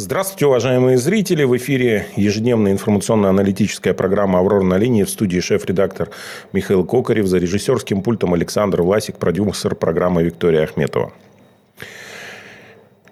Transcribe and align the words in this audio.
Здравствуйте, 0.00 0.46
уважаемые 0.46 0.96
зрители. 0.96 1.42
В 1.42 1.56
эфире 1.56 2.06
ежедневная 2.14 2.70
информационно-аналитическая 2.70 3.94
программа 3.94 4.38
«Аврора 4.38 4.62
на 4.62 4.78
линии». 4.78 5.02
В 5.02 5.10
студии 5.10 5.40
шеф-редактор 5.40 6.10
Михаил 6.52 6.84
Кокарев. 6.84 7.26
За 7.26 7.38
режиссерским 7.38 8.02
пультом 8.02 8.32
Александр 8.32 8.82
Власик, 8.82 9.16
продюсер 9.16 9.74
программы 9.74 10.22
Виктория 10.22 10.62
Ахметова. 10.62 11.12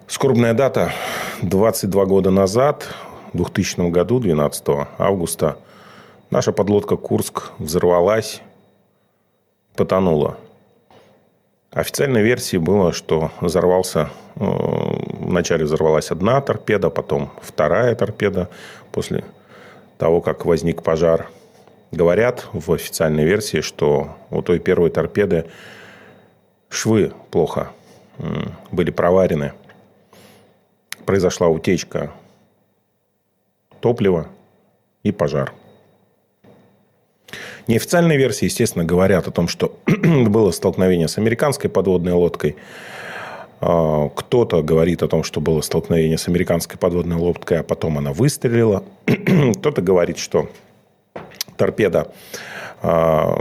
Скорбная 0.07 0.53
дата. 0.53 0.93
22 1.41 2.05
года 2.05 2.31
назад, 2.31 2.87
в 3.33 3.37
2000 3.37 3.89
году, 3.89 4.21
12 4.21 4.87
августа, 4.97 5.57
наша 6.31 6.53
подлодка 6.53 6.95
«Курск» 6.95 7.51
взорвалась, 7.59 8.41
потонула. 9.75 10.37
Официальной 11.77 12.23
версией 12.23 12.59
было, 12.59 12.91
что 12.91 13.29
взорвался 13.39 14.09
э, 14.35 14.39
вначале 14.39 15.63
взорвалась 15.65 16.09
одна 16.09 16.41
торпеда, 16.41 16.89
потом 16.89 17.29
вторая 17.39 17.93
торпеда 17.93 18.49
после 18.91 19.23
того, 19.99 20.19
как 20.21 20.43
возник 20.47 20.81
пожар. 20.81 21.29
Говорят 21.91 22.47
в 22.51 22.73
официальной 22.73 23.25
версии, 23.25 23.61
что 23.61 24.17
у 24.31 24.41
той 24.41 24.57
первой 24.57 24.89
торпеды 24.89 25.45
швы 26.67 27.13
плохо 27.29 27.69
были 28.71 28.89
проварены. 28.89 29.53
Произошла 31.05 31.47
утечка 31.47 32.11
топлива 33.81 34.29
и 35.03 35.11
пожар. 35.11 35.53
Неофициальные 37.67 38.17
версии, 38.17 38.45
естественно, 38.45 38.85
говорят 38.85 39.27
о 39.27 39.31
том, 39.31 39.47
что 39.47 39.77
было 39.85 40.51
столкновение 40.51 41.07
с 41.07 41.17
американской 41.17 41.69
подводной 41.69 42.13
лодкой. 42.13 42.55
А, 43.59 44.09
кто-то 44.09 44.61
говорит 44.61 45.03
о 45.03 45.07
том, 45.07 45.23
что 45.23 45.41
было 45.41 45.61
столкновение 45.61 46.17
с 46.17 46.27
американской 46.27 46.77
подводной 46.77 47.17
лодкой, 47.17 47.59
а 47.59 47.63
потом 47.63 47.97
она 47.97 48.13
выстрелила. 48.13 48.83
Кто-то 49.05 49.81
говорит, 49.81 50.17
что 50.17 50.49
торпеда... 51.57 52.11
А, 52.81 53.37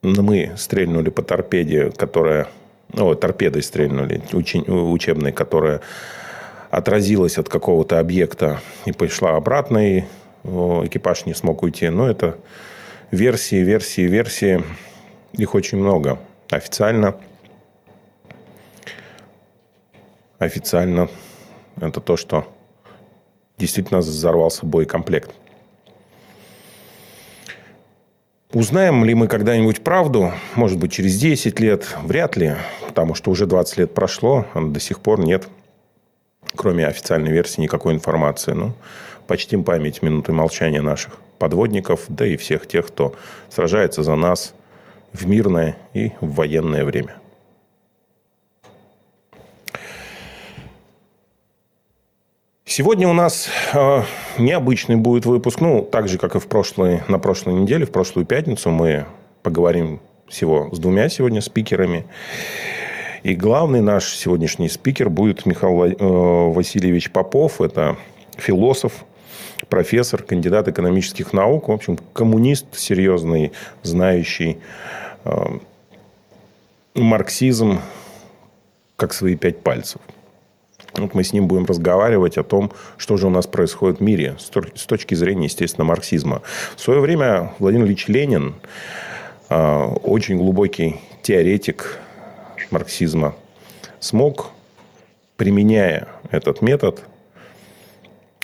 мы 0.00 0.52
стрельнули 0.56 1.10
по 1.10 1.22
торпеде, 1.22 1.90
которая... 1.90 2.48
Ну, 2.92 3.14
торпедой 3.14 3.62
стрельнули, 3.62 4.22
учебной, 4.32 5.32
которая 5.32 5.82
отразилась 6.70 7.36
от 7.36 7.48
какого-то 7.48 7.98
объекта 7.98 8.60
и 8.86 8.92
пошла 8.92 9.36
обратно, 9.36 9.98
и 9.98 10.04
экипаж 10.86 11.26
не 11.26 11.34
смог 11.34 11.62
уйти. 11.62 11.88
Но 11.88 12.08
это 12.08 12.38
версии, 13.10 13.56
версии, 13.56 14.02
версии. 14.02 14.64
Их 15.32 15.54
очень 15.54 15.78
много. 15.78 16.18
Официально 16.50 17.14
официально 20.38 21.08
это 21.80 22.00
то, 22.00 22.16
что 22.16 22.46
действительно 23.58 24.00
взорвался 24.00 24.64
боекомплект. 24.66 25.32
Узнаем 28.52 29.04
ли 29.04 29.14
мы 29.14 29.28
когда-нибудь 29.28 29.84
правду? 29.84 30.32
Может 30.54 30.78
быть, 30.78 30.92
через 30.92 31.18
10 31.18 31.60
лет? 31.60 31.86
Вряд 32.02 32.36
ли, 32.36 32.54
потому 32.86 33.14
что 33.14 33.30
уже 33.30 33.46
20 33.46 33.78
лет 33.78 33.94
прошло, 33.94 34.46
а 34.54 34.62
до 34.62 34.80
сих 34.80 35.00
пор 35.00 35.20
нет, 35.20 35.48
кроме 36.56 36.86
официальной 36.86 37.30
версии, 37.30 37.60
никакой 37.60 37.92
информации. 37.92 38.52
Ну, 38.52 38.72
почтим 39.28 39.62
память 39.62 40.02
минуты 40.02 40.32
молчания 40.32 40.80
наших 40.80 41.18
подводников, 41.38 42.06
да 42.08 42.26
и 42.26 42.36
всех 42.36 42.66
тех, 42.66 42.88
кто 42.88 43.14
сражается 43.50 44.02
за 44.02 44.16
нас 44.16 44.54
в 45.12 45.28
мирное 45.28 45.76
и 45.94 46.12
в 46.20 46.34
военное 46.34 46.84
время. 46.84 47.14
Сегодня 52.64 53.08
у 53.08 53.12
нас 53.12 53.48
э, 53.72 54.02
необычный 54.38 54.96
будет 54.96 55.26
выпуск. 55.26 55.60
Ну, 55.60 55.82
так 55.82 56.08
же, 56.08 56.18
как 56.18 56.36
и 56.36 56.38
в 56.38 56.46
прошлой, 56.46 57.02
на 57.08 57.18
прошлой 57.18 57.54
неделе, 57.54 57.86
в 57.86 57.90
прошлую 57.90 58.24
пятницу 58.24 58.70
мы 58.70 59.06
поговорим 59.42 60.00
всего 60.26 60.68
с 60.72 60.78
двумя 60.78 61.08
сегодня 61.08 61.40
спикерами. 61.40 62.06
И 63.22 63.34
главный 63.34 63.80
наш 63.80 64.14
сегодняшний 64.14 64.68
спикер 64.68 65.10
будет 65.10 65.44
Михаил 65.44 65.84
э, 65.84 66.52
Васильевич 66.52 67.10
Попов. 67.10 67.60
Это 67.60 67.96
философ, 68.36 69.04
профессор, 69.68 70.22
кандидат 70.22 70.68
экономических 70.68 71.32
наук. 71.32 71.68
В 71.68 71.72
общем, 71.72 71.98
коммунист 72.12 72.66
серьезный, 72.76 73.52
знающий 73.82 74.58
э, 75.24 75.58
марксизм 76.94 77.80
как 78.96 79.12
свои 79.14 79.36
пять 79.36 79.60
пальцев. 79.60 80.00
Вот 80.94 81.14
мы 81.14 81.22
с 81.22 81.32
ним 81.32 81.46
будем 81.46 81.64
разговаривать 81.64 82.38
о 82.38 82.42
том, 82.42 82.72
что 82.96 83.16
же 83.16 83.26
у 83.26 83.30
нас 83.30 83.46
происходит 83.46 84.00
в 84.00 84.02
мире 84.02 84.36
с 84.38 84.86
точки 84.86 85.14
зрения, 85.14 85.44
естественно, 85.44 85.84
марксизма. 85.84 86.42
В 86.76 86.80
свое 86.80 87.00
время 87.00 87.52
Владимир 87.58 87.86
Ильич 87.86 88.08
Ленин, 88.08 88.54
а, 89.48 89.86
очень 89.86 90.36
глубокий 90.38 90.96
теоретик 91.22 91.98
марксизма, 92.70 93.34
смог, 94.00 94.50
применяя 95.36 96.08
этот 96.30 96.62
метод, 96.62 97.04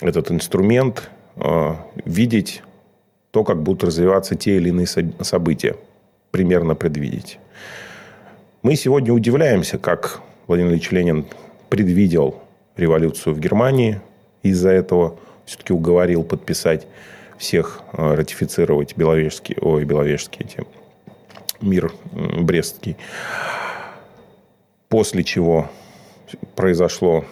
этот 0.01 0.31
инструмент, 0.31 1.09
а, 1.37 1.77
видеть 2.05 2.61
то, 3.31 3.43
как 3.43 3.61
будут 3.61 3.83
развиваться 3.83 4.35
те 4.35 4.57
или 4.57 4.69
иные 4.69 4.87
события, 4.87 5.75
примерно 6.31 6.75
предвидеть. 6.75 7.39
Мы 8.61 8.75
сегодня 8.75 9.13
удивляемся, 9.13 9.77
как 9.77 10.21
Владимир 10.47 10.71
Ильич 10.71 10.91
Ленин 10.91 11.25
предвидел 11.69 12.41
революцию 12.77 13.35
в 13.35 13.39
Германии. 13.39 14.01
Из-за 14.43 14.69
этого 14.69 15.17
все-таки 15.45 15.73
уговорил 15.73 16.23
подписать 16.23 16.87
всех, 17.37 17.81
э, 17.93 18.15
ратифицировать 18.15 18.95
Беловежский, 18.95 19.57
ой, 19.61 19.85
Беловежский 19.85 20.45
эти, 20.45 20.65
мир 21.61 21.91
Брестский. 22.11 22.97
После 24.89 25.23
чего 25.23 25.69
произошло 26.55 27.25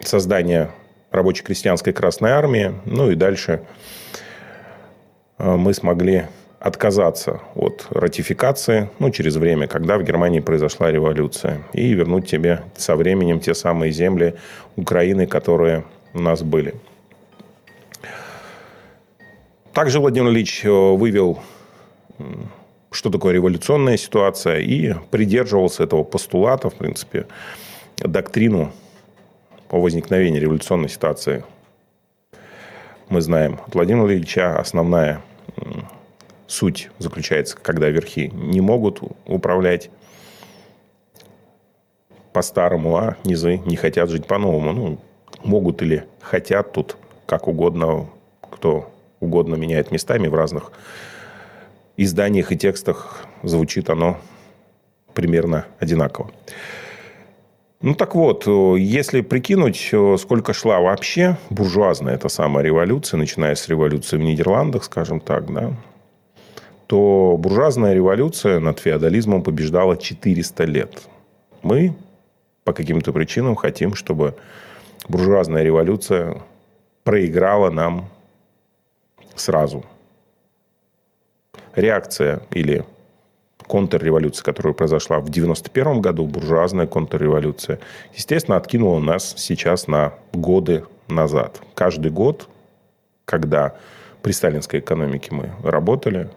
создание 0.00 0.70
рабоче-крестьянской 1.10 1.92
Красной 1.92 2.30
Армии. 2.30 2.74
Ну 2.84 3.10
и 3.10 3.14
дальше 3.14 3.62
э, 5.38 5.56
мы 5.56 5.74
смогли 5.74 6.26
отказаться 6.58 7.40
от 7.54 7.86
ратификации, 7.90 8.90
ну, 8.98 9.10
через 9.10 9.36
время, 9.36 9.66
когда 9.66 9.98
в 9.98 10.02
Германии 10.02 10.40
произошла 10.40 10.90
революция, 10.90 11.62
и 11.72 11.92
вернуть 11.92 12.28
тебе 12.28 12.62
со 12.76 12.96
временем 12.96 13.40
те 13.40 13.54
самые 13.54 13.92
земли 13.92 14.34
Украины, 14.74 15.26
которые 15.26 15.84
у 16.14 16.20
нас 16.20 16.42
были. 16.42 16.74
Также 19.72 20.00
Владимир 20.00 20.30
Ильич 20.30 20.64
э, 20.64 20.70
вывел, 20.70 21.40
что 22.90 23.10
такое 23.10 23.34
революционная 23.34 23.96
ситуация, 23.96 24.60
и 24.60 24.94
придерживался 25.10 25.84
этого 25.84 26.02
постулата, 26.02 26.70
в 26.70 26.74
принципе, 26.74 27.26
доктрину 27.98 28.72
по 29.68 29.80
возникновению 29.80 30.42
революционной 30.42 30.88
ситуации. 30.88 31.44
Мы 33.08 33.20
знаем, 33.20 33.60
от 33.66 33.74
Владимира 33.74 34.12
Ильича 34.12 34.58
основная 34.58 35.22
суть 36.46 36.90
заключается, 36.98 37.56
когда 37.56 37.88
верхи 37.88 38.30
не 38.32 38.60
могут 38.60 39.00
управлять 39.26 39.90
по-старому, 42.32 42.96
а 42.96 43.16
низы 43.24 43.58
не 43.64 43.76
хотят 43.76 44.10
жить 44.10 44.26
по-новому. 44.26 44.72
Ну, 44.72 44.98
могут 45.42 45.82
или 45.82 46.04
хотят 46.20 46.72
тут 46.72 46.96
как 47.26 47.48
угодно, 47.48 48.08
кто 48.42 48.90
угодно 49.20 49.54
меняет 49.54 49.90
местами 49.90 50.28
в 50.28 50.34
разных 50.34 50.72
изданиях 51.96 52.52
и 52.52 52.58
текстах 52.58 53.24
звучит 53.42 53.88
оно 53.90 54.18
примерно 55.14 55.64
одинаково. 55.78 56.30
Ну 57.86 57.94
так 57.94 58.16
вот, 58.16 58.48
если 58.48 59.20
прикинуть, 59.20 59.94
сколько 60.18 60.52
шла 60.52 60.80
вообще 60.80 61.36
буржуазная 61.50 62.16
эта 62.16 62.28
самая 62.28 62.64
революция, 62.64 63.16
начиная 63.16 63.54
с 63.54 63.68
революции 63.68 64.16
в 64.16 64.22
Нидерландах, 64.22 64.82
скажем 64.82 65.20
так, 65.20 65.54
да, 65.54 65.72
то 66.88 67.36
буржуазная 67.38 67.94
революция 67.94 68.58
над 68.58 68.80
феодализмом 68.80 69.44
побеждала 69.44 69.96
400 69.96 70.64
лет. 70.64 71.00
Мы 71.62 71.94
по 72.64 72.72
каким-то 72.72 73.12
причинам 73.12 73.54
хотим, 73.54 73.94
чтобы 73.94 74.34
буржуазная 75.08 75.62
революция 75.62 76.42
проиграла 77.04 77.70
нам 77.70 78.08
сразу. 79.36 79.84
Реакция 81.76 82.40
или 82.50 82.84
контрреволюция, 83.66 84.44
которая 84.44 84.74
произошла 84.74 85.16
в 85.18 85.28
1991 85.28 86.00
году, 86.00 86.26
буржуазная 86.26 86.86
контрреволюция, 86.86 87.78
естественно, 88.14 88.56
откинула 88.56 89.00
нас 89.00 89.34
сейчас 89.36 89.86
на 89.86 90.14
годы 90.32 90.84
назад. 91.08 91.60
Каждый 91.74 92.10
год, 92.10 92.48
когда 93.24 93.74
при 94.22 94.32
сталинской 94.32 94.80
экономике 94.80 95.28
мы 95.32 95.50
работали, 95.62 96.30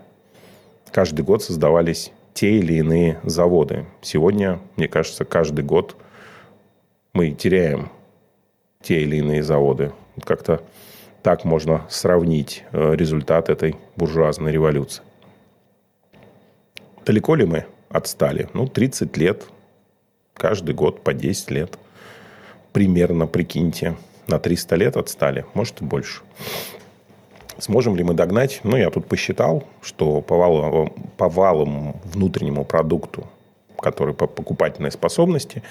каждый 0.91 1.21
год 1.21 1.43
создавались 1.43 2.11
те 2.33 2.57
или 2.57 2.73
иные 2.75 3.19
заводы. 3.23 3.85
Сегодня, 4.01 4.59
мне 4.75 4.87
кажется, 4.87 5.25
каждый 5.25 5.65
год 5.65 5.95
мы 7.13 7.31
теряем 7.31 7.89
те 8.81 9.01
или 9.01 9.17
иные 9.17 9.43
заводы. 9.43 9.91
Как-то 10.23 10.61
так 11.21 11.43
можно 11.43 11.85
сравнить 11.89 12.63
э, 12.71 12.95
результат 12.95 13.49
этой 13.49 13.75
буржуазной 13.95 14.51
революции. 14.51 15.03
Далеко 17.09 17.33
ли 17.33 17.43
мы 17.43 17.65
отстали? 17.89 18.49
Ну, 18.53 18.67
30 18.67 19.17
лет. 19.17 19.47
Каждый 20.35 20.75
год 20.75 21.01
по 21.01 21.11
10 21.11 21.49
лет. 21.49 21.79
Примерно, 22.71 23.25
прикиньте. 23.25 23.95
На 24.27 24.37
300 24.37 24.75
лет 24.75 24.95
отстали. 24.95 25.43
Может, 25.55 25.81
и 25.81 25.85
больше. 25.85 26.21
Сможем 27.57 27.95
ли 27.95 28.03
мы 28.03 28.13
догнать? 28.13 28.59
Ну, 28.63 28.77
я 28.77 28.91
тут 28.91 29.07
посчитал, 29.07 29.63
что 29.81 30.21
по 30.21 30.37
валовому, 30.37 30.93
по 31.17 31.29
валовому 31.29 31.99
внутреннему 32.13 32.63
продукту, 32.63 33.25
который 33.79 34.13
по 34.13 34.27
покупательной 34.27 34.91
способности, 34.91 35.63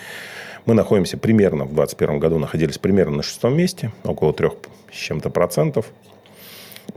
мы 0.67 0.75
находимся 0.75 1.19
примерно 1.19 1.67
в 1.67 1.73
2021 1.73 2.19
году, 2.19 2.38
находились 2.41 2.79
примерно 2.79 3.19
на 3.19 3.23
шестом 3.23 3.56
месте, 3.56 3.93
около 4.02 4.32
трех 4.32 4.55
с 4.93 4.96
чем-то 4.96 5.31
процентов 5.31 5.87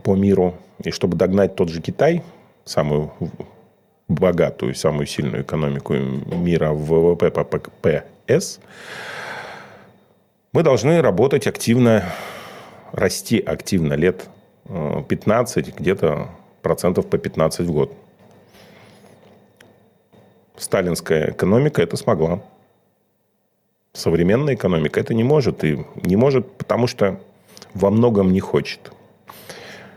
по 0.02 0.16
миру. 0.16 0.56
И 0.82 0.90
чтобы 0.90 1.16
догнать 1.16 1.54
тот 1.54 1.68
же 1.68 1.80
Китай, 1.80 2.24
самую 2.64 3.12
богатую, 4.14 4.74
самую 4.74 5.06
сильную 5.06 5.42
экономику 5.42 5.94
мира 5.94 6.70
в 6.70 6.84
ВВП 6.86 7.30
по 7.30 7.44
ПКПС, 7.44 8.60
мы 10.52 10.62
должны 10.62 11.00
работать 11.00 11.46
активно, 11.46 12.04
расти 12.92 13.40
активно 13.40 13.94
лет 13.94 14.28
15, 15.08 15.68
э, 15.68 15.72
где-то 15.76 16.28
процентов 16.62 17.08
по 17.08 17.18
15 17.18 17.66
в 17.66 17.72
год. 17.72 17.92
Сталинская 20.56 21.30
экономика 21.30 21.82
это 21.82 21.96
смогла. 21.96 22.42
Современная 23.94 24.54
экономика 24.54 25.00
это 25.00 25.14
не 25.14 25.24
может. 25.24 25.64
И 25.64 25.84
не 25.96 26.16
может, 26.16 26.50
потому 26.52 26.86
что 26.86 27.20
во 27.74 27.90
многом 27.90 28.32
не 28.32 28.40
хочет. 28.40 28.92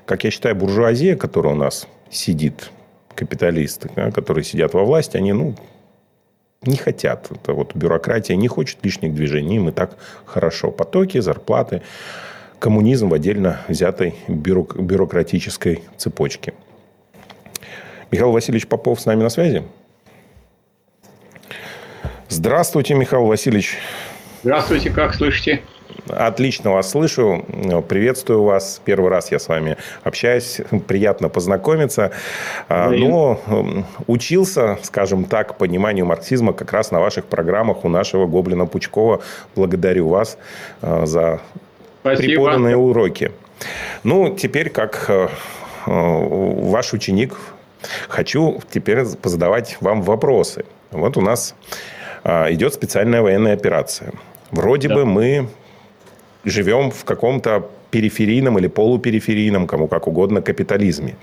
Как 0.06 0.24
я 0.24 0.32
считаю, 0.32 0.56
буржуазия, 0.56 1.16
которая 1.16 1.54
у 1.54 1.58
нас 1.58 1.88
сидит, 2.10 2.72
капиталисты, 3.16 3.90
да, 3.96 4.12
которые 4.12 4.44
сидят 4.44 4.74
во 4.74 4.84
власти, 4.84 5.18
они 5.18 5.34
ну, 5.34 5.56
не 6.64 6.78
хотят. 6.78 7.32
Это 7.32 7.54
вот 7.54 7.76
бюрократия 7.76 8.36
не 8.36 8.48
хочет 8.48 8.78
лишних 8.84 9.14
движений. 9.14 9.58
Им 9.58 9.70
и 9.70 9.72
так 9.72 9.98
хорошо. 10.26 10.72
Потоки, 10.72 11.20
зарплаты 11.20 11.82
коммунизм 12.60 13.10
в 13.10 13.14
отдельно 13.14 13.62
взятой 13.68 14.16
бюрок- 14.28 14.82
бюрократической 14.82 15.84
цепочке. 15.98 16.54
Михаил 18.12 18.32
Васильевич 18.32 18.68
Попов 18.68 19.02
с 19.02 19.06
нами 19.06 19.24
на 19.24 19.30
связи. 19.30 19.64
Здравствуйте, 22.30 22.96
Михаил 22.96 23.26
Васильевич. 23.26 23.78
Здравствуйте, 24.42 24.90
как 24.90 25.14
слышите? 25.16 25.62
Отлично 26.10 26.72
вас 26.72 26.92
слышу. 26.92 27.46
Приветствую 27.88 28.44
вас. 28.44 28.82
Первый 28.86 29.10
раз 29.10 29.32
я 29.32 29.40
с 29.40 29.48
вами 29.48 29.78
общаюсь. 30.04 30.62
Приятно 30.88 31.30
познакомиться. 31.30 32.12
Да, 32.70 32.90
Но 32.90 33.40
эм, 33.48 33.86
учился, 34.08 34.78
скажем 34.84 35.26
так, 35.26 35.58
пониманию 35.58 36.06
марксизма 36.06 36.54
как 36.54 36.72
раз 36.74 36.92
на 36.92 37.00
ваших 37.00 37.26
программах 37.26 37.84
у 37.86 37.90
нашего 37.90 38.28
Гоблина 38.28 38.66
Пучкова. 38.66 39.22
Благодарю 39.56 40.10
вас 40.10 40.38
э, 40.82 41.06
за 41.06 41.42
Спасибо. 42.02 42.28
преподанные 42.28 42.78
уроки. 42.78 43.32
Ну, 44.04 44.36
теперь 44.36 44.70
как 44.70 45.06
э, 45.08 45.28
ваш 45.86 46.94
ученик 46.94 47.36
хочу 48.08 48.62
теперь 48.72 49.06
позадавать 49.06 49.78
вам 49.82 50.02
вопросы. 50.02 50.66
Вот 50.92 51.18
у 51.18 51.22
нас 51.22 51.56
идет 52.24 52.74
специальная 52.74 53.22
военная 53.22 53.54
операция. 53.54 54.12
Вроде 54.52 54.88
да. 54.88 54.96
бы 54.96 55.06
мы 55.06 55.48
живем 56.46 56.92
в 56.92 57.04
каком-то 57.04 57.70
периферийном 57.92 58.58
или 58.60 58.68
полупериферийном, 58.68 59.68
кому 59.68 59.88
как 59.88 60.08
угодно, 60.08 60.42
капитализме. 60.42 61.16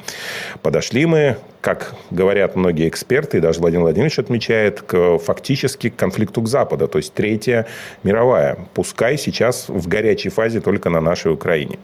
Подошли 0.63 1.05
мы, 1.05 1.37
как 1.61 1.95
говорят 2.11 2.57
многие 2.57 2.89
эксперты, 2.89 3.39
и 3.39 3.41
даже 3.41 3.61
Владимир 3.61 3.83
Владимирович 3.83 4.19
отмечает, 4.19 4.81
к, 4.81 5.19
фактически 5.19 5.91
к 5.91 5.97
конфликту 5.97 6.41
к 6.41 6.49
Западу, 6.49 6.89
то 6.89 6.99
есть 6.99 7.13
Третья 7.13 7.67
мировая. 8.03 8.59
Пускай 8.73 9.19
сейчас 9.19 9.69
в 9.69 9.87
горячей 9.87 10.31
фазе 10.31 10.61
только 10.61 10.89
на 10.89 11.01
нашей 11.01 11.33
Украине. 11.33 11.79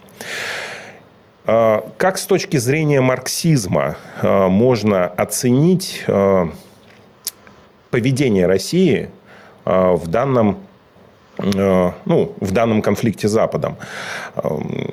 А, 1.44 1.86
как 1.96 2.18
с 2.18 2.24
точки 2.24 2.58
зрения 2.58 3.00
марксизма 3.00 3.96
а, 4.22 4.48
можно 4.48 5.06
оценить 5.06 6.04
а, 6.06 6.50
поведение 7.90 8.46
России 8.46 9.10
в 9.64 10.08
данном 10.08 10.58
ну, 11.38 12.34
в 12.40 12.52
данном 12.52 12.82
конфликте 12.82 13.28
с 13.28 13.30
Западом. 13.30 13.76
Эм, 14.36 14.90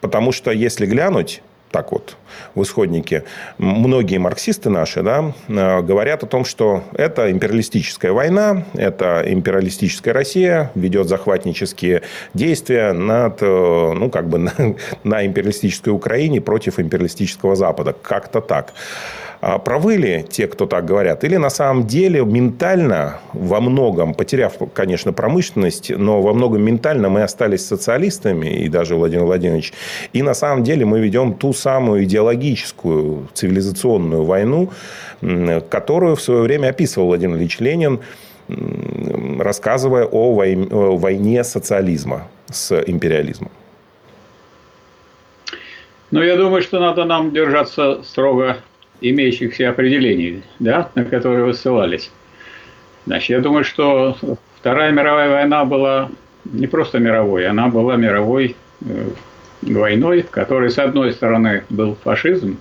потому 0.00 0.32
что 0.32 0.50
если 0.50 0.86
глянуть 0.86 1.42
так 1.70 1.92
вот, 1.92 2.16
в 2.54 2.62
исходнике, 2.62 3.24
многие 3.58 4.18
марксисты 4.18 4.70
наши 4.70 5.02
да, 5.02 5.34
э, 5.48 5.82
говорят 5.82 6.22
о 6.22 6.26
том, 6.26 6.44
что 6.44 6.84
это 6.94 7.30
империалистическая 7.30 8.12
война, 8.12 8.64
это 8.74 9.22
империалистическая 9.26 10.14
Россия 10.14 10.70
ведет 10.74 11.08
захватнические 11.08 12.02
действия 12.34 12.92
над, 12.92 13.42
э, 13.42 13.92
ну, 13.94 14.10
как 14.10 14.28
бы 14.28 14.38
на, 14.38 14.52
на 15.04 15.26
империалистической 15.26 15.92
Украине 15.92 16.40
против 16.40 16.78
империалистического 16.78 17.56
Запада. 17.56 17.94
Как-то 18.00 18.40
так. 18.40 18.72
А 19.40 19.58
правы 19.58 19.96
ли 19.96 20.24
те, 20.28 20.46
кто 20.46 20.66
так 20.66 20.84
говорят? 20.86 21.22
Или 21.24 21.36
на 21.36 21.50
самом 21.50 21.86
деле 21.86 22.24
ментально 22.24 23.18
во 23.32 23.60
многом, 23.60 24.14
потеряв, 24.14 24.54
конечно, 24.72 25.12
промышленность, 25.12 25.90
но 25.90 26.22
во 26.22 26.32
многом 26.32 26.62
ментально 26.62 27.08
мы 27.08 27.22
остались 27.22 27.66
социалистами, 27.66 28.46
и 28.46 28.68
даже 28.68 28.96
Владимир 28.96 29.24
Владимирович, 29.24 29.72
и 30.12 30.22
на 30.22 30.34
самом 30.34 30.64
деле 30.64 30.86
мы 30.86 31.00
ведем 31.00 31.34
ту 31.34 31.52
самую 31.52 32.04
идеологическую 32.04 33.28
цивилизационную 33.34 34.24
войну, 34.24 34.70
которую 35.68 36.16
в 36.16 36.22
свое 36.22 36.42
время 36.42 36.68
описывал 36.68 37.08
Владимир 37.08 37.36
Ильич 37.36 37.60
Ленин, 37.60 38.00
рассказывая 39.38 40.06
о 40.06 40.96
войне 40.96 41.44
социализма 41.44 42.28
с 42.50 42.80
империализмом. 42.86 43.50
Ну, 46.10 46.22
я 46.22 46.36
думаю, 46.36 46.62
что 46.62 46.78
надо 46.78 47.04
нам 47.04 47.32
держаться 47.32 48.02
строго 48.04 48.58
имеющихся 49.00 49.70
определений, 49.70 50.42
да, 50.58 50.90
на 50.94 51.04
которые 51.04 51.44
вы 51.44 51.54
ссылались. 51.54 52.10
Значит, 53.06 53.30
я 53.30 53.40
думаю, 53.40 53.64
что 53.64 54.16
Вторая 54.58 54.90
мировая 54.90 55.30
война 55.30 55.64
была 55.64 56.10
не 56.44 56.66
просто 56.66 56.98
мировой, 56.98 57.46
она 57.46 57.68
была 57.68 57.96
мировой 57.96 58.56
э, 58.84 59.08
войной, 59.62 60.22
в 60.22 60.30
которой, 60.30 60.70
с 60.70 60.78
одной 60.78 61.12
стороны, 61.12 61.64
был 61.68 61.96
фашизм, 62.02 62.58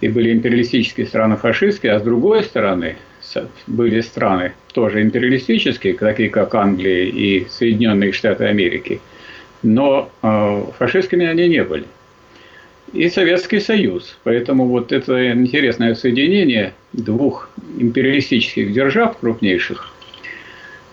и 0.00 0.08
были 0.08 0.32
империалистические 0.32 1.06
страны 1.06 1.36
фашистские, 1.36 1.92
а 1.92 2.00
с 2.00 2.02
другой 2.02 2.42
стороны 2.44 2.96
были 3.66 4.00
страны 4.00 4.54
тоже 4.72 5.02
империалистические, 5.02 5.94
такие 5.94 6.30
как 6.30 6.54
Англия 6.54 7.04
и 7.04 7.46
Соединенные 7.48 8.12
Штаты 8.12 8.46
Америки, 8.46 9.00
но 9.62 10.10
э, 10.22 10.64
фашистскими 10.78 11.26
они 11.26 11.48
не 11.48 11.62
были 11.62 11.84
и 12.92 13.08
Советский 13.08 13.60
Союз. 13.60 14.16
Поэтому 14.24 14.66
вот 14.66 14.92
это 14.92 15.32
интересное 15.32 15.94
соединение 15.94 16.74
двух 16.92 17.50
империалистических 17.78 18.72
держав 18.72 19.18
крупнейших, 19.18 19.92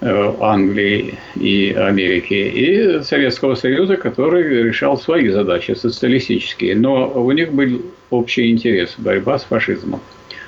э, 0.02 0.34
Англии 0.40 1.16
и 1.36 1.76
Америки, 1.78 2.34
и 2.34 3.04
Советского 3.04 3.56
Союза, 3.56 3.98
который 3.98 4.64
решал 4.64 4.98
свои 4.98 5.30
задачи 5.30 5.72
социалистические. 5.72 6.76
Но 6.76 7.10
у 7.10 7.32
них 7.32 7.52
был 7.52 7.82
общий 8.10 8.52
интерес– 8.52 8.96
борьба 8.98 9.40
с 9.40 9.44
фашизмом. 9.44 10.02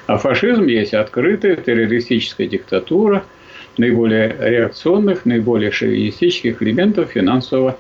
А 0.07 0.17
фашизм 0.17 0.65
есть 0.65 0.93
открытая 0.93 1.55
террористическая 1.55 2.47
диктатура 2.47 3.23
наиболее 3.77 4.35
реакционных, 4.39 5.25
наиболее 5.25 5.71
шовинистических 5.71 6.61
элементов 6.61 7.11
финансового 7.11 7.77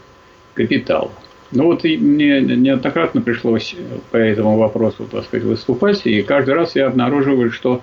капитала. 0.53 1.11
Ну 1.51 1.65
вот 1.65 1.83
и 1.83 1.97
мне 1.97 2.41
неоднократно 2.41 3.21
пришлось 3.21 3.75
по 4.11 4.17
этому 4.17 4.57
вопросу, 4.57 5.07
так 5.11 5.25
сказать, 5.25 5.45
выступать, 5.45 6.05
и 6.05 6.21
каждый 6.21 6.53
раз 6.53 6.75
я 6.75 6.87
обнаруживаю, 6.87 7.51
что 7.51 7.81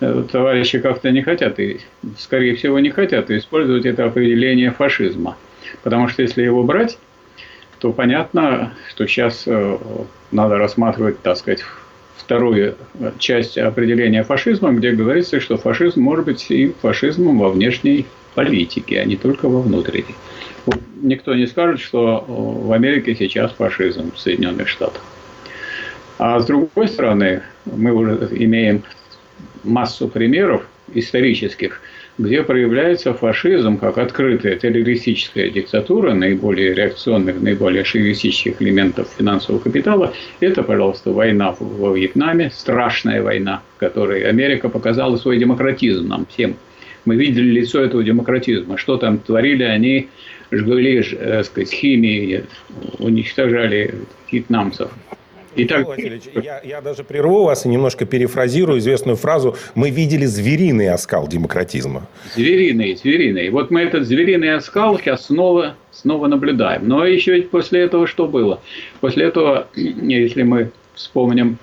э, 0.00 0.24
товарищи 0.30 0.80
как-то 0.80 1.10
не 1.10 1.22
хотят, 1.22 1.60
и, 1.60 1.80
скорее 2.18 2.56
всего, 2.56 2.80
не 2.80 2.90
хотят 2.90 3.30
использовать 3.30 3.86
это 3.86 4.06
определение 4.06 4.72
фашизма. 4.72 5.36
Потому 5.84 6.08
что 6.08 6.22
если 6.22 6.42
его 6.42 6.64
брать, 6.64 6.98
то 7.78 7.92
понятно, 7.92 8.72
что 8.90 9.06
сейчас 9.06 9.44
э, 9.46 9.78
надо 10.32 10.58
рассматривать, 10.58 11.20
так 11.22 11.36
сказать, 11.36 11.62
вторую 12.16 12.74
часть 13.18 13.56
определения 13.56 14.24
фашизма, 14.24 14.72
где 14.72 14.90
говорится, 14.90 15.38
что 15.38 15.56
фашизм 15.56 16.00
может 16.00 16.24
быть 16.24 16.50
и 16.50 16.74
фашизмом 16.82 17.38
во 17.38 17.50
внешней 17.50 18.06
политике, 18.34 19.00
а 19.00 19.04
не 19.04 19.14
только 19.14 19.48
во 19.48 19.60
внутренней 19.60 20.16
никто 21.02 21.34
не 21.34 21.46
скажет, 21.46 21.80
что 21.80 22.24
э, 22.26 22.32
в 22.66 22.72
Америке 22.72 23.14
сейчас 23.14 23.52
фашизм 23.52 24.12
в 24.12 24.18
Соединенных 24.18 24.68
Штатах. 24.68 25.02
А 26.18 26.40
с 26.40 26.46
другой 26.46 26.88
стороны, 26.88 27.42
мы 27.66 27.92
уже 27.92 28.28
имеем 28.32 28.82
массу 29.64 30.08
примеров 30.08 30.66
исторических, 30.94 31.80
где 32.18 32.42
проявляется 32.42 33.12
фашизм 33.12 33.76
как 33.76 33.98
открытая 33.98 34.56
террористическая 34.56 35.50
диктатура 35.50 36.14
наиболее 36.14 36.72
реакционных, 36.72 37.40
наиболее 37.40 37.84
шовинистических 37.84 38.62
элементов 38.62 39.08
финансового 39.18 39.60
капитала, 39.60 40.14
это, 40.40 40.62
пожалуйста, 40.62 41.12
война 41.12 41.54
во 41.58 41.94
Вьетнаме, 41.94 42.50
страшная 42.50 43.22
война, 43.22 43.62
в 43.76 43.80
которой 43.80 44.22
Америка 44.22 44.70
показала 44.70 45.16
свой 45.16 45.38
демократизм 45.38 46.08
нам 46.08 46.26
всем. 46.26 46.56
Мы 47.04 47.16
видели 47.16 47.60
лицо 47.60 47.80
этого 47.82 48.02
демократизма. 48.02 48.78
Что 48.78 48.96
там 48.96 49.18
творили 49.18 49.62
они, 49.62 50.08
жгли, 50.50 51.04
э, 51.12 51.42
сказать, 51.44 51.72
химией, 51.72 52.44
уничтожали 52.98 53.94
вьетнамцев. 54.30 54.90
Итак, 55.58 55.88
Васильевич, 55.88 56.24
я, 56.34 56.60
я 56.62 56.80
даже 56.82 57.02
прерву 57.02 57.44
вас 57.44 57.64
и 57.64 57.68
немножко 57.68 58.04
перефразирую 58.04 58.78
известную 58.78 59.16
фразу 59.16 59.56
«Мы 59.74 59.88
видели 59.88 60.26
звериный 60.26 60.90
оскал 60.90 61.26
демократизма». 61.28 62.06
Звериный, 62.34 62.94
звериный. 62.94 63.48
Вот 63.48 63.70
мы 63.70 63.80
этот 63.80 64.06
звериный 64.06 64.54
оскал 64.54 64.98
сейчас 64.98 65.26
снова, 65.26 65.74
снова 65.92 66.26
наблюдаем. 66.26 66.86
Но 66.86 67.06
еще 67.06 67.32
ведь 67.32 67.48
после 67.48 67.80
этого 67.80 68.06
что 68.06 68.26
было? 68.26 68.60
После 69.00 69.24
этого, 69.24 69.66
если 69.74 70.42
мы 70.42 70.70
вспомним, 70.94 71.56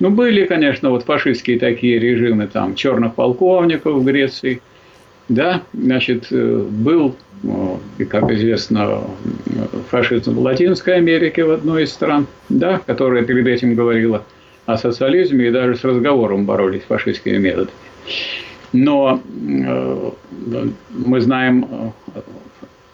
ну, 0.00 0.10
были, 0.10 0.46
конечно, 0.46 0.90
вот 0.90 1.04
фашистские 1.04 1.58
такие 1.58 1.98
режимы, 1.98 2.46
там, 2.46 2.74
черных 2.74 3.14
полковников 3.14 3.94
в 3.94 4.04
Греции, 4.04 4.60
да, 5.28 5.62
значит, 5.72 6.28
э, 6.30 6.66
был 6.68 7.14
и, 7.98 8.04
как 8.04 8.30
известно, 8.30 9.02
фашизм 9.90 10.34
в 10.34 10.40
Латинской 10.40 10.96
Америке 10.96 11.44
в 11.44 11.50
одной 11.50 11.84
из 11.84 11.92
стран, 11.92 12.26
да, 12.48 12.80
которая 12.86 13.22
перед 13.24 13.46
этим 13.46 13.74
говорила 13.74 14.24
о 14.66 14.76
социализме 14.76 15.48
и 15.48 15.50
даже 15.50 15.76
с 15.76 15.84
разговором 15.84 16.46
боролись 16.46 16.82
фашистскими 16.82 17.38
методами. 17.38 17.76
Но 18.72 19.20
э, 19.48 20.10
мы 20.90 21.20
знаем 21.20 21.92
э, 22.14 22.20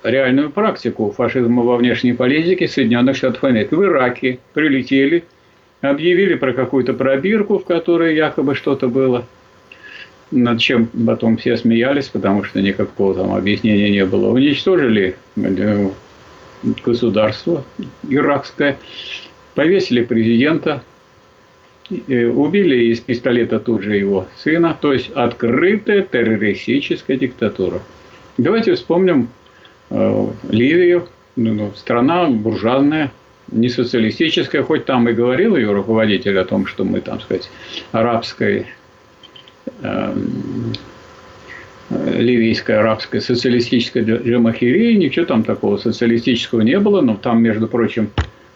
реальную 0.02 0.50
практику 0.50 1.10
фашизма 1.16 1.62
во 1.62 1.76
внешней 1.76 2.12
политике 2.12 2.68
Соединенных 2.68 3.16
Штатов 3.16 3.44
Америки. 3.44 3.74
В 3.74 3.82
Ираке 3.82 4.40
прилетели, 4.52 5.24
объявили 5.80 6.34
про 6.34 6.52
какую-то 6.52 6.92
пробирку, 6.92 7.58
в 7.58 7.64
которой 7.64 8.14
якобы 8.14 8.54
что-то 8.54 8.88
было– 8.88 9.24
над 10.30 10.60
чем 10.60 10.86
потом 10.86 11.36
все 11.36 11.56
смеялись, 11.56 12.08
потому 12.08 12.44
что 12.44 12.60
никакого 12.60 13.14
там 13.14 13.34
объяснения 13.34 13.90
не 13.90 14.04
было. 14.04 14.30
Уничтожили 14.30 15.16
э, 15.36 15.90
государство 16.84 17.64
иракское, 18.08 18.78
повесили 19.54 20.02
президента, 20.04 20.82
убили 21.90 22.92
из 22.92 23.00
пистолета 23.00 23.58
тут 23.58 23.82
же 23.82 23.96
его 23.96 24.26
сына, 24.36 24.76
то 24.80 24.92
есть 24.92 25.10
открытая 25.10 26.02
террористическая 26.02 27.16
диктатура. 27.16 27.80
Давайте 28.38 28.74
вспомним 28.74 29.28
э, 29.90 30.26
Ливию, 30.50 31.08
ну, 31.36 31.52
ну 31.52 31.72
страна 31.74 32.28
буржуазная, 32.28 33.12
не 33.50 33.68
социалистическая, 33.68 34.62
хоть 34.62 34.84
там 34.84 35.08
и 35.08 35.12
говорил 35.12 35.56
ее 35.56 35.72
руководитель 35.72 36.38
о 36.38 36.44
том, 36.44 36.66
что 36.66 36.84
мы, 36.84 37.00
там 37.00 37.20
сказать, 37.20 37.50
арабской 37.90 38.66
Эм, 39.82 40.72
ливийская, 41.90 42.80
арабская, 42.80 43.20
социалистическая 43.20 44.02
джамахирия, 44.02 44.96
ничего 44.96 45.26
там 45.26 45.42
такого 45.42 45.76
социалистического 45.76 46.60
не 46.60 46.78
было, 46.78 47.00
но 47.00 47.16
там, 47.16 47.42
между 47.42 47.66
прочим, 47.66 48.10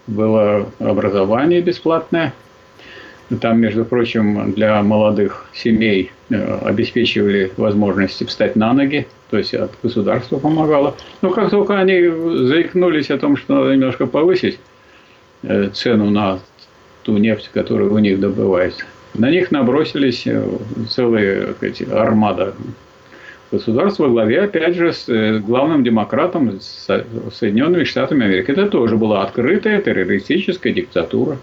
было 0.07 0.71
образование 0.79 1.61
бесплатное. 1.61 2.33
Там, 3.41 3.59
между 3.59 3.85
прочим, 3.85 4.53
для 4.53 4.83
молодых 4.83 5.47
семей 5.55 6.13
э, 6.29 6.59
обеспечивали 6.59 7.51
возможности 7.57 8.25
встать 8.25 8.55
на 8.55 8.73
ноги, 8.75 9.09
то 9.31 9.39
есть 9.39 9.55
от 9.55 9.73
государства 9.83 10.39
помогало. 10.39 10.95
Но 11.23 11.31
как 11.31 11.51
только 11.51 11.81
они 11.81 12.03
заикнулись 12.47 13.11
о 13.11 13.19
том, 13.19 13.37
что 13.37 13.55
надо 13.55 13.73
немножко 13.73 14.07
повысить 14.07 14.59
э, 15.43 15.71
цену 15.73 16.11
на 16.11 16.39
ту 17.03 17.17
нефть, 17.17 17.51
которую 17.53 17.95
у 17.95 17.99
них 17.99 18.21
добывается, 18.21 18.85
на 19.15 19.31
них 19.31 19.51
набросились 19.51 20.27
э, 20.27 20.47
целые 20.89 21.55
эти, 21.61 21.85
армада 21.85 22.55
государств 23.51 24.01
во 24.01 24.09
главе, 24.09 24.43
опять 24.43 24.75
же, 24.75 24.93
с 24.93 25.09
э, 25.09 25.39
главным 25.39 25.85
демократом 25.85 26.59
Соединенными 26.61 27.85
Штатами 27.85 28.27
Америки. 28.27 28.51
Это 28.51 28.69
тоже 28.69 28.97
была 28.97 29.23
открытая 29.23 29.81
террористическая 29.81 30.73
диктатура. 30.73 31.39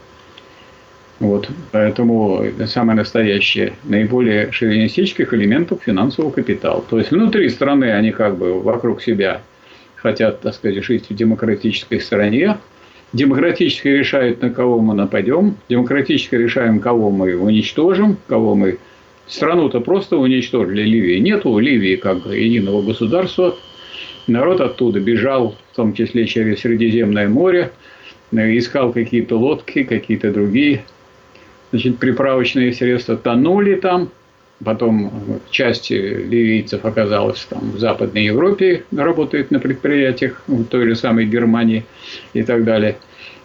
Вот, 1.19 1.47
поэтому 1.71 2.43
самое 2.65 2.97
настоящее, 2.97 3.73
наиболее 3.83 4.51
шовинистических 4.51 5.33
элементов 5.35 5.83
финансового 5.83 6.31
капитала. 6.31 6.83
То 6.89 6.97
есть 6.97 7.11
внутри 7.11 7.47
страны 7.49 7.91
они 7.91 8.11
как 8.11 8.37
бы 8.37 8.59
вокруг 8.59 9.03
себя 9.03 9.41
хотят, 9.95 10.41
так 10.41 10.55
сказать, 10.55 10.83
жить 10.83 11.05
в 11.09 11.13
демократической 11.13 12.01
стране, 12.01 12.57
демократически 13.13 13.87
решают, 13.87 14.41
на 14.41 14.49
кого 14.49 14.79
мы 14.79 14.93
нападем, 14.93 15.55
демократически 15.69 16.35
решаем, 16.35 16.79
кого 16.79 17.09
мы 17.09 17.35
уничтожим, 17.35 18.17
кого 18.27 18.55
мы... 18.55 18.77
Страну-то 19.27 19.79
просто 19.79 20.17
уничтожили 20.17 20.81
Ливии. 20.83 21.19
Нету 21.19 21.57
Ливии 21.57 21.95
как 21.95 22.25
единого 22.25 22.81
государства. 22.81 23.55
Народ 24.27 24.59
оттуда 24.59 24.99
бежал, 24.99 25.55
в 25.71 25.75
том 25.75 25.93
числе 25.93 26.27
через 26.27 26.59
Средиземное 26.59 27.29
море, 27.29 27.71
искал 28.33 28.91
какие-то 28.91 29.37
лодки, 29.37 29.83
какие-то 29.83 30.31
другие 30.31 30.83
значит, 31.71 31.97
приправочные 31.97 32.73
средства, 32.73 33.15
тонули 33.15 33.75
там. 33.75 34.09
Потом 34.63 35.11
часть 35.49 35.89
ливийцев 35.89 36.85
оказалась 36.85 37.45
там 37.49 37.71
в 37.71 37.79
Западной 37.79 38.25
Европе, 38.25 38.83
работает 38.91 39.51
на 39.51 39.59
предприятиях, 39.59 40.43
в 40.47 40.65
той 40.65 40.87
же 40.87 40.95
самой 40.95 41.25
Германии 41.25 41.85
и 42.33 42.43
так 42.43 42.63
далее. 42.63 42.97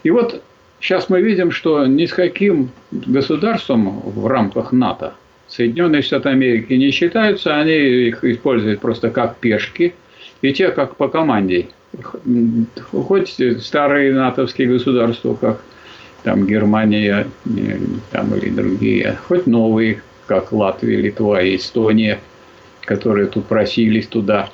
И 0.02 0.11
вот 0.11 0.42
сейчас 0.80 1.08
мы 1.08 1.23
видим, 1.23 1.50
что 1.50 1.87
ни 1.87 2.06
с 2.06 2.12
каким 2.12 2.70
государством 2.90 4.00
в 4.04 4.26
рамках 4.26 4.73
НАТО 4.73 5.14
Соединенные 5.49 6.02
Штаты 6.02 6.28
Америки 6.30 6.73
не 6.73 6.90
считаются, 6.90 7.56
они 7.56 7.73
их 7.73 8.25
используют 8.25 8.80
просто 8.80 9.11
как 9.11 9.37
пешки, 9.37 9.94
и 10.42 10.52
те 10.52 10.70
как 10.70 10.96
по 10.96 11.08
команде. 11.08 11.68
Хоть 12.90 13.37
старые 13.61 14.12
натовские 14.12 14.68
государства, 14.68 15.35
как 15.35 15.62
там 16.25 16.46
Германия 16.46 17.26
там, 18.11 18.35
или 18.35 18.50
другие, 18.50 19.16
хоть 19.28 19.46
новые, 19.46 20.02
как 20.26 20.52
Латвия, 20.52 20.97
Литва 20.97 21.42
и 21.42 21.56
Эстония, 21.56 22.18
которые 22.83 23.26
тут 23.26 23.47
просились 23.47 24.06
туда. 24.06 24.50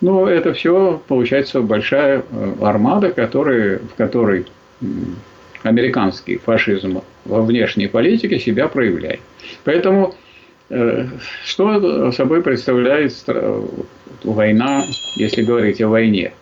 Но 0.00 0.28
это 0.28 0.52
все 0.52 1.00
получается 1.08 1.60
большая 1.60 2.22
э, 2.30 2.52
армада, 2.60 3.10
которая, 3.10 3.78
в 3.78 3.94
которой 3.96 4.46
американский 5.62 6.38
фашизм 6.38 7.02
во 7.24 7.42
внешней 7.42 7.88
политике 7.88 8.38
себя 8.38 8.68
проявляет. 8.68 9.20
Поэтому 9.64 10.14
э, 10.70 11.06
что 11.44 12.12
собой 12.12 12.42
представляет 12.42 13.12
война, 14.22 14.84
если 15.16 15.42
говорить 15.42 15.80
о 15.80 15.88
войне? 15.88 16.32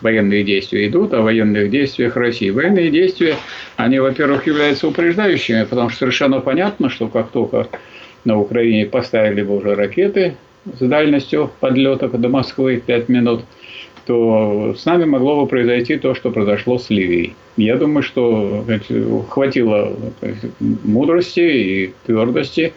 Военные 0.00 0.42
действия 0.42 0.88
идут, 0.88 1.14
о 1.14 1.22
военных 1.22 1.70
действиях 1.70 2.16
России. 2.16 2.50
Военные 2.50 2.90
действия, 2.90 3.36
они, 3.76 4.00
во-первых, 4.00 4.46
являются 4.46 4.88
упреждающими, 4.88 5.62
потому 5.64 5.88
что 5.88 6.00
совершенно 6.00 6.40
понятно, 6.40 6.90
что 6.90 7.06
как 7.06 7.30
только 7.30 7.68
на 8.24 8.38
Украине 8.38 8.86
поставили 8.86 9.42
бы 9.42 9.56
уже 9.56 9.74
ракеты 9.74 10.36
с 10.78 10.80
дальностью 10.80 11.50
подлета 11.60 12.08
до 12.08 12.28
Москвы 12.28 12.82
5 12.84 13.08
минут, 13.08 13.42
то 14.06 14.74
с 14.76 14.84
нами 14.86 15.04
могло 15.04 15.42
бы 15.42 15.46
произойти 15.46 15.96
то, 15.96 16.14
что 16.14 16.30
произошло 16.30 16.78
с 16.78 16.88
Ливией. 16.90 17.34
Я 17.56 17.76
думаю, 17.76 18.02
что 18.02 18.64
хватило 19.28 19.92
мудрости 20.60 21.40
и 21.40 21.94
твердости 22.06 22.72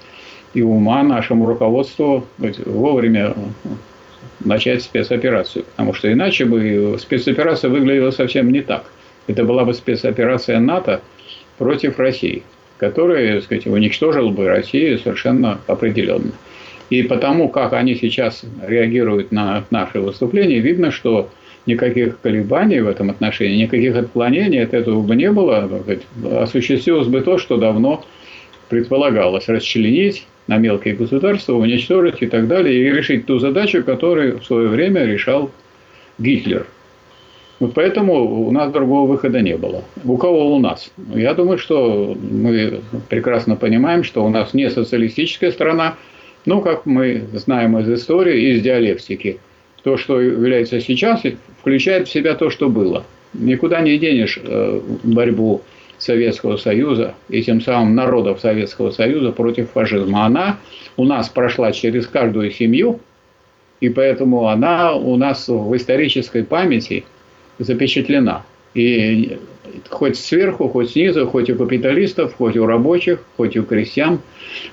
и 0.54 0.62
ума 0.62 1.04
нашему 1.04 1.46
руководству 1.46 2.26
вовремя 2.66 3.34
начать 4.44 4.84
спецоперацию. 4.84 5.64
Потому 5.72 5.94
что 5.94 6.12
иначе 6.12 6.46
бы 6.46 6.98
спецоперация 7.00 7.70
выглядела 7.70 8.12
совсем 8.12 8.52
не 8.52 8.62
так. 8.62 8.92
Это 9.28 9.46
была 9.46 9.64
бы 9.64 9.74
спецоперация 9.74 10.60
НАТО 10.60 11.02
против 11.58 11.98
России 12.00 12.44
который, 12.82 13.36
так 13.36 13.44
сказать, 13.44 13.68
уничтожил 13.68 14.32
бы 14.32 14.48
Россию 14.48 14.98
совершенно 14.98 15.60
определенно. 15.68 16.32
И 16.90 17.04
потому, 17.04 17.48
как 17.48 17.74
они 17.74 17.94
сейчас 17.94 18.44
реагируют 18.68 19.32
на 19.32 19.64
наши 19.70 20.00
выступления, 20.00 20.60
видно, 20.60 20.90
что 20.90 21.30
никаких 21.68 22.20
колебаний 22.22 22.80
в 22.80 22.88
этом 22.88 23.12
отношении, 23.12 23.64
никаких 23.64 23.96
отклонений 23.96 24.64
от 24.64 24.74
этого 24.74 25.00
бы 25.04 25.16
не 25.16 25.32
было. 25.32 25.70
Осуществилось 26.42 27.08
бы 27.08 27.22
то, 27.22 27.38
что 27.38 27.58
давно 27.58 28.04
предполагалось– 28.68 29.46
расчленить 29.48 30.26
на 30.48 30.58
мелкие 30.58 30.96
государства, 30.96 31.54
уничтожить 31.54 32.24
и 32.24 32.26
так 32.26 32.48
далее, 32.48 32.76
и 32.76 32.92
решить 32.92 33.28
ту 33.28 33.38
задачу, 33.38 33.84
которую 33.84 34.40
в 34.40 34.46
свое 34.46 34.68
время 34.68 35.06
решал 35.06 35.52
Гитлер– 36.18 36.66
вот 37.62 37.76
поэтому 37.76 38.48
у 38.48 38.52
нас 38.52 38.72
другого 38.72 39.08
выхода 39.08 39.40
не 39.40 39.56
было. 39.56 39.84
У 40.04 40.18
кого 40.18 40.56
у 40.56 40.60
нас? 40.60 40.92
Я 41.14 41.36
думаю, 41.36 41.60
что 41.60 42.18
мы 42.20 42.82
прекрасно 43.08 43.56
понимаем, 43.56 44.04
что 44.04 44.26
у 44.26 44.30
нас 44.30 44.56
не 44.56 44.68
социалистическая 44.72 45.52
страна, 45.52 45.96
Ну, 46.48 46.62
как 46.62 46.88
мы 46.88 47.22
знаем 47.34 47.78
из 47.78 47.88
истории, 47.88 48.50
из 48.50 48.64
диалектики, 48.64 49.38
то, 49.84 49.96
что 49.96 50.20
является 50.20 50.82
сейчас, 50.82 51.22
включает 51.60 52.08
в 52.08 52.12
себя 52.12 52.34
то, 52.34 52.50
что 52.50 52.68
было. 52.68 53.04
Никуда 53.34 53.82
не 53.82 54.00
денешь 54.00 54.40
э, 54.44 54.82
борьбу 55.04 55.62
Советского 56.00 56.58
Союза 56.58 57.14
и 57.30 57.44
тем 57.44 57.62
самым 57.62 57.94
народов 57.94 58.40
Советского 58.40 58.90
Союза 58.90 59.32
против 59.32 59.70
фашизма. 59.70 60.26
Она 60.26 60.58
у 60.98 61.06
нас 61.06 61.30
прошла 61.30 61.72
через 61.74 62.08
каждую 62.08 62.50
семью, 62.50 63.00
и 63.82 63.90
поэтому 63.90 64.48
она 64.48 64.96
у 64.96 65.16
нас 65.16 65.48
в 65.48 65.76
исторической 65.76 66.44
памяти 66.44 67.04
запечатлена. 67.62 68.44
И 68.74 69.38
хоть 69.90 70.18
сверху, 70.18 70.68
хоть 70.70 70.92
снизу, 70.92 71.28
хоть 71.28 71.50
у 71.50 71.56
капиталистов, 71.56 72.36
хоть 72.36 72.58
у 72.58 72.66
рабочих, 72.66 73.24
хоть 73.38 73.58
у 73.58 73.64
крестьян, 73.64 74.20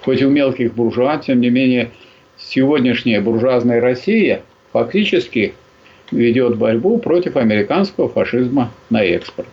хоть 0.03 0.23
у 0.23 0.31
мелких 0.31 0.75
буржуа, 0.75 1.19
тем 1.19 1.41
не 1.41 1.51
менее, 1.51 1.91
сегодняшняя 2.37 3.21
буржуазная 3.21 3.81
Россия 3.81 4.43
фактически 4.73 5.55
ведет 6.11 6.57
борьбу 6.57 6.99
против 6.99 7.37
американского 7.37 8.09
фашизма 8.09 8.71
на 8.91 9.05
экспорт. 9.05 9.49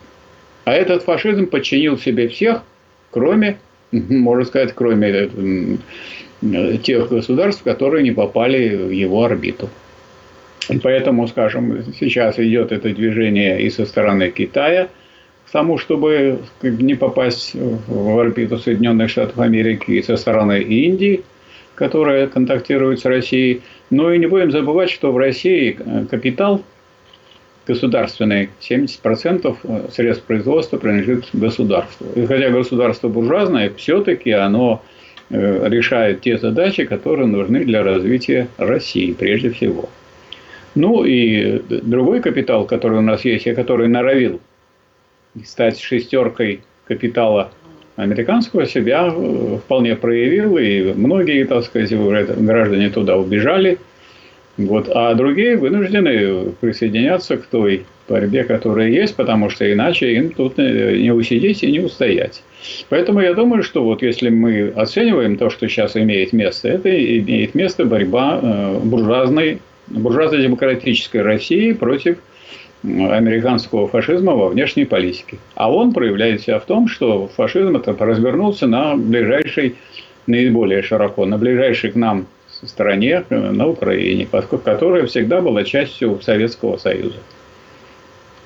А 0.64 0.72
этот 0.72 1.02
фашизм 1.02 1.46
подчинил 1.46 1.98
себе 1.98 2.28
всех, 2.28 2.62
кроме, 3.10 3.58
можно 3.92 4.44
сказать, 4.44 4.72
кроме 4.74 5.28
тех 6.82 7.08
государств, 7.08 7.62
которые 7.62 8.02
не 8.02 8.12
попали 8.12 8.76
в 8.76 8.90
его 8.90 9.24
орбиту. 9.24 9.68
И 10.68 10.78
поэтому, 10.78 11.28
скажем, 11.28 11.84
сейчас 11.98 12.38
идет 12.38 12.72
это 12.72 12.92
движение 12.92 13.60
и 13.62 13.70
со 13.70 13.86
стороны 13.86 14.30
Китая 14.30 14.88
к 15.46 15.50
тому, 15.52 15.78
чтобы 15.78 16.40
не 16.62 16.94
попасть 16.94 17.52
в 17.54 18.18
орбиту 18.18 18.58
Соединенных 18.58 19.10
Штатов 19.10 19.38
Америки, 19.38 19.92
и 19.92 20.02
со 20.02 20.16
стороны 20.16 20.60
Индии, 20.60 21.22
которая 21.76 22.26
контактирует 22.26 23.00
с 23.00 23.04
Россией. 23.04 23.62
Но 23.90 24.12
и 24.12 24.18
не 24.18 24.26
будем 24.26 24.50
забывать, 24.50 24.90
что 24.90 25.12
в 25.12 25.16
России 25.18 25.78
капитал 26.10 26.62
государственный, 27.66 28.50
70% 28.60 29.92
средств 29.92 30.24
производства 30.24 30.78
принадлежит 30.78 31.26
государству. 31.32 32.06
И 32.14 32.26
хотя 32.26 32.50
государство 32.50 33.08
буржуазное, 33.08 33.72
все-таки 33.76 34.30
оно 34.30 34.82
э, 35.30 35.68
решает 35.68 36.20
те 36.20 36.38
задачи, 36.38 36.84
которые 36.84 37.26
нужны 37.26 37.64
для 37.64 37.82
развития 37.82 38.48
России 38.56 39.12
прежде 39.12 39.50
всего. 39.50 39.88
Ну 40.76 41.04
и 41.04 41.62
другой 41.68 42.20
капитал, 42.20 42.66
который 42.66 42.98
у 42.98 43.02
нас 43.02 43.24
есть, 43.24 43.46
и 43.46 43.54
который 43.54 43.88
норовил 43.88 44.40
стать 45.42 45.80
шестеркой 45.80 46.60
капитала 46.86 47.50
американского, 47.96 48.66
себя 48.66 49.10
э, 49.10 49.58
вполне 49.64 49.96
проявил, 49.96 50.58
и 50.58 50.92
многие, 50.92 51.44
так 51.44 51.64
сказать, 51.64 51.92
граждане 51.92 52.90
туда 52.90 53.16
убежали. 53.16 53.78
Вот, 54.58 54.90
а 54.94 55.14
другие 55.14 55.56
вынуждены 55.56 56.52
присоединяться 56.60 57.38
к 57.38 57.46
той 57.46 57.84
борьбе, 58.06 58.44
которая 58.44 58.88
есть, 58.88 59.16
потому 59.16 59.48
что 59.48 59.70
иначе 59.70 60.14
им 60.14 60.30
тут 60.30 60.58
не 60.58 61.10
усидеть 61.10 61.62
и 61.62 61.72
не 61.72 61.80
устоять. 61.80 62.42
Поэтому 62.90 63.20
я 63.20 63.32
думаю, 63.32 63.62
что 63.62 63.82
вот 63.82 64.02
если 64.02 64.28
мы 64.28 64.72
оцениваем 64.76 65.36
то, 65.36 65.48
что 65.48 65.68
сейчас 65.68 65.96
имеет 65.96 66.32
место, 66.34 66.68
это 66.68 66.90
имеет 66.90 67.54
место 67.54 67.86
борьба 67.86 68.40
э, 68.42 68.78
буржуазной 68.82 69.58
буржуазно-демократической 69.88 71.18
России 71.18 71.72
против 71.72 72.18
американского 72.82 73.88
фашизма 73.88 74.34
во 74.34 74.48
внешней 74.48 74.84
политике. 74.84 75.38
А 75.54 75.72
он 75.72 75.92
проявляет 75.92 76.42
себя 76.42 76.58
в 76.58 76.66
том, 76.66 76.88
что 76.88 77.26
фашизм 77.28 77.76
это 77.76 77.92
развернулся 77.92 78.66
на 78.66 78.96
ближайшей, 78.96 79.76
наиболее 80.26 80.82
широко, 80.82 81.24
на 81.24 81.38
ближайшей 81.38 81.90
к 81.90 81.96
нам 81.96 82.26
стране, 82.64 83.24
на 83.30 83.66
Украине, 83.66 84.26
которая 84.26 85.06
всегда 85.06 85.40
была 85.40 85.64
частью 85.64 86.20
Советского 86.22 86.76
Союза. 86.76 87.18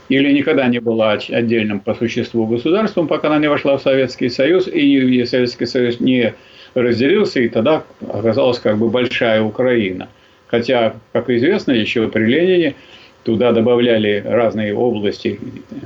Или 0.08 0.32
никогда 0.32 0.66
не 0.66 0.80
была 0.80 1.12
отдельным 1.12 1.78
по 1.78 1.94
существу 1.94 2.46
государством, 2.46 3.06
пока 3.06 3.28
она 3.28 3.38
не 3.38 3.48
вошла 3.48 3.76
в 3.76 3.82
Советский 3.82 4.28
Союз, 4.28 4.66
и 4.66 5.24
Советский 5.24 5.66
Союз 5.66 6.00
не 6.00 6.34
разделился, 6.74 7.40
и 7.40 7.48
тогда 7.48 7.84
оказалась 8.08 8.58
как 8.58 8.78
бы 8.78 8.88
большая 8.88 9.42
Украина– 9.42 10.08
Хотя, 10.50 10.94
как 11.12 11.30
известно, 11.30 11.72
еще 11.72 12.08
при 12.08 12.24
Ленине 12.24 12.74
туда 13.22 13.52
добавляли 13.52 14.22
разные 14.26 14.74
области 14.74 15.38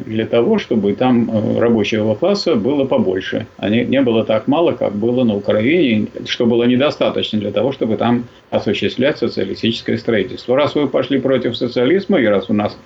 для 0.07 0.25
того, 0.25 0.59
чтобы 0.59 0.95
там 0.95 1.29
э, 1.31 1.59
рабочего 1.59 2.15
класса 2.15 2.55
было 2.55 2.85
побольше. 2.85 3.47
А 3.57 3.69
не, 3.69 3.85
не 3.85 4.01
было 4.03 4.25
так 4.25 4.47
мало, 4.47 4.73
как 4.73 4.95
было 4.95 5.25
на 5.25 5.35
Украине, 5.35 6.07
что 6.27 6.47
было 6.47 6.65
недостаточно 6.65 7.41
для 7.41 7.51
того, 7.51 7.73
чтобы 7.73 7.97
там 7.97 8.25
осуществлять 8.51 9.19
социалистическое 9.19 9.99
строительство. 9.99 10.57
Раз 10.57 10.75
вы 10.77 10.89
пошли 10.89 11.19
против 11.21 11.57
социализма, 11.57 12.21
и 12.21 12.27
раз 12.27 12.49
у 12.49 12.55
нас 12.55 12.79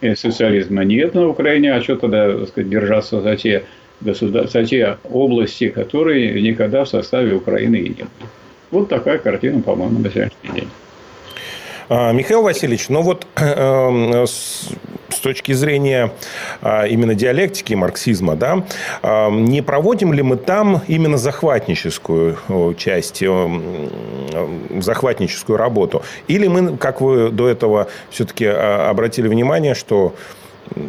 э, 0.00 0.16
социализма 0.16 0.84
нет 0.84 1.14
на 1.14 1.28
Украине, 1.28 1.74
а 1.74 1.82
что 1.82 1.96
тогда 1.96 2.32
так 2.32 2.48
сказать, 2.48 2.70
держаться 2.70 3.20
за 3.20 3.36
те, 3.36 3.64
государ... 4.00 4.48
за 4.48 4.64
те 4.64 4.96
области, 5.04 5.68
которые 5.68 6.40
никогда 6.40 6.84
в 6.84 6.88
составе 6.88 7.34
Украины 7.34 7.76
и 7.76 7.88
нет. 7.90 8.08
Вот 8.70 8.88
такая 8.88 9.18
картина, 9.18 9.60
по-моему, 9.60 9.98
на 9.98 10.10
сегодняшний 10.10 10.60
день. 10.60 10.68
А, 11.94 12.10
Михаил 12.12 12.40
Васильевич, 12.40 12.88
ну 12.88 13.02
вот 13.02 13.26
эм, 13.36 14.26
с 14.26 14.70
точки 15.20 15.52
зрения 15.52 16.10
а, 16.62 16.86
именно 16.86 17.14
диалектики 17.14 17.74
марксизма, 17.74 18.34
да, 18.34 18.64
не 19.30 19.60
проводим 19.60 20.14
ли 20.14 20.22
мы 20.22 20.38
там 20.38 20.80
именно 20.88 21.18
захватническую 21.18 22.38
часть, 22.78 23.22
захватническую 24.80 25.58
работу? 25.58 26.02
Или 26.28 26.48
мы, 26.48 26.78
как 26.78 27.02
вы 27.02 27.28
до 27.30 27.46
этого 27.46 27.88
все-таки 28.08 28.46
а, 28.46 28.88
обратили 28.88 29.28
внимание, 29.28 29.74
что 29.74 30.14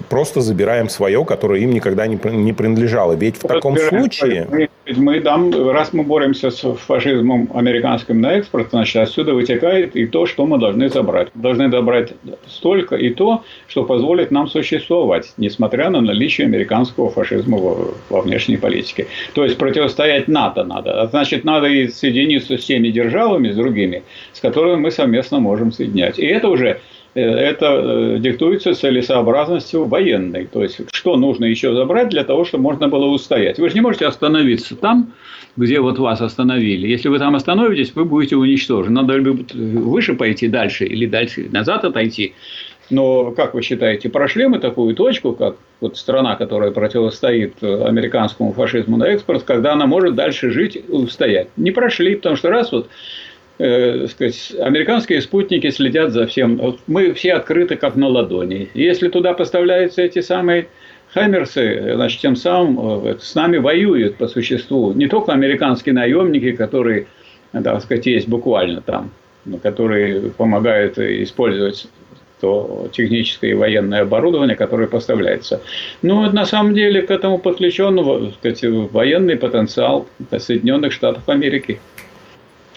просто 0.09 0.41
забираем 0.41 0.89
свое, 0.89 1.23
которое 1.25 1.61
им 1.61 1.71
никогда 1.71 2.07
не, 2.07 2.19
не 2.31 2.53
принадлежало. 2.53 3.13
Ведь 3.13 3.37
в 3.37 3.47
таком 3.47 3.77
случае... 3.77 4.47
Мы, 4.49 4.69
мы 4.95 5.19
дам, 5.19 5.69
раз 5.71 5.93
мы 5.93 6.03
боремся 6.03 6.51
с 6.51 6.61
фашизмом 6.61 7.49
американским 7.53 8.21
на 8.21 8.33
экспорт, 8.33 8.69
значит, 8.71 8.95
отсюда 8.97 9.33
вытекает 9.33 9.95
и 9.95 10.05
то, 10.05 10.25
что 10.25 10.45
мы 10.45 10.57
должны 10.57 10.89
забрать. 10.89 11.29
Мы 11.33 11.41
должны 11.41 11.69
добрать 11.69 12.13
столько 12.47 12.95
и 12.95 13.09
то, 13.09 13.43
что 13.67 13.83
позволит 13.83 14.31
нам 14.31 14.47
существовать, 14.47 15.33
несмотря 15.37 15.89
на 15.89 16.01
наличие 16.01 16.45
американского 16.45 17.09
фашизма 17.09 17.57
во, 17.57 17.93
во 18.09 18.21
внешней 18.21 18.57
политике. 18.57 19.07
То 19.33 19.43
есть, 19.43 19.57
противостоять 19.57 20.27
НАТО 20.27 20.63
надо. 20.63 21.01
А 21.01 21.07
значит, 21.07 21.43
надо 21.43 21.67
и 21.67 21.87
соединиться 21.87 22.57
с 22.57 22.65
теми 22.65 22.89
державами, 22.89 23.51
с 23.51 23.55
другими, 23.55 24.03
с 24.33 24.39
которыми 24.39 24.75
мы 24.75 24.91
совместно 24.91 25.39
можем 25.39 25.71
соединять. 25.71 26.19
И 26.19 26.25
это 26.25 26.49
уже 26.49 26.79
это 27.19 27.65
э, 27.65 28.19
диктуется 28.19 28.73
целесообразностью 28.73 29.85
военной. 29.85 30.47
То 30.47 30.63
есть, 30.63 30.81
что 30.91 31.15
нужно 31.15 31.45
еще 31.45 31.73
забрать 31.73 32.09
для 32.09 32.23
того, 32.23 32.45
чтобы 32.45 32.63
можно 32.63 32.87
было 32.87 33.05
устоять. 33.05 33.59
Вы 33.59 33.69
же 33.69 33.75
не 33.75 33.81
можете 33.81 34.07
остановиться 34.07 34.75
там, 34.75 35.13
где 35.55 35.79
вот 35.79 35.99
вас 35.99 36.21
остановили. 36.21 36.87
Если 36.87 37.09
вы 37.09 37.19
там 37.19 37.35
остановитесь, 37.35 37.93
вы 37.93 38.05
будете 38.05 38.35
уничтожены. 38.35 39.01
Надо 39.01 39.17
либо 39.17 39.45
выше 39.53 40.15
пойти 40.15 40.47
дальше 40.47 40.85
или 40.85 41.05
дальше 41.05 41.47
назад 41.51 41.85
отойти. 41.85 42.33
Но, 42.89 43.31
как 43.31 43.53
вы 43.53 43.61
считаете, 43.61 44.09
прошли 44.09 44.47
мы 44.47 44.59
такую 44.59 44.93
точку, 44.95 45.33
как 45.33 45.55
вот 45.79 45.97
страна, 45.97 46.35
которая 46.35 46.71
противостоит 46.71 47.55
э, 47.61 47.85
американскому 47.85 48.53
фашизму 48.53 48.97
на 48.97 49.05
экспорт, 49.05 49.43
когда 49.43 49.73
она 49.73 49.85
может 49.85 50.15
дальше 50.15 50.51
жить 50.51 50.75
и 50.75 50.91
устоять? 50.91 51.47
Не 51.55 51.71
прошли, 51.71 52.15
потому 52.15 52.35
что 52.35 52.49
раз 52.49 52.71
вот 52.71 52.89
э, 53.59 54.07
сказать, 54.07 54.53
американские 54.59 55.21
спутники 55.21 55.69
следят 55.69 56.11
за 56.11 56.27
всем. 56.27 56.77
Мы 56.87 57.13
все 57.13 57.33
открыты 57.33 57.75
как 57.75 57.95
на 57.95 58.07
ладони. 58.07 58.69
Если 58.73 59.09
туда 59.09 59.33
поставляются 59.33 60.01
эти 60.01 60.21
самые 60.21 60.67
Хаймерсы, 61.13 61.93
значит, 61.93 62.21
тем 62.21 62.35
самым 62.35 63.05
э, 63.05 63.17
с 63.19 63.35
нами 63.35 63.57
воюют 63.57 64.17
по 64.17 64.27
существу 64.27 64.93
не 64.93 65.07
только 65.07 65.31
американские 65.31 65.93
наемники, 65.93 66.53
которые, 66.53 67.07
так 67.51 67.81
сказать, 67.81 68.05
есть 68.07 68.27
буквально 68.27 68.81
там, 68.81 69.11
которые 69.61 70.31
помогают 70.31 70.97
использовать 70.97 71.87
то 72.43 72.89
техническое 72.91 73.51
и 73.51 73.53
военное 73.53 74.01
оборудование, 74.01 74.57
которое 74.57 74.87
поставляется. 74.87 75.61
Но 76.01 76.29
на 76.29 76.45
самом 76.45 76.73
деле 76.73 77.01
к 77.01 77.09
этому 77.09 77.37
подключен 77.37 78.33
сказать, 78.33 78.63
военный 78.91 79.37
потенциал 79.37 80.07
Соединенных 80.37 80.91
Штатов 80.91 81.29
Америки 81.29 81.79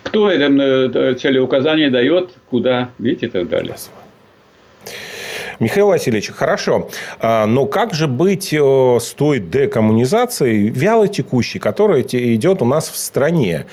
кто 0.07 0.31
это 0.31 1.15
целеуказание 1.17 1.91
дает, 1.91 2.31
куда, 2.49 2.91
видите, 2.99 3.27
и 3.27 3.29
так 3.29 3.49
далее. 3.49 3.75
Михаил 5.59 5.89
Васильевич, 5.89 6.31
хорошо. 6.31 6.89
А, 7.19 7.47
но 7.47 7.67
как 7.67 7.95
же 7.95 8.07
быть 8.07 8.53
э, 8.53 8.99
с 9.01 9.13
той 9.15 9.41
декоммунизацией, 9.41 10.69
вяло 10.69 11.09
текущей, 11.09 11.59
которая 11.59 12.03
идет 12.03 12.61
у 12.61 12.67
нас 12.67 12.91
в 12.91 12.97
стране? 12.97 13.65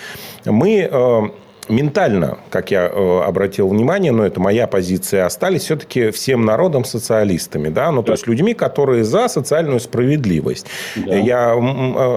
Мы 0.45 0.87
э, 0.89 1.21
ментально, 1.67 2.37
как 2.49 2.71
я 2.71 2.85
э, 2.85 3.21
обратил 3.25 3.67
внимание, 3.67 4.13
но 4.13 4.25
это 4.25 4.39
моя 4.39 4.65
позиция, 4.65 5.25
остались 5.25 5.63
все-таки 5.63 6.11
всем 6.11 6.45
народом 6.45 6.85
социалистами, 6.85 7.67
да, 7.67 7.91
ну, 7.91 8.01
да. 8.01 8.07
то 8.07 8.11
есть 8.13 8.27
людьми, 8.27 8.53
которые 8.53 9.03
за 9.03 9.27
социальную 9.27 9.81
справедливость. 9.81 10.67
Да. 10.95 11.15
Я, 11.15 11.51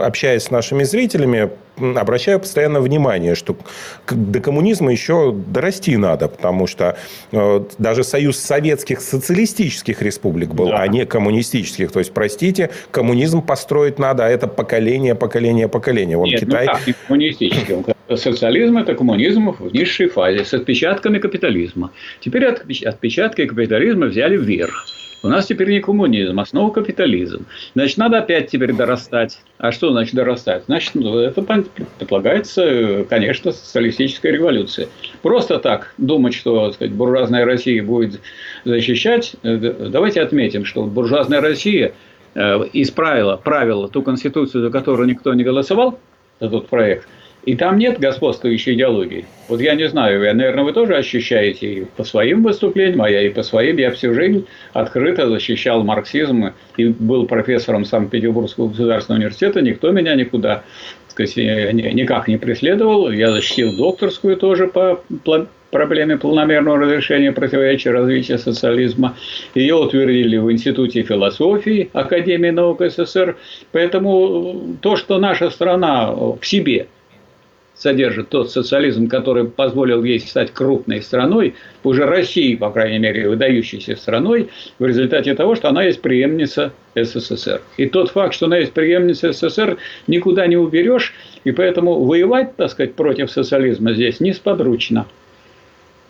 общаясь 0.04 0.44
с 0.44 0.50
нашими 0.52 0.84
зрителями, 0.84 1.50
обращаю 1.78 2.40
постоянно 2.40 2.80
внимание, 2.80 3.34
что 3.34 3.56
до 4.10 4.40
коммунизма 4.40 4.92
еще 4.92 5.32
дорасти 5.32 5.96
надо, 5.96 6.28
потому 6.28 6.66
что 6.66 6.96
э, 7.32 7.64
даже 7.78 8.04
союз 8.04 8.38
советских 8.38 9.00
социалистических 9.00 10.02
республик 10.02 10.50
был, 10.54 10.68
да. 10.68 10.80
а 10.80 10.88
не 10.88 11.04
коммунистических. 11.06 11.92
То 11.92 11.98
есть, 11.98 12.12
простите, 12.12 12.70
коммунизм 12.90 13.42
построить 13.42 13.98
надо, 13.98 14.26
а 14.26 14.28
это 14.28 14.46
поколение, 14.46 15.14
поколение, 15.14 15.68
поколение. 15.68 16.16
Вон 16.16 16.28
Нет, 16.28 16.42
ну 16.42 16.46
Китай... 16.46 16.66
ну 16.66 16.72
как, 16.72 16.86
не 16.86 16.94
коммунистическим. 17.06 17.84
Социализм– 18.14 18.78
это 18.78 18.94
коммунизм 18.94 19.50
в 19.58 19.72
низшей 19.72 20.08
фазе, 20.08 20.44
с 20.44 20.54
отпечатками 20.54 21.18
капитализма. 21.18 21.90
Теперь 22.20 22.46
отпечатки 22.46 23.46
капитализма 23.46 24.06
взяли 24.06 24.36
вверх. 24.36 24.86
У 25.26 25.28
нас 25.28 25.46
теперь 25.46 25.70
не 25.70 25.80
коммунизм, 25.80 26.38
а 26.38 26.46
снова 26.46 26.70
капитализм. 26.70 27.46
Значит, 27.74 27.98
надо 27.98 28.18
опять 28.18 28.48
теперь 28.48 28.72
дорастать. 28.72 29.40
А 29.58 29.72
что 29.72 29.90
значит 29.90 30.14
дорастать? 30.14 30.62
Значит, 30.66 30.94
ну, 30.94 31.18
это 31.18 31.42
предполагается, 31.42 33.04
конечно, 33.10 33.50
социалистическая 33.50 34.30
революция. 34.30 34.88
Просто 35.22 35.58
так 35.58 35.94
думать, 35.98 36.32
что 36.32 36.66
так 36.66 36.74
сказать, 36.74 36.94
буржуазная 36.94 37.44
Россия 37.44 37.82
будет 37.82 38.20
защищать. 38.64 39.34
Э, 39.42 39.56
давайте 39.56 40.22
отметим, 40.22 40.64
что 40.64 40.84
буржуазная 40.84 41.40
Россия 41.40 41.92
э, 42.36 42.60
исправила 42.72 43.36
правила 43.36 43.88
ту 43.88 44.02
конституцию, 44.02 44.62
за 44.62 44.70
которую 44.70 45.08
никто 45.08 45.34
не 45.34 45.42
голосовал, 45.42 45.98
за 46.38 46.48
тот 46.48 46.68
проект– 46.68 47.08
и 47.46 47.54
там 47.54 47.78
нет 47.78 47.98
господствующей 48.00 48.74
идеологии. 48.74 49.24
Вот 49.48 49.60
я 49.60 49.76
не 49.76 49.88
знаю, 49.88 50.22
я, 50.22 50.34
наверное, 50.34 50.64
вы 50.64 50.72
тоже 50.72 50.96
ощущаете 50.96 51.72
и 51.72 51.84
по 51.84 52.02
своим 52.02 52.42
выступлениям, 52.42 53.00
а 53.00 53.08
я 53.08 53.22
и 53.22 53.28
по 53.28 53.44
своим. 53.44 53.76
Я 53.76 53.92
всю 53.92 54.12
жизнь 54.12 54.46
открыто 54.72 55.28
защищал 55.28 55.84
марксизм 55.84 56.52
и 56.76 56.86
был 56.86 57.26
профессором 57.26 57.84
Санкт-Петербургского 57.84 58.68
государственного 58.68 59.20
университета. 59.20 59.62
Никто 59.62 59.92
меня 59.92 60.16
никуда 60.16 60.64
сказать, 61.08 61.36
никак 61.36 62.26
не 62.26 62.36
преследовал. 62.36 63.10
Я 63.12 63.30
защитил 63.30 63.76
докторскую 63.76 64.36
тоже 64.36 64.66
по 64.66 65.00
проблеме 65.70 66.16
полномерного 66.16 66.78
разрешения 66.78 67.30
противоречия 67.30 67.90
развития 67.90 68.38
социализма. 68.38 69.14
Ее 69.54 69.76
утвердили 69.76 70.36
в 70.36 70.50
Институте 70.50 71.02
философии 71.02 71.90
Академии 71.92 72.50
наук 72.50 72.82
СССР. 72.82 73.36
Поэтому 73.70 74.76
то, 74.80 74.96
что 74.96 75.18
наша 75.18 75.50
страна 75.50 76.10
в 76.10 76.40
себе– 76.42 76.88
содержит 77.76 78.30
тот 78.30 78.50
социализм, 78.50 79.08
который 79.08 79.44
позволил 79.44 80.02
ей 80.02 80.18
стать 80.20 80.50
крупной 80.52 81.02
страной, 81.02 81.54
уже 81.84 82.06
России, 82.06 82.54
по 82.54 82.70
крайней 82.70 82.98
мере, 82.98 83.28
выдающейся 83.28 83.96
страной, 83.96 84.48
в 84.78 84.86
результате 84.86 85.34
того, 85.34 85.54
что 85.54 85.68
она 85.68 85.84
есть 85.84 86.00
преемница 86.00 86.72
СССР. 86.94 87.60
И 87.76 87.86
тот 87.86 88.10
факт, 88.10 88.34
что 88.34 88.46
она 88.46 88.58
есть 88.58 88.72
преемница 88.72 89.32
СССР, 89.32 89.76
никуда 90.06 90.46
не 90.46 90.56
уберешь, 90.56 91.14
и 91.44 91.52
поэтому 91.52 92.02
воевать, 92.04 92.56
так 92.56 92.70
сказать, 92.70 92.94
против 92.94 93.30
социализма 93.30 93.92
здесь 93.92 94.20
несподручно. 94.20 95.06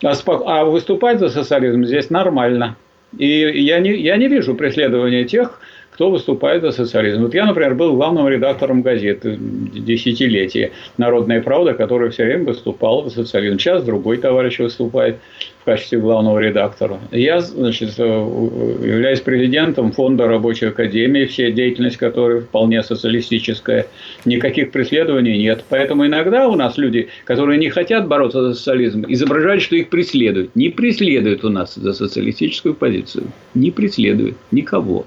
А, 0.05 0.13
а 0.27 0.65
выступать 0.65 1.19
за 1.19 1.31
социализм 1.31 1.85
здесь 1.85 2.11
нормально. 2.11 2.77
И 3.19 3.27
я 3.27 3.79
не, 3.81 3.95
я 3.97 4.17
не 4.17 4.29
вижу 4.29 4.55
преследования 4.55 5.25
тех, 5.25 5.61
кто 5.97 6.11
выступает 6.11 6.61
за 6.61 6.73
социализм. 6.73 7.23
Вот 7.23 7.33
я, 7.33 7.47
например, 7.47 7.75
был 7.75 7.97
главным 7.97 8.29
редактором 8.29 8.83
газеты 8.83 9.39
десятилетия 9.41 10.73
«Народная 10.99 11.41
правда», 11.41 11.73
который 11.73 12.11
все 12.11 12.25
время 12.25 12.45
выступал 12.45 13.05
за 13.05 13.11
социализм. 13.11 13.59
Сейчас 13.59 13.83
другой 13.83 14.19
товарищ 14.19 14.59
выступает 14.59 15.17
в 15.63 15.65
качестве 15.65 15.99
главного 15.99 16.39
редактора. 16.39 16.99
Я, 17.13 17.41
значит, 17.41 17.95
э, 17.97 18.03
являюсь 18.03 19.21
президентом 19.21 19.91
фонда 19.93 20.27
рабочей 20.27 20.67
академии, 20.67 21.25
вся 21.25 21.51
деятельность 21.51 21.97
которой 21.97 22.43
вполне 22.43 22.83
социалистическая. 22.83 23.87
Никаких 24.27 24.73
преследований 24.73 25.39
нет. 25.39 25.65
Поэтому 25.71 26.07
иногда 26.07 26.47
у 26.47 26.57
нас 26.57 26.77
люди, 26.77 27.09
которые 27.25 27.59
не 27.59 27.71
хотят 27.71 28.07
бороться 28.07 28.43
за 28.43 28.53
социализм, 28.53 29.07
изображают, 29.09 29.63
что 29.63 29.77
их 29.77 29.89
преследуют. 29.89 30.55
Не 30.55 30.69
преследуют 30.69 31.43
у 31.43 31.49
нас 31.49 31.75
за 31.75 31.95
социалистическую 31.95 32.75
позицию. 32.75 33.29
Не 33.55 33.71
преследуют 33.71 34.37
никого. 34.51 35.07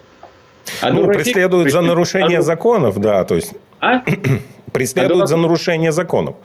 А 0.82 0.92
ну, 0.92 1.08
преследуют 1.08 1.72
за 1.72 1.82
нарушение 1.82 2.40
а 2.40 2.42
законов, 2.42 3.00
да, 3.00 3.24
то 3.24 3.36
есть... 3.36 3.54
А? 3.80 4.04
преследуют 4.74 5.24
а 5.24 5.28
за 5.28 5.38
нарушение 5.38 5.92
законов. 5.92 6.36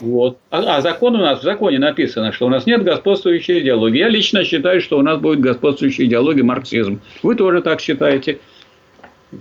Вот. 0.00 0.38
А, 0.50 0.76
а 0.76 0.80
закон 0.80 1.14
у 1.14 1.18
нас 1.18 1.40
в 1.40 1.42
законе 1.42 1.78
написано, 1.78 2.32
что 2.32 2.46
у 2.46 2.48
нас 2.48 2.66
нет 2.66 2.82
господствующей 2.82 3.60
идеологии. 3.60 3.98
Я 3.98 4.08
лично 4.08 4.44
считаю, 4.44 4.80
что 4.80 4.98
у 4.98 5.02
нас 5.02 5.18
будет 5.18 5.40
господствующая 5.40 6.06
идеология 6.06 6.42
марксизм. 6.42 7.00
Вы 7.22 7.34
тоже 7.34 7.60
так 7.62 7.80
считаете. 7.80 8.38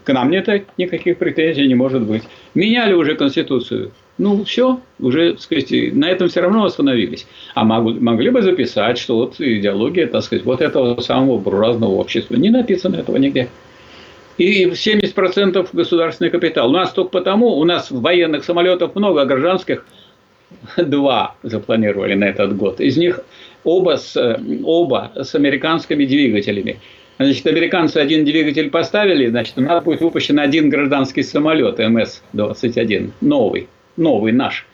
К 0.04 0.14
нам 0.14 0.30
нет 0.30 0.48
никаких 0.78 1.18
претензий 1.18 1.68
не 1.68 1.76
может 1.76 2.04
быть. 2.04 2.24
Меняли 2.54 2.94
уже 2.94 3.16
Конституцию. 3.16 3.92
Ну, 4.20 4.44
все, 4.44 4.82
уже, 5.00 5.38
сказать, 5.38 5.72
на 5.72 6.10
этом 6.10 6.28
все 6.28 6.42
равно 6.42 6.66
остановились. 6.66 7.26
А 7.56 7.64
могли 7.64 8.30
бы 8.30 8.42
записать, 8.42 8.98
что 8.98 9.16
вот 9.16 9.40
идеология, 9.40 10.08
так 10.08 10.24
сказать, 10.24 10.46
вот 10.46 10.62
этого 10.62 11.00
самого 11.00 11.38
буржуазного 11.38 11.92
общества. 11.92 12.36
Не 12.36 12.50
написано 12.50 12.98
этого 12.98 13.16
нигде 13.16 13.48
и 14.40 14.66
70% 14.66 15.70
государственный 15.74 16.32
капитал. 16.32 16.70
У 16.70 16.74
нас 16.74 16.94
только 16.94 17.12
потому, 17.12 17.58
у 17.58 17.66
нас 17.66 17.92
военных 17.92 18.46
самолетов 18.46 18.96
много, 18.96 19.22
а 19.22 19.26
гражданских 19.26 19.86
два 20.78 21.36
запланировали 21.44 22.16
на 22.16 22.24
этот 22.24 22.56
год. 22.56 22.80
Из 22.80 22.98
них 22.98 23.20
оба 23.66 23.98
с, 23.98 24.18
оба 24.64 25.12
с 25.14 25.36
американскими 25.36 26.06
двигателями. 26.06 26.80
Значит, 27.20 27.46
американцы 27.48 27.98
один 27.98 28.24
двигатель 28.24 28.70
поставили, 28.70 29.28
значит, 29.28 29.58
у 29.58 29.62
нас 29.62 29.84
будет 29.84 30.00
выпущен 30.00 30.40
один 30.40 30.70
гражданский 30.70 31.22
самолет 31.22 31.78
МС-21, 31.78 33.12
новый, 33.20 33.68
новый 33.98 34.32
наш, 34.32 34.66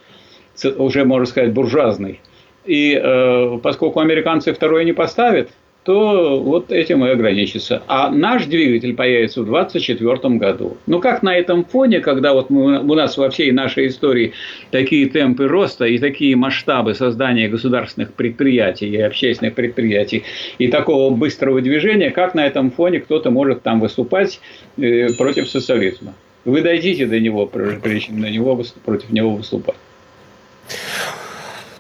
уже, 0.78 1.06
можно 1.06 1.26
сказать, 1.26 1.54
буржуазный. 1.54 2.22
И 2.66 2.94
э, 2.94 3.60
поскольку 3.64 4.00
американцы 4.00 4.54
второй 4.54 4.86
не 4.86 4.94
поставят, 4.94 5.50
то 5.86 6.42
вот 6.42 6.72
этим 6.72 7.06
и 7.06 7.10
ограничится. 7.10 7.84
А 7.86 8.10
наш 8.10 8.46
двигатель 8.46 8.96
появится 8.96 9.44
в 9.44 9.46
2024 9.46 10.36
году. 10.38 10.78
Ну, 10.88 11.00
как 11.00 11.22
на 11.22 11.36
этом 11.36 11.64
фоне, 11.64 12.00
когда 12.00 12.34
вот 12.34 12.50
мы, 12.50 12.80
у 12.80 12.96
нас 12.96 13.18
во 13.18 13.30
всей 13.30 13.52
нашей 13.52 13.88
истории 13.88 14.34
такие 14.72 15.08
темпы 15.08 15.48
роста 15.48 15.86
и 15.86 16.00
такие 16.00 16.36
масштабы 16.36 16.96
создания 16.96 17.48
государственных 17.48 18.14
предприятий 18.14 18.88
и 18.88 18.98
общественных 19.00 19.54
предприятий, 19.54 20.24
и 20.58 20.70
такого 20.70 21.14
быстрого 21.14 21.62
движения, 21.62 22.10
как 22.10 22.34
на 22.34 22.48
этом 22.48 22.72
фоне 22.72 23.00
кто-то 23.00 23.30
может 23.30 23.62
там 23.62 23.80
выступать 23.80 24.40
э, 24.78 25.14
против 25.14 25.48
социализма? 25.48 26.16
Вы 26.46 26.62
дойдите 26.62 27.06
до 27.06 27.20
него, 27.20 27.46
прежде 27.46 28.00
чем 28.00 28.20
на 28.20 28.32
него, 28.32 28.60
против 28.84 29.12
него 29.12 29.36
выступать. 29.36 29.76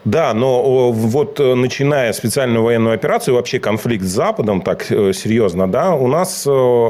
Да, 0.05 0.35
но 0.35 0.91
вот 0.91 1.39
э, 1.39 1.55
начиная 1.55 2.13
специальную 2.13 2.63
военную 2.63 2.93
операцию, 2.93 3.33
вообще 3.33 3.59
конфликт 3.59 4.03
с 4.03 4.09
Западом, 4.09 4.61
так 4.61 4.85
э, 4.91 5.13
серьезно, 5.13 5.67
да, 5.67 5.95
у 5.95 6.07
нас 6.07 6.45
э, 6.47 6.89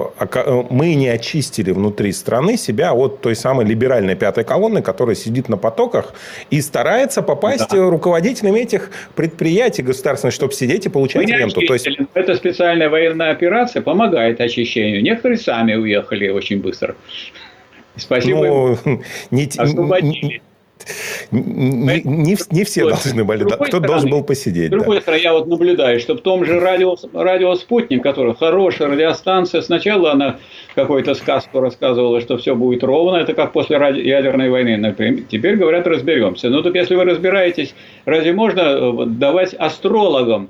мы 0.69 0.95
не 0.95 1.07
очистили 1.07 1.71
внутри 1.71 2.11
страны 2.11 2.57
себя 2.57 2.93
от 2.93 3.21
той 3.21 3.37
самой 3.37 3.65
либеральной 3.65 4.15
пятой 4.15 4.43
колонны, 4.43 4.81
которая 4.81 5.15
сидит 5.15 5.47
на 5.47 5.55
потоках 5.55 6.13
и 6.49 6.59
старается 6.59 7.21
попасть 7.21 7.69
да. 7.71 7.89
руководителями 7.89 8.59
этих 8.59 8.91
предприятий 9.15 9.81
государственных, 9.81 10.33
чтобы 10.33 10.51
сидеть 10.51 10.85
и 10.85 10.89
получать 10.89 11.25
ренту. 11.29 11.61
То 11.61 11.73
есть... 11.73 11.87
Эта 12.13 12.35
специальная 12.35 12.89
военная 12.89 13.31
операция 13.31 13.81
помогает 13.81 14.41
очищению. 14.41 15.01
Некоторые 15.01 15.37
сами 15.37 15.73
уехали 15.73 16.27
очень 16.27 16.59
быстро. 16.59 16.95
Спасибо. 17.95 18.77
Ну, 18.83 19.01
не, 19.31 19.49
Освободили. 19.57 20.41
Не, 21.31 22.01
не, 22.03 22.37
не 22.51 22.63
все 22.63 22.87
должны 22.87 23.23
были, 23.23 23.43
кто 23.43 23.79
должен 23.79 24.09
был 24.09 24.23
посидеть. 24.23 24.67
С 24.67 24.71
другой 24.71 24.97
да. 24.97 25.01
стороны, 25.01 25.21
я 25.21 25.33
вот 25.33 25.47
наблюдаю, 25.47 25.99
что 25.99 26.15
в 26.15 26.21
том 26.21 26.45
же 26.45 26.59
радио, 26.59 26.95
радио 27.13 27.55
«Спутник», 27.55 28.03
который 28.03 28.35
хорошая 28.35 28.89
радиостанция, 28.89 29.61
сначала 29.61 30.11
она 30.11 30.37
какую-то 30.75 31.15
сказку 31.15 31.59
рассказывала, 31.59 32.21
что 32.21 32.37
все 32.37 32.55
будет 32.55 32.83
ровно, 32.83 33.17
это 33.17 33.33
как 33.33 33.51
после 33.51 33.77
ядерной 33.77 34.49
войны, 34.49 34.77
например. 34.77 35.23
Теперь 35.29 35.55
говорят, 35.55 35.87
разберемся. 35.87 36.49
Ну, 36.49 36.61
так 36.61 36.75
если 36.75 36.95
вы 36.95 37.05
разбираетесь, 37.05 37.73
разве 38.05 38.33
можно 38.33 38.61
э, 38.61 39.05
давать 39.07 39.53
астрологам 39.53 40.49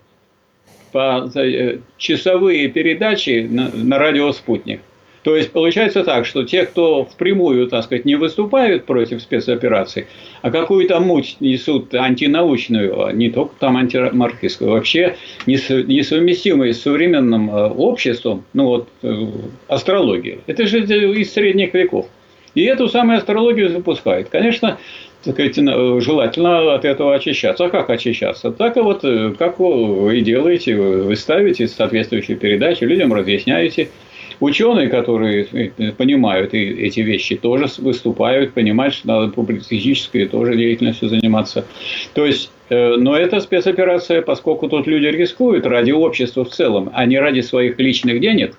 по 0.92 1.30
э, 1.36 1.78
часовые 1.98 2.68
передачи 2.70 3.48
на, 3.50 3.70
на 3.74 3.98
радио 3.98 4.32
«Спутник»? 4.32 4.82
То 5.26 5.36
есть 5.36 5.52
получается 5.52 6.04
так, 6.04 6.28
что 6.28 6.44
те, 6.44 6.68
кто 6.68 7.04
впрямую, 7.04 7.68
так 7.68 7.84
сказать, 7.84 8.06
не 8.06 8.14
выступают 8.14 8.86
против 8.86 9.24
спецопераций, 9.24 10.06
а 10.44 10.52
какую-то 10.52 11.00
муть 11.00 11.38
несут 11.40 11.96
антинаучную, 11.96 13.08
а 13.08 13.12
не 13.12 13.32
только 13.32 13.56
там 13.60 13.76
антимарксистскую, 13.76 14.70
вообще 14.70 15.16
несовместимую 15.48 16.76
с 16.76 16.82
современным 16.82 17.50
э, 17.50 17.70
обществом, 17.70 18.46
ну 18.54 18.66
вот 18.66 18.88
э, 19.02 19.26
астрология. 19.68 20.38
Это 20.46 20.68
же 20.68 20.82
из 20.82 21.34
средних 21.34 21.74
веков. 21.74 22.06
И 22.54 22.62
эту 22.62 22.88
самую 22.88 23.18
астрологию 23.18 23.70
запускают. 23.72 24.30
Конечно, 24.30 24.78
сказать, 25.24 25.56
желательно 25.56 26.76
от 26.76 26.86
этого 26.86 27.16
очищаться. 27.16 27.66
А 27.66 27.70
как 27.70 27.90
очищаться? 27.90 28.52
Так 28.52 28.78
и 28.78 28.80
вот, 28.80 29.04
э, 29.04 29.34
как 29.40 29.58
вы 29.58 30.22
делаете, 30.22 30.76
вы 30.76 31.16
ставите 31.16 31.68
соответствующие 31.68 32.38
передачи, 32.38 32.84
людям 32.84 33.12
разъясняете, 33.12 33.90
Ученые, 34.40 34.90
которые 34.90 35.48
э, 35.52 35.92
понимают 35.92 36.54
эти 36.54 37.00
вещи, 37.00 37.36
тоже 37.36 37.68
выступают, 37.78 38.54
понимают, 38.54 38.94
что 38.94 39.08
надо 39.08 39.32
публицистической 39.32 40.28
тоже 40.28 40.56
деятельностью 40.56 41.10
заниматься. 41.10 41.66
То 42.14 42.26
есть, 42.26 42.52
э, 42.70 42.96
но 42.96 43.16
это 43.16 43.40
спецоперация, 43.40 44.22
поскольку 44.22 44.68
тут 44.68 44.88
люди 44.88 45.06
рискуют 45.06 45.66
ради 45.66 45.92
общества 45.92 46.44
в 46.44 46.50
целом, 46.50 46.90
а 46.94 47.06
не 47.06 47.20
ради 47.20 47.42
своих 47.42 47.80
личных 47.80 48.20
денег, 48.20 48.58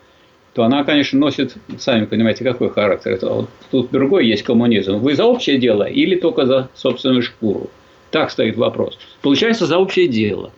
то 0.54 0.64
она, 0.64 0.84
конечно, 0.84 1.18
носит, 1.18 1.54
сами 1.78 2.06
понимаете, 2.06 2.42
какой 2.42 2.70
характер. 2.70 3.12
Это, 3.12 3.28
вот, 3.28 3.50
тут 3.70 3.90
другой 3.90 4.26
есть 4.26 4.42
коммунизм. 4.42 4.98
Вы 4.98 5.14
за 5.14 5.26
общее 5.26 5.58
дело 5.58 5.82
или 5.82 6.16
только 6.16 6.46
за 6.46 6.70
собственную 6.74 7.22
шкуру? 7.22 7.68
Так 8.10 8.30
стоит 8.30 8.56
вопрос. 8.56 8.98
Получается, 9.20 9.66
за 9.66 9.76
общее 9.76 10.08
дело. 10.08 10.52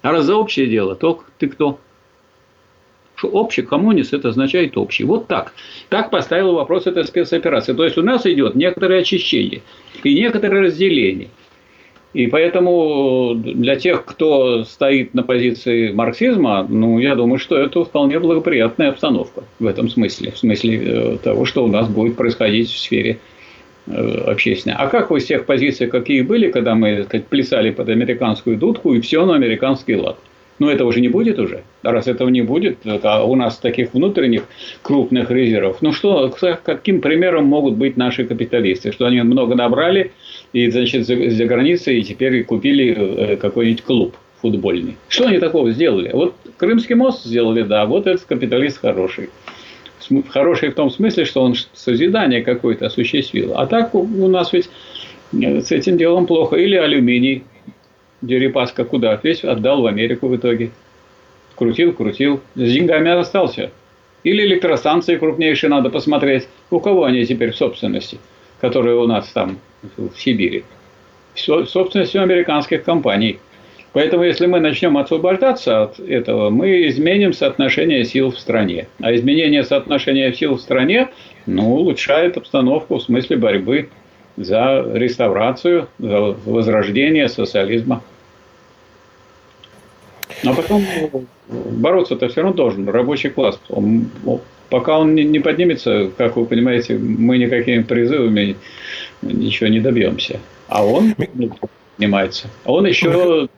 А 0.00 0.12
раз 0.12 0.24
за 0.24 0.36
общее 0.36 0.66
дело, 0.66 0.94
то 0.94 1.22
ты 1.38 1.48
кто? 1.48 1.78
Что 3.22 3.28
общий 3.28 3.62
коммунист 3.62 4.14
это 4.14 4.30
означает 4.30 4.76
общий. 4.76 5.04
Вот 5.04 5.28
так. 5.28 5.54
Так 5.88 6.10
поставил 6.10 6.54
вопрос 6.54 6.88
этой 6.88 7.04
спецоперации. 7.04 7.72
То 7.72 7.84
есть 7.84 7.96
у 7.96 8.02
нас 8.02 8.26
идет 8.26 8.56
некоторое 8.56 9.00
очищение 9.02 9.62
и 10.02 10.12
некоторое 10.12 10.62
разделение. 10.62 11.28
И 12.14 12.26
поэтому 12.26 13.34
для 13.36 13.76
тех, 13.76 14.04
кто 14.04 14.64
стоит 14.64 15.14
на 15.14 15.22
позиции 15.22 15.92
марксизма, 15.92 16.66
ну, 16.68 16.98
я 16.98 17.14
думаю, 17.14 17.38
что 17.38 17.56
это 17.56 17.84
вполне 17.84 18.18
благоприятная 18.18 18.90
обстановка 18.90 19.44
в 19.60 19.66
этом 19.66 19.88
смысле, 19.88 20.32
в 20.32 20.38
смысле 20.38 20.82
э, 20.84 21.18
того, 21.22 21.46
что 21.46 21.64
у 21.64 21.68
нас 21.68 21.88
будет 21.88 22.16
происходить 22.16 22.68
в 22.70 22.78
сфере 22.78 23.18
э, 23.86 24.24
общественной. 24.26 24.74
А 24.76 24.88
как 24.88 25.10
вы 25.10 25.20
с 25.20 25.26
тех 25.26 25.46
позиций, 25.46 25.86
какие 25.86 26.22
были, 26.22 26.50
когда 26.50 26.74
мы 26.74 27.04
сказать, 27.04 27.28
плясали 27.28 27.70
под 27.70 27.88
американскую 27.88 28.58
дудку 28.58 28.92
и 28.92 29.00
все 29.00 29.24
на 29.24 29.36
американский 29.36 29.94
лад? 29.96 30.18
Но 30.62 30.70
этого 30.70 30.90
уже 30.90 31.00
не 31.00 31.08
будет 31.08 31.40
уже. 31.40 31.64
Раз 31.82 32.06
этого 32.06 32.28
не 32.28 32.42
будет, 32.42 32.78
а 33.02 33.24
у 33.24 33.34
нас 33.34 33.56
таких 33.56 33.94
внутренних 33.94 34.44
крупных 34.82 35.28
резервов. 35.28 35.78
Ну 35.80 35.92
что, 35.92 36.32
каким 36.62 37.00
примером 37.00 37.46
могут 37.46 37.74
быть 37.74 37.96
наши 37.96 38.24
капиталисты? 38.24 38.92
Что 38.92 39.06
они 39.06 39.20
много 39.22 39.56
набрали 39.56 40.12
и, 40.52 40.70
значит, 40.70 41.04
за, 41.04 41.30
за 41.30 41.44
границей 41.46 41.98
и 41.98 42.04
теперь 42.04 42.44
купили 42.44 42.94
э, 42.96 43.36
какой-нибудь 43.38 43.82
клуб 43.82 44.16
футбольный. 44.40 44.94
Что 45.08 45.26
они 45.26 45.40
такого 45.40 45.72
сделали? 45.72 46.12
Вот 46.12 46.36
Крымский 46.58 46.94
мост 46.94 47.24
сделали, 47.24 47.62
да, 47.62 47.84
вот 47.84 48.06
этот 48.06 48.22
капиталист 48.22 48.78
хороший. 48.78 49.30
Хороший 50.28 50.68
в 50.68 50.74
том 50.74 50.90
смысле, 50.90 51.24
что 51.24 51.42
он 51.42 51.56
созидание 51.72 52.44
какое-то 52.44 52.86
осуществил. 52.86 53.54
А 53.56 53.66
так 53.66 53.96
у 53.96 54.28
нас 54.28 54.52
ведь 54.52 54.70
э, 55.32 55.60
с 55.60 55.72
этим 55.72 55.96
делом 55.96 56.26
плохо. 56.26 56.54
Или 56.54 56.76
алюминий 56.76 57.42
Дерипаска 58.22 58.84
куда? 58.84 59.18
Весь 59.22 59.44
отдал 59.44 59.82
в 59.82 59.86
Америку 59.86 60.28
в 60.28 60.36
итоге. 60.36 60.70
Крутил, 61.56 61.92
крутил. 61.92 62.40
С 62.54 62.72
деньгами 62.72 63.10
остался. 63.10 63.70
Или 64.22 64.44
электростанции 64.44 65.16
крупнейшие 65.16 65.68
надо 65.68 65.90
посмотреть. 65.90 66.48
У 66.70 66.80
кого 66.80 67.04
они 67.04 67.26
теперь 67.26 67.50
в 67.50 67.56
собственности, 67.56 68.18
которые 68.60 68.96
у 68.96 69.06
нас 69.06 69.28
там 69.28 69.58
в 69.96 70.16
Сибири. 70.16 70.64
В 71.34 71.66
собственности 71.66 72.16
американских 72.16 72.84
компаний. 72.84 73.38
Поэтому, 73.92 74.22
если 74.22 74.46
мы 74.46 74.60
начнем 74.60 74.96
освобождаться 74.96 75.82
от 75.82 76.00
этого, 76.00 76.48
мы 76.48 76.86
изменим 76.88 77.32
соотношение 77.32 78.04
сил 78.04 78.30
в 78.30 78.38
стране. 78.38 78.86
А 79.00 79.14
изменение 79.14 79.64
соотношения 79.64 80.32
сил 80.32 80.54
в 80.54 80.60
стране 80.60 81.10
ну, 81.46 81.74
улучшает 81.74 82.36
обстановку 82.36 82.96
в 82.96 83.02
смысле 83.02 83.36
борьбы 83.36 83.90
за 84.36 84.86
реставрацию, 84.94 85.88
за 85.98 86.36
возрождение 86.46 87.28
социализма. 87.28 88.02
Но 90.42 90.54
потом 90.54 90.84
бороться-то 91.48 92.28
все 92.28 92.42
равно 92.42 92.56
должен 92.56 92.88
рабочий 92.88 93.30
класс. 93.30 93.58
Он, 93.68 94.06
пока 94.68 94.98
он 94.98 95.14
не 95.14 95.38
поднимется, 95.40 96.10
как 96.16 96.36
вы 96.36 96.46
понимаете, 96.46 96.98
мы 96.98 97.38
никакими 97.38 97.82
призывами 97.82 98.56
ничего 99.22 99.68
не 99.68 99.80
добьемся. 99.80 100.40
А 100.68 100.84
он 100.84 101.14
поднимается. 101.96 102.48
А 102.64 102.72
он 102.72 102.86
еще 102.86 103.48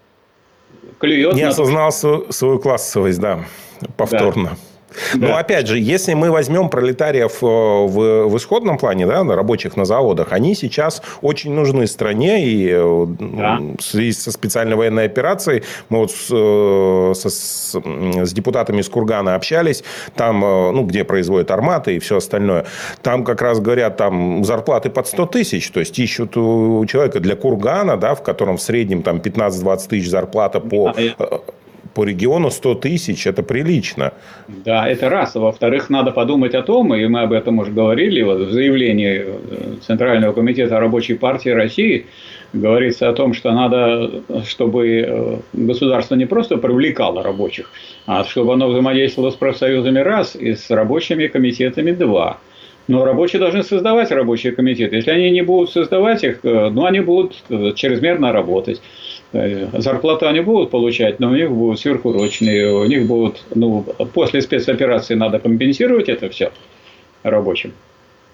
клюет. 0.99 1.35
Не 1.35 1.43
осознал 1.43 1.93
свою, 1.93 2.33
свою 2.33 2.59
классовость, 2.59 3.21
да, 3.21 3.45
повторно. 3.97 4.51
Да. 4.51 4.74
Да. 5.15 5.29
Но 5.29 5.37
опять 5.37 5.67
же, 5.67 5.79
если 5.79 6.15
мы 6.15 6.31
возьмем 6.31 6.69
пролетариев 6.69 7.43
э, 7.43 7.47
в, 7.47 8.29
в 8.29 8.37
исходном 8.37 8.79
плане, 8.79 9.07
да, 9.07 9.25
рабочих 9.25 9.77
на 9.77 9.85
заводах, 9.85 10.33
они 10.33 10.55
сейчас 10.55 11.03
очень 11.23 11.53
нужны 11.53 11.87
стране. 11.87 12.45
И 12.47 12.69
э, 12.71 13.07
да. 13.19 13.61
в 13.79 13.83
связи 13.83 14.13
со 14.13 14.31
специальной 14.33 14.77
военной 14.77 15.07
операцией 15.07 15.63
мы 15.89 15.99
вот 15.99 16.11
с, 16.11 16.29
э, 16.31 17.13
со, 17.15 17.31
с, 17.31 17.75
с 17.75 18.33
депутатами 18.33 18.81
из 18.81 18.89
Кургана 18.89 19.35
общались, 19.35 19.85
там, 20.15 20.41
ну, 20.41 20.85
где 20.85 21.05
производят 21.05 21.51
арматы 21.51 21.97
и 21.97 21.99
все 21.99 22.19
остальное. 22.19 22.67
Там 23.03 23.25
как 23.25 23.43
раз 23.43 23.61
говорят, 23.61 23.97
там 23.97 24.45
зарплаты 24.45 24.91
под 24.91 25.07
100 25.07 25.27
тысяч, 25.27 25.71
то 25.71 25.81
есть 25.81 25.99
ищут 25.99 26.37
у 26.37 26.85
человека 26.87 27.21
для 27.21 27.37
Кургана, 27.37 27.97
да, 27.97 28.15
в 28.15 28.23
котором 28.23 28.57
в 28.57 28.63
среднем 28.63 29.03
там 29.03 29.19
15-20 29.19 29.89
тысяч 29.89 30.09
зарплата 30.09 30.61
по 30.61 30.95
по 31.95 32.05
региону 32.05 32.51
100 32.51 32.75
тысяч, 32.75 33.27
это 33.27 33.43
прилично. 33.43 34.13
Да, 34.49 34.89
это 34.89 35.09
раз. 35.09 35.35
Во-вторых, 35.35 35.91
надо 35.91 36.11
подумать 36.11 36.55
о 36.55 36.63
том, 36.63 36.95
и 36.95 37.07
мы 37.07 37.23
об 37.23 37.33
этом 37.33 37.59
уже 37.61 37.71
говорили, 37.71 38.23
вот 38.23 38.41
в 38.41 38.53
заявлении 38.53 39.25
э, 39.25 39.77
Центрального 39.87 40.33
комитета 40.33 40.81
рабочей 40.81 41.15
партии 41.15 41.51
России 41.51 42.07
говорится 42.53 43.09
о 43.09 43.13
том, 43.13 43.35
что 43.35 43.53
надо, 43.53 44.23
чтобы 44.47 44.89
э, 44.89 45.37
государство 45.53 46.17
не 46.17 46.27
просто 46.27 46.57
привлекало 46.57 47.23
рабочих, 47.23 47.71
а 48.07 48.25
чтобы 48.25 48.55
оно 48.55 48.69
взаимодействовало 48.69 49.31
с 49.31 49.35
профсоюзами 49.35 50.01
раз 50.01 50.37
и 50.37 50.55
с 50.55 50.71
рабочими 50.71 51.29
комитетами 51.29 51.93
два. 51.93 52.39
Но 52.87 53.05
рабочие 53.05 53.41
должны 53.41 53.63
создавать 53.63 54.11
рабочие 54.11 54.53
комитеты. 54.53 54.97
Если 54.97 55.11
они 55.11 55.31
не 55.31 55.43
будут 55.43 55.71
создавать 55.71 56.23
их, 56.25 56.41
э, 56.43 56.71
ну, 56.71 56.85
они 56.87 57.01
будут 57.01 57.37
чрезмерно 57.77 58.33
работать. 58.33 58.81
Э, 59.35 59.69
зарплату 59.81 60.29
они 60.29 60.41
будут 60.41 60.71
получать, 60.71 61.19
но 61.21 61.31
у 61.31 61.35
них 61.35 61.51
будут 61.51 61.81
сверхурочные, 61.81 62.73
у 62.73 62.85
них 62.85 63.07
будут, 63.07 63.43
ну, 63.55 63.85
после 64.13 64.41
спецоперации 64.41 65.15
надо 65.15 65.41
компенсировать 65.41 66.09
это 66.09 66.29
все 66.29 66.53
рабочим. 67.25 67.73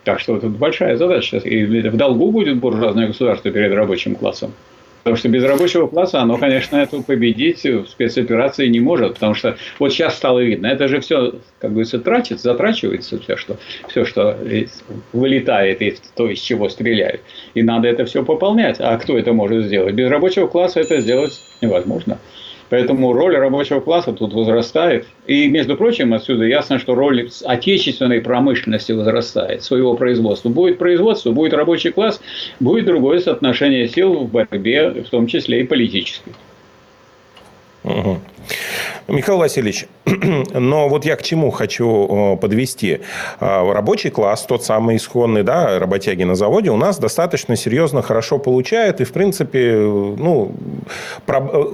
Так 0.05 0.21
что 0.21 0.39
тут 0.39 0.53
большая 0.53 0.97
задача. 0.97 1.39
И 1.39 1.65
в 1.89 1.97
долгу 1.97 2.31
будет 2.31 2.59
буржуазное 2.59 3.09
государство 3.09 3.51
перед 3.51 3.73
рабочим 3.73 4.15
классом. 4.15 4.53
Потому 5.03 5.17
что 5.17 5.29
без 5.29 5.45
рабочего 5.45 5.87
класса 5.87 6.21
оно, 6.21 6.37
конечно, 6.37 6.77
эту 6.77 7.03
победить 7.03 7.65
в 7.65 7.87
спецоперации 7.87 8.69
не 8.69 8.81
может. 8.81 9.15
Потому 9.15 9.35
что 9.35 9.57
вот 9.79 9.93
сейчас 9.93 10.17
стало 10.17 10.41
видно, 10.41 10.67
это 10.67 10.89
же 10.89 11.01
все, 11.01 11.35
как 11.59 11.71
говорится, 11.71 11.99
тратится, 11.99 12.45
затрачивается 12.45 13.19
все, 13.19 13.37
что, 13.37 13.57
все, 13.89 14.05
что 14.05 14.37
вылетает 15.13 15.81
из 15.81 16.01
то, 16.15 16.29
из 16.29 16.41
чего 16.41 16.69
стреляют. 16.69 17.23
И 17.55 17.63
надо 17.63 17.89
это 17.89 18.05
все 18.05 18.25
пополнять. 18.25 18.77
А 18.81 18.97
кто 18.99 19.17
это 19.19 19.33
может 19.33 19.65
сделать? 19.65 19.95
Без 19.95 20.11
рабочего 20.11 20.47
класса 20.47 20.81
это 20.81 21.01
сделать 21.01 21.41
невозможно. 21.61 22.19
Поэтому 22.71 23.13
роль 23.13 23.37
рабочего 23.37 23.81
класса 23.81 24.13
тут 24.13 24.33
возрастает. 24.33 25.07
И, 25.27 25.49
между 25.49 25.77
прочим, 25.77 26.15
отсюда 26.15 26.45
ясно, 26.45 26.79
что 26.79 26.95
роль 26.95 27.29
отечественной 27.45 28.21
промышленности 28.21 28.93
возрастает, 28.93 29.63
своего 29.65 29.95
производства. 29.95 30.49
Будет 30.49 30.79
производство, 30.79 31.33
будет 31.33 31.53
рабочий 31.53 31.91
класс, 31.91 32.21
будет 32.61 32.87
другое 32.87 33.19
соотношение 33.19 33.89
сил 33.89 34.15
в 34.15 34.31
борьбе, 34.31 35.03
в 35.05 35.11
том 35.11 35.27
числе 35.27 35.61
и 35.61 35.65
политической. 35.65 36.33
Угу. 37.85 38.21
Михаил 39.09 39.39
Васильевич, 39.39 39.87
но 40.55 40.89
вот 40.89 41.05
я 41.05 41.17
к 41.17 41.23
чему 41.23 41.51
хочу 41.51 42.39
подвести. 42.41 43.01
А, 43.41 43.73
рабочий 43.73 44.11
класс, 44.11 44.45
тот 44.47 44.65
самый 44.65 44.97
исходный, 44.97 45.43
да, 45.43 45.79
работяги 45.79 46.23
на 46.23 46.35
заводе, 46.35 46.71
у 46.71 46.77
нас 46.77 46.99
достаточно 46.99 47.57
серьезно, 47.57 48.03
хорошо 48.03 48.39
получает. 48.39 49.01
И, 49.01 49.05
в 49.05 49.13
принципе, 49.13 49.75
ну, 49.77 50.53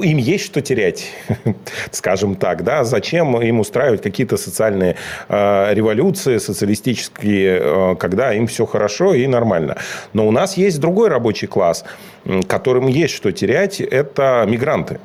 им 0.02 0.16
есть 0.16 0.44
что 0.44 0.62
терять, 0.62 1.10
скажем 1.90 2.36
так. 2.36 2.64
Да? 2.64 2.84
Зачем 2.84 3.40
им 3.40 3.60
устраивать 3.60 4.02
какие-то 4.02 4.36
социальные 4.36 4.96
а, 5.28 5.72
революции, 5.72 6.38
социалистические, 6.38 7.60
а, 7.62 7.94
когда 7.96 8.32
им 8.32 8.46
все 8.46 8.64
хорошо 8.64 9.12
и 9.14 9.26
нормально. 9.26 9.76
Но 10.12 10.26
у 10.26 10.30
нас 10.30 10.56
есть 10.56 10.80
другой 10.80 11.08
рабочий 11.08 11.48
класс, 11.48 11.84
которым 12.48 12.86
есть 12.86 13.14
что 13.14 13.30
терять. 13.32 13.80
Это 13.80 14.44
мигранты. 14.48 15.00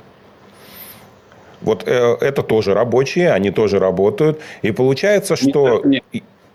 Вот 1.62 1.84
э, 1.86 2.18
это 2.20 2.44
тоже 2.44 2.74
рабочие, 2.74 3.32
они 3.32 3.52
тоже 3.52 3.80
работают. 3.80 4.40
И 4.62 4.72
получается, 4.72 5.36
что... 5.36 5.82
Нет, 5.86 6.04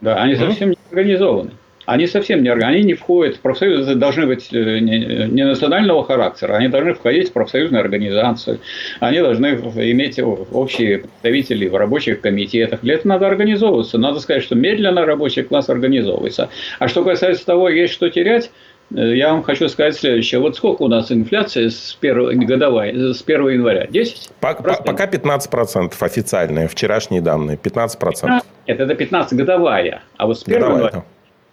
да, 0.01 0.17
они 0.23 0.37
совсем 0.37 0.71
не 0.71 0.79
организованы. 0.91 1.53
Они 1.87 2.09
совсем 2.09 2.43
не 2.43 2.49
организованы. 2.49 2.79
Они 2.79 2.85
не 2.85 2.95
входят 2.95 3.37
в 3.37 3.41
профсоюзы, 3.41 3.95
должны 3.95 4.27
быть 4.27 4.53
э, 4.53 4.79
не 4.81 5.45
национального 5.45 6.05
характера, 6.05 6.55
они 6.55 6.69
должны 6.69 6.95
входить 6.95 7.31
в 7.31 7.33
профсоюзные 7.33 7.81
организации, 7.81 8.59
они 8.99 9.21
должны 9.21 9.47
иметь 9.47 10.19
общие 10.19 10.99
представители 10.99 11.69
в 11.69 11.77
рабочих 11.77 12.21
комитетах. 12.21 12.81
Для 12.81 12.95
этого 12.95 13.09
надо 13.09 13.29
организовываться. 13.29 13.99
Надо 13.99 14.19
сказать, 14.19 14.43
что 14.43 14.57
медленно 14.57 15.07
рабочий 15.07 15.43
класс 15.43 15.69
организовывается. 15.69 16.51
А 16.81 16.89
что 16.89 17.05
касается 17.05 17.47
того, 17.47 17.69
есть 17.69 17.93
что 17.93 18.11
терять, 18.11 18.51
я 18.91 19.33
вам 19.33 19.43
хочу 19.43 19.69
сказать 19.69 19.97
следующее. 19.97 20.41
Вот 20.41 20.57
сколько 20.57 20.83
у 20.83 20.89
нас 20.89 21.11
инфляция 21.11 21.71
с 21.71 21.97
1, 22.01 22.47
годовая, 22.47 23.13
с 23.13 23.23
1 23.23 23.49
января? 23.49 23.87
10? 23.87 24.31
Пока, 24.41 24.75
пока 24.75 25.07
15% 25.07 25.93
официальные, 26.01 26.69
вчерашние 26.69 27.21
данные. 27.21 27.59
15%. 27.63 27.99
15 27.99 28.45
это, 28.67 28.83
это 28.85 28.95
15 28.95 29.39
годовая. 29.39 30.03
А 30.17 30.27
вот 30.27 30.39
с 30.39 30.43
1 30.47 30.55
годовая, 30.61 30.79
января, 30.79 31.05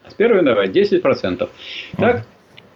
с 0.07 0.13
1 0.13 0.37
января 0.37 0.65
10%. 0.65 1.49
Так, 1.97 2.23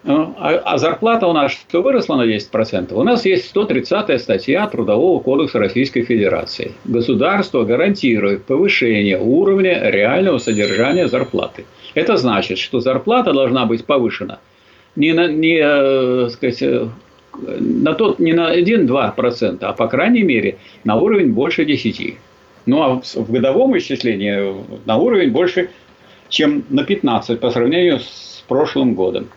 ну, 0.04 0.34
а, 0.38 0.54
а 0.64 0.78
зарплата 0.78 1.28
у 1.28 1.34
нас 1.34 1.52
что 1.52 1.82
выросла 1.82 2.16
на 2.16 2.26
10%? 2.26 2.94
У 2.94 3.04
нас 3.04 3.26
есть 3.26 3.50
130 3.50 4.22
статья 4.22 4.66
Трудового 4.68 5.20
кодекса 5.20 5.60
Российской 5.60 6.04
Федерации. 6.04 6.72
Государство 6.86 7.64
гарантирует 7.64 8.46
повышение 8.46 9.20
уровня 9.20 9.90
реального 9.90 10.38
содержания 10.38 11.08
зарплаты. 11.08 11.66
Это 11.98 12.16
значит, 12.16 12.60
что 12.60 12.80
зарплата 12.80 13.34
должна 13.34 13.66
быть 13.66 13.84
повышена 13.84 14.38
не 14.96 15.14
на, 15.14 15.28
не, 15.28 15.60
э, 15.60 16.30
сказать, 16.30 16.62
э, 16.62 16.88
на 17.34 17.96
тот, 17.96 18.20
не 18.20 18.34
на 18.34 18.54
1-2%, 18.54 19.58
а 19.62 19.74
по 19.74 19.88
крайней 19.88 20.22
мере 20.22 20.58
на 20.84 20.96
уровень 20.96 21.34
больше 21.34 21.64
10%. 21.64 22.18
Ну 22.68 22.84
а 22.84 23.02
в 23.02 23.32
годовом 23.32 23.76
исчислении 23.80 24.54
на 24.86 24.98
уровень 24.98 25.32
больше, 25.32 25.72
чем 26.30 26.66
на 26.70 26.82
15% 26.82 27.38
по 27.38 27.50
сравнению 27.50 28.00
с 28.00 28.44
прошлым 28.48 28.94
годом. 28.94 29.30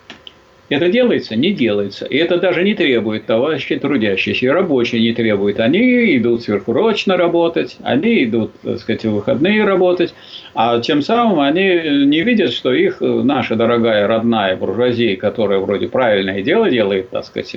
Это 0.71 0.89
делается? 0.89 1.35
Не 1.37 1.53
делается. 1.53 2.07
И 2.07 2.17
это 2.17 2.39
даже 2.39 2.63
не 2.63 2.75
требует 2.75 3.27
товарищи 3.27 3.77
трудящиеся. 3.77 4.47
И 4.47 4.49
рабочие 4.49 5.03
не 5.03 5.13
требуют. 5.13 5.59
Они 5.59 6.17
идут 6.17 6.45
сверхурочно 6.45 7.17
работать, 7.17 7.77
они 7.83 8.25
идут, 8.25 8.53
так 8.63 8.79
сказать, 8.79 9.05
в 9.05 9.11
выходные 9.11 9.65
работать. 9.65 10.15
А 10.55 10.81
тем 10.81 11.03
самым 11.03 11.41
они 11.41 12.07
не 12.07 12.23
видят, 12.23 12.53
что 12.53 12.73
их 12.73 13.01
наша 13.01 13.57
дорогая 13.57 14.07
родная 14.07 14.57
буржуазия, 14.57 15.17
которая 15.17 15.59
вроде 15.59 15.89
правильное 15.89 16.41
дело 16.41 16.71
делает, 16.71 17.11
так 17.11 17.25
сказать, 17.25 17.55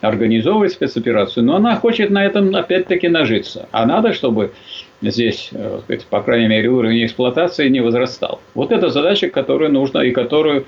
организовывает 0.00 0.72
спецоперацию, 0.72 1.44
но 1.44 1.56
она 1.56 1.76
хочет 1.76 2.10
на 2.10 2.24
этом 2.24 2.54
опять-таки 2.56 3.08
нажиться. 3.08 3.68
А 3.72 3.84
надо, 3.84 4.14
чтобы 4.14 4.52
здесь, 5.02 5.50
так 5.52 5.82
сказать, 5.82 6.06
по 6.06 6.22
крайней 6.22 6.48
мере, 6.48 6.70
уровень 6.70 7.04
эксплуатации 7.04 7.68
не 7.68 7.80
возрастал. 7.80 8.40
Вот 8.54 8.72
это 8.72 8.88
задача, 8.88 9.28
которую 9.28 9.70
нужно 9.70 9.98
и 9.98 10.12
которую 10.12 10.64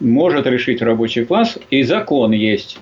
может 0.00 0.46
решить 0.46 0.82
рабочий 0.82 1.24
класс, 1.24 1.58
и 1.70 1.82
закон 1.82 2.32
есть. 2.32 2.78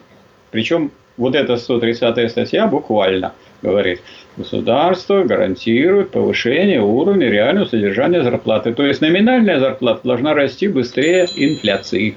Причем 0.51 0.91
вот 1.17 1.35
эта 1.35 1.57
130 1.57 2.31
статья 2.31 2.67
буквально 2.67 3.33
говорит, 3.63 4.01
государство 4.37 5.23
гарантирует 5.23 6.11
повышение 6.11 6.83
уровня 6.83 7.29
реального 7.29 7.67
содержания 7.67 8.23
зарплаты. 8.23 8.75
То 8.75 8.85
есть 8.85 9.01
номинальная 9.01 9.61
зарплата 9.61 10.01
должна 10.05 10.35
расти 10.35 10.69
быстрее 10.69 11.27
инфляции. 11.37 12.17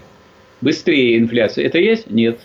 Быстрее 0.62 1.18
инфляции. 1.18 1.64
Это 1.64 1.78
есть? 1.78 2.10
Нет. 2.10 2.40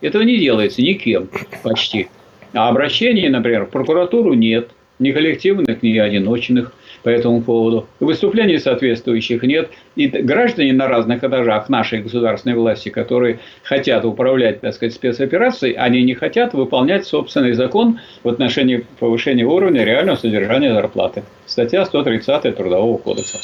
Этого 0.00 0.22
не 0.22 0.38
делается 0.38 0.82
никем 0.82 1.28
почти. 1.62 2.08
А 2.54 2.68
обращений, 2.68 3.28
например, 3.28 3.66
в 3.66 3.70
прокуратуру 3.70 4.34
нет. 4.34 4.70
Ни 4.98 5.10
коллективных, 5.12 5.82
ни 5.82 5.96
одиночных 5.98 6.72
по 7.02 7.08
этому 7.08 7.42
поводу. 7.42 7.86
Выступлений 8.00 8.58
соответствующих 8.58 9.42
нет. 9.42 9.70
И 9.96 10.06
граждане 10.06 10.72
на 10.72 10.88
разных 10.88 11.24
этажах 11.24 11.68
нашей 11.68 12.00
государственной 12.02 12.56
власти, 12.56 12.88
которые 12.88 13.40
хотят 13.62 14.04
управлять, 14.04 14.60
так 14.60 14.74
сказать, 14.74 14.94
спецоперацией, 14.94 15.74
они 15.74 16.02
не 16.02 16.14
хотят 16.14 16.54
выполнять 16.54 17.06
собственный 17.06 17.52
закон 17.52 18.00
в 18.22 18.28
отношении 18.28 18.86
повышения 18.98 19.44
уровня 19.44 19.84
реального 19.84 20.16
содержания 20.16 20.72
зарплаты. 20.72 21.22
Статья 21.46 21.84
130 21.84 22.56
Трудового 22.56 22.96
кодекса. 22.98 23.38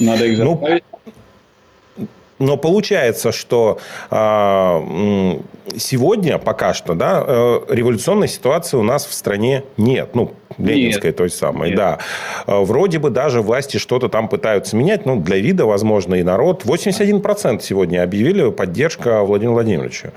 Надо 0.00 0.26
их 0.26 0.38
ну, 0.38 0.58
заставить. 0.58 0.82
Но 2.38 2.58
получается, 2.58 3.32
что 3.32 3.78
э, 4.10 4.16
сегодня 5.78 6.38
пока 6.38 6.74
что 6.74 6.94
да, 6.94 7.24
э, 7.26 7.60
революционной 7.70 8.28
ситуации 8.28 8.76
у 8.76 8.82
нас 8.82 9.06
в 9.06 9.14
стране 9.14 9.64
нет. 9.78 10.10
Ну, 10.14 10.34
Ленинской 10.58 11.10
нет. 11.10 11.16
той 11.16 11.30
самой, 11.30 11.68
нет. 11.70 11.76
да. 11.76 11.98
Э, 12.46 12.60
вроде 12.62 12.98
бы 12.98 13.10
даже 13.10 13.42
власти 13.42 13.76
что-то 13.78 14.08
там 14.08 14.28
пытаются 14.28 14.76
менять, 14.76 15.06
ну, 15.06 15.16
для 15.20 15.38
вида, 15.38 15.66
возможно, 15.66 16.14
и 16.14 16.22
народ. 16.22 16.64
81% 16.64 17.60
сегодня 17.62 18.02
объявили 18.02 18.50
поддержка 18.50 19.22
Владимиру 19.22 19.54
Владимировичу. 19.54 20.12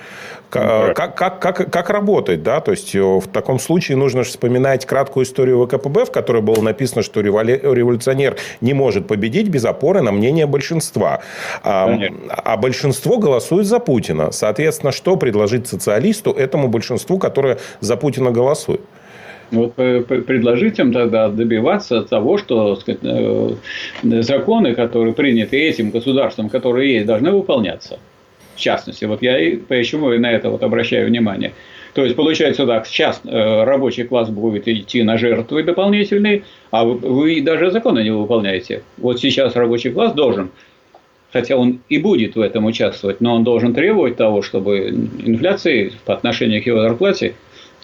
Как, 0.50 1.16
как, 1.16 1.40
как, 1.40 1.72
как 1.72 1.90
работать, 1.92 2.42
да? 2.42 2.60
То 2.60 2.72
есть, 2.72 2.96
э, 2.96 3.02
в 3.02 3.28
таком 3.28 3.60
случае 3.60 3.98
нужно 3.98 4.24
же 4.24 4.30
вспоминать 4.30 4.86
краткую 4.86 5.26
историю 5.26 5.64
ВКПБ, 5.66 6.06
в 6.06 6.12
которой 6.12 6.42
было 6.42 6.62
написано, 6.62 7.04
что 7.04 7.22
революционер 7.22 8.38
не 8.62 8.74
может 8.74 9.08
победить 9.08 9.48
без 9.48 9.66
опоры 9.66 10.02
на 10.02 10.12
мнение 10.12 10.48
большинства. 10.48 11.22
А, 11.64 11.98
а 12.30 12.58
большинство 12.58 13.18
голосует 13.18 13.68
за 13.68 13.80
Путина. 13.80 14.32
Соответственно, 14.32 14.92
что 14.92 15.18
предложить 15.18 15.68
социалисту 15.68 16.32
этому 16.32 16.68
большинству, 16.68 17.20
которое 17.20 17.60
за 17.80 17.96
Путина 17.96 18.32
голосует? 18.32 18.82
Вот 19.52 19.74
предложить 19.76 20.80
им 20.80 20.94
тогда 20.94 21.30
добиваться 21.30 22.04
того, 22.04 22.38
что 22.38 22.76
сказать, 22.76 23.00
э, 23.02 23.56
законы, 24.04 24.76
которые 24.76 25.14
приняты 25.14 25.58
этим 25.58 25.90
государством, 25.90 26.50
которые 26.50 26.94
есть, 26.94 27.06
должны 27.08 27.32
выполняться. 27.32 28.00
В 28.56 28.60
частности, 28.60 29.06
вот 29.06 29.22
я 29.22 29.40
и 29.40 29.56
почему 29.56 30.10
на 30.10 30.32
это 30.32 30.50
вот 30.50 30.62
обращаю 30.64 31.08
внимание. 31.08 31.54
То 31.94 32.04
есть, 32.04 32.16
получается 32.16 32.68
так, 32.68 32.86
сейчас 32.86 33.22
э, 33.26 33.64
рабочий 33.64 34.04
класс 34.04 34.30
будет 34.30 34.68
идти 34.68 35.02
на 35.02 35.18
жертвы 35.18 35.64
дополнительные, 35.64 36.44
а 36.70 36.84
вы 36.86 37.42
даже 37.42 37.72
законы 37.72 38.04
не 38.04 38.12
выполняете. 38.12 38.84
Вот 38.98 39.20
сейчас 39.20 39.56
рабочий 39.56 39.90
класс 39.90 40.14
должен 40.14 40.52
хотя 41.32 41.58
он 41.58 41.82
и 41.90 42.00
будет 42.00 42.36
в 42.36 42.42
этом 42.42 42.66
участвовать, 42.66 43.22
но 43.22 43.36
он 43.36 43.44
должен 43.44 43.74
требовать 43.74 44.18
того, 44.18 44.42
чтобы 44.42 44.90
инфляции 44.90 45.92
по 46.06 46.14
отношению 46.14 46.64
к 46.64 46.66
его 46.66 46.82
зарплате 46.82 47.36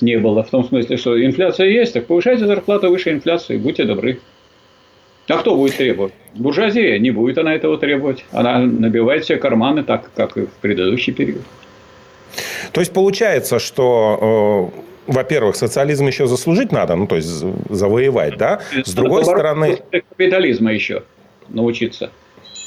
не 0.02 0.18
было. 0.18 0.44
В 0.44 0.50
том 0.50 0.66
смысле, 0.66 0.98
что 0.98 1.24
инфляция 1.24 1.68
есть, 1.68 1.94
так 1.94 2.06
повышайте 2.06 2.46
зарплату 2.46 2.90
выше 2.90 3.12
инфляции, 3.12 3.58
будьте 3.58 3.84
добры. 3.84 4.20
А 5.28 5.38
кто 5.38 5.56
будет 5.56 5.76
требовать? 5.76 6.14
Буржуазия 6.36 7.00
не 7.00 7.12
будет 7.12 7.38
она 7.38 7.56
этого 7.56 7.78
требовать. 7.78 8.26
Она 8.32 8.60
набивает 8.60 9.26
себе 9.26 9.38
карманы 9.38 9.84
так, 9.84 10.12
как 10.16 10.38
и 10.38 10.42
в 10.42 10.52
предыдущий 10.62 11.14
период. 11.14 11.42
То 12.72 12.82
есть 12.82 12.94
получается, 12.94 13.60
что 13.60 14.72
э, 14.76 14.82
во-первых, 15.08 15.56
социализм 15.56 16.08
еще 16.08 16.28
заслужить 16.28 16.72
надо, 16.72 16.96
ну 16.96 17.08
то 17.08 17.16
есть 17.16 17.28
завоевать, 17.70 18.38
да? 18.38 18.62
С 18.84 18.94
другой 18.94 19.24
стороны... 19.24 19.80
Капитализма 19.92 20.74
еще 20.74 21.04
научиться 21.50 22.12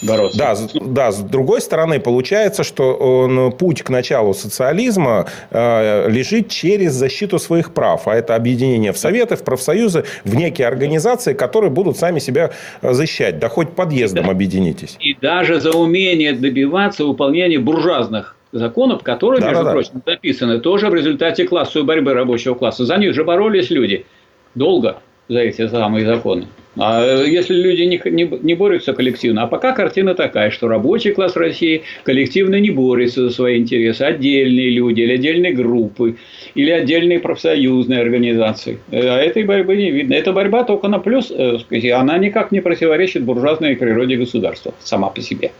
бороться. 0.02 0.38
Да, 0.38 0.56
да, 0.80 1.12
с 1.12 1.20
другой 1.20 1.60
стороны, 1.60 2.00
получается, 2.00 2.64
что 2.64 2.94
он, 2.94 3.52
путь 3.52 3.82
к 3.82 3.90
началу 3.90 4.34
социализма 4.34 5.26
э, 5.50 6.08
лежит 6.10 6.48
через 6.48 6.92
защиту 6.92 7.38
своих 7.38 7.72
прав. 7.72 8.08
А 8.08 8.14
это 8.14 8.34
объединение 8.34 8.92
в 8.92 8.98
советы, 8.98 9.36
в 9.36 9.44
профсоюзы, 9.44 10.04
в 10.24 10.34
некие 10.34 10.66
организации, 10.66 11.34
которые 11.34 11.70
будут 11.70 11.96
сами 11.96 12.18
себя 12.18 12.50
защищать. 12.82 13.38
Да 13.38 13.48
хоть 13.48 13.70
подъездом 13.70 14.26
да. 14.26 14.30
объединитесь. 14.30 14.96
И 15.00 15.14
даже 15.14 15.60
за 15.60 15.72
умение 15.72 16.32
добиваться 16.32 17.04
выполнения 17.04 17.58
буржуазных 17.58 18.36
законов, 18.52 19.02
которые, 19.02 19.40
да, 19.40 19.48
между 19.48 19.64
да, 19.64 19.72
прочим, 19.72 20.02
да. 20.06 20.12
записаны 20.12 20.60
тоже 20.60 20.88
в 20.88 20.94
результате 20.94 21.46
классовой 21.46 21.86
борьбы 21.86 22.14
рабочего 22.14 22.54
класса. 22.54 22.84
За 22.84 22.96
них 22.96 23.14
же 23.14 23.24
боролись 23.24 23.70
люди 23.70 24.06
долго 24.54 24.98
за 25.28 25.40
эти 25.40 25.66
самые 25.68 26.06
законы. 26.06 26.46
А 26.78 27.24
если 27.24 27.54
люди 27.54 27.82
не, 27.82 28.00
не, 28.04 28.24
не 28.42 28.54
борются 28.54 28.92
коллективно, 28.92 29.42
а 29.42 29.46
пока 29.46 29.72
картина 29.72 30.14
такая, 30.14 30.50
что 30.50 30.68
рабочий 30.68 31.12
класс 31.12 31.36
России 31.36 31.82
коллективно 32.04 32.60
не 32.60 32.70
борется 32.70 33.22
за 33.22 33.30
свои 33.30 33.58
интересы, 33.58 34.02
отдельные 34.02 34.70
люди 34.70 35.00
или 35.00 35.14
отдельные 35.14 35.52
группы, 35.52 36.16
или 36.54 36.70
отдельные 36.70 37.18
профсоюзные 37.20 38.00
организации. 38.00 38.78
Э, 38.90 39.08
а 39.08 39.18
этой 39.18 39.44
борьбы 39.44 39.76
не 39.76 39.90
видно. 39.90 40.14
Эта 40.14 40.32
борьба 40.32 40.64
только 40.64 40.88
на 40.88 40.98
плюс, 40.98 41.30
э, 41.30 41.58
она 41.90 42.18
никак 42.18 42.52
не 42.52 42.60
противоречит 42.60 43.24
буржуазной 43.24 43.76
природе 43.76 44.16
государства 44.16 44.74
сама 44.80 45.08
по 45.08 45.20
себе. 45.20 45.50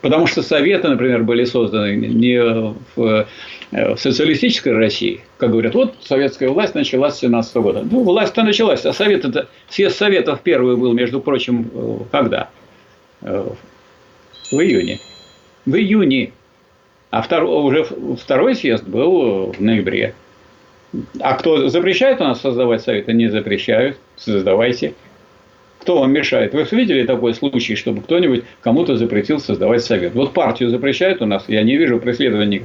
Потому 0.00 0.26
что 0.26 0.42
советы, 0.42 0.88
например, 0.88 1.24
были 1.24 1.44
созданы 1.44 1.96
не 1.96 2.40
в 2.94 3.26
Э, 3.70 3.94
в 3.94 3.98
социалистической 3.98 4.72
России, 4.72 5.20
как 5.36 5.50
говорят, 5.50 5.74
вот 5.74 5.94
советская 6.00 6.48
власть 6.48 6.74
началась 6.74 7.16
с 7.16 7.18
17 7.18 7.56
года. 7.56 7.86
Ну, 7.88 8.02
власть-то 8.02 8.42
началась, 8.42 8.84
а 8.86 8.94
совет 8.94 9.26
это, 9.26 9.48
съезд 9.68 9.96
советов 9.98 10.40
первый 10.42 10.76
был, 10.76 10.94
между 10.94 11.20
прочим, 11.20 11.70
э, 11.74 11.98
когда? 12.10 12.48
Э, 13.20 13.46
в 14.50 14.54
июне. 14.54 15.00
В 15.66 15.74
июне. 15.76 16.32
А 17.10 17.20
второй, 17.20 17.62
уже 17.62 17.84
второй 18.18 18.54
съезд 18.54 18.84
был 18.84 19.52
в 19.52 19.60
ноябре. 19.60 20.14
А 21.20 21.34
кто 21.34 21.68
запрещает 21.68 22.20
у 22.22 22.24
нас 22.24 22.40
создавать 22.40 22.82
советы? 22.82 23.12
Не 23.12 23.28
запрещают. 23.28 23.98
Создавайте. 24.16 24.94
Кто 25.80 26.00
вам 26.00 26.12
мешает? 26.12 26.54
Вы 26.54 26.66
видели 26.70 27.04
такой 27.04 27.34
случай, 27.34 27.76
чтобы 27.76 28.02
кто-нибудь 28.02 28.44
кому-то 28.60 28.96
запретил 28.96 29.40
создавать 29.40 29.82
совет? 29.84 30.14
Вот 30.14 30.32
партию 30.32 30.70
запрещают 30.70 31.22
у 31.22 31.26
нас, 31.26 31.44
я 31.48 31.62
не 31.62 31.76
вижу 31.76 31.98
преследований 31.98 32.64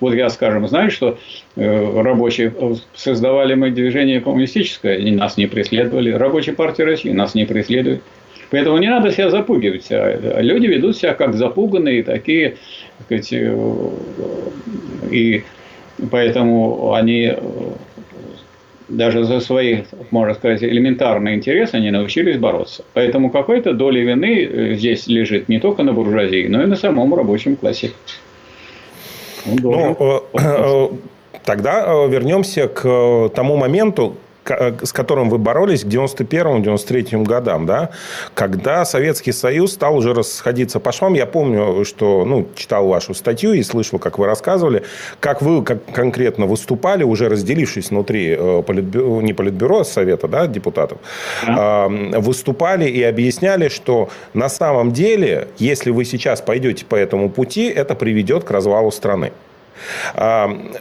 вот 0.00 0.14
я, 0.14 0.28
скажем, 0.30 0.66
знаю, 0.68 0.90
что 0.90 1.18
э, 1.56 2.00
рабочие 2.02 2.52
создавали 2.94 3.54
мы 3.54 3.70
движение 3.70 4.20
коммунистическое, 4.20 4.96
и 4.96 5.10
нас 5.10 5.36
не 5.36 5.46
преследовали. 5.46 6.10
Рабочая 6.10 6.52
партия 6.52 6.84
России 6.84 7.10
нас 7.10 7.34
не 7.34 7.44
преследует. 7.44 8.02
Поэтому 8.50 8.78
не 8.78 8.88
надо 8.88 9.10
себя 9.10 9.30
запугивать. 9.30 9.86
А 9.90 10.40
люди 10.40 10.66
ведут 10.66 10.96
себя 10.96 11.14
как 11.14 11.34
запуганные, 11.34 12.02
такие, 12.02 12.56
так 12.98 13.06
сказать, 13.06 13.32
э, 13.32 13.90
и 15.10 15.44
поэтому 16.10 16.92
они 16.92 17.34
даже 18.88 19.24
за 19.24 19.40
свои, 19.40 19.82
можно 20.10 20.34
сказать, 20.34 20.62
элементарные 20.62 21.36
интересы 21.36 21.74
они 21.74 21.90
научились 21.90 22.38
бороться. 22.38 22.84
Поэтому 22.94 23.30
какой-то 23.30 23.72
доля 23.72 24.02
вины 24.02 24.44
э, 24.44 24.74
здесь 24.74 25.06
лежит 25.06 25.48
не 25.48 25.60
только 25.60 25.82
на 25.82 25.92
буржуазии, 25.92 26.46
но 26.48 26.62
и 26.62 26.66
на 26.66 26.76
самом 26.76 27.14
рабочем 27.14 27.56
классе. 27.56 27.92
Ну, 29.44 30.98
тогда 31.44 32.06
вернемся 32.06 32.68
к 32.68 33.30
тому 33.34 33.56
моменту, 33.56 34.16
Э, 34.16 34.25
с 34.48 34.92
которым 34.92 35.28
вы 35.30 35.38
боролись 35.38 35.84
к 35.84 35.86
91-93 35.86 37.24
годам, 37.24 37.66
да, 37.66 37.90
когда 38.34 38.84
Советский 38.84 39.32
Союз 39.32 39.72
стал 39.72 39.96
уже 39.96 40.14
расходиться 40.14 40.80
по 40.80 40.92
швам. 40.92 41.14
Я 41.14 41.26
помню, 41.26 41.84
что 41.84 42.24
ну, 42.24 42.48
читал 42.54 42.86
вашу 42.86 43.14
статью 43.14 43.52
и 43.52 43.62
слышал, 43.62 43.98
как 43.98 44.18
вы 44.18 44.26
рассказывали, 44.26 44.84
как 45.20 45.42
вы 45.42 45.62
как 45.62 45.84
конкретно 45.92 46.46
выступали, 46.46 47.02
уже 47.04 47.28
разделившись 47.28 47.90
внутри 47.90 48.36
э, 48.38 48.62
политбюро, 48.66 49.20
не 49.22 49.32
политбюро, 49.32 49.80
а 49.80 49.84
Совета 49.84 50.28
да, 50.28 50.46
депутатов, 50.46 50.98
да. 51.46 51.88
выступали 51.88 52.88
и 52.88 53.02
объясняли, 53.02 53.68
что 53.68 54.08
на 54.34 54.48
самом 54.48 54.92
деле, 54.92 55.48
если 55.58 55.90
вы 55.90 56.04
сейчас 56.04 56.40
пойдете 56.40 56.84
по 56.84 56.94
этому 56.94 57.30
пути, 57.30 57.68
это 57.68 57.94
приведет 57.94 58.44
к 58.44 58.50
развалу 58.50 58.90
страны. 58.90 59.32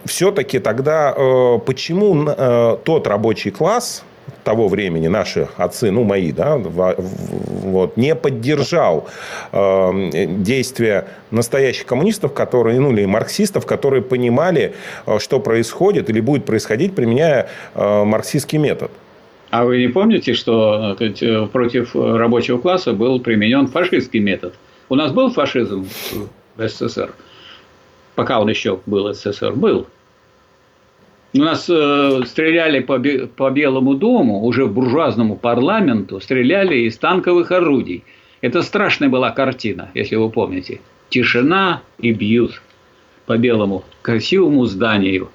Все-таки 0.05 0.59
тогда 0.59 1.13
э, 1.15 1.59
почему 1.65 2.27
э, 2.27 2.77
тот 2.83 3.07
рабочий 3.07 3.51
класс, 3.51 4.03
того 4.43 4.67
времени 4.67 5.07
наши 5.07 5.47
отцы, 5.57 5.91
ну 5.91 6.03
мои, 6.03 6.31
да, 6.31 6.57
вот, 6.57 7.97
не 7.97 8.15
поддержал 8.15 9.07
э, 9.51 10.27
действия 10.27 11.07
настоящих 11.31 11.85
коммунистов, 11.85 12.33
которые, 12.33 12.79
ну 12.79 12.91
или 12.91 13.05
марксистов, 13.05 13.65
которые 13.65 14.01
понимали, 14.01 14.73
э, 15.05 15.19
что 15.19 15.39
происходит 15.39 16.09
или 16.09 16.19
будет 16.19 16.45
происходить, 16.45 16.95
применяя 16.95 17.49
марксистский 17.75 18.57
метод. 18.57 18.91
А 19.51 19.63
вы 19.63 19.77
не 19.79 19.87
помните, 19.87 20.33
что 20.33 20.97
против 21.51 21.95
рабочего 21.95 22.57
класса 22.57 22.93
был 22.93 23.19
применен 23.19 23.67
фашистский 23.67 24.19
метод? 24.19 24.53
У 24.89 24.95
нас 24.95 25.11
был 25.11 25.31
фашизм 25.31 25.87
в 26.55 26.67
СССР? 26.67 27.11
Пока 28.15 28.39
он 28.39 28.49
еще 28.49 28.79
был 28.85 29.13
СССР, 29.13 29.53
был. 29.53 29.87
У 31.33 31.39
нас 31.39 31.69
э, 31.69 32.21
стреляли 32.25 32.79
по, 32.79 32.97
по 33.35 33.51
Белому 33.51 33.95
дому, 33.95 34.45
уже 34.45 34.67
буржуазному 34.67 35.35
парламенту, 35.35 36.21
стреляли 36.21 36.75
из 36.87 36.97
танковых 36.97 37.51
орудий. 37.51 38.03
Это 38.39 38.61
страшная 38.61 39.09
была 39.09 39.31
картина, 39.31 39.89
если 39.93 40.15
вы 40.15 40.29
помните. 40.29 40.79
Тишина 41.09 41.81
и 41.99 42.13
бьют 42.13 42.61
по 43.25 43.37
белому 43.37 43.83
красивому 44.01 44.65
зданию. 44.65 45.29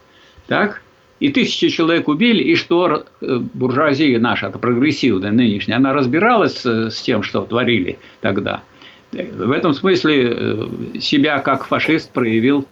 Так? 0.46 0.80
И 1.18 1.28
тысячи 1.28 1.68
человек 1.68 2.08
убили, 2.08 2.42
и 2.42 2.54
что 2.54 3.04
э, 3.20 3.38
буржуазия 3.52 4.18
наша, 4.18 4.46
это 4.46 4.58
прогрессивная 4.58 5.32
нынешняя, 5.32 5.76
она 5.76 5.92
разбиралась 5.92 6.64
с 6.64 7.02
тем, 7.02 7.22
что 7.22 7.42
творили 7.42 7.98
тогда. 8.22 8.62
В 9.12 9.50
этом 9.50 9.74
смысле 9.74 10.32
э, 10.32 10.98
себя 11.00 11.40
как 11.40 11.66
фашист 11.66 12.12
проявил 12.12 12.66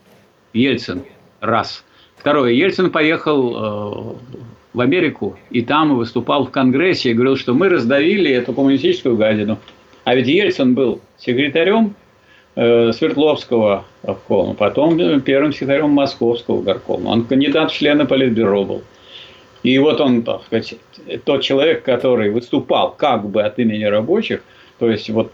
Ельцин. 0.53 1.03
Раз. 1.41 1.85
Второе. 2.17 2.53
Ельцин 2.53 2.91
поехал 2.91 3.57
э, 3.57 4.47
в 4.73 4.81
Америку 4.81 5.37
и 5.51 5.63
там 5.63 5.97
выступал 5.97 6.47
в 6.47 6.51
Конгрессе 6.51 7.11
и 7.11 7.15
говорил, 7.15 7.37
что 7.37 7.55
мы 7.55 7.69
раздавили 7.69 8.31
эту 8.31 8.53
коммунистическую 8.53 9.17
гадину. 9.17 9.59
А 10.05 10.15
ведь 10.15 10.29
Ельцин 10.29 10.75
был 10.75 11.01
секретарем 11.17 11.97
э, 12.55 12.93
Свердловского 12.93 13.85
обкома, 14.05 14.55
потом 14.55 15.21
первым 15.21 15.53
секретарем 15.53 15.91
Московского 15.91 16.63
горкома. 16.63 17.09
Он 17.11 17.25
кандидат 17.25 17.73
в 17.73 17.75
члены 17.75 18.07
Политбюро 18.07 18.65
был. 18.65 18.83
И 19.65 19.77
вот 19.79 20.01
он, 20.01 20.23
так 20.23 20.45
сказать, 20.45 20.77
тот 21.25 21.43
человек, 21.43 21.83
который 21.83 22.31
выступал 22.31 22.95
как 22.97 23.29
бы 23.29 23.43
от 23.43 23.59
имени 23.59 23.83
рабочих– 23.83 24.43
то 24.79 24.91
есть, 24.91 25.11
вот 25.11 25.33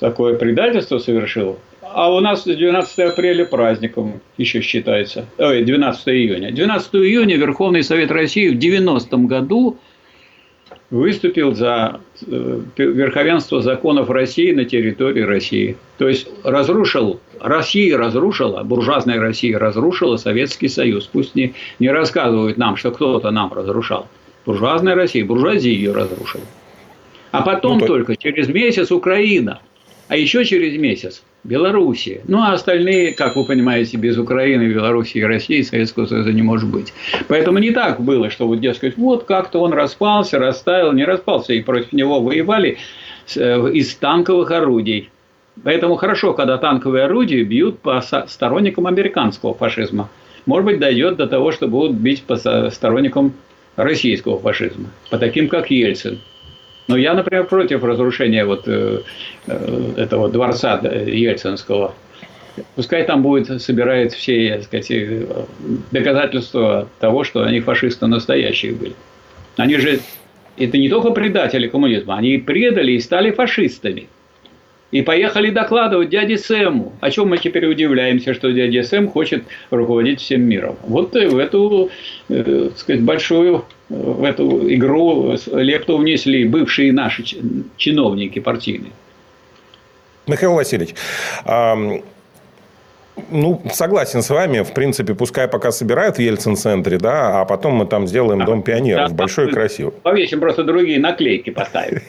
такое 0.00 0.36
предательство 0.36 0.98
совершил. 0.98 1.58
А 1.82 2.12
у 2.12 2.20
нас 2.20 2.44
12 2.44 2.98
апреля 3.00 3.44
праздником 3.44 4.20
еще 4.38 4.60
считается. 4.60 5.26
Ой, 5.38 5.62
12 5.62 6.08
июня. 6.08 6.52
12 6.52 6.94
июня 6.94 7.36
Верховный 7.36 7.82
Совет 7.82 8.10
России 8.10 8.48
в 8.48 8.58
90-м 8.58 9.26
году 9.26 9.78
выступил 10.90 11.54
за 11.54 12.00
э, 12.26 12.60
верховенство 12.76 13.62
законов 13.62 14.10
России 14.10 14.52
на 14.52 14.66
территории 14.66 15.22
России. 15.22 15.76
То 15.96 16.06
есть 16.06 16.28
разрушил, 16.44 17.18
Россия 17.40 17.96
разрушила, 17.96 18.62
буржуазная 18.62 19.18
Россия 19.18 19.58
разрушила 19.58 20.18
Советский 20.18 20.68
Союз. 20.68 21.06
Пусть 21.06 21.34
не, 21.34 21.54
не 21.78 21.88
рассказывают 21.90 22.58
нам, 22.58 22.76
что 22.76 22.90
кто-то 22.90 23.30
нам 23.30 23.52
разрушал. 23.52 24.06
Буржуазная 24.44 24.94
Россия, 24.94 25.24
буржуазия 25.24 25.72
ее 25.72 25.92
разрушила. 25.92 26.44
А 27.32 27.42
потом 27.42 27.78
ну, 27.78 27.86
только 27.86 28.16
через 28.16 28.48
месяц 28.48 28.92
Украина. 28.92 29.60
А 30.08 30.16
еще 30.16 30.44
через 30.44 30.78
месяц 30.78 31.22
Белоруссия. 31.44 32.20
Ну, 32.28 32.38
а 32.38 32.52
остальные, 32.52 33.14
как 33.14 33.34
вы 33.34 33.44
понимаете, 33.44 33.96
без 33.96 34.16
Украины, 34.18 34.64
Белоруссии 34.64 35.18
и 35.18 35.24
России 35.24 35.62
Советского 35.62 36.06
Союза 36.06 36.32
не 36.32 36.42
может 36.42 36.70
быть. 36.70 36.92
Поэтому 37.26 37.58
не 37.58 37.70
так 37.70 38.00
было, 38.00 38.30
что 38.30 38.46
вот, 38.46 38.60
дескать, 38.60 38.96
вот 38.96 39.24
как-то 39.24 39.60
он 39.60 39.72
распался, 39.72 40.38
растаял, 40.38 40.92
не 40.92 41.04
распался, 41.04 41.54
и 41.54 41.62
против 41.62 41.92
него 41.92 42.20
воевали 42.20 42.76
э, 43.34 43.70
из 43.72 43.94
танковых 43.94 44.50
орудий. 44.50 45.10
Поэтому 45.64 45.96
хорошо, 45.96 46.34
когда 46.34 46.58
танковые 46.58 47.04
орудия 47.04 47.42
бьют 47.42 47.80
по 47.80 48.00
сторонникам 48.28 48.86
американского 48.86 49.54
фашизма. 49.54 50.10
Может 50.46 50.66
быть, 50.66 50.78
дойдет 50.78 51.16
до 51.16 51.26
того, 51.26 51.52
что 51.52 51.66
будут 51.66 51.96
бить 51.96 52.22
по 52.22 52.36
сторонникам 52.36 53.32
российского 53.76 54.38
фашизма. 54.38 54.90
По 55.10 55.18
таким, 55.18 55.48
как 55.48 55.70
Ельцин. 55.70 56.20
Но 56.88 56.96
я, 56.96 57.14
например, 57.14 57.44
против 57.44 57.84
разрушения 57.84 58.44
вот 58.44 58.66
э, 58.66 59.02
э, 59.46 59.92
этого 59.96 60.28
дворца 60.28 60.80
Ельцинского. 60.82 61.94
Пускай 62.74 63.04
там 63.04 63.22
будет, 63.22 63.62
собирает 63.62 64.12
все, 64.12 64.54
так 64.56 64.64
сказать, 64.64 64.90
э, 64.90 65.26
доказательства 65.90 66.88
того, 67.00 67.24
что 67.24 67.44
они 67.44 67.60
фашисты 67.60 68.06
настоящие 68.06 68.72
были. 68.72 68.94
Они 69.56 69.76
же, 69.76 70.00
это 70.58 70.76
не 70.78 70.88
только 70.88 71.10
предатели 71.10 71.68
коммунизма, 71.68 72.16
они 72.16 72.38
предали 72.38 72.92
и 72.92 73.00
стали 73.00 73.30
фашистами. 73.30 74.08
И 74.90 75.00
поехали 75.00 75.48
докладывать 75.48 76.10
дяде 76.10 76.36
Сэму. 76.36 76.92
О 77.00 77.10
чем 77.10 77.28
мы 77.28 77.38
теперь 77.38 77.64
удивляемся, 77.64 78.34
что 78.34 78.52
дядя 78.52 78.82
Сэм 78.82 79.08
хочет 79.08 79.44
руководить 79.70 80.20
всем 80.20 80.42
миром. 80.42 80.76
Вот 80.82 81.14
в 81.14 81.38
эту, 81.38 81.90
э, 82.28 82.68
так 82.68 82.78
сказать, 82.78 83.02
большую 83.02 83.64
в 83.92 84.24
эту 84.24 84.72
игру 84.74 85.36
лепту 85.52 85.98
внесли 85.98 86.44
бывшие 86.44 86.92
наши 86.92 87.24
чиновники 87.76 88.38
партийные. 88.38 88.92
Михаил 90.26 90.54
Васильевич, 90.54 90.94
ну, 93.30 93.62
согласен 93.72 94.22
с 94.22 94.30
вами. 94.30 94.62
В 94.62 94.72
принципе, 94.72 95.14
пускай 95.14 95.46
пока 95.46 95.70
собирают 95.70 96.16
в 96.16 96.20
Ельцин-центре, 96.20 96.98
да, 96.98 97.40
а 97.40 97.44
потом 97.44 97.74
мы 97.74 97.86
там 97.86 98.06
сделаем 98.06 98.38
да, 98.40 98.46
Дом 98.46 98.62
пионеров. 98.62 99.10
Да, 99.10 99.14
большой 99.14 99.48
и 99.48 99.52
красивый. 99.52 99.92
Повесим 100.02 100.40
просто 100.40 100.64
другие 100.64 100.98
наклейки 100.98 101.50
поставим. 101.50 102.00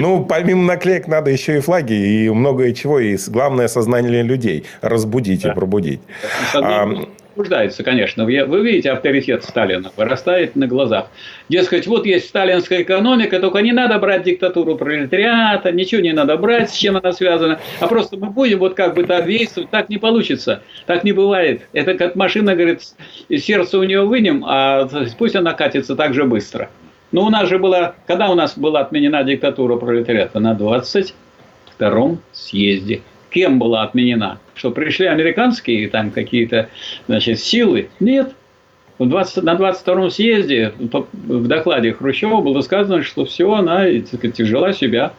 Ну, 0.00 0.24
помимо 0.24 0.64
наклеек 0.64 1.08
надо 1.08 1.30
еще 1.30 1.58
и 1.58 1.60
флаги 1.60 1.94
и 1.94 2.30
многое 2.30 2.72
чего. 2.72 2.98
И 2.98 3.16
главное 3.28 3.68
сознание 3.68 4.22
людей 4.22 4.64
разбудить 4.80 5.44
и 5.44 5.50
пробудить 5.50 6.00
обсуждается, 7.34 7.82
конечно. 7.82 8.24
Вы 8.24 8.60
видите, 8.62 8.92
авторитет 8.92 9.42
Сталина 9.44 9.90
вырастает 9.96 10.54
на 10.54 10.68
глазах. 10.68 11.08
Дескать, 11.48 11.86
вот 11.86 12.06
есть 12.06 12.28
сталинская 12.28 12.82
экономика, 12.82 13.40
только 13.40 13.58
не 13.58 13.72
надо 13.72 13.98
брать 13.98 14.22
диктатуру 14.22 14.76
пролетариата, 14.76 15.72
ничего 15.72 16.00
не 16.00 16.12
надо 16.12 16.36
брать, 16.36 16.70
с 16.70 16.74
чем 16.74 16.96
она 16.96 17.12
связана, 17.12 17.58
а 17.80 17.88
просто 17.88 18.16
мы 18.16 18.30
будем 18.30 18.60
вот 18.60 18.74
как 18.74 18.94
бы 18.94 19.02
так 19.04 19.26
действовать, 19.26 19.70
так 19.70 19.88
не 19.88 19.98
получится, 19.98 20.62
так 20.86 21.02
не 21.04 21.12
бывает. 21.12 21.62
Это 21.72 21.94
как 21.94 22.14
машина, 22.14 22.54
говорит, 22.54 22.82
сердце 23.28 23.78
у 23.78 23.82
нее 23.82 24.06
вынем, 24.06 24.44
а 24.46 24.88
пусть 25.18 25.34
она 25.34 25.52
катится 25.54 25.96
так 25.96 26.14
же 26.14 26.24
быстро. 26.24 26.70
Но 27.10 27.26
у 27.26 27.30
нас 27.30 27.48
же 27.48 27.58
была, 27.58 27.94
когда 28.06 28.30
у 28.30 28.34
нас 28.34 28.56
была 28.56 28.80
отменена 28.80 29.24
диктатура 29.24 29.76
пролетариата? 29.76 30.40
На 30.40 30.54
22-м 30.54 32.18
съезде 32.32 33.02
кем 33.34 33.58
была 33.58 33.82
отменена? 33.82 34.38
Что 34.54 34.70
пришли 34.70 35.06
американские 35.06 35.88
там 35.88 36.10
какие-то 36.10 36.70
значит, 37.08 37.40
силы? 37.40 37.88
Нет. 38.00 38.32
В 38.98 39.08
20, 39.08 39.42
на 39.42 39.54
22-м 39.54 40.08
съезде 40.10 40.72
в 40.78 41.48
докладе 41.48 41.92
Хрущева 41.92 42.40
было 42.40 42.60
сказано, 42.60 43.02
что 43.02 43.24
все, 43.24 43.52
она 43.52 43.84
сказать, 44.06 44.38
жила 44.38 44.72
себя. 44.72 45.12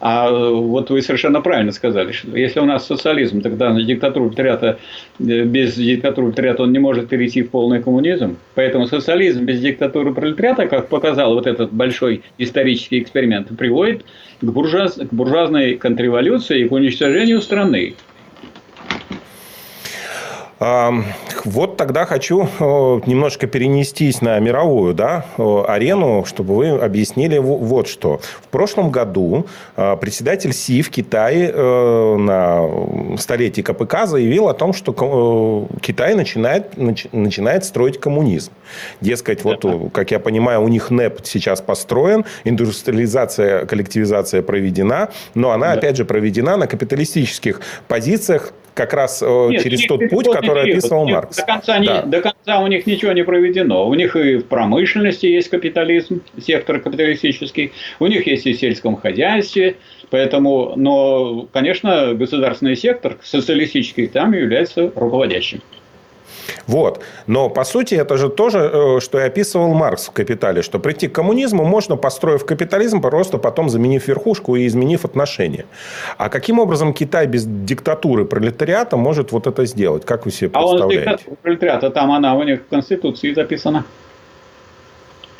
А 0.00 0.30
вот 0.30 0.90
вы 0.90 1.02
совершенно 1.02 1.40
правильно 1.40 1.72
сказали, 1.72 2.12
что 2.12 2.36
если 2.36 2.60
у 2.60 2.64
нас 2.64 2.86
социализм, 2.86 3.40
тогда 3.40 3.72
на 3.72 3.82
диктатуру 3.82 4.26
пролетариата, 4.26 4.78
э, 5.18 5.44
без 5.44 5.74
диктатуры 5.74 6.28
пролетариата 6.28 6.62
он 6.62 6.72
не 6.72 6.78
может 6.78 7.08
перейти 7.08 7.42
в 7.42 7.50
полный 7.50 7.82
коммунизм. 7.82 8.36
Поэтому 8.54 8.86
социализм 8.86 9.44
без 9.44 9.60
диктатуры 9.60 10.14
пролетариата, 10.14 10.66
как 10.68 10.88
показал 10.88 11.34
вот 11.34 11.46
этот 11.46 11.72
большой 11.72 12.22
исторический 12.38 13.00
эксперимент, 13.00 13.48
приводит 13.56 14.04
к, 14.40 14.44
буржуаз, 14.44 14.94
к 14.94 15.12
буржуазной 15.12 15.74
контрреволюции 15.74 16.60
и 16.60 16.68
к 16.68 16.72
уничтожению 16.72 17.40
страны. 17.40 17.94
Вот 20.58 21.76
тогда 21.76 22.04
хочу 22.04 22.48
немножко 23.06 23.46
перенестись 23.46 24.20
на 24.22 24.38
мировую 24.40 24.92
да, 24.92 25.24
арену, 25.36 26.24
чтобы 26.24 26.56
вы 26.56 26.70
объяснили 26.70 27.38
вот 27.38 27.86
что. 27.86 28.20
В 28.42 28.48
прошлом 28.48 28.90
году 28.90 29.46
а, 29.76 29.96
председатель 29.96 30.52
Си 30.52 30.82
в 30.82 30.90
Китае 30.90 31.52
э, 31.52 32.16
на 32.16 32.68
столетии 33.18 33.62
КПК 33.62 34.06
заявил 34.06 34.48
о 34.48 34.54
том, 34.54 34.72
что 34.72 35.68
Китай 35.80 36.14
начинает, 36.14 36.76
начинает 36.76 37.64
строить 37.64 38.00
коммунизм. 38.00 38.52
Дескать, 39.00 39.44
вот, 39.44 39.64
как 39.92 40.10
я 40.10 40.18
понимаю, 40.18 40.62
у 40.62 40.68
них 40.68 40.90
НЭП 40.90 41.20
сейчас 41.24 41.60
построен, 41.60 42.24
индустриализация, 42.44 43.64
коллективизация 43.66 44.42
проведена, 44.42 45.10
но 45.34 45.52
она, 45.52 45.68
да. 45.68 45.72
опять 45.74 45.96
же, 45.96 46.04
проведена 46.04 46.56
на 46.56 46.66
капиталистических 46.66 47.60
позициях 47.86 48.52
как 48.78 48.94
раз 48.94 49.22
э, 49.22 49.48
Нет, 49.50 49.62
через 49.64 49.84
тот 49.86 50.08
путь, 50.08 50.30
который 50.30 50.70
описывал 50.70 51.04
них 51.04 51.16
Маркс. 51.16 51.36
До 51.36 51.42
конца, 51.42 51.78
да. 51.78 51.80
не, 51.80 52.10
до 52.10 52.20
конца 52.20 52.60
у 52.60 52.66
них 52.68 52.86
ничего 52.86 53.12
не 53.12 53.24
проведено. 53.24 53.88
У 53.88 53.94
них 53.94 54.14
и 54.14 54.36
в 54.36 54.44
промышленности 54.44 55.26
есть 55.26 55.50
капитализм, 55.50 56.22
сектор 56.40 56.78
капиталистический, 56.78 57.72
у 57.98 58.06
них 58.06 58.26
есть 58.28 58.46
и 58.46 58.52
в 58.52 58.58
сельском 58.58 58.96
хозяйстве, 58.96 59.74
поэтому, 60.10 60.74
но, 60.76 61.48
конечно, 61.52 62.14
государственный 62.14 62.76
сектор 62.76 63.18
социалистический 63.22 64.06
там 64.06 64.32
является 64.32 64.92
руководящим. 64.94 65.60
Вот. 66.66 67.00
Но, 67.26 67.50
по 67.50 67.64
сути, 67.64 67.94
это 67.94 68.16
же 68.16 68.28
тоже, 68.28 68.58
э, 68.58 69.00
что 69.00 69.18
и 69.18 69.22
описывал 69.22 69.74
Маркс 69.74 70.08
в 70.08 70.12
«Капитале», 70.12 70.62
что 70.62 70.78
прийти 70.78 71.08
к 71.08 71.12
коммунизму 71.12 71.64
можно, 71.64 71.96
построив 71.96 72.44
капитализм, 72.44 73.00
просто 73.00 73.38
потом 73.38 73.68
заменив 73.68 74.08
верхушку 74.08 74.56
и 74.56 74.66
изменив 74.66 75.04
отношения. 75.04 75.64
А 76.16 76.28
каким 76.28 76.58
образом 76.58 76.92
Китай 76.92 77.26
без 77.26 77.44
диктатуры 77.44 78.24
пролетариата 78.24 78.96
может 78.96 79.32
вот 79.32 79.46
это 79.46 79.66
сделать? 79.66 80.04
Как 80.04 80.24
вы 80.24 80.30
себе 80.30 80.50
представляете? 80.50 81.04
А 81.04 81.10
он 81.10 81.16
диктатура 81.16 81.36
пролетариата, 81.42 81.90
там 81.90 82.12
она 82.12 82.34
у 82.34 82.42
них 82.42 82.60
в 82.60 82.68
Конституции 82.68 83.34
записана. 83.34 83.84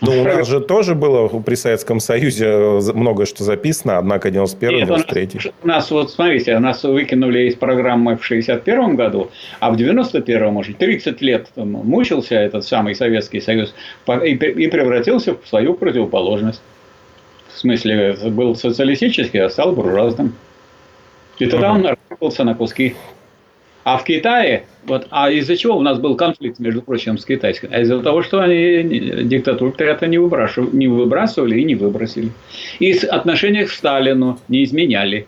Ну, 0.00 0.20
у 0.20 0.24
нас 0.24 0.46
же 0.46 0.60
тоже 0.60 0.94
было 0.94 1.26
при 1.40 1.56
Советском 1.56 1.98
Союзе 1.98 2.80
много 2.94 3.26
что 3.26 3.42
записано, 3.42 3.98
однако 3.98 4.30
91 4.30 4.86
93 4.86 5.52
У 5.62 5.66
нас, 5.66 5.90
вот 5.90 6.12
смотрите, 6.12 6.58
нас 6.58 6.84
выкинули 6.84 7.48
из 7.48 7.56
программы 7.56 8.16
в 8.16 8.24
61 8.24 8.94
году, 8.94 9.30
а 9.58 9.70
в 9.70 9.76
91 9.76 10.52
может, 10.52 10.78
30 10.78 11.20
лет 11.20 11.48
там, 11.54 11.70
мучился 11.70 12.36
этот 12.36 12.64
самый 12.64 12.94
Советский 12.94 13.40
Союз 13.40 13.74
и, 14.06 14.34
и 14.34 14.68
превратился 14.68 15.34
в 15.34 15.46
свою 15.48 15.74
противоположность. 15.74 16.62
В 17.52 17.58
смысле, 17.58 18.16
был 18.30 18.54
социалистический, 18.54 19.40
а 19.40 19.50
стал 19.50 19.72
буржуазным. 19.72 20.34
И 21.38 21.46
тогда 21.46 21.72
он 21.72 21.84
рассыпался 21.86 22.44
на 22.44 22.54
куски. 22.54 22.94
А 23.90 23.96
в 23.96 24.04
Китае, 24.04 24.64
вот, 24.84 25.06
а 25.08 25.30
из-за 25.30 25.56
чего 25.56 25.78
у 25.78 25.80
нас 25.80 25.98
был 25.98 26.14
конфликт, 26.14 26.58
между 26.58 26.82
прочим, 26.82 27.16
с 27.16 27.24
китайским? 27.24 27.70
А 27.72 27.80
из-за 27.80 28.02
того, 28.02 28.22
что 28.22 28.40
они 28.40 28.82
диктатуру 28.82 29.72
это 29.78 30.06
не 30.06 30.18
выбрасывали, 30.18 30.76
не 30.76 30.88
выбрасывали 30.88 31.58
и 31.58 31.64
не 31.64 31.74
выбросили. 31.74 32.30
И 32.80 32.92
с 32.92 33.04
отношениях 33.04 33.70
к 33.70 33.72
Сталину 33.72 34.38
не 34.48 34.64
изменяли. 34.64 35.26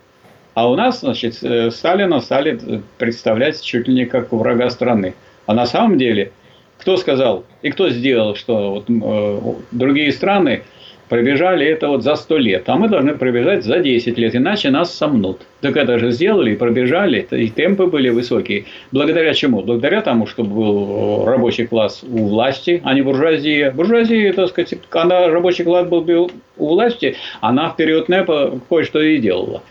А 0.52 0.70
у 0.70 0.76
нас, 0.76 1.00
значит, 1.00 1.38
э, 1.42 1.70
Сталина 1.70 2.20
стали 2.20 2.82
представлять 2.98 3.62
чуть 3.62 3.88
ли 3.88 3.94
не 3.94 4.04
как 4.04 4.30
врага 4.30 4.68
страны. 4.68 5.14
А 5.46 5.54
на 5.54 5.64
самом 5.64 5.96
деле, 5.96 6.30
кто 6.76 6.98
сказал 6.98 7.46
и 7.62 7.70
кто 7.70 7.88
сделал, 7.88 8.36
что 8.36 8.72
вот, 8.72 8.90
э, 8.90 9.54
другие 9.72 10.12
страны 10.12 10.64
пробежали 11.10 11.66
это 11.66 11.88
вот 11.88 12.04
за 12.04 12.14
100 12.14 12.38
лет, 12.38 12.62
а 12.68 12.76
мы 12.76 12.88
должны 12.88 13.14
пробежать 13.14 13.64
за 13.64 13.80
10 13.80 14.16
лет, 14.16 14.34
иначе 14.36 14.70
нас 14.70 14.96
сомнут. 14.96 15.40
Так 15.60 15.76
это 15.76 15.98
же 15.98 16.12
сделали 16.12 16.54
пробежали, 16.54 17.26
и 17.32 17.48
темпы 17.48 17.86
были 17.86 18.08
высокие. 18.10 18.64
Благодаря 18.92 19.34
чему? 19.34 19.60
Благодаря 19.60 20.02
тому, 20.02 20.28
что 20.28 20.44
был 20.44 21.24
рабочий 21.26 21.66
класс 21.66 22.04
у 22.08 22.28
власти, 22.28 22.80
а 22.84 22.94
не 22.94 23.02
буржуазия. 23.02 23.72
Буржуазия, 23.72 24.32
так 24.32 24.48
сказать, 24.50 24.78
когда 24.88 25.28
рабочий 25.28 25.64
класс 25.64 25.88
был 25.88 26.30
у 26.56 26.66
власти, 26.68 27.16
она 27.40 27.70
в 27.70 27.76
период 27.76 28.08
НЭПа 28.08 28.60
кое-что 28.68 29.02
и 29.02 29.18
делала. 29.18 29.62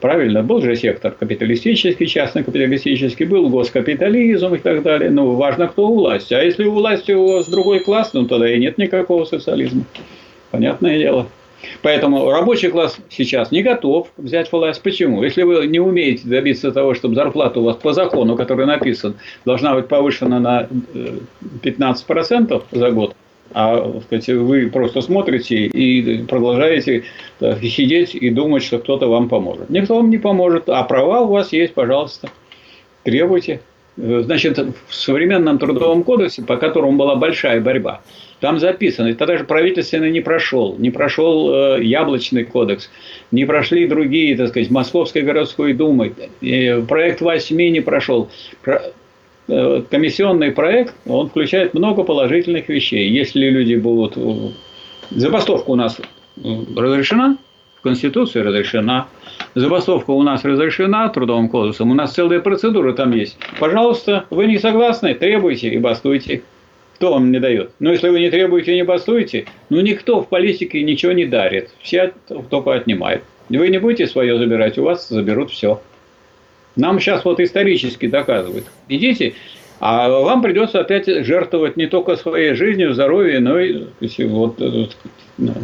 Правильно, 0.00 0.42
был 0.42 0.62
же 0.62 0.74
сектор 0.74 1.12
капиталистический, 1.12 2.06
частно-капиталистический, 2.06 3.26
был 3.26 3.50
госкапитализм 3.50 4.54
и 4.54 4.58
так 4.58 4.82
далее. 4.82 5.10
Ну, 5.10 5.32
важно, 5.32 5.68
кто 5.68 5.86
у 5.88 5.94
власти. 5.94 6.32
А 6.32 6.42
если 6.42 6.64
у 6.64 6.72
власти 6.72 7.12
у 7.12 7.34
вас 7.34 7.48
другой 7.48 7.80
класс, 7.80 8.14
ну, 8.14 8.26
тогда 8.26 8.50
и 8.50 8.58
нет 8.58 8.78
никакого 8.78 9.24
социализма. 9.26 9.84
Понятное 10.52 10.98
дело. 10.98 11.26
Поэтому 11.80 12.30
рабочий 12.30 12.68
класс 12.68 12.98
сейчас 13.08 13.50
не 13.50 13.62
готов 13.62 14.08
взять 14.16 14.50
власть. 14.52 14.82
Почему? 14.82 15.22
Если 15.22 15.42
вы 15.42 15.66
не 15.66 15.80
умеете 15.80 16.28
добиться 16.28 16.72
того, 16.72 16.94
чтобы 16.94 17.14
зарплата 17.14 17.60
у 17.60 17.64
вас 17.64 17.76
по 17.76 17.92
закону, 17.92 18.36
который 18.36 18.66
написан, 18.66 19.14
должна 19.44 19.74
быть 19.74 19.88
повышена 19.88 20.40
на 20.40 20.68
15% 21.62 22.62
э, 22.72 22.76
за 22.78 22.90
год, 22.90 23.16
а 23.54 24.00
сказать, 24.06 24.28
вы 24.28 24.70
просто 24.70 25.00
смотрите 25.00 25.66
и 25.66 26.22
продолжаете 26.24 27.04
так, 27.38 27.62
сидеть 27.62 28.14
и 28.14 28.30
думать, 28.30 28.62
что 28.62 28.78
кто-то 28.78 29.08
вам 29.08 29.28
поможет. 29.28 29.70
Никто 29.70 29.96
вам 29.96 30.10
не 30.10 30.18
поможет, 30.18 30.68
а 30.68 30.82
права 30.84 31.20
у 31.20 31.28
вас 31.28 31.52
есть, 31.52 31.74
пожалуйста, 31.74 32.28
требуйте. 33.04 33.60
Значит, 33.96 34.58
в 34.58 34.94
современном 34.94 35.58
трудовом 35.58 36.02
кодексе, 36.02 36.42
по 36.42 36.56
которому 36.56 36.96
была 36.96 37.14
большая 37.14 37.60
борьба, 37.60 38.00
там 38.42 38.58
записано, 38.58 39.14
тогда 39.14 39.38
же 39.38 39.44
правительственный 39.44 40.10
не 40.10 40.20
прошел, 40.20 40.74
не 40.76 40.90
прошел 40.90 41.54
э, 41.54 41.84
яблочный 41.84 42.42
кодекс, 42.42 42.90
не 43.30 43.44
прошли 43.44 43.86
другие, 43.86 44.36
так 44.36 44.48
сказать, 44.48 44.68
Московской 44.68 45.22
городской 45.22 45.74
думы, 45.74 46.12
э, 46.40 46.82
проект 46.82 47.20
8 47.20 47.56
не 47.56 47.80
прошел. 47.80 48.28
Про, 48.62 48.82
э, 49.46 49.82
комиссионный 49.88 50.50
проект, 50.50 50.92
он 51.06 51.28
включает 51.28 51.72
много 51.74 52.02
положительных 52.02 52.68
вещей. 52.68 53.08
Если 53.10 53.48
люди 53.48 53.76
будут... 53.76 54.16
Э, 54.16 54.48
забастовка 55.10 55.70
у 55.70 55.76
нас 55.76 56.00
э, 56.00 56.48
разрешена, 56.76 57.38
в 57.78 57.82
Конституции 57.82 58.40
разрешена. 58.40 59.06
Забастовка 59.54 60.10
у 60.10 60.22
нас 60.24 60.44
разрешена 60.44 61.08
трудовым 61.10 61.48
кодексом. 61.48 61.92
У 61.92 61.94
нас 61.94 62.12
целая 62.12 62.40
процедура 62.40 62.92
там 62.92 63.12
есть. 63.12 63.38
Пожалуйста, 63.60 64.24
вы 64.30 64.46
не 64.46 64.58
согласны, 64.58 65.14
требуйте 65.14 65.68
и 65.68 65.78
бастуйте. 65.78 66.42
Кто 67.02 67.14
вам 67.14 67.32
не 67.32 67.40
дает? 67.40 67.72
Ну, 67.80 67.90
если 67.90 68.10
вы 68.10 68.20
не 68.20 68.30
требуете 68.30 68.76
не 68.76 68.84
бастуете, 68.84 69.46
ну, 69.70 69.80
никто 69.80 70.22
в 70.22 70.28
политике 70.28 70.84
ничего 70.84 71.10
не 71.10 71.24
дарит. 71.24 71.70
Все 71.82 72.14
только 72.48 72.74
отнимают. 72.74 73.24
Вы 73.48 73.70
не 73.70 73.78
будете 73.78 74.06
свое 74.06 74.38
забирать, 74.38 74.78
у 74.78 74.84
вас 74.84 75.08
заберут 75.08 75.50
все. 75.50 75.82
Нам 76.76 77.00
сейчас 77.00 77.24
вот 77.24 77.40
исторически 77.40 78.06
доказывают. 78.06 78.66
Идите, 78.88 79.34
а 79.80 80.08
вам 80.10 80.42
придется 80.42 80.78
опять 80.78 81.08
жертвовать 81.26 81.76
не 81.76 81.88
только 81.88 82.14
своей 82.14 82.54
жизнью, 82.54 82.94
здоровьем, 82.94 83.42
но 83.42 83.58
и 83.58 83.82
вот, 84.26 84.60
вот 84.60 84.96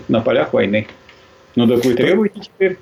на 0.09 0.21
полях 0.21 0.53
войны. 0.53 0.89
Ну 1.55 1.69
так 1.69 1.85
вы 1.85 1.95
требуете 1.95 2.41
теперь. 2.41 2.79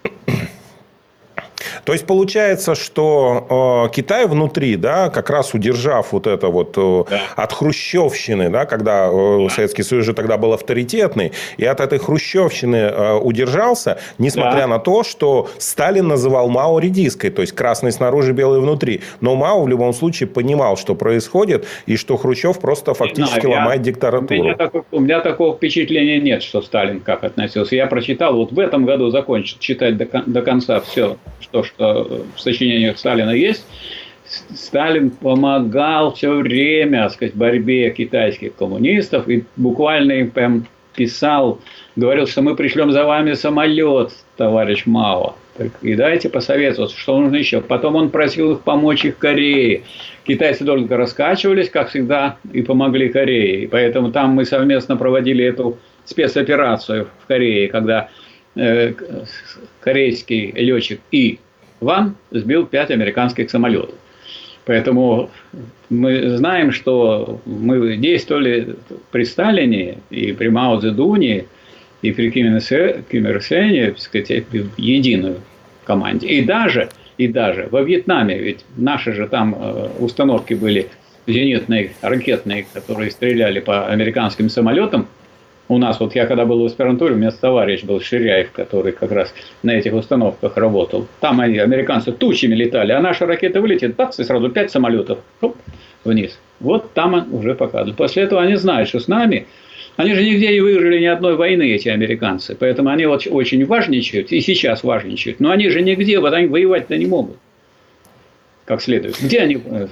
То 1.87 1.93
есть 1.93 2.05
получается, 2.05 2.75
что 2.75 3.87
э, 3.89 3.95
Китай 3.95 4.27
внутри, 4.27 4.75
да, 4.75 5.09
как 5.09 5.31
раз 5.31 5.55
удержав 5.55 6.13
вот 6.13 6.27
это 6.27 6.49
вот 6.49 6.75
э, 6.77 7.05
да. 7.09 7.21
от 7.37 7.53
хрущевщины, 7.53 8.51
да, 8.51 8.67
когда 8.67 9.09
э. 9.09 9.49
Советский 9.51 9.85
Союз 9.85 10.05
же 10.05 10.13
тогда 10.13 10.37
был 10.37 10.53
авторитетный, 10.53 11.31
и 11.57 11.65
от 11.65 11.79
этой 11.79 12.01
хрущевщины 12.01 12.77
э, 12.77 13.15
удержался, 13.19 13.99
несмотря 14.19 14.63
да. 14.63 14.67
на 14.67 14.79
то, 14.81 15.05
что 15.05 15.49
Сталин 15.59 16.09
называл 16.09 16.49
Мао 16.49 16.81
редиской, 16.81 17.31
то 17.31 17.41
есть 17.41 17.53
красный 17.55 17.93
снаружи, 17.93 18.33
белый 18.33 18.61
внутри. 18.61 19.03
Но 19.21 19.37
Мао 19.37 19.63
в 19.63 19.69
любом 19.69 19.93
случае 19.93 20.29
понимал, 20.29 20.77
что 20.77 20.97
происходит, 20.97 21.67
и 21.87 21.97
что 21.97 22.17
Хрущев 22.17 22.59
просто 22.59 22.95
фактически 22.95 23.43
знаю, 23.43 23.61
ломает 23.61 23.87
я, 23.87 23.93
диктатуру. 23.93 24.27
У 24.29 24.35
меня, 24.35 24.57
такого, 24.57 24.85
у 24.91 25.01
меня 25.01 25.21
такого 25.21 25.55
впечатления 25.55 26.19
нет, 26.19 26.43
что 26.43 26.63
Сталин 26.63 26.99
как 26.99 27.23
относился. 27.23 27.77
Я 27.77 27.87
прочитал, 27.87 28.35
вот 28.35 28.51
в 28.51 28.59
этом 28.59 28.87
году 28.87 29.11
закончил 29.11 29.59
читать 29.61 29.97
до, 29.97 30.07
до 30.27 30.43
конца 30.43 30.81
все, 30.81 31.17
что, 31.39 31.63
что 31.77 32.25
в 32.35 32.41
сочинениях 32.41 32.99
Сталина 32.99 33.31
есть, 33.31 33.65
Сталин 34.55 35.11
помогал 35.11 36.15
все 36.15 36.35
время, 36.35 37.05
так 37.05 37.13
сказать, 37.13 37.35
борьбе 37.35 37.91
китайских 37.91 38.57
коммунистов 38.57 39.29
и 39.29 39.45
буквально 39.57 40.13
им 40.13 40.31
прям 40.31 40.67
писал, 40.97 41.61
говорил, 41.95 42.27
что 42.27 42.43
мы 42.43 42.57
пришлем 42.57 42.91
за 42.91 43.05
вами 43.05 43.35
самолет, 43.35 44.13
товарищ 44.37 44.87
Мао. 44.87 45.37
И 45.81 45.95
дайте 45.95 46.29
посоветоваться, 46.29 46.97
что 46.99 47.19
нужно 47.19 47.37
еще. 47.37 47.61
Потом 47.61 47.95
он 47.95 48.11
просил 48.11 48.53
их 48.53 48.61
помочь 48.61 49.05
их 49.05 49.17
Корее. 49.17 49.83
Китайцы 50.27 50.65
только 50.65 50.97
раскачивались, 50.97 51.71
как 51.71 51.91
всегда, 51.91 52.37
и 52.53 52.63
помогли 52.63 53.09
Корее. 53.09 53.63
И 53.63 53.67
поэтому 53.67 54.11
там 54.11 54.31
мы 54.31 54.45
совместно 54.45 54.97
проводили 54.97 55.45
эту 55.45 55.79
спецоперацию 56.05 57.09
в 57.23 57.27
Корее, 57.27 57.69
когда 57.69 58.09
э, 58.55 58.93
корейский 59.81 60.53
летчик 60.53 61.01
И. 61.11 61.39
Ван 61.81 62.17
сбил 62.31 62.67
пять 62.67 62.91
американских 62.91 63.51
самолетов. 63.51 63.95
Поэтому 64.65 65.31
мы 65.91 66.37
знаем, 66.37 66.73
что 66.73 67.41
мы 67.47 67.97
действовали 67.97 68.77
при 69.13 69.25
Сталине 69.25 69.99
и 70.11 70.33
при 70.33 70.49
Мао 70.49 70.81
Цзэдуне, 70.81 71.45
и 72.03 72.13
при 72.13 72.31
Ким 72.31 72.57
Ир 72.57 73.43
Сене, 73.43 73.95
в 73.95 74.79
единую 74.79 75.37
команде. 75.85 76.27
И 76.27 76.43
даже, 76.45 76.89
и 77.17 77.29
даже 77.29 77.69
во 77.71 77.83
Вьетнаме, 77.83 78.39
ведь 78.39 78.65
наши 78.77 79.13
же 79.13 79.29
там 79.29 79.55
э, 79.55 79.89
установки 80.01 80.55
были 80.55 80.89
зенитные, 81.27 81.93
ракетные, 82.03 82.67
которые 82.73 83.11
стреляли 83.11 83.61
по 83.61 83.87
американским 83.87 84.49
самолетам, 84.49 85.07
у 85.69 85.79
нас, 85.79 85.99
вот 85.99 86.15
я 86.15 86.27
когда 86.27 86.45
был 86.45 86.63
в 86.63 86.67
аспирантуре, 86.67 87.15
у 87.15 87.19
меня 87.19 87.31
товарищ 87.31 87.83
был 87.83 88.01
Ширяев, 88.01 88.53
который 88.53 88.93
как 88.93 89.11
раз 89.11 89.35
на 89.63 89.73
этих 89.73 89.95
установках 89.95 90.57
работал. 90.57 91.07
Там 91.21 91.41
они, 91.41 91.59
американцы, 91.59 92.13
тучами 92.13 92.55
летали, 92.55 92.93
а 92.93 93.01
наша 93.01 93.27
ракета 93.27 93.61
вылетит, 93.61 93.97
бац, 93.97 94.19
и 94.21 94.25
сразу 94.25 94.49
пять 94.49 94.71
самолетов 94.71 95.19
хоп, 95.41 95.57
вниз. 96.05 96.39
Вот 96.61 96.93
там 96.93 97.35
уже 97.35 97.55
показывали. 97.55 97.95
После 97.95 98.23
этого 98.23 98.43
они 98.43 98.55
знают, 98.57 98.89
что 98.89 99.01
с 99.01 99.09
нами, 99.09 99.47
они 99.97 100.15
же 100.15 100.23
нигде 100.23 100.53
не 100.53 100.61
выиграли 100.61 101.01
ни 101.01 101.07
одной 101.07 101.35
войны, 101.35 101.71
эти 101.73 101.89
американцы. 101.89 102.55
Поэтому 102.55 102.91
они 102.91 103.07
вот 103.07 103.27
очень 103.29 103.65
важничают, 103.67 104.31
и 104.31 104.41
сейчас 104.41 104.85
важничают. 104.85 105.41
Но 105.41 105.51
они 105.51 105.69
же 105.69 105.83
нигде, 105.83 106.21
вот 106.21 106.33
они 106.33 106.47
воевать-то 106.47 106.97
не 106.97 107.07
могут. 107.07 107.37
Как 108.65 108.83
следует. 108.83 109.21
Где 109.21 109.41
они 109.41 109.61
э, 109.65 109.87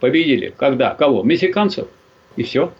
победили? 0.00 0.52
Когда? 0.56 0.90
Кого? 0.94 1.22
Мексиканцев? 1.22 1.88
И 2.36 2.42
все. 2.42 2.72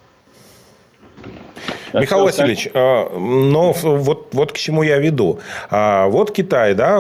Михаил 2.01 2.25
Васильевич, 2.25 2.69
а, 2.75 3.11
но 3.19 3.73
вот, 3.73 4.29
вот 4.33 4.53
к 4.53 4.57
чему 4.57 4.83
я 4.83 4.99
веду. 4.99 5.39
А, 5.71 6.07
вот 6.09 6.31
Китай, 6.33 6.75
да, 6.75 6.99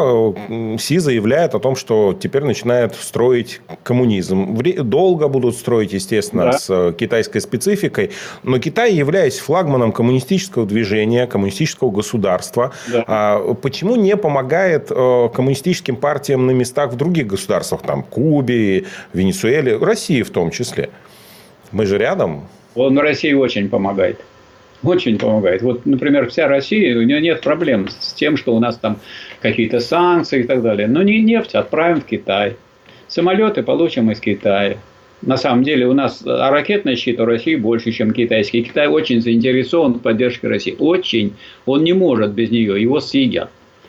Си 0.78 0.98
заявляет 0.98 1.54
о 1.54 1.58
том, 1.58 1.76
что 1.76 2.16
теперь 2.18 2.44
начинает 2.44 2.94
строить 2.94 3.60
коммунизм. 3.82 4.56
Долго 4.56 5.28
будут 5.28 5.56
строить, 5.56 5.92
естественно, 5.92 6.44
да. 6.44 6.52
с 6.52 6.66
э, 6.70 6.92
китайской 6.98 7.40
спецификой. 7.40 8.10
Но 8.42 8.58
Китай, 8.58 8.94
являясь 8.94 9.38
флагманом 9.38 9.92
коммунистического 9.92 10.66
движения, 10.66 11.26
коммунистического 11.26 11.90
государства, 11.90 12.72
да. 12.88 13.04
А, 13.06 13.54
почему 13.54 13.96
не 13.96 14.16
помогает 14.16 14.88
э, 14.90 15.28
коммунистическим 15.34 15.96
партиям 15.96 16.46
на 16.46 16.52
местах 16.52 16.92
в 16.92 16.96
других 16.96 17.26
государствах, 17.26 17.82
там, 17.82 18.02
Кубе, 18.02 18.84
Венесуэле, 19.12 19.76
России 19.76 20.22
в 20.22 20.30
том 20.30 20.50
числе? 20.50 20.90
Мы 21.72 21.86
же 21.86 21.98
рядом. 21.98 22.46
Он 22.74 22.98
России 22.98 23.32
очень 23.32 23.68
помогает. 23.68 24.20
Очень 24.86 25.18
помогает. 25.18 25.62
Вот, 25.62 25.84
например, 25.84 26.28
вся 26.28 26.46
Россия, 26.46 26.96
у 26.96 27.02
нее 27.02 27.20
нет 27.20 27.40
проблем 27.40 27.88
с 27.88 28.12
тем, 28.12 28.36
что 28.36 28.54
у 28.54 28.60
нас 28.60 28.78
там 28.78 28.98
какие-то 29.40 29.80
санкции 29.80 30.40
и 30.40 30.42
так 30.44 30.62
далее. 30.62 30.86
Но 30.86 31.02
не 31.02 31.20
нефть 31.20 31.54
отправим 31.54 32.00
в 32.00 32.04
Китай. 32.04 32.56
Самолеты 33.08 33.62
получим 33.62 34.10
из 34.10 34.20
Китая. 34.20 34.76
На 35.22 35.36
самом 35.36 35.64
деле 35.64 35.86
у 35.86 35.92
нас 35.92 36.22
а 36.24 36.50
ракетный 36.50 36.94
щит 36.94 37.18
у 37.20 37.24
России 37.24 37.56
больше, 37.56 37.90
чем 37.90 38.12
китайский. 38.12 38.62
Китай 38.62 38.86
очень 38.86 39.20
заинтересован 39.22 39.94
в 39.94 40.00
поддержке 40.00 40.46
России. 40.46 40.76
Очень. 40.78 41.34
Он 41.64 41.82
не 41.82 41.94
может 41.94 42.32
без 42.32 42.50
нее. 42.50 42.80
Его 42.80 43.00
съедят. 43.00 43.48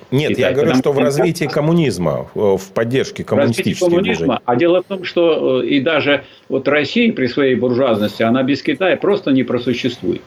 Нет, 0.09 0.29
Китай, 0.29 0.51
я 0.51 0.53
говорю, 0.53 0.75
что 0.75 0.93
в 0.93 0.99
развитии 0.99 1.45
коммунизма, 1.45 2.29
э, 2.33 2.39
в 2.39 2.71
поддержке 2.73 3.25
коммунистических 3.25 3.87
коммунизма. 3.87 4.15
Движений. 4.15 4.39
А 4.45 4.55
дело 4.55 4.81
в 4.81 4.85
том, 4.85 5.03
что 5.03 5.61
э, 5.61 5.67
и 5.67 5.81
даже 5.81 6.23
вот 6.47 6.65
Россия 6.69 7.11
при 7.11 7.27
своей 7.27 7.55
буржуазности, 7.55 8.23
она 8.23 8.41
без 8.41 8.61
Китая 8.63 8.95
просто 8.95 9.31
не 9.31 9.43
просуществует 9.43 10.21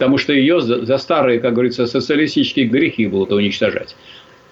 потому 0.00 0.16
что 0.16 0.32
ее 0.32 0.62
за 0.62 0.96
старые, 0.96 1.40
как 1.40 1.52
говорится, 1.52 1.84
социалистические 1.84 2.64
грехи 2.64 3.06
будут 3.06 3.32
уничтожать. 3.32 3.94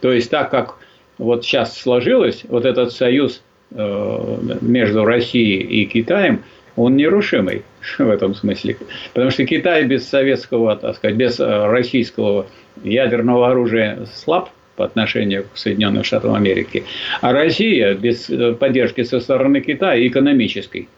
То 0.03 0.13
есть 0.13 0.31
так 0.31 0.51
как 0.51 0.77
вот 1.17 1.43
сейчас 1.43 1.75
сложилось, 1.75 2.43
вот 2.51 2.67
этот 2.67 2.93
союз 2.93 3.43
э, 3.71 4.37
между 4.61 5.07
Россией 5.07 5.63
и 5.63 5.87
Китаем, 5.87 6.43
он 6.77 6.97
нерушимый 6.97 7.63
в 7.99 8.11
этом 8.11 8.35
смысле. 8.35 8.77
Потому 9.15 9.31
что 9.31 9.47
Китай 9.47 9.85
без 9.85 10.07
советского, 10.07 10.77
так 10.77 10.97
сказать, 10.97 11.17
без 11.17 11.41
э, 11.41 11.67
российского 11.71 12.45
ядерного 12.85 13.49
оружия 13.49 14.01
слаб 14.15 14.51
по 14.77 14.85
отношению 14.85 15.45
к 15.45 15.57
Соединенным 15.57 16.05
Штатам 16.05 16.35
Америки, 16.35 16.85
а 17.23 17.33
Россия 17.33 17.95
без 17.95 18.29
э, 18.29 18.53
поддержки 18.53 19.03
со 19.03 19.19
стороны 19.19 19.63
Китая 19.63 20.07
экономической 20.07 20.89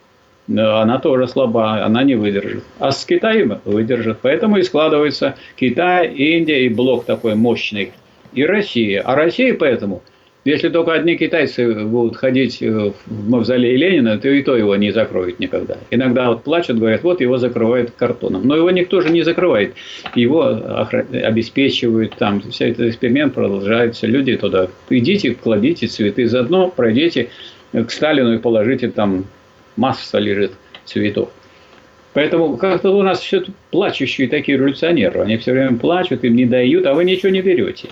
она 0.48 0.98
тоже 0.98 1.28
слаба, 1.28 1.84
она 1.84 2.02
не 2.02 2.16
выдержит. 2.16 2.64
А 2.78 2.90
с 2.90 3.04
Китаем 3.04 3.60
выдержит. 3.64 4.18
Поэтому 4.22 4.58
и 4.58 4.62
складывается 4.62 5.36
Китай, 5.56 6.08
Индия 6.08 6.64
и 6.64 6.68
блок 6.68 7.04
такой 7.04 7.34
мощный. 7.34 7.92
И 8.32 8.44
Россия. 8.44 9.02
А 9.02 9.14
Россия 9.14 9.54
поэтому, 9.54 10.02
если 10.44 10.68
только 10.68 10.92
одни 10.92 11.16
китайцы 11.16 11.84
будут 11.84 12.16
ходить 12.16 12.60
в 12.60 12.94
мавзолей 13.28 13.76
Ленина, 13.76 14.18
то 14.18 14.28
и 14.28 14.42
то 14.42 14.56
его 14.56 14.74
не 14.76 14.90
закроют 14.90 15.38
никогда. 15.38 15.78
Иногда 15.90 16.28
вот 16.28 16.44
плачут, 16.44 16.78
говорят, 16.78 17.02
вот 17.02 17.20
его 17.20 17.38
закрывают 17.38 17.90
картоном. 17.90 18.46
Но 18.46 18.56
его 18.56 18.70
никто 18.70 19.00
же 19.00 19.10
не 19.10 19.22
закрывает. 19.22 19.74
Его 20.14 20.44
обеспечивают, 21.12 22.14
там 22.16 22.40
вся 22.40 22.66
этот 22.66 22.88
эксперимент 22.88 23.34
продолжается. 23.34 24.06
Люди 24.06 24.36
туда, 24.36 24.68
идите, 24.88 25.34
кладите 25.34 25.88
цветы, 25.88 26.26
заодно 26.26 26.68
пройдите 26.70 27.28
к 27.72 27.90
Сталину 27.90 28.34
и 28.34 28.38
положите 28.38 28.88
там 28.88 29.26
масса 29.80 30.18
лежит 30.18 30.52
цветов. 30.84 31.30
Поэтому 32.12 32.56
как-то 32.56 32.90
у 32.90 33.02
нас 33.02 33.20
все 33.20 33.42
плачущие 33.70 34.28
такие 34.28 34.58
революционеры. 34.58 35.20
Они 35.20 35.36
все 35.36 35.52
время 35.52 35.78
плачут, 35.78 36.24
им 36.24 36.36
не 36.36 36.44
дают, 36.44 36.86
а 36.86 36.94
вы 36.94 37.04
ничего 37.04 37.30
не 37.30 37.40
берете. 37.40 37.88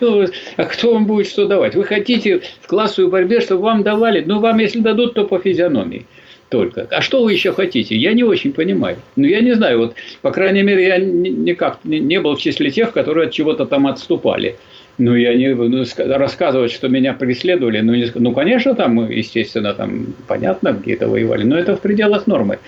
Вы, 0.00 0.28
а 0.56 0.64
кто 0.64 0.92
вам 0.94 1.06
будет 1.06 1.28
что 1.28 1.46
давать? 1.46 1.74
Вы 1.74 1.84
хотите 1.84 2.42
в 2.60 2.66
классовой 2.66 3.10
борьбе, 3.10 3.40
чтобы 3.40 3.62
вам 3.62 3.82
давали? 3.82 4.22
Ну, 4.26 4.40
вам 4.40 4.58
если 4.58 4.80
дадут, 4.80 5.14
то 5.14 5.24
по 5.24 5.38
физиономии 5.38 6.06
только. 6.48 6.88
А 6.90 7.00
что 7.02 7.22
вы 7.22 7.32
еще 7.32 7.52
хотите? 7.52 7.96
Я 7.96 8.12
не 8.12 8.24
очень 8.24 8.52
понимаю. 8.52 8.96
Ну, 9.14 9.26
я 9.26 9.40
не 9.40 9.54
знаю, 9.54 9.78
вот, 9.78 9.94
по 10.22 10.32
крайней 10.32 10.62
мере, 10.62 10.86
я 10.86 10.98
никак 10.98 11.78
не 11.84 12.20
был 12.20 12.36
в 12.36 12.40
числе 12.40 12.70
тех, 12.70 12.92
которые 12.92 13.28
от 13.28 13.32
чего-то 13.32 13.64
там 13.64 13.86
отступали. 13.86 14.56
Ну, 14.98 15.14
я 15.14 15.34
не 15.34 15.54
ну, 15.54 15.84
рассказывать, 15.96 16.72
что 16.72 16.88
меня 16.88 17.12
преследовали. 17.12 17.80
Ну, 17.80 17.94
не, 17.94 18.10
ну, 18.14 18.32
конечно, 18.32 18.74
там, 18.74 19.10
естественно, 19.10 19.74
там, 19.74 20.14
понятно, 20.26 20.72
где-то 20.72 21.08
воевали, 21.08 21.44
но 21.44 21.58
это 21.58 21.76
в 21.76 21.80
пределах 21.80 22.26
нормы. 22.26 22.58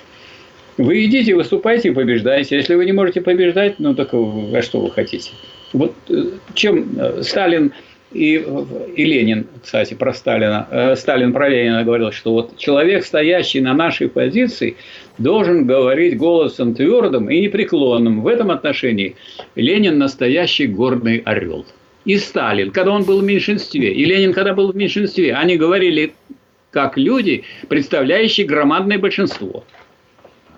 Вы 0.76 1.06
идите, 1.06 1.34
выступайте, 1.34 1.92
побеждайте. 1.92 2.56
Если 2.56 2.74
вы 2.74 2.84
не 2.84 2.92
можете 2.92 3.20
побеждать, 3.20 3.80
ну, 3.80 3.94
так 3.94 4.10
а 4.12 4.62
что 4.62 4.80
вы 4.80 4.90
хотите? 4.90 5.30
Вот 5.72 5.94
э, 6.08 6.24
чем 6.54 6.98
э, 6.98 7.22
Сталин 7.22 7.72
и, 8.12 8.44
и 8.94 9.04
Ленин, 9.04 9.46
кстати, 9.62 9.94
про 9.94 10.12
Сталина, 10.12 10.68
э, 10.70 10.96
Сталин 10.96 11.32
про 11.32 11.48
Ленина 11.48 11.82
говорил, 11.82 12.12
что 12.12 12.32
вот 12.32 12.56
человек, 12.58 13.04
стоящий 13.04 13.60
на 13.60 13.74
нашей 13.74 14.08
позиции, 14.08 14.76
должен 15.16 15.66
говорить 15.66 16.16
голосом 16.16 16.74
твердым 16.74 17.28
и 17.28 17.40
непреклонным. 17.40 18.20
В 18.20 18.28
этом 18.28 18.50
отношении 18.50 19.16
Ленин 19.56 19.98
настоящий 19.98 20.66
гордый 20.66 21.22
орел 21.24 21.66
и 22.08 22.16
Сталин, 22.16 22.70
когда 22.70 22.92
он 22.92 23.04
был 23.04 23.20
в 23.20 23.24
меньшинстве, 23.24 23.92
и 23.92 24.04
Ленин, 24.06 24.32
когда 24.32 24.54
был 24.54 24.72
в 24.72 24.74
меньшинстве, 24.76 25.34
они 25.34 25.58
говорили 25.58 26.14
как 26.70 26.96
люди, 26.96 27.44
представляющие 27.68 28.46
громадное 28.46 28.98
большинство. 28.98 29.62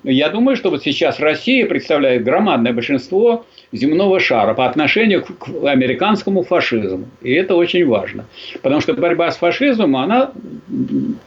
Я 0.05 0.29
думаю, 0.29 0.57
что 0.57 0.71
вот 0.71 0.85
сейчас 0.85 1.19
Россия 1.19 1.67
представляет 1.67 2.23
громадное 2.23 2.73
большинство 2.73 3.47
земного 3.73 4.19
шара 4.19 4.55
по 4.55 4.67
отношению 4.67 5.23
к 5.23 5.49
американскому 5.65 6.43
фашизму. 6.43 7.07
И 7.23 7.33
это 7.33 7.55
очень 7.55 7.87
важно. 7.87 8.27
Потому 8.63 8.81
что 8.81 8.95
борьба 8.95 9.31
с 9.31 9.37
фашизмом, 9.37 9.97
она 9.97 10.33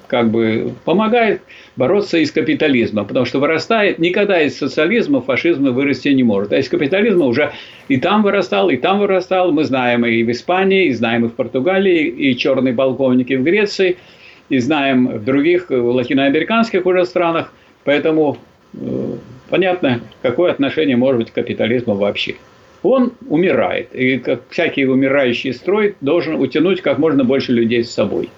как 0.08 0.30
бы 0.30 0.74
помогает 0.84 1.41
бороться 1.76 2.18
и 2.18 2.26
с 2.26 2.32
капитализмом. 2.32 3.08
Потому 3.08 3.26
что 3.26 3.39
вырастает, 3.39 4.00
никогда 4.00 4.41
из 4.41 4.58
социализма 4.58 5.22
фашизма 5.22 5.72
вырасти 5.72 6.10
не 6.10 6.24
может. 6.24 6.52
А 6.52 6.58
из 6.58 6.68
капитализма 6.68 7.26
уже 7.26 7.54
и 7.88 7.98
там 7.98 8.24
вырастал, 8.24 8.70
и 8.70 8.78
там 8.78 9.00
вырастал. 9.00 9.52
Мы 9.52 9.64
знаем 9.64 10.06
и 10.06 10.24
в 10.24 10.32
Испании, 10.32 10.88
и 10.88 10.94
знаем 10.94 11.26
и 11.26 11.30
в 11.30 11.34
Португалии, 11.34 12.08
и 12.08 12.36
черные 12.36 12.74
полковники 12.74 13.34
в 13.34 13.44
Греции, 13.44 13.98
и 14.50 14.60
знаем 14.60 15.08
в 15.08 15.24
других 15.24 15.68
латиноамериканских 15.70 16.86
уже 16.86 17.06
странах. 17.06 17.54
Поэтому 17.86 18.38
э, 18.74 19.16
понятно, 19.54 20.01
какое 20.24 20.51
отношение 20.51 20.97
может 20.97 21.20
быть 21.20 21.30
к 21.30 21.36
капитализму 21.36 21.93
вообще. 21.93 22.38
Он 22.82 23.14
умирает, 23.30 23.93
и 23.93 24.18
как 24.18 24.41
всякий 24.49 24.88
умирающий 24.88 25.54
строй 25.54 25.95
должен 26.01 26.41
утянуть 26.41 26.82
как 26.82 26.97
можно 26.97 27.24
больше 27.24 27.51
людей 27.51 27.84
с 27.84 27.91
собой. 27.91 28.32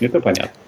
Это 0.00 0.18
понятно. 0.20 0.61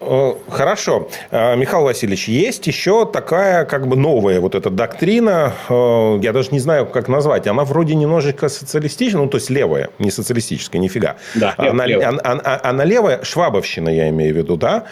Э, 0.00 0.34
хорошо. 0.48 1.08
Э, 1.30 1.56
Михаил 1.56 1.84
Васильевич, 1.84 2.28
есть 2.28 2.66
еще 2.66 3.06
такая 3.06 3.64
как 3.64 3.86
бы 3.86 3.96
новая 3.96 4.40
вот 4.40 4.54
эта 4.54 4.70
доктрина, 4.70 5.52
э, 5.68 6.18
я 6.22 6.32
даже 6.32 6.50
не 6.50 6.58
знаю, 6.58 6.86
как 6.86 7.08
назвать, 7.08 7.46
она 7.46 7.64
вроде 7.64 7.94
немножечко 7.94 8.48
социалистичная, 8.48 9.22
ну, 9.22 9.28
то 9.28 9.38
есть 9.38 9.50
левая, 9.50 9.90
не 9.98 10.10
социалистическая, 10.10 10.78
нифига. 10.78 11.16
Да, 11.34 11.54
она, 11.56 11.86
левая. 11.86 12.08
Она, 12.08 12.20
она, 12.24 12.60
она 12.62 12.84
левая, 12.84 13.22
швабовщина, 13.22 13.88
я 13.88 14.08
имею 14.10 14.34
в 14.34 14.36
виду, 14.36 14.56
да? 14.56 14.84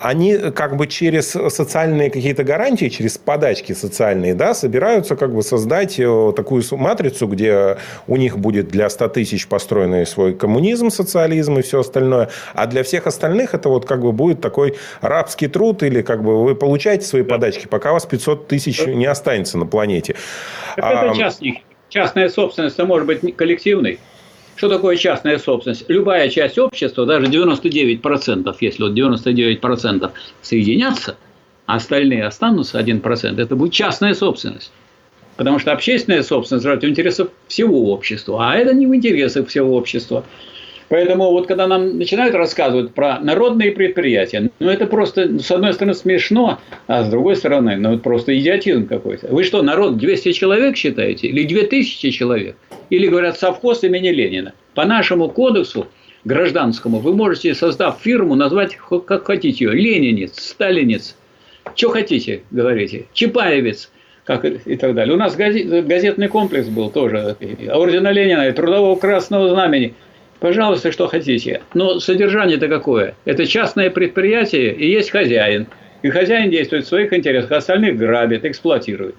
Они 0.00 0.36
как 0.36 0.76
бы 0.76 0.86
через 0.86 1.30
социальные 1.30 2.10
какие-то 2.10 2.44
гарантии, 2.44 2.88
через 2.88 3.18
подачки 3.18 3.72
социальные, 3.72 4.34
да, 4.34 4.54
собираются 4.54 5.16
как 5.16 5.34
бы 5.34 5.42
создать 5.42 5.96
такую 5.96 6.62
матрицу, 6.72 7.26
где 7.26 7.78
у 8.06 8.16
них 8.16 8.38
будет 8.38 8.68
для 8.68 8.90
100 8.90 9.08
тысяч 9.08 9.46
построенный 9.46 10.06
свой 10.06 10.34
коммунизм, 10.34 10.90
социализм 10.90 11.58
и 11.58 11.62
все 11.62 11.80
остальное, 11.80 12.28
а 12.54 12.66
для 12.66 12.82
всех 12.82 13.06
остальных 13.06 13.54
это 13.54 13.68
вот 13.68 13.86
как 13.86 14.00
бы 14.00 14.12
будет 14.16 14.40
такой 14.40 14.76
рабский 15.00 15.48
труд, 15.48 15.82
или 15.82 16.02
как 16.02 16.22
бы 16.22 16.42
вы 16.42 16.54
получаете 16.54 17.06
свои 17.06 17.22
подачки, 17.22 17.66
пока 17.66 17.90
у 17.90 17.94
вас 17.94 18.06
500 18.06 18.48
тысяч 18.48 18.84
не 18.86 19.06
останется 19.06 19.58
на 19.58 19.66
планете. 19.66 20.16
Это 20.76 21.12
частник. 21.16 21.58
Частная 21.88 22.28
собственность 22.28 22.78
может 22.78 23.06
быть 23.06 23.36
коллективной. 23.36 24.00
Что 24.56 24.68
такое 24.70 24.96
частная 24.96 25.38
собственность? 25.38 25.84
Любая 25.88 26.28
часть 26.30 26.58
общества, 26.58 27.04
даже 27.04 27.26
99%, 27.26 28.56
если 28.60 28.82
вот 28.82 28.92
99% 28.92 30.10
соединятся, 30.40 31.16
а 31.66 31.76
остальные 31.76 32.24
останутся 32.24 32.80
1%, 32.80 33.40
это 33.40 33.54
будет 33.54 33.72
частная 33.72 34.14
собственность. 34.14 34.72
Потому 35.36 35.58
что 35.58 35.72
общественная 35.72 36.22
собственность 36.22 36.64
в 36.64 36.88
интересах 36.88 37.28
всего 37.46 37.92
общества, 37.92 38.38
а 38.40 38.56
это 38.56 38.72
не 38.72 38.86
в 38.86 38.94
интересах 38.94 39.48
всего 39.48 39.76
общества. 39.76 40.24
Поэтому 40.88 41.30
вот 41.30 41.48
когда 41.48 41.66
нам 41.66 41.98
начинают 41.98 42.34
рассказывать 42.34 42.94
про 42.94 43.18
народные 43.18 43.72
предприятия, 43.72 44.50
ну 44.60 44.70
это 44.70 44.86
просто, 44.86 45.38
с 45.40 45.50
одной 45.50 45.72
стороны, 45.72 45.94
смешно, 45.94 46.60
а 46.86 47.02
с 47.02 47.08
другой 47.08 47.36
стороны, 47.36 47.76
ну 47.76 47.94
это 47.94 48.02
просто 48.02 48.38
идиотизм 48.38 48.86
какой-то. 48.86 49.28
Вы 49.28 49.42
что, 49.42 49.62
народ 49.62 49.98
200 49.98 50.32
человек 50.32 50.76
считаете? 50.76 51.26
Или 51.26 51.42
2000 51.42 52.10
человек? 52.10 52.56
Или, 52.90 53.08
говорят, 53.08 53.38
совхоз 53.38 53.82
имени 53.82 54.10
Ленина? 54.10 54.52
По 54.74 54.84
нашему 54.84 55.28
кодексу 55.28 55.88
гражданскому 56.24 56.98
вы 56.98 57.14
можете, 57.14 57.54
создав 57.54 58.00
фирму, 58.00 58.36
назвать 58.36 58.76
как 58.76 59.26
хотите 59.26 59.64
ее. 59.64 59.72
Ленинец, 59.72 60.38
Сталинец, 60.40 61.16
что 61.74 61.90
хотите, 61.90 62.42
говорите. 62.52 63.06
Чапаевец, 63.12 63.90
как 64.24 64.44
и 64.44 64.76
так 64.76 64.94
далее. 64.94 65.14
У 65.14 65.18
нас 65.18 65.34
газетный 65.34 66.28
комплекс 66.28 66.68
был 66.68 66.90
тоже. 66.90 67.36
Ордена 67.68 68.12
Ленина 68.12 68.48
и 68.48 68.52
Трудового 68.52 68.94
Красного 68.94 69.48
Знамени– 69.48 69.94
Пожалуйста, 70.46 70.92
что 70.92 71.08
хотите. 71.08 71.62
Но 71.74 71.98
содержание-то 71.98 72.68
какое? 72.68 73.16
Это 73.24 73.46
частное 73.46 73.90
предприятие 73.90 74.72
и 74.72 74.88
есть 74.88 75.10
хозяин. 75.10 75.66
И 76.02 76.08
хозяин 76.08 76.52
действует 76.52 76.84
в 76.84 76.88
своих 76.88 77.12
интересах, 77.12 77.50
а 77.50 77.56
остальных 77.56 77.96
грабит, 77.96 78.44
эксплуатирует. 78.44 79.16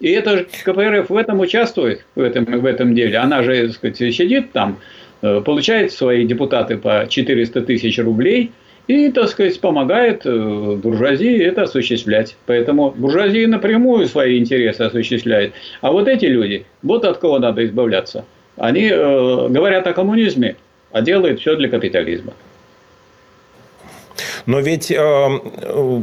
И 0.00 0.10
это 0.10 0.36
же 0.36 0.46
КПРФ 0.62 1.08
в 1.08 1.16
этом 1.16 1.40
участвует, 1.40 2.04
в 2.16 2.20
этом, 2.20 2.44
в 2.44 2.66
этом 2.66 2.94
деле. 2.94 3.16
Она 3.16 3.42
же, 3.42 3.68
так 3.68 3.76
сказать, 3.76 3.96
сидит 3.96 4.52
там, 4.52 4.78
э, 5.22 5.40
получает 5.40 5.90
свои 5.90 6.26
депутаты 6.26 6.76
по 6.76 7.06
400 7.08 7.62
тысяч 7.62 7.98
рублей 7.98 8.52
и, 8.86 9.10
так 9.10 9.28
сказать, 9.30 9.58
помогает 9.58 10.26
э, 10.26 10.78
буржуазии 10.82 11.42
это 11.42 11.62
осуществлять. 11.62 12.36
Поэтому 12.44 12.90
буржуазия 12.90 13.48
напрямую 13.48 14.04
свои 14.04 14.36
интересы 14.38 14.82
осуществляет. 14.82 15.54
А 15.80 15.92
вот 15.92 16.08
эти 16.08 16.26
люди, 16.26 16.66
вот 16.82 17.06
от 17.06 17.16
кого 17.16 17.38
надо 17.38 17.64
избавляться– 17.64 18.26
они 18.56 18.88
э, 18.90 19.48
говорят 19.48 19.86
о 19.86 19.92
коммунизме, 19.92 20.56
а 20.92 21.02
делают 21.02 21.40
все 21.40 21.56
для 21.56 21.68
капитализма. 21.68 22.32
Но 24.46 24.60
ведь 24.60 24.90
э, 24.90 24.96
э, 24.96 26.00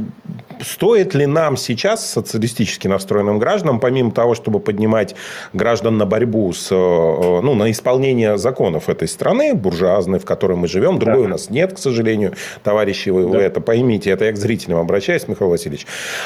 стоит 0.64 1.14
ли 1.14 1.26
нам 1.26 1.58
сейчас, 1.58 2.10
социалистически 2.10 2.88
настроенным 2.88 3.40
гражданам, 3.40 3.80
помимо 3.80 4.12
того, 4.12 4.36
чтобы 4.36 4.60
поднимать 4.60 5.16
граждан 5.54 5.98
на 5.98 6.06
борьбу 6.06 6.52
с, 6.54 6.72
э, 6.72 6.76
ну, 6.76 7.56
на 7.56 7.72
исполнение 7.72 8.38
законов 8.38 8.90
этой 8.90 9.08
страны, 9.08 9.54
буржуазной, 9.54 10.20
в 10.20 10.26
которой 10.26 10.58
мы 10.58 10.68
живем, 10.68 11.00
другой 11.00 11.24
да. 11.24 11.26
у 11.26 11.28
нас 11.28 11.50
нет, 11.50 11.74
к 11.74 11.78
сожалению, 11.78 12.34
товарищи, 12.64 13.10
вы, 13.10 13.24
да. 13.24 13.30
вы 13.30 13.38
это 13.38 13.62
поймите, 13.62 14.12
это 14.12 14.26
я 14.26 14.32
к 14.32 14.38
зрителям 14.38 14.80
обращаюсь, 14.80 15.28
Михаил 15.28 15.52
Васильевич, 15.52 15.86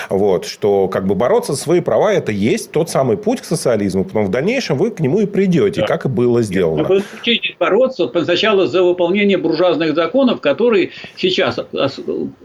вот, 0.09 0.45
что 0.45 0.87
как 0.87 1.05
бы 1.05 1.15
бороться 1.15 1.53
за 1.53 1.59
свои 1.59 1.81
права, 1.81 2.13
это 2.13 2.31
есть 2.31 2.71
тот 2.71 2.89
самый 2.89 3.17
путь 3.17 3.41
к 3.41 3.45
социализму, 3.45 4.03
потом 4.03 4.25
в 4.25 4.31
дальнейшем 4.31 4.77
вы 4.77 4.91
к 4.91 4.99
нему 4.99 5.21
и 5.21 5.25
придете, 5.25 5.81
да. 5.81 5.87
как 5.87 6.05
и 6.05 6.09
было 6.09 6.41
сделано. 6.41 6.83
Вы 6.83 7.03
учитесь 7.21 7.55
бороться 7.59 8.11
сначала 8.23 8.67
за 8.67 8.83
выполнение 8.83 9.37
буржуазных 9.37 9.95
законов, 9.95 10.41
которые 10.41 10.91
сейчас 11.15 11.59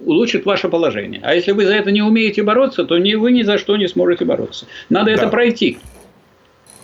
улучшит 0.04 0.46
ваше 0.46 0.68
положение. 0.68 1.20
А 1.22 1.34
если 1.34 1.52
вы 1.52 1.66
за 1.66 1.79
это 1.80 1.90
не 1.90 2.02
умеете 2.02 2.42
бороться, 2.42 2.84
то 2.84 2.98
ни, 2.98 3.14
вы 3.14 3.32
ни 3.32 3.42
за 3.42 3.58
что 3.58 3.76
не 3.76 3.88
сможете 3.88 4.24
бороться. 4.24 4.66
Надо 4.88 5.06
да. 5.06 5.12
это 5.12 5.28
пройти. 5.28 5.78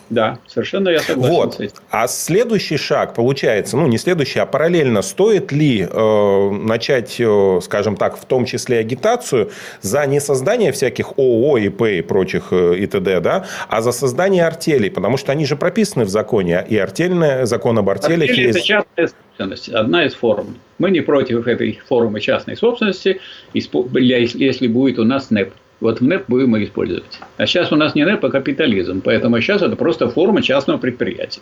Да, 0.09 0.39
совершенно 0.47 0.89
я 0.91 1.01
согласен 1.01 1.35
вот. 1.35 1.55
с 1.55 1.61
этим. 1.61 1.75
А 1.91 2.07
следующий 2.07 2.77
шаг 2.77 3.15
получается, 3.15 3.77
ну 3.77 3.87
не 3.89 3.99
следующий, 3.99 4.39
а 4.39 4.47
параллельно, 4.47 5.03
стоит 5.03 5.51
ли 5.51 5.87
э, 5.89 6.51
начать, 6.51 7.17
э, 7.19 7.61
скажем 7.63 7.97
так, 7.97 8.17
в 8.17 8.25
том 8.25 8.45
числе 8.45 8.79
агитацию 8.79 9.51
за 9.83 10.07
не 10.07 10.21
создание 10.21 10.71
всяких 10.71 11.19
ООО, 11.19 11.59
ИП 11.59 11.83
и 11.83 12.03
прочих 12.03 12.49
э, 12.53 12.77
и 12.79 12.87
т.д., 12.87 13.21
да, 13.21 13.47
а 13.69 13.83
за 13.83 13.91
создание 13.91 14.47
артелей, 14.47 14.91
потому 14.91 15.17
что 15.17 15.33
они 15.33 15.45
же 15.45 15.57
прописаны 15.57 16.05
в 16.05 16.09
законе, 16.09 16.65
и 16.69 16.77
артельная, 16.77 17.47
закон 17.47 17.79
об 17.79 17.91
артелях 17.91 18.31
Артели 18.31 18.47
есть. 18.47 18.59
это 18.59 18.67
частная 18.67 19.09
собственность, 19.09 19.69
одна 19.69 20.05
из 20.05 20.15
форм. 20.15 20.57
Мы 20.79 20.91
не 20.91 21.01
против 21.01 21.47
этой 21.47 21.81
формы 21.89 22.21
частной 22.21 22.57
собственности, 22.57 23.21
если 23.55 24.67
будет 24.69 24.99
у 24.99 25.05
нас 25.05 25.31
НЭП. 25.31 25.53
Вот 25.81 26.01
НЭП 26.01 26.25
будем 26.29 26.63
использовать. 26.63 27.21
А 27.37 27.47
сейчас 27.47 27.71
у 27.71 27.77
нас 27.77 27.95
не 27.95 28.05
НЭП, 28.05 28.25
а 28.25 28.31
капитализм. 28.31 29.03
Поэтому 29.05 29.41
сейчас 29.41 29.63
это 29.63 29.77
просто 29.77 30.09
форма 30.09 30.43
частного 30.43 30.79
предприятия. 30.79 31.41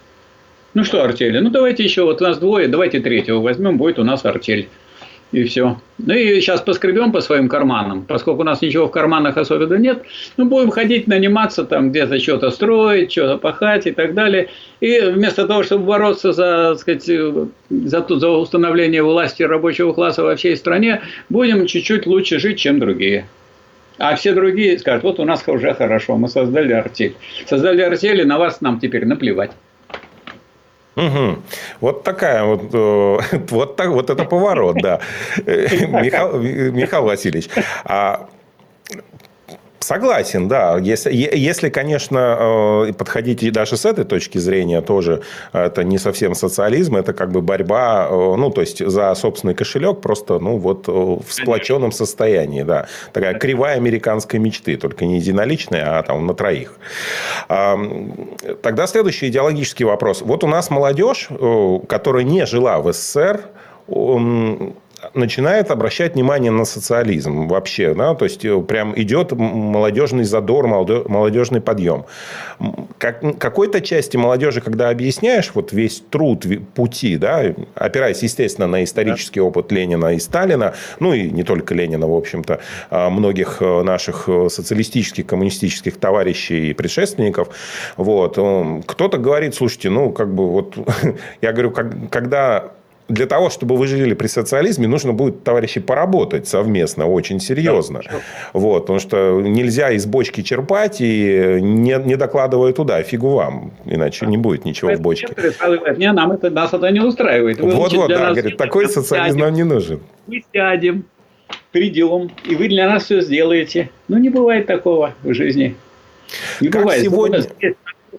Ну 0.75 0.83
что, 0.83 1.05
артели? 1.05 1.39
Ну 1.39 1.51
давайте 1.51 1.85
еще, 1.85 2.03
вот 2.03 2.21
у 2.21 2.25
нас 2.25 2.39
двое, 2.39 2.67
давайте 2.67 2.99
третьего 2.99 3.41
возьмем, 3.41 3.79
будет 3.79 4.01
у 4.01 4.05
нас 4.05 4.25
артель. 4.25 4.69
И 5.31 5.43
все. 5.45 5.81
Ну 5.99 6.15
и 6.15 6.41
сейчас 6.41 6.61
поскребем 6.61 7.11
по 7.11 7.21
своим 7.21 7.49
карманам, 7.49 8.05
поскольку 8.07 8.43
у 8.43 8.45
нас 8.45 8.61
ничего 8.63 8.87
в 8.87 8.91
карманах 8.91 9.37
особенно 9.37 9.75
нет, 9.75 10.03
ну 10.37 10.45
будем 10.45 10.71
ходить, 10.71 11.09
наниматься 11.09 11.65
там 11.65 11.91
где-то 11.91 12.21
что-то 12.21 12.51
строить, 12.51 13.11
что-то 13.11 13.39
пахать 13.39 13.87
и 13.87 13.91
так 13.91 14.15
далее. 14.15 14.51
И 14.81 15.01
вместо 15.01 15.49
того, 15.49 15.65
чтобы 15.65 15.87
бороться 15.87 16.33
за, 16.33 16.77
сказать, 16.77 17.05
за, 17.05 17.49
за 17.69 18.29
установление 18.29 19.03
власти 19.03 19.43
рабочего 19.43 19.93
класса 19.93 20.23
во 20.23 20.37
всей 20.37 20.57
стране, 20.57 21.01
будем 21.29 21.67
чуть-чуть 21.67 22.07
лучше 22.07 22.39
жить, 22.39 22.59
чем 22.59 22.79
другие. 22.79 23.27
А 23.99 24.17
все 24.17 24.33
другие 24.33 24.79
скажут, 24.79 25.05
вот 25.05 25.21
у 25.21 25.25
нас 25.25 25.47
уже 25.47 25.75
хорошо, 25.75 26.17
мы 26.17 26.29
создали 26.29 26.73
артель. 26.73 27.17
Создали 27.47 27.83
артель, 27.83 28.21
и 28.21 28.25
на 28.25 28.39
вас 28.39 28.61
нам 28.61 28.81
теперь 28.81 29.05
наплевать. 29.07 29.53
Угу. 30.97 31.39
Вот 31.81 32.05
такая 32.05 32.45
вот, 32.45 32.73
э, 32.73 33.37
вот, 33.51 33.77
так, 33.77 33.89
вот 33.89 34.11
это 34.11 34.25
поворот, 34.25 34.77
да. 34.81 35.01
Михаил, 35.39 36.41
Михаил 36.73 37.05
Васильевич, 37.05 37.49
а 37.85 38.29
Согласен, 39.85 40.49
да. 40.49 40.79
Если, 40.79 41.13
если, 41.13 41.69
конечно, 41.69 42.87
э, 42.89 42.93
подходить 42.95 43.53
даже 43.53 43.77
с 43.77 43.85
этой 43.85 44.05
точки 44.05 44.39
зрения, 44.39 44.81
тоже 44.81 45.21
это 45.53 45.85
не 45.85 45.99
совсем 45.99 46.35
социализм, 46.35 46.97
это 46.97 47.13
как 47.13 47.31
бы 47.31 47.43
борьба, 47.43 48.09
э, 48.11 48.15
ну, 48.15 48.51
то 48.51 48.63
есть 48.63 48.83
за 48.87 49.15
собственный 49.15 49.55
кошелек, 49.55 50.01
просто, 50.01 50.39
ну, 50.39 50.57
вот 50.57 50.89
в 50.89 51.25
сплоченном 51.29 51.93
состоянии, 51.93 52.63
да. 52.63 52.87
Такая 53.13 53.35
кривая 53.35 53.77
американской 53.77 54.41
мечты, 54.41 54.79
только 54.79 55.05
не 55.05 55.19
единоличная, 55.19 55.99
а 55.99 56.03
там 56.03 56.27
на 56.27 56.33
троих. 56.33 56.79
Тогда 57.49 58.87
следующий 58.87 59.29
идеологический 59.29 59.85
вопрос. 59.85 60.23
Вот 60.23 60.45
у 60.45 60.47
нас 60.47 60.71
молодежь, 60.71 61.27
э, 61.29 61.79
которая 61.87 62.25
не 62.25 62.47
жила 62.47 62.79
в 62.79 62.91
СССР, 62.91 63.43
начинает 65.15 65.71
обращать 65.71 66.15
внимание 66.15 66.51
на 66.51 66.65
социализм 66.65 67.49
вообще. 67.49 67.95
Да? 67.95 68.15
То 68.15 68.25
есть, 68.25 68.45
э, 68.45 68.61
прям 68.61 68.99
идет 68.99 69.33
молодежный 69.33 70.25
задор, 70.25 70.67
молодежный 70.67 71.61
подъем. 71.61 72.05
Как, 72.99 73.39
какой-то 73.39 73.81
части 73.81 74.17
молодежи, 74.17 74.61
когда 74.61 74.89
объясняешь 74.89 75.51
вот 75.55 75.73
весь 75.73 76.03
труд 76.11 76.45
пути, 76.75 77.17
да, 77.17 77.43
опираясь, 77.75 78.23
естественно, 78.23 78.67
на 78.67 78.85
исторический 78.85 79.41
да. 79.41 79.47
опыт 79.47 79.73
Ленина 79.73 80.15
и 80.15 80.19
Сталина, 80.19 80.75
ну 81.01 81.13
и 81.13 81.31
не 81.31 81.43
только 81.43 81.75
Ленина, 81.75 82.07
в 82.07 82.15
общем-то, 82.15 82.61
а 82.91 83.11
многих 83.11 83.59
э, 83.61 83.83
наших 83.83 84.29
э, 84.29 84.49
социалистических, 84.49 85.27
коммунистических 85.27 85.99
товарищей 85.99 86.71
и 86.71 86.75
предшественников, 86.75 87.49
вот, 87.97 88.39
кто-то 88.87 89.19
говорит, 89.19 89.55
слушайте, 89.55 89.91
ну, 89.91 90.13
как 90.13 90.33
бы 90.35 90.49
вот, 90.49 90.77
я 91.43 91.53
говорю, 91.53 91.71
как, 91.71 92.11
когда 92.11 92.73
для 93.09 93.27
того, 93.27 93.51
чтобы 93.51 93.77
вы 93.77 93.87
жили 93.87 94.15
при 94.15 94.27
социализме, 94.29 94.89
нужно 94.89 95.13
будет, 95.13 95.45
товарищи, 95.45 95.81
поработать 95.81 96.49
совместно, 96.49 97.07
очень 97.07 97.39
серьезно. 97.39 98.01
Да, 98.05 98.21
вот, 98.53 98.81
потому 98.81 98.99
что 98.99 99.41
нельзя 99.43 99.91
из 99.91 100.07
бочки 100.07 100.43
черпать 100.43 101.01
и 101.01 101.59
не, 101.61 101.97
не 102.05 102.17
докладывая 102.17 102.73
туда. 102.73 103.03
Фигу 103.03 103.31
вам. 103.31 103.73
Иначе 103.85 104.27
не 104.27 104.39
будет 104.39 104.65
ничего 104.65 104.93
в 104.93 105.01
бочке. 105.01 105.35
Не, 105.97 106.13
нам 106.13 106.33
это, 106.33 106.51
нас 106.51 106.73
это 106.73 106.91
не 106.91 107.01
устраивает. 107.01 107.61
Вот-вот, 107.61 108.09
да, 108.09 108.33
говорит, 108.33 108.57
такой 108.57 108.89
социализм 108.89 109.39
нам 109.39 109.53
не 109.53 109.65
нужен. 109.65 110.01
Мы 110.27 110.43
сядем, 110.53 111.05
придем, 111.73 112.31
и 112.49 112.55
вы 112.55 112.69
для 112.69 112.89
нас 112.89 113.05
все 113.05 113.21
сделаете. 113.21 113.91
Ну, 114.09 114.19
не 114.19 114.31
бывает 114.31 114.67
такого 114.67 115.15
в 115.23 115.35
жизни. 115.35 115.77
Не 116.61 116.69
как 116.69 116.83
бывает. 116.83 117.03
Сегодня... 117.03 117.43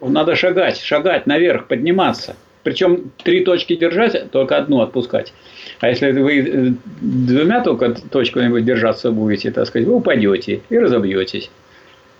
Надо 0.01 0.36
шагать, 0.36 0.77
шагать 0.77 1.25
наверх, 1.25 1.67
подниматься. 1.67 2.36
Причем 2.66 3.11
три 3.24 3.45
точки 3.45 3.76
держать, 3.76 4.32
только 4.32 4.57
одну 4.57 4.82
отпускать. 4.82 5.34
А 5.82 5.88
если 5.88 6.11
вы 6.11 6.76
двумя 6.99 7.61
только 7.61 7.93
точками 8.09 8.59
держаться 8.59 9.11
будете, 9.11 9.51
так 9.51 9.68
сказать, 9.68 9.88
вы 9.88 9.93
упадете 9.93 10.61
и 10.70 10.80
разобьетесь. 10.80 11.51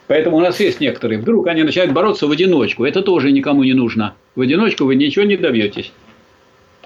Поэтому 0.06 0.38
у 0.38 0.42
нас 0.42 0.60
есть 0.60 0.80
некоторые. 0.80 1.20
Вдруг 1.20 1.48
они 1.48 1.64
начинают 1.64 1.94
бороться 1.94 2.28
в 2.28 2.32
одиночку. 2.32 2.86
Это 2.86 3.02
тоже 3.02 3.32
никому 3.32 3.64
не 3.64 3.74
нужно. 3.74 4.14
В 4.36 4.42
одиночку 4.42 4.86
вы 4.86 4.94
ничего 4.94 5.26
не 5.26 5.36
добьетесь. 5.36 5.92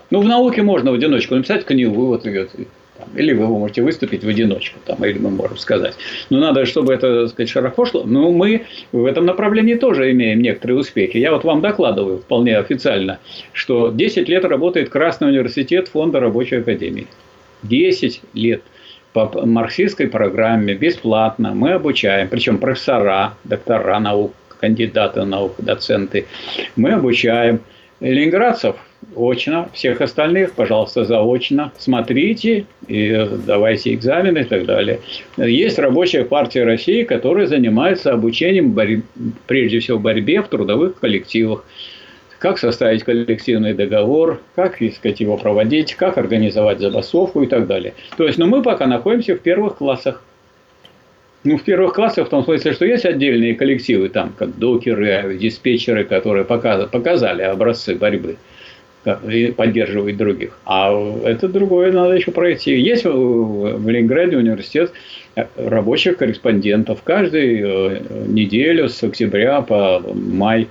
Ну, 0.10 0.22
в 0.22 0.26
науке 0.26 0.62
можно 0.62 0.91
в 0.91 0.93
одиночку 0.93 1.36
написать 1.36 1.66
книгу, 1.66 2.18
вот, 3.00 3.08
или 3.18 3.34
вы 3.34 3.47
можете 3.47 3.82
выступить 3.82 4.24
в 4.24 4.28
одиночку, 4.28 4.80
там, 4.86 5.04
или 5.06 5.18
мы 5.18 5.30
можем 5.30 5.58
сказать. 5.58 5.95
Но 6.30 6.39
надо, 6.39 6.66
чтобы 6.66 6.93
это, 6.93 7.24
так 7.24 7.30
сказать, 7.32 7.50
широко 7.50 7.86
шло. 7.86 8.04
Но 8.04 8.32
мы 8.32 8.66
в 8.91 9.06
этом 9.06 9.26
направлении 9.26 9.76
тоже 9.76 10.12
имеем 10.12 10.41
некоторые 10.41 10.78
успехи. 10.78 11.18
Я 11.18 11.32
вот 11.32 11.43
вам 11.43 11.62
докладываю 11.62 12.20
вполне 12.20 12.58
официально, 12.58 13.20
что 13.54 13.91
10 13.91 14.30
лет 14.30 14.45
работает 14.45 14.89
Красный 14.89 15.30
университет 15.30 15.88
Фонда 15.88 16.20
рабочей 16.20 16.58
академии. 16.58 17.08
10 17.64 18.22
лет 18.34 18.62
по 19.14 19.45
марксистской 19.45 20.08
программе 20.08 20.76
бесплатно 20.76 21.54
мы 21.54 21.72
обучаем, 21.72 22.28
причем 22.30 22.58
профессора, 22.58 23.34
доктора 23.43 24.00
наук, 24.00 24.34
кандидаты 24.60 25.24
наук, 25.24 25.56
доценты. 25.58 26.26
Мы 26.76 26.91
обучаем 26.91 27.62
ленинградцев 28.00 28.76
очно, 29.16 29.70
всех 29.74 30.01
остальных, 30.01 30.53
пожалуйста, 30.53 31.05
заочно. 31.05 31.72
Смотрите 31.78 32.66
и 32.88 33.28
давайте 33.45 33.93
экзамены 33.93 34.39
и 34.39 34.43
так 34.43 34.66
далее. 34.66 34.99
Есть 35.38 35.80
рабочая 35.80 36.26
партия 36.26 36.64
России, 36.64 37.03
которая 37.03 37.47
занимается 37.47 38.14
обучением, 38.14 38.72
борь... 38.72 39.01
прежде 39.47 39.80
всего, 39.80 39.99
борьбе 39.99 40.41
в 40.41 40.47
трудовых 40.47 40.99
коллективах. 40.99 41.66
Как 42.38 42.57
составить 42.57 43.03
коллективный 43.03 43.74
договор, 43.74 44.41
как 44.55 44.82
искать 44.82 45.20
его 45.20 45.36
проводить, 45.36 45.95
как 45.95 46.18
организовать 46.18 46.80
забастовку 46.80 47.43
и 47.43 47.47
так 47.47 47.68
далее. 47.68 47.93
То 48.18 48.26
есть, 48.26 48.39
ну, 48.39 48.47
мы 48.47 48.64
пока 48.64 48.88
находимся 48.88 49.36
в 49.36 49.39
первых 49.39 49.78
классах. 49.78 50.24
Ну, 51.43 51.57
в 51.57 51.64
первых 51.64 51.93
классах 51.93 52.28
в 52.28 52.30
том 52.30 52.43
смысле, 52.43 52.74
что 52.74 52.86
есть 52.86 53.05
отдельные 53.05 53.55
коллективы, 53.55 54.07
там, 54.10 54.34
как 54.38 54.57
докеры, 54.57 55.38
диспетчеры, 55.39 56.05
которые 56.05 56.45
показали 56.45 57.41
образцы 57.41 57.95
борьбы 57.95 58.38
и 59.06 59.52
поддерживать 59.52 60.18
других. 60.18 60.58
А 60.66 60.91
это 61.24 61.47
другое 61.47 61.91
надо 61.91 62.16
еще 62.16 62.32
пройти. 62.32 62.78
Есть 62.80 63.06
в 63.06 63.88
Ленинграде 63.88 64.38
университет 64.38 64.91
рабочих 65.56 66.18
корреспондентов. 66.18 67.02
Каждую 67.04 67.45
э, 67.45 68.02
неделю 68.28 68.89
с 68.89 69.02
октября 69.04 69.62
по 69.62 70.02
май 70.14 70.68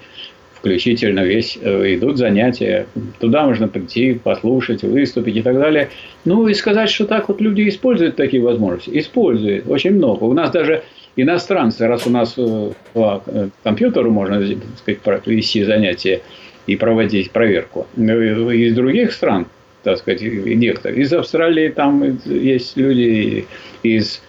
включительно 0.55 1.21
весь 1.21 1.59
э, 1.61 1.95
идут 1.95 2.19
занятия. 2.19 2.87
Туда 3.21 3.47
можно 3.47 3.69
прийти, 3.69 4.15
послушать, 4.15 4.83
выступить 4.83 5.37
и 5.37 5.43
так 5.43 5.59
далее. 5.59 5.91
Ну 6.25 6.49
и 6.49 6.55
сказать, 6.55 6.91
что 6.91 7.07
так 7.07 7.29
вот 7.29 7.41
люди 7.41 7.69
используют 7.69 8.17
такие 8.17 8.43
возможности. 8.43 8.91
Используют 8.99 9.69
очень 9.69 9.93
много. 9.93 10.25
У 10.25 10.33
нас 10.33 10.51
даже 10.51 10.83
иностранцы, 11.17 11.87
раз 11.87 12.07
у 12.07 12.11
нас 12.11 12.35
э, 12.37 12.71
по 12.93 13.23
компьютеру 13.63 14.11
можно 14.11 14.41
так 14.41 14.59
сказать, 14.79 15.01
провести 15.01 15.65
занятия, 15.65 16.23
и 16.69 16.77
проводить 16.77 17.33
проверку. 17.33 17.87
Из 17.97 18.75
других 18.75 19.13
стран, 19.13 19.47
так 19.83 19.99
сказать, 19.99 20.23
некоторые, 20.23 21.03
из 21.03 21.13
Австралии 21.13 21.69
там 21.69 22.19
есть 22.27 22.77
люди, 22.77 23.47
из 23.83 24.23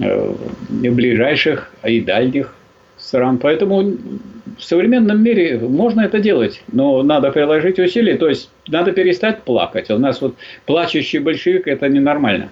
э, 0.00 0.34
ближайших 0.70 1.70
и 1.84 2.00
дальних 2.00 2.54
стран. 2.98 3.38
Поэтому 3.38 3.82
в 4.58 4.64
современном 4.64 5.22
мире 5.22 5.58
можно 5.58 6.00
это 6.00 6.18
делать, 6.18 6.62
но 6.72 7.02
надо 7.02 7.30
приложить 7.30 7.78
усилия. 7.78 8.16
То 8.16 8.28
есть 8.28 8.50
надо 8.68 8.92
перестать 8.92 9.42
плакать. 9.42 9.90
У 9.90 9.98
нас 9.98 10.22
вот 10.22 10.34
плачущий 10.64 11.18
большевик 11.18 11.68
это 11.68 11.88
ненормально. 11.88 12.48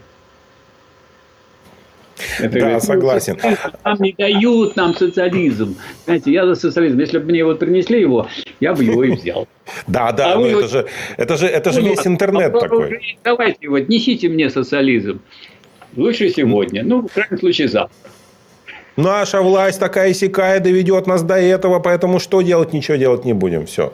Это 2.38 2.52
да, 2.52 2.60
говорит, 2.60 2.82
согласен. 2.82 3.38
Нам 3.84 3.96
не 4.00 4.12
дают 4.12 4.76
нам 4.76 4.94
социализм. 4.94 5.76
Знаете, 6.04 6.32
я 6.32 6.46
за 6.46 6.54
социализм. 6.54 6.98
Если 6.98 7.18
бы 7.18 7.26
мне 7.26 7.44
вот 7.44 7.58
принесли 7.58 8.00
его, 8.00 8.28
я 8.60 8.74
бы 8.74 8.84
его 8.84 9.04
и 9.04 9.10
взял. 9.12 9.48
Да, 9.86 10.12
да, 10.12 10.32
а 10.32 10.36
но 10.36 10.46
это, 10.46 10.68
же, 10.68 10.86
это 11.16 11.36
же, 11.36 11.46
это 11.46 11.72
же 11.72 11.80
весь 11.80 12.06
интернет 12.06 12.52
такой. 12.52 13.18
Давайте 13.24 13.68
вот, 13.68 13.88
несите 13.88 14.28
мне 14.28 14.50
социализм. 14.50 15.20
Лучше 15.96 16.30
сегодня, 16.30 16.84
ну, 16.84 17.08
в 17.08 17.12
крайнем 17.12 17.38
случае, 17.38 17.68
завтра. 17.68 17.96
Наша 18.96 19.40
власть 19.40 19.80
такая 19.80 20.12
сякая 20.12 20.60
доведет 20.60 21.06
нас 21.06 21.22
до 21.22 21.34
этого, 21.34 21.80
поэтому 21.80 22.20
что 22.20 22.42
делать? 22.42 22.72
Ничего 22.72 22.96
делать 22.96 23.24
не 23.24 23.32
будем. 23.32 23.66
Все. 23.66 23.92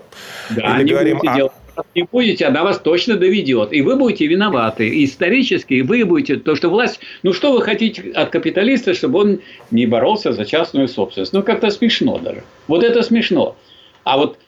Да, 0.50 0.76
Или 0.76 0.84
не 0.84 0.90
говорим, 0.90 1.20
а, 1.24 1.36
делать 1.36 1.52
не 1.94 2.02
будете, 2.04 2.46
она 2.46 2.64
вас 2.64 2.78
точно 2.78 3.16
доведет. 3.16 3.72
И 3.72 3.82
вы 3.82 3.96
будете 3.96 4.26
виноваты. 4.26 5.04
Исторически 5.04 5.82
вы 5.82 6.04
будете... 6.04 6.36
То, 6.36 6.56
что 6.56 6.70
власть... 6.70 7.00
Ну, 7.22 7.32
что 7.32 7.52
вы 7.52 7.62
хотите 7.62 8.10
от 8.12 8.30
капиталиста, 8.30 8.94
чтобы 8.94 9.18
он 9.18 9.40
не 9.70 9.86
боролся 9.86 10.32
за 10.32 10.44
частную 10.44 10.88
собственность? 10.88 11.32
Ну, 11.32 11.42
как-то 11.42 11.70
смешно 11.70 12.18
даже. 12.18 12.44
Вот 12.68 12.82
это 12.82 13.02
смешно. 13.02 13.56
А 14.04 14.16
вот 14.16 14.38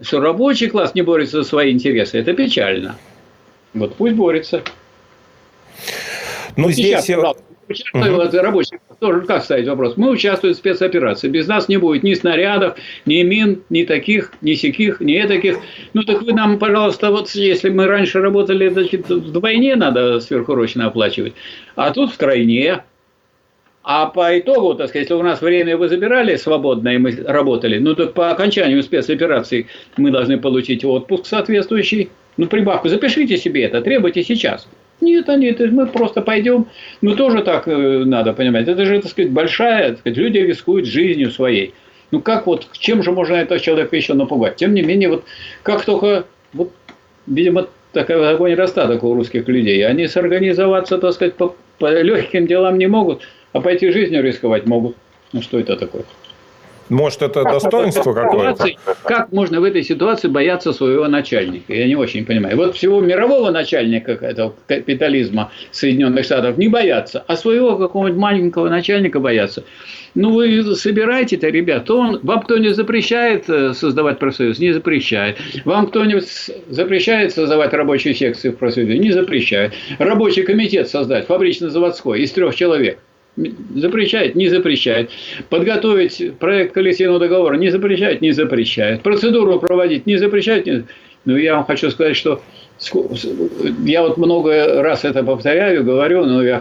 что 0.00 0.20
рабочий 0.20 0.68
класс 0.68 0.94
не 0.94 1.02
борется 1.02 1.42
за 1.42 1.48
свои 1.48 1.70
интересы, 1.70 2.18
это 2.18 2.32
печально. 2.32 2.96
Вот 3.74 3.94
пусть 3.94 4.14
борется. 4.14 4.62
Ну, 6.56 6.70
здесь... 6.70 7.04
Сейчас, 7.04 7.36
Участвуем 7.68 8.14
угу. 8.14 8.38
рабочих. 8.38 8.78
Тоже 8.98 9.20
как 9.22 9.44
ставить 9.44 9.68
вопрос? 9.68 9.96
Мы 9.96 10.10
участвуем 10.10 10.54
в 10.54 10.58
спецоперации. 10.58 11.28
Без 11.28 11.46
нас 11.46 11.68
не 11.68 11.76
будет 11.76 12.02
ни 12.02 12.14
снарядов, 12.14 12.76
ни 13.06 13.22
мин, 13.22 13.62
ни 13.70 13.84
таких, 13.84 14.32
ни 14.40 14.54
сяких, 14.54 15.00
ни 15.00 15.20
таких. 15.22 15.58
Ну 15.94 16.02
так 16.02 16.22
вы 16.22 16.32
нам, 16.32 16.58
пожалуйста, 16.58 17.10
вот 17.10 17.30
если 17.30 17.70
мы 17.70 17.86
раньше 17.86 18.20
работали, 18.20 18.68
значит, 18.68 19.08
вдвойне 19.08 19.76
надо 19.76 20.20
сверхурочно 20.20 20.86
оплачивать, 20.86 21.34
а 21.76 21.90
тут 21.92 22.12
втройне. 22.12 22.82
А 23.84 24.06
по 24.06 24.38
итогу, 24.38 24.74
так 24.74 24.88
сказать, 24.88 25.10
если 25.10 25.20
у 25.20 25.24
нас 25.24 25.40
время 25.40 25.76
вы 25.76 25.88
забирали 25.88 26.36
свободное, 26.36 26.94
и 26.94 26.98
мы 26.98 27.16
работали, 27.26 27.78
ну 27.78 27.96
так 27.96 28.14
по 28.14 28.30
окончанию 28.30 28.80
спецоперации 28.82 29.66
мы 29.96 30.12
должны 30.12 30.38
получить 30.38 30.84
отпуск 30.84 31.26
соответствующий. 31.26 32.10
Ну, 32.36 32.46
прибавку 32.46 32.88
запишите 32.88 33.36
себе 33.36 33.64
это, 33.64 33.82
требуйте 33.82 34.22
сейчас. 34.22 34.66
Нет, 35.02 35.28
они, 35.28 35.46
это 35.46 35.66
мы 35.66 35.86
просто 35.86 36.22
пойдем. 36.22 36.68
Ну, 37.00 37.16
тоже 37.16 37.42
так 37.42 37.66
э, 37.66 38.04
надо 38.04 38.32
понимать. 38.32 38.68
Это 38.68 38.86
же, 38.86 39.02
так 39.02 39.10
сказать, 39.10 39.32
большая, 39.32 39.90
так 39.90 39.98
сказать, 39.98 40.16
люди 40.16 40.38
рискуют 40.38 40.86
жизнью 40.86 41.32
своей. 41.32 41.74
Ну, 42.12 42.20
как 42.20 42.46
вот, 42.46 42.68
чем 42.72 43.02
же 43.02 43.10
можно 43.10 43.34
этого 43.34 43.58
человека 43.58 43.96
еще 43.96 44.14
напугать? 44.14 44.56
Тем 44.56 44.74
не 44.74 44.82
менее, 44.82 45.08
вот 45.08 45.24
как 45.64 45.84
только, 45.84 46.24
вот, 46.52 46.72
видимо, 47.26 47.66
такой, 47.92 48.20
такой 48.20 48.52
недостаток 48.52 49.02
у 49.02 49.12
русских 49.12 49.48
людей. 49.48 49.84
Они 49.84 50.06
сорганизоваться, 50.06 50.98
так 50.98 51.12
сказать, 51.14 51.34
по, 51.34 51.56
по 51.78 52.00
легким 52.00 52.46
делам 52.46 52.78
не 52.78 52.86
могут, 52.86 53.22
а 53.52 53.60
пойти 53.60 53.90
жизнью 53.90 54.22
рисковать 54.22 54.66
могут. 54.66 54.96
Ну, 55.32 55.42
что 55.42 55.58
это 55.58 55.76
такое? 55.76 56.04
Может, 56.92 57.22
это 57.22 57.42
как 57.42 57.52
достоинство 57.54 58.12
какое-то? 58.12 58.66
Как 59.04 59.32
можно 59.32 59.60
в 59.60 59.64
этой 59.64 59.82
ситуации 59.82 60.28
бояться 60.28 60.74
своего 60.74 61.08
начальника? 61.08 61.72
Я 61.72 61.86
не 61.86 61.96
очень 61.96 62.26
понимаю. 62.26 62.56
Вот 62.58 62.76
всего 62.76 63.00
мирового 63.00 63.50
начальника 63.50 64.12
этого 64.12 64.54
капитализма 64.66 65.50
Соединенных 65.70 66.26
Штатов 66.26 66.58
не 66.58 66.68
боятся, 66.68 67.24
а 67.26 67.36
своего 67.36 67.76
какого-нибудь 67.76 68.20
маленького 68.20 68.68
начальника 68.68 69.20
боятся. 69.20 69.64
Ну, 70.14 70.34
вы 70.34 70.76
собираете-то, 70.76 71.48
ребят, 71.48 71.90
он, 71.90 72.20
вам 72.22 72.42
кто-нибудь 72.42 72.76
запрещает 72.76 73.48
э, 73.48 73.72
создавать 73.72 74.18
профсоюз? 74.18 74.58
Не 74.58 74.72
запрещает. 74.72 75.38
Вам 75.64 75.86
кто-нибудь 75.86 76.26
запрещает 76.68 77.32
создавать 77.32 77.72
рабочие 77.72 78.12
секции 78.12 78.50
в 78.50 78.58
профсоюзе? 78.58 78.98
Не 78.98 79.12
запрещает. 79.12 79.72
Рабочий 79.98 80.42
комитет 80.42 80.90
создать, 80.90 81.26
фабрично-заводской, 81.26 82.20
из 82.20 82.32
трех 82.32 82.54
человек– 82.54 82.98
Запрещает? 83.36 84.34
Не 84.34 84.48
запрещает. 84.48 85.10
Подготовить 85.48 86.34
проект 86.38 86.74
коллективного 86.74 87.18
договора? 87.18 87.56
Не 87.56 87.70
запрещает? 87.70 88.20
Не 88.20 88.32
запрещает. 88.32 89.02
Процедуру 89.02 89.58
проводить? 89.58 90.06
Не 90.06 90.18
запрещает? 90.18 90.66
Не... 90.66 90.84
Ну, 91.24 91.36
я 91.36 91.54
вам 91.54 91.64
хочу 91.64 91.90
сказать, 91.90 92.16
что 92.16 92.42
я 93.84 94.02
вот 94.02 94.18
много 94.18 94.82
раз 94.82 95.04
это 95.04 95.22
повторяю, 95.22 95.84
говорю, 95.84 96.24
но 96.24 96.42
я 96.42 96.60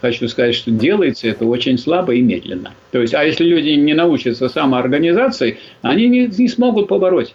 хочу 0.00 0.28
сказать, 0.28 0.54
что 0.54 0.70
делается 0.70 1.28
это 1.28 1.44
очень 1.44 1.78
слабо 1.78 2.14
и 2.14 2.22
медленно. 2.22 2.72
То 2.90 3.00
есть, 3.00 3.14
а 3.14 3.22
если 3.22 3.44
люди 3.44 3.70
не 3.70 3.94
научатся 3.94 4.48
самоорганизации, 4.48 5.58
они 5.82 6.08
не, 6.08 6.26
не 6.26 6.48
смогут 6.48 6.88
побороть. 6.88 7.34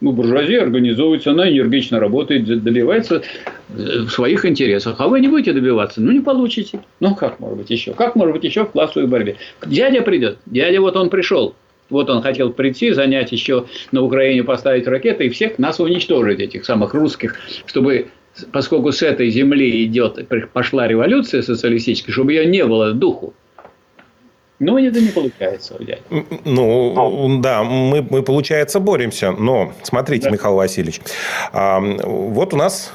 Ну, 0.00 0.12
буржуазия 0.12 0.62
организуется, 0.62 1.32
она 1.32 1.50
энергично 1.50 1.98
работает, 1.98 2.62
добивается 2.62 3.22
э, 3.70 4.06
своих 4.08 4.44
интересов. 4.44 4.94
А 4.98 5.08
вы 5.08 5.20
не 5.20 5.28
будете 5.28 5.52
добиваться, 5.52 6.00
ну, 6.00 6.12
не 6.12 6.20
получите. 6.20 6.80
Ну, 7.00 7.16
как 7.16 7.40
может 7.40 7.58
быть 7.58 7.70
еще? 7.70 7.94
Как 7.94 8.14
может 8.14 8.34
быть 8.34 8.44
еще 8.44 8.64
в 8.64 8.70
классовой 8.70 9.08
борьбе? 9.08 9.36
Дядя 9.66 10.02
придет. 10.02 10.38
Дядя 10.46 10.80
вот 10.80 10.96
он 10.96 11.10
пришел. 11.10 11.54
Вот 11.90 12.10
он 12.10 12.22
хотел 12.22 12.52
прийти, 12.52 12.92
занять 12.92 13.32
еще 13.32 13.64
на 13.92 14.02
Украине, 14.02 14.44
поставить 14.44 14.86
ракеты 14.86 15.26
и 15.26 15.30
всех 15.30 15.58
нас 15.58 15.80
уничтожить, 15.80 16.38
этих 16.38 16.64
самых 16.64 16.94
русских, 16.94 17.34
чтобы 17.66 18.08
поскольку 18.52 18.92
с 18.92 19.02
этой 19.02 19.30
земли 19.30 19.84
идет, 19.84 20.28
пошла 20.52 20.86
революция 20.86 21.42
социалистическая, 21.42 22.12
чтобы 22.12 22.32
ее 22.32 22.46
не 22.46 22.64
было 22.64 22.92
духу. 22.92 23.34
Но 24.58 24.78
это 24.78 25.00
не 25.00 25.10
получается 25.10 25.76
взять. 25.78 26.02
Ну, 26.44 27.40
да, 27.40 27.62
мы, 27.62 28.02
мы, 28.02 28.22
получается, 28.22 28.80
боремся. 28.80 29.30
Но, 29.30 29.72
смотрите, 29.82 30.24
да. 30.24 30.30
Михаил 30.30 30.56
Васильевич, 30.56 31.00
а, 31.52 31.80
вот 31.80 32.54
у 32.54 32.56
нас 32.56 32.92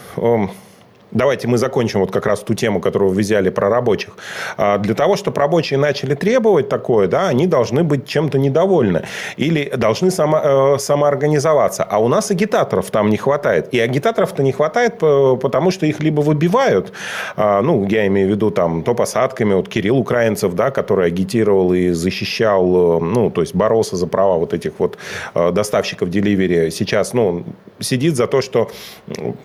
давайте 1.14 1.48
мы 1.48 1.58
закончим 1.58 2.00
вот 2.00 2.12
как 2.12 2.26
раз 2.26 2.40
ту 2.40 2.54
тему, 2.54 2.80
которую 2.80 3.12
вы 3.12 3.22
взяли 3.22 3.50
про 3.50 3.70
рабочих. 3.70 4.14
А, 4.58 4.78
для 4.78 4.96
того, 4.96 5.16
чтобы 5.16 5.40
рабочие 5.40 5.80
начали 5.80 6.16
требовать 6.16 6.70
такое, 6.70 7.08
да, 7.08 7.28
они 7.28 7.48
должны 7.48 7.84
быть 7.84 8.08
чем-то 8.08 8.38
недовольны. 8.38 9.04
Или 9.38 9.72
должны 9.76 10.12
само, 10.12 10.40
э, 10.44 10.78
самоорганизоваться. 10.80 11.84
А 11.84 12.00
у 12.00 12.08
нас 12.08 12.32
агитаторов 12.32 12.90
там 12.92 13.10
не 13.10 13.18
хватает. 13.18 13.74
И 13.74 13.80
агитаторов-то 13.80 14.44
не 14.44 14.52
хватает, 14.52 14.98
потому 14.98 15.72
что 15.72 15.86
их 15.86 16.00
либо 16.02 16.22
выбивают, 16.22 16.94
а, 17.36 17.62
ну, 17.62 17.88
я 17.88 18.08
имею 18.08 18.28
в 18.28 18.32
виду 18.32 18.52
там 18.52 18.84
то 18.84 18.96
посадками, 18.96 19.54
вот 19.54 19.70
Кирилл 19.70 19.98
Украинцев, 19.98 20.54
да, 20.54 20.72
который 20.72 21.08
агитировал 21.08 21.74
и 21.74 21.90
защищал, 21.90 22.98
э, 22.98 23.04
ну, 23.04 23.30
то 23.30 23.42
есть 23.42 23.56
боролся 23.56 23.96
за 23.96 24.08
права 24.08 24.38
вот 24.38 24.54
этих 24.54 24.74
вот 24.80 24.98
э, 25.36 25.52
доставщиков 25.52 26.10
деливери. 26.10 26.70
Сейчас, 26.70 27.14
ну, 27.14 27.44
сидит 27.80 28.16
за 28.16 28.28
то, 28.28 28.42
что 28.42 28.70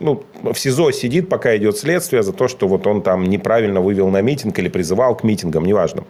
ну, 0.01 0.23
в 0.43 0.55
СИЗО 0.55 0.93
сидит, 0.93 1.29
пока 1.29 1.58
идет 1.59 1.77
следствие 1.77 2.23
за 2.23 2.33
то, 2.33 2.49
что 2.49 2.67
вот 2.67 2.87
он 2.87 3.03
там 3.03 3.25
неправильно 3.25 3.81
вывел 3.81 4.09
на 4.09 4.23
митинг 4.23 4.59
или 4.59 4.69
призывал 4.69 5.17
к 5.17 5.25
митингам, 5.25 5.65
неважно. 5.65 6.05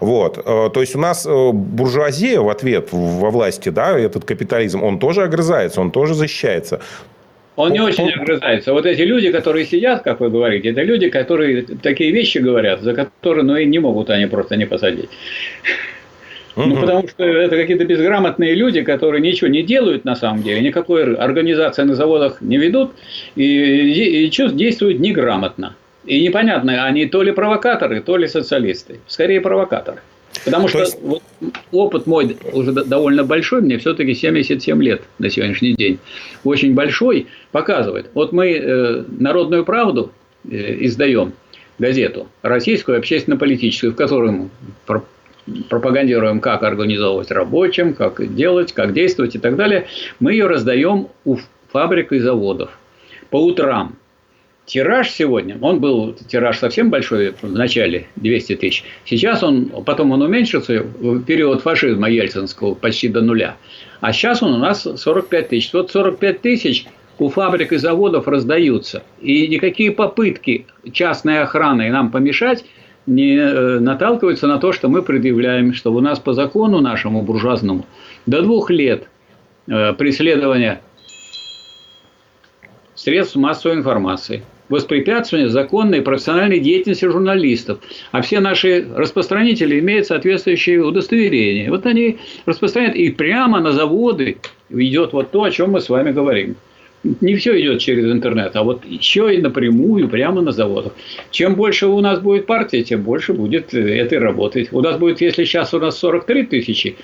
Вот. 0.00 0.38
Э, 0.38 0.70
то 0.72 0.80
есть 0.80 0.94
у 0.94 0.98
нас 0.98 1.26
э, 1.26 1.50
буржуазия 1.52 2.40
в 2.40 2.48
ответ 2.48 2.88
во 2.92 3.30
власти, 3.30 3.70
да, 3.70 3.98
этот 3.98 4.24
капитализм, 4.24 4.82
он 4.82 4.98
тоже 4.98 5.22
огрызается, 5.22 5.80
он 5.80 5.90
тоже 5.90 6.14
защищается. 6.14 6.80
Он 7.56 7.72
не 7.72 7.80
очень 7.80 8.08
огрызается. 8.10 8.72
Вот 8.72 8.86
эти 8.86 9.02
люди, 9.02 9.32
которые 9.32 9.66
сидят, 9.66 10.02
как 10.02 10.20
вы 10.20 10.30
говорите, 10.30 10.68
это 10.68 10.82
люди, 10.82 11.08
которые 11.10 11.62
такие 11.82 12.12
вещи 12.12 12.38
говорят, 12.38 12.82
за 12.82 12.94
которые 12.94 13.44
ну, 13.44 13.56
и 13.56 13.66
не 13.66 13.80
могут 13.80 14.10
они 14.10 14.26
просто 14.26 14.56
не 14.56 14.64
посадить. 14.64 15.10
Ну, 16.66 16.80
потому 16.80 17.08
что 17.08 17.24
это 17.24 17.56
какие-то 17.56 17.84
безграмотные 17.84 18.54
люди, 18.54 18.82
которые 18.82 19.20
ничего 19.20 19.48
не 19.48 19.62
делают 19.62 20.04
на 20.04 20.16
самом 20.16 20.42
деле, 20.42 20.60
никакой 20.60 21.14
организации 21.14 21.82
на 21.82 21.94
заводах 21.94 22.40
не 22.40 22.58
ведут 22.58 22.92
и, 23.36 24.24
и, 24.24 24.28
действуют 24.28 24.98
неграмотно. 24.98 25.76
И 26.04 26.20
непонятно, 26.22 26.84
они 26.84 27.06
то 27.06 27.22
ли 27.22 27.32
провокаторы, 27.32 28.00
то 28.00 28.16
ли 28.16 28.26
социалисты. 28.26 28.98
Скорее 29.06 29.40
провокаторы. 29.40 30.00
Потому 30.44 30.68
что 30.68 30.80
есть... 30.80 30.98
вот, 31.02 31.22
опыт 31.72 32.06
мой 32.06 32.36
уже 32.52 32.72
довольно 32.72 33.24
большой, 33.24 33.60
мне 33.60 33.78
все-таки 33.78 34.14
77 34.14 34.82
лет 34.82 35.02
на 35.18 35.30
сегодняшний 35.30 35.74
день. 35.74 35.98
Очень 36.44 36.74
большой, 36.74 37.26
показывает. 37.52 38.10
Вот 38.14 38.32
мы 38.32 38.52
э, 38.52 39.04
«Народную 39.18 39.64
правду» 39.64 40.12
э, 40.50 40.76
издаем, 40.80 41.32
газету, 41.78 42.28
российскую 42.42 42.98
общественно-политическую, 42.98 43.92
в 43.92 43.96
которой 43.96 44.48
пропагандируем, 45.68 46.40
как 46.40 46.62
организовывать 46.62 47.30
рабочим, 47.30 47.94
как 47.94 48.34
делать, 48.34 48.72
как 48.72 48.92
действовать 48.92 49.34
и 49.34 49.38
так 49.38 49.56
далее, 49.56 49.86
мы 50.20 50.32
ее 50.32 50.46
раздаем 50.46 51.08
у 51.24 51.38
фабрик 51.72 52.12
и 52.12 52.18
заводов 52.18 52.70
по 53.30 53.36
утрам. 53.44 53.96
Тираж 54.66 55.10
сегодня, 55.10 55.56
он 55.62 55.80
был 55.80 56.12
тираж 56.12 56.58
совсем 56.58 56.90
большой 56.90 57.32
в 57.40 57.50
начале, 57.50 58.06
200 58.16 58.56
тысяч. 58.56 58.84
Сейчас 59.06 59.42
он, 59.42 59.70
потом 59.86 60.10
он 60.10 60.20
уменьшился 60.20 60.82
в 60.82 61.24
период 61.24 61.62
фашизма 61.62 62.10
ельцинского 62.10 62.74
почти 62.74 63.08
до 63.08 63.22
нуля. 63.22 63.56
А 64.02 64.12
сейчас 64.12 64.42
он 64.42 64.52
у 64.52 64.58
нас 64.58 64.82
45 64.82 65.48
тысяч. 65.48 65.72
Вот 65.72 65.90
45 65.90 66.42
тысяч 66.42 66.84
у 67.18 67.30
фабрик 67.30 67.72
и 67.72 67.78
заводов 67.78 68.28
раздаются. 68.28 69.02
И 69.22 69.48
никакие 69.48 69.90
попытки 69.90 70.66
частной 70.92 71.40
охраны 71.40 71.90
нам 71.90 72.10
помешать 72.10 72.66
не 73.08 73.36
э, 73.36 73.78
наталкиваются 73.80 74.46
на 74.46 74.58
то, 74.58 74.72
что 74.72 74.88
мы 74.88 75.02
предъявляем, 75.02 75.72
что 75.72 75.92
у 75.92 76.00
нас 76.00 76.18
по 76.18 76.34
закону 76.34 76.80
нашему 76.80 77.22
буржуазному 77.22 77.86
до 78.26 78.42
двух 78.42 78.70
лет 78.70 79.08
э, 79.66 79.94
преследования 79.94 80.82
средств 82.94 83.36
массовой 83.36 83.76
информации, 83.76 84.42
воспрепятствования 84.68 85.48
законной 85.48 86.02
профессиональной 86.02 86.60
деятельности 86.60 87.06
журналистов. 87.06 87.78
А 88.12 88.20
все 88.20 88.40
наши 88.40 88.86
распространители 88.94 89.78
имеют 89.78 90.06
соответствующие 90.06 90.84
удостоверения. 90.84 91.70
Вот 91.70 91.86
они 91.86 92.18
распространяют, 92.44 92.96
и 92.96 93.10
прямо 93.10 93.60
на 93.60 93.72
заводы 93.72 94.38
идет 94.68 95.14
вот 95.14 95.30
то, 95.30 95.44
о 95.44 95.50
чем 95.50 95.70
мы 95.72 95.80
с 95.80 95.88
вами 95.88 96.12
говорим 96.12 96.56
не 97.04 97.36
все 97.36 97.60
идет 97.60 97.80
через 97.80 98.10
интернет, 98.10 98.56
а 98.56 98.62
вот 98.62 98.84
еще 98.84 99.34
и 99.34 99.40
напрямую, 99.40 100.08
прямо 100.08 100.42
на 100.42 100.52
заводах. 100.52 100.94
Чем 101.30 101.54
больше 101.54 101.86
у 101.86 102.00
нас 102.00 102.20
будет 102.20 102.46
партия, 102.46 102.82
тем 102.82 103.02
больше 103.02 103.32
будет 103.32 103.72
этой 103.74 104.18
работать. 104.18 104.72
У 104.72 104.80
нас 104.80 104.98
будет, 104.98 105.20
если 105.20 105.44
сейчас 105.44 105.74
у 105.74 105.78
нас 105.78 105.98
43 105.98 106.44
тысячи 106.44 106.96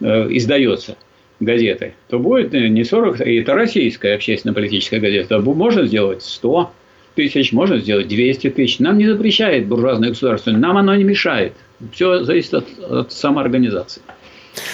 э, 0.00 0.26
издается 0.30 0.96
газеты, 1.40 1.94
то 2.08 2.18
будет 2.18 2.52
не 2.52 2.84
40, 2.84 3.20
и 3.26 3.36
это 3.36 3.54
российская 3.54 4.14
общественно-политическая 4.14 5.00
газета, 5.00 5.38
можно 5.38 5.86
сделать 5.86 6.22
100 6.22 6.72
тысяч, 7.14 7.52
можно 7.52 7.78
сделать 7.78 8.08
200 8.08 8.50
тысяч. 8.50 8.78
Нам 8.78 8.98
не 8.98 9.08
запрещает 9.08 9.66
буржуазное 9.66 10.10
государство, 10.10 10.50
нам 10.50 10.76
оно 10.76 10.94
не 10.94 11.04
мешает. 11.04 11.52
Все 11.92 12.22
зависит 12.24 12.54
от, 12.54 12.66
от 12.78 13.12
самоорганизации. 13.12 14.02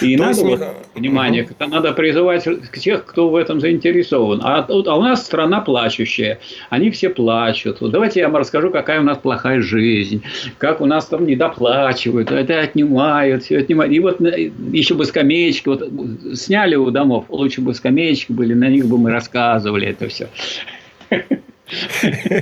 И 0.01 0.17
То 0.17 0.23
надо, 0.23 0.39
есть, 0.39 0.43
вот, 0.43 0.61
внимание, 0.93 1.43
угу. 1.43 1.69
надо 1.69 1.93
призывать 1.93 2.47
тех, 2.79 3.05
кто 3.05 3.29
в 3.29 3.35
этом 3.35 3.59
заинтересован. 3.59 4.41
А, 4.43 4.65
а 4.67 4.95
у 4.97 5.01
нас 5.01 5.25
страна 5.25 5.61
плачущая. 5.61 6.39
Они 6.69 6.91
все 6.91 7.09
плачут. 7.09 7.81
Вот 7.81 7.91
давайте 7.91 8.19
я 8.19 8.27
вам 8.27 8.37
расскажу, 8.37 8.71
какая 8.71 8.99
у 8.99 9.03
нас 9.03 9.17
плохая 9.17 9.61
жизнь. 9.61 10.23
Как 10.57 10.81
у 10.81 10.85
нас 10.85 11.05
там 11.05 11.25
недоплачивают, 11.25 12.31
это 12.31 12.59
отнимают, 12.59 13.43
все 13.43 13.59
отнимают. 13.59 13.93
И 13.93 13.99
вот 13.99 14.21
э, 14.21 14.51
еще 14.71 14.95
бы 14.95 15.05
скамеечки. 15.05 15.67
Вот 15.67 15.89
сняли 16.33 16.75
у 16.75 16.91
домов, 16.91 17.25
лучше 17.29 17.61
бы 17.61 17.73
скамеечки 17.73 18.31
были, 18.31 18.53
на 18.53 18.69
них 18.69 18.85
бы 18.87 18.97
мы 18.97 19.11
рассказывали 19.11 19.87
это 19.87 20.07
все. 20.07 20.29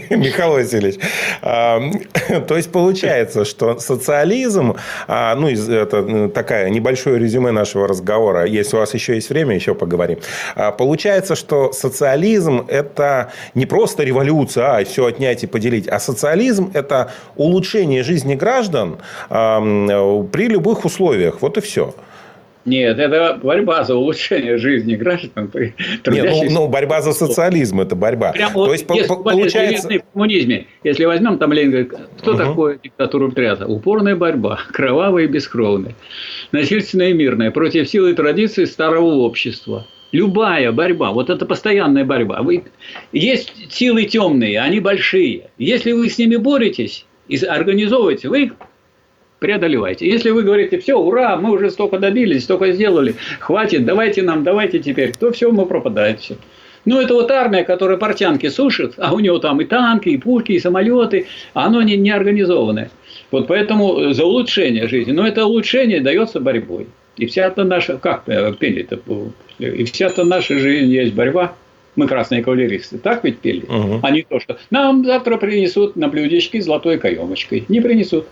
Михаил 0.09 0.51
Васильевич, 0.51 0.99
то 1.41 2.57
есть 2.57 2.71
получается, 2.71 3.45
что 3.45 3.79
социализм, 3.79 4.75
а, 5.07 5.35
ну, 5.35 5.47
это 5.49 6.29
такая 6.29 6.69
небольшое 6.69 7.17
резюме 7.19 7.51
нашего 7.51 7.87
разговора, 7.87 8.45
если 8.45 8.75
у 8.75 8.79
вас 8.79 8.93
еще 8.93 9.15
есть 9.15 9.29
время, 9.29 9.55
еще 9.55 9.75
поговорим. 9.75 10.19
А, 10.55 10.71
получается, 10.71 11.35
что 11.35 11.71
социализм– 11.71 12.65
это 12.67 13.31
не 13.55 13.65
просто 13.65 14.03
революция, 14.03 14.77
а 14.77 14.83
все 14.83 15.05
отнять 15.05 15.43
и 15.43 15.47
поделить, 15.47 15.87
а 15.87 15.99
социализм– 15.99 16.71
это 16.73 17.11
улучшение 17.37 18.03
жизни 18.03 18.35
граждан 18.35 18.97
при 19.29 20.47
любых 20.47 20.83
условиях. 20.83 21.41
Вот 21.41 21.57
и 21.57 21.61
все. 21.61 21.95
Нет, 22.65 22.97
это 22.97 23.39
борьба 23.41 23.83
за 23.83 23.95
улучшение 23.95 24.57
жизни 24.57 24.95
граждан. 24.95 25.51
Нет, 25.53 25.75
ну, 26.05 26.43
ну, 26.49 26.67
борьба 26.67 27.01
за 27.01 27.11
социализм– 27.11 27.79
это 27.81 27.95
борьба. 27.95 28.31
Прямо 28.31 28.53
То 28.53 28.59
вот, 28.59 28.71
есть, 28.71 28.85
есть 28.89 29.07
получается... 29.07 29.89
В 29.89 30.13
коммунизме, 30.13 30.67
если 30.83 31.05
возьмем, 31.05 31.37
там 31.37 31.51
Ленин 31.51 31.71
говорит, 31.71 31.93
кто 32.19 32.31
угу. 32.31 32.37
такое 32.37 32.79
диктатура 32.81 33.29
пролетариата? 33.29 33.67
Упорная 33.67 34.15
борьба, 34.15 34.59
кровавая 34.71 35.25
и 35.25 35.27
бескровная, 35.27 35.95
насильственная 36.51 37.09
и 37.09 37.13
мирная, 37.13 37.51
против 37.51 37.89
силы 37.89 38.11
и 38.11 38.13
традиций 38.13 38.65
старого 38.65 39.05
общества. 39.05 39.85
Любая 40.11 40.71
борьба, 40.71 41.11
вот 41.11 41.29
это 41.29 41.45
постоянная 41.45 42.05
борьба. 42.05 42.43
Вы, 42.43 42.65
есть 43.11 43.51
силы 43.71 44.05
темные, 44.05 44.61
они 44.61 44.79
большие. 44.79 45.49
Если 45.57 45.91
вы 45.91 46.07
с 46.07 46.17
ними 46.17 46.35
боретесь 46.35 47.05
и 47.27 47.37
организовываете, 47.43 48.29
вы 48.29 48.51
преодолевайте. 49.43 50.07
Если 50.07 50.29
вы 50.29 50.43
говорите, 50.43 50.79
все, 50.79 50.97
ура, 50.97 51.35
мы 51.35 51.51
уже 51.51 51.69
столько 51.69 51.99
добились, 51.99 52.45
столько 52.45 52.71
сделали, 52.71 53.15
хватит, 53.41 53.83
давайте 53.83 54.21
нам, 54.21 54.45
давайте 54.45 54.79
теперь, 54.79 55.11
то 55.11 55.33
все, 55.33 55.51
мы 55.51 55.65
пропадаем 55.65 56.15
все. 56.15 56.37
Ну, 56.85 57.01
это 57.01 57.13
вот 57.13 57.29
армия, 57.29 57.65
которая 57.65 57.97
портянки 57.97 58.47
сушит, 58.47 58.93
а 58.97 59.13
у 59.13 59.19
него 59.19 59.39
там 59.39 59.59
и 59.59 59.65
танки, 59.65 60.07
и 60.07 60.17
пушки, 60.17 60.53
и 60.53 60.59
самолеты, 60.59 61.27
а 61.53 61.65
оно 61.65 61.81
не, 61.81 61.97
не 61.97 62.11
организованное. 62.11 62.89
Вот 63.31 63.47
поэтому 63.47 64.13
за 64.13 64.23
улучшение 64.23 64.87
жизни. 64.87 65.11
Но 65.11 65.27
это 65.27 65.45
улучшение 65.45 65.99
дается 65.99 66.39
борьбой. 66.39 66.87
И 67.17 67.25
вся-то 67.25 67.65
наша, 67.65 67.97
как 67.97 68.23
пели-то, 68.59 68.99
и 69.59 69.83
вся-то 69.83 70.23
наша 70.23 70.57
жизнь 70.57 70.89
есть 70.89 71.13
борьба. 71.13 71.53
Мы 71.95 72.07
красные 72.07 72.41
кавалеристы, 72.41 72.97
так 72.97 73.23
ведь 73.25 73.39
пели? 73.39 73.65
Угу. 73.65 73.99
А 74.01 74.09
не 74.11 74.21
то, 74.21 74.39
что 74.39 74.57
нам 74.71 75.05
завтра 75.05 75.37
принесут 75.37 75.95
на 75.97 76.07
блюдечке 76.07 76.61
золотой 76.61 76.97
каемочкой. 76.97 77.65
Не 77.67 77.81
принесут. 77.81 78.25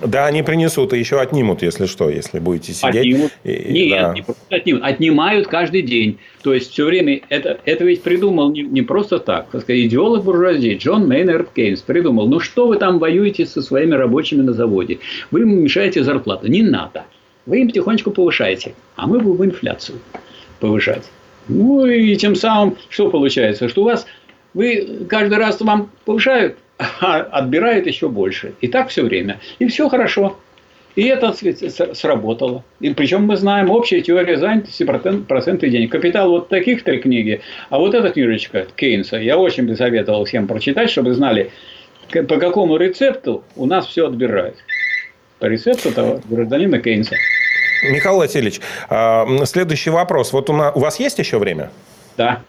Да, 0.00 0.26
они 0.26 0.42
принесут 0.42 0.92
и 0.92 0.98
еще 0.98 1.20
отнимут, 1.20 1.62
если 1.62 1.86
что, 1.86 2.10
если 2.10 2.38
будете 2.38 2.72
сидеть. 2.72 2.96
Отнимут. 2.96 3.32
И, 3.44 3.72
Нет, 3.72 4.00
да. 4.00 4.12
не 4.12 4.22
просто 4.22 4.56
отнимут. 4.56 4.82
Отнимают 4.84 5.46
каждый 5.46 5.82
день. 5.82 6.18
То 6.42 6.52
есть 6.52 6.70
все 6.72 6.84
время 6.84 7.22
это, 7.28 7.60
это 7.64 7.84
ведь 7.84 8.02
придумал 8.02 8.50
не, 8.50 8.62
не 8.62 8.82
просто 8.82 9.18
так. 9.18 9.48
так 9.50 9.62
сказать, 9.62 9.82
идеолог 9.82 10.24
буржуазии 10.24 10.76
Джон 10.76 11.08
Мейнард 11.08 11.50
Кейнс 11.52 11.80
придумал, 11.80 12.28
ну 12.28 12.40
что 12.40 12.66
вы 12.66 12.76
там 12.76 12.98
воюете 12.98 13.46
со 13.46 13.62
своими 13.62 13.94
рабочими 13.94 14.42
на 14.42 14.52
заводе? 14.52 14.98
Вы 15.30 15.42
им 15.42 15.62
мешаете 15.62 16.04
зарплату. 16.04 16.48
Не 16.48 16.62
надо. 16.62 17.04
Вы 17.46 17.60
им 17.60 17.68
потихонечку 17.68 18.10
повышаете, 18.10 18.74
а 18.96 19.06
мы 19.06 19.20
будем 19.20 19.46
инфляцию 19.46 19.98
повышать. 20.60 21.04
Ну 21.48 21.86
и 21.86 22.16
тем 22.16 22.34
самым 22.34 22.76
что 22.90 23.08
получается? 23.08 23.68
Что 23.68 23.82
у 23.82 23.84
вас 23.84 24.06
вы 24.52 25.06
каждый 25.08 25.38
раз 25.38 25.60
вам 25.60 25.90
повышают, 26.04 26.56
а 26.78 27.18
отбирают 27.18 27.86
еще 27.86 28.08
больше. 28.08 28.54
И 28.60 28.68
так 28.68 28.88
все 28.88 29.02
время. 29.02 29.40
И 29.58 29.66
все 29.66 29.88
хорошо. 29.88 30.38
И 30.94 31.04
это 31.04 31.34
сработало. 31.94 32.64
И 32.80 32.92
причем 32.94 33.24
мы 33.24 33.36
знаем 33.36 33.70
общая 33.70 34.00
теория 34.00 34.38
занятости 34.38 34.82
проценты 34.82 35.68
денег. 35.68 35.92
Капитал 35.92 36.30
вот 36.30 36.48
таких 36.48 36.84
три 36.84 36.98
книги. 36.98 37.42
А 37.68 37.78
вот 37.78 37.94
эта 37.94 38.10
книжечка 38.10 38.66
Кейнса, 38.76 39.18
я 39.18 39.36
очень 39.36 39.66
бы 39.66 39.76
советовал 39.76 40.24
всем 40.24 40.46
прочитать, 40.46 40.90
чтобы 40.90 41.12
знали, 41.12 41.50
по 42.10 42.38
какому 42.38 42.78
рецепту 42.78 43.44
у 43.56 43.66
нас 43.66 43.86
все 43.86 44.06
отбирают. 44.06 44.56
По 45.38 45.46
рецепту 45.46 45.92
того 45.92 46.22
гражданина 46.30 46.78
Кейнса. 46.78 47.14
Михаил 47.90 48.16
Васильевич, 48.16 48.60
а, 48.88 49.26
следующий 49.44 49.90
вопрос. 49.90 50.32
Вот 50.32 50.48
у, 50.48 50.54
вас 50.54 50.98
есть 50.98 51.18
еще 51.18 51.38
время? 51.38 51.70
Да. 52.16 52.42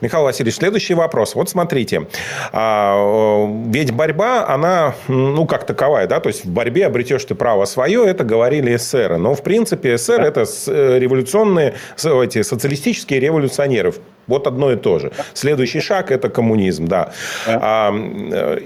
Михаил 0.00 0.24
Васильевич, 0.24 0.56
следующий 0.56 0.94
вопрос. 0.94 1.34
Вот 1.34 1.48
смотрите, 1.48 2.06
а, 2.52 3.46
ведь 3.66 3.92
борьба, 3.92 4.46
она, 4.48 4.94
ну, 5.08 5.46
как 5.46 5.66
таковая, 5.66 6.06
да, 6.06 6.20
то 6.20 6.28
есть 6.28 6.44
в 6.44 6.50
борьбе 6.50 6.86
обретешь 6.86 7.24
ты 7.24 7.34
право 7.34 7.64
свое, 7.64 8.06
это 8.06 8.24
говорили 8.24 8.76
эсеры. 8.76 9.16
Но, 9.18 9.34
в 9.34 9.42
принципе, 9.42 9.96
эсеры 9.96 10.26
это 10.26 10.44
э, 10.66 10.98
революционные, 10.98 11.74
эти 11.96 12.42
социалистические 12.42 13.20
революционеры. 13.20 13.94
Вот 14.26 14.46
одно 14.46 14.72
и 14.72 14.76
то 14.76 14.98
же. 14.98 15.12
Следующий 15.34 15.80
шаг– 15.80 16.10
это 16.10 16.28
коммунизм, 16.28 16.86
да. 16.86 17.12
да. 17.46 17.94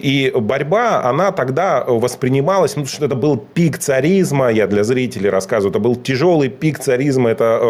И 0.02 0.32
борьба, 0.34 1.02
она 1.04 1.32
тогда 1.32 1.84
воспринималась, 1.86 2.76
ну, 2.76 2.86
что 2.86 3.04
это 3.04 3.14
был 3.14 3.36
пик 3.36 3.78
царизма, 3.78 4.50
я 4.50 4.66
для 4.66 4.84
зрителей 4.84 5.30
рассказываю, 5.30 5.70
это 5.70 5.78
был 5.78 5.96
тяжелый 5.96 6.48
пик 6.48 6.78
царизма, 6.78 7.30
это 7.30 7.60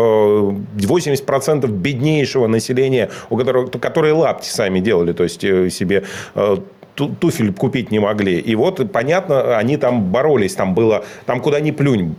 80% 0.77 1.65
э, 1.65 1.69
беднейшего 1.69 2.47
населения, 2.47 3.11
у 3.29 3.37
которого, 3.37 3.67
которые 3.67 4.15
лапти 4.15 4.49
сами 4.49 4.81
делали, 4.81 5.13
то 5.13 5.25
есть 5.25 5.45
э, 5.45 5.71
себе 5.71 6.05
э, 6.35 6.57
туфель 6.95 7.53
купить 7.53 7.91
не 7.91 7.99
могли. 7.99 8.39
И 8.39 8.55
вот, 8.55 8.93
понятно, 8.93 9.57
они 9.57 9.77
там 9.77 10.05
боролись. 10.13 10.55
Там 10.55 10.75
было, 10.75 11.05
там 11.25 11.41
куда 11.41 11.61
ни 11.61 11.71
плюнь, 11.71 12.15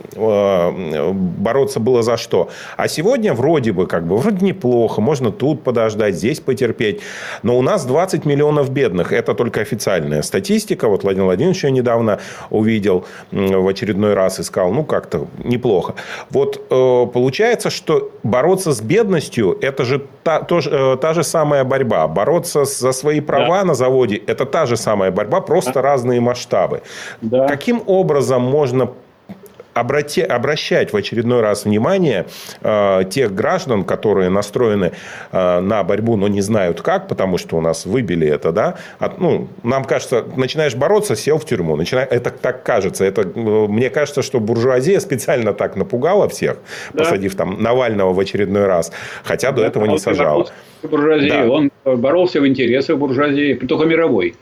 бороться 0.15 1.79
было 1.79 2.03
за 2.03 2.17
что. 2.17 2.49
А 2.77 2.87
сегодня 2.87 3.33
вроде 3.33 3.71
бы, 3.71 3.87
как 3.87 4.05
бы, 4.05 4.17
вроде 4.17 4.45
неплохо, 4.45 5.01
можно 5.01 5.31
тут 5.31 5.63
подождать, 5.63 6.15
здесь 6.15 6.39
потерпеть. 6.39 7.01
Но 7.43 7.57
у 7.57 7.61
нас 7.61 7.85
20 7.85 8.25
миллионов 8.25 8.69
бедных. 8.71 9.13
Это 9.13 9.33
только 9.33 9.61
официальная 9.61 10.21
статистика. 10.21 10.87
Вот 10.87 11.03
Владимир 11.03 11.25
Владимирович 11.25 11.63
ее 11.63 11.71
недавно 11.71 12.19
увидел 12.49 13.05
в 13.31 13.67
очередной 13.67 14.13
раз 14.13 14.39
и 14.39 14.43
сказал, 14.43 14.71
ну, 14.71 14.83
как-то 14.83 15.27
неплохо. 15.43 15.95
Вот 16.29 16.61
э, 16.69 17.05
получается, 17.13 17.69
что 17.69 18.11
бороться 18.23 18.73
с 18.73 18.81
бедностью, 18.81 19.57
это 19.61 19.85
же 19.85 20.01
та, 20.23 20.41
то, 20.41 20.59
э, 20.59 20.97
та 21.01 21.13
же 21.13 21.23
самая 21.23 21.63
борьба. 21.63 22.07
Бороться 22.07 22.65
за 22.65 22.91
свои 22.91 23.21
права 23.21 23.59
да. 23.59 23.65
на 23.65 23.73
заводе, 23.73 24.21
это 24.27 24.45
та 24.45 24.65
же 24.65 24.77
самая 24.77 25.11
борьба, 25.11 25.41
просто 25.41 25.73
да. 25.73 25.81
разные 25.81 26.19
масштабы. 26.19 26.81
Да. 27.21 27.47
Каким 27.47 27.81
образом 27.85 28.41
можно 28.41 28.89
обрати, 29.73 30.21
обращать 30.21 30.93
в 30.93 30.97
очередной 30.97 31.41
раз 31.41 31.65
внимание 31.65 32.25
э, 32.61 33.03
тех 33.09 33.33
граждан, 33.33 33.83
которые 33.83 34.29
настроены 34.29 34.91
э, 35.31 35.59
на 35.59 35.83
борьбу, 35.83 36.17
но 36.17 36.27
не 36.27 36.41
знают 36.41 36.81
как, 36.81 37.07
потому 37.07 37.37
что 37.37 37.57
у 37.57 37.61
нас 37.61 37.85
выбили 37.85 38.27
это, 38.27 38.51
да, 38.51 38.75
От, 38.99 39.19
ну, 39.19 39.47
нам 39.63 39.85
кажется, 39.85 40.25
начинаешь 40.35 40.75
бороться, 40.75 41.15
сел 41.15 41.37
в 41.37 41.45
тюрьму, 41.45 41.75
начина... 41.75 41.99
это 41.99 42.31
так 42.31 42.63
кажется, 42.63 43.05
это, 43.05 43.21
э, 43.21 43.67
мне 43.67 43.89
кажется, 43.89 44.21
что 44.21 44.39
буржуазия 44.39 44.99
специально 44.99 45.53
так 45.53 45.75
напугала 45.75 46.27
всех, 46.29 46.57
да. 46.93 47.03
посадив 47.03 47.35
там 47.35 47.61
Навального 47.61 48.13
в 48.13 48.19
очередной 48.19 48.65
раз, 48.65 48.91
хотя 49.23 49.51
до 49.51 49.63
этого 49.63 49.85
не 49.85 49.99
сажала. 49.99 50.47
Буржуазии, 50.83 51.29
да. 51.29 51.49
он 51.49 51.71
боролся 51.85 52.41
в 52.41 52.47
интересах 52.47 52.97
буржуазии, 52.97 53.53
только 53.53 53.85
мировой. 53.85 54.35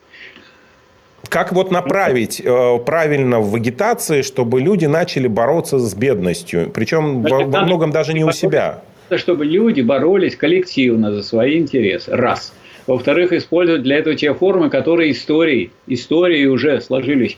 Как 1.30 1.54
вот 1.54 1.70
направить 1.70 2.42
э, 2.44 2.80
правильно 2.86 3.40
в 3.40 3.56
вегетации, 3.56 4.24
чтобы 4.24 4.62
люди 4.62 4.86
начали 4.86 5.28
бороться 5.28 5.78
с 5.78 5.94
бедностью? 5.94 6.72
Причем 6.74 7.22
во, 7.22 7.46
во 7.46 7.62
многом 7.62 7.92
даже 7.92 8.14
не 8.14 8.24
у 8.24 8.32
себя. 8.32 8.82
Чтобы 9.16 9.46
люди 9.46 9.82
боролись 9.82 10.36
коллективно 10.36 11.14
за 11.14 11.24
свои 11.24 11.58
интересы. 11.58 12.12
Раз. 12.12 12.54
Во-вторых, 12.88 13.34
использовать 13.34 13.84
для 13.84 13.98
этого 13.98 14.16
те 14.16 14.34
формы, 14.34 14.72
которые 14.72 15.12
истории, 15.12 15.72
истории 15.86 16.46
уже 16.46 16.82
сложились. 16.82 17.38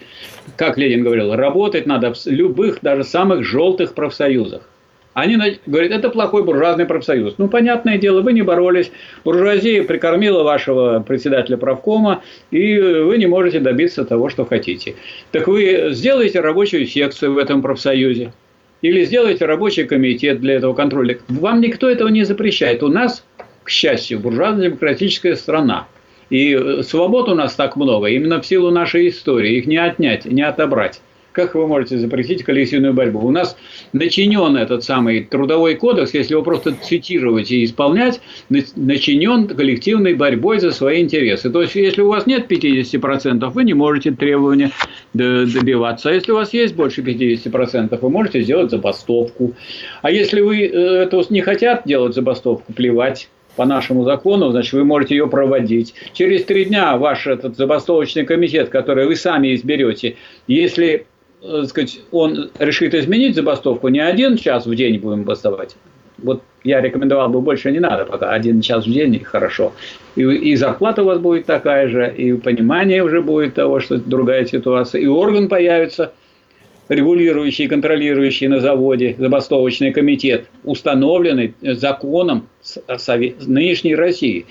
Как 0.56 0.78
Ленин 0.78 1.04
говорил, 1.04 1.36
работать 1.36 1.86
надо 1.86 2.14
в 2.14 2.26
любых, 2.26 2.80
даже 2.82 3.04
самых 3.04 3.44
желтых 3.44 3.94
профсоюзах. 3.94 4.62
Они 5.14 5.38
говорят, 5.66 5.92
это 5.92 6.10
плохой 6.10 6.44
буржуазный 6.44 6.86
профсоюз. 6.86 7.36
Ну, 7.38 7.50
понятное 7.50 7.98
дело, 7.98 8.22
вы 8.22 8.32
не 8.32 8.44
боролись. 8.44 8.92
Буржуазия 9.26 9.84
прикормила 9.84 10.44
вашего 10.44 11.04
председателя 11.06 11.58
правкома, 11.58 12.24
и 12.50 12.80
вы 12.80 13.18
не 13.18 13.26
можете 13.26 13.60
добиться 13.60 14.06
того, 14.06 14.30
что 14.30 14.46
хотите. 14.46 14.96
Так 15.32 15.48
вы 15.48 15.90
сделаете 15.92 16.40
рабочую 16.40 16.86
секцию 16.86 17.34
в 17.34 17.38
этом 17.38 17.62
профсоюзе. 17.62 18.32
Или 18.82 19.04
сделаете 19.04 19.46
рабочий 19.46 19.84
комитет 19.84 20.40
для 20.40 20.56
этого 20.56 20.74
контроля. 20.74 21.20
Вам 21.28 21.60
никто 21.60 21.90
этого 21.90 22.08
не 22.08 22.24
запрещает. 22.24 22.82
У 22.82 22.88
нас, 22.88 23.24
к 23.64 23.70
счастью, 23.70 24.20
буржуазно-демократическая 24.20 25.36
страна. 25.36 25.88
И 26.30 26.80
свобод 26.84 27.28
у 27.28 27.36
нас 27.36 27.54
так 27.56 27.76
много, 27.76 28.08
именно 28.08 28.42
в 28.42 28.46
силу 28.46 28.72
нашей 28.72 29.10
истории. 29.10 29.58
Их 29.58 29.68
не 29.68 29.78
отнять, 29.78 30.24
не 30.24 30.42
отобрать. 30.42 31.02
Как 31.32 31.56
вы 31.56 31.66
можете 31.66 31.98
запретить 31.98 32.44
коллективную 32.44 32.94
борьбу? 32.94 33.20
У 33.20 33.32
нас 33.32 33.58
начинен 33.94 34.58
этот 34.58 34.84
самый 34.84 35.24
трудовой 35.24 35.76
кодекс, 35.76 36.14
если 36.14 36.34
его 36.34 36.44
просто 36.44 36.74
цитировать 36.74 37.52
и 37.52 37.64
исполнять, 37.64 38.20
начинен 38.50 39.48
коллективной 39.48 40.14
борьбой 40.14 40.60
за 40.60 40.72
свои 40.72 41.02
интересы. 41.02 41.50
То 41.50 41.62
есть, 41.62 41.76
если 41.76 42.02
у 42.02 42.10
вас 42.10 42.28
нет 42.28 42.52
50%, 42.52 43.50
вы 43.50 43.64
не 43.64 43.74
можете 43.74 44.12
требования 44.12 44.72
добиваться. 45.14 46.10
А 46.10 46.14
если 46.14 46.32
у 46.34 46.36
вас 46.36 46.54
есть 46.54 46.76
больше 46.76 47.02
50%, 47.02 47.98
вы 48.02 48.10
можете 48.10 48.42
сделать 48.42 48.72
забастовку. 48.72 49.54
А 50.02 50.12
если 50.12 50.42
вы 50.42 50.66
э, 50.66 51.04
это 51.04 51.22
не 51.30 51.42
хотят 51.42 51.84
делать 51.86 52.14
забастовку, 52.14 52.74
плевать 52.74 53.30
по 53.56 53.66
нашему 53.66 54.04
закону, 54.04 54.52
значит, 54.52 54.74
вы 54.74 54.84
можете 54.84 55.16
ее 55.16 55.28
проводить. 55.28 55.94
Через 56.14 56.46
три 56.46 56.66
дня 56.66 56.98
ваш 56.98 57.28
этот 57.28 57.58
забастовочный 57.58 58.26
комитет, 58.26 58.70
который 58.70 59.06
вы 59.08 59.16
сами 59.16 59.54
изберете, 59.54 60.16
если 60.48 61.06
Э, 61.44 61.64
сказать, 61.68 62.00
он 62.12 62.52
решит 62.60 62.94
изменить 62.94 63.36
забастовку, 63.36 63.88
не 63.88 64.00
один 64.00 64.38
час 64.38 64.68
в 64.68 64.76
день 64.76 65.00
будем 65.00 65.24
бастовать. 65.24 65.76
Вот 66.20 66.44
я 66.64 66.82
рекомендовал 66.82 67.30
бы 67.30 67.42
больше 67.42 67.72
не 67.72 67.80
надо 67.80 68.06
пока, 68.06 68.30
один 68.32 68.62
час 68.62 68.86
в 68.86 68.92
день 68.92 69.20
хорошо. 69.24 69.74
И, 70.16 70.22
и 70.22 70.56
зарплата 70.56 71.02
у 71.02 71.06
вас 71.06 71.18
будет 71.18 71.48
такая 71.48 71.88
же, 71.88 72.14
и 72.16 72.34
понимание 72.34 73.04
уже 73.04 73.22
будет 73.24 73.56
того, 73.56 73.80
что 73.80 73.98
другая 73.98 74.46
ситуация, 74.46 75.02
и 75.02 75.08
орган 75.08 75.50
появится, 75.50 76.14
регулирующий, 76.90 77.68
контролирующий 77.68 78.48
на 78.48 78.60
заводе, 78.60 79.16
забастовочный 79.18 79.92
комитет, 79.92 80.46
установленный 80.64 81.56
законом 81.62 82.50
нынешней 83.48 83.96
России. 83.96 84.46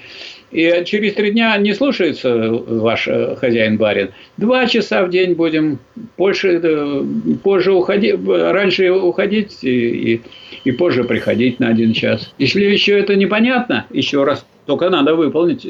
И 0.50 0.82
через 0.84 1.14
три 1.14 1.30
дня 1.30 1.56
не 1.58 1.74
слушается 1.74 2.50
ваш 2.50 3.06
э, 3.06 3.36
хозяин-барин. 3.36 4.10
Два 4.36 4.66
часа 4.66 5.04
в 5.04 5.10
день 5.10 5.34
будем 5.34 5.78
больше, 6.18 6.60
э, 6.62 7.04
позже 7.42 7.72
уходить, 7.72 8.16
раньше 8.26 8.90
уходить 8.90 9.58
и, 9.62 10.14
и, 10.14 10.20
и 10.64 10.72
позже 10.72 11.04
приходить 11.04 11.60
на 11.60 11.68
один 11.68 11.92
час. 11.92 12.34
Если 12.38 12.64
еще 12.64 12.98
это 12.98 13.14
непонятно, 13.14 13.86
еще 13.90 14.24
раз 14.24 14.44
только 14.66 14.90
надо 14.90 15.14
выполнить, 15.16 15.66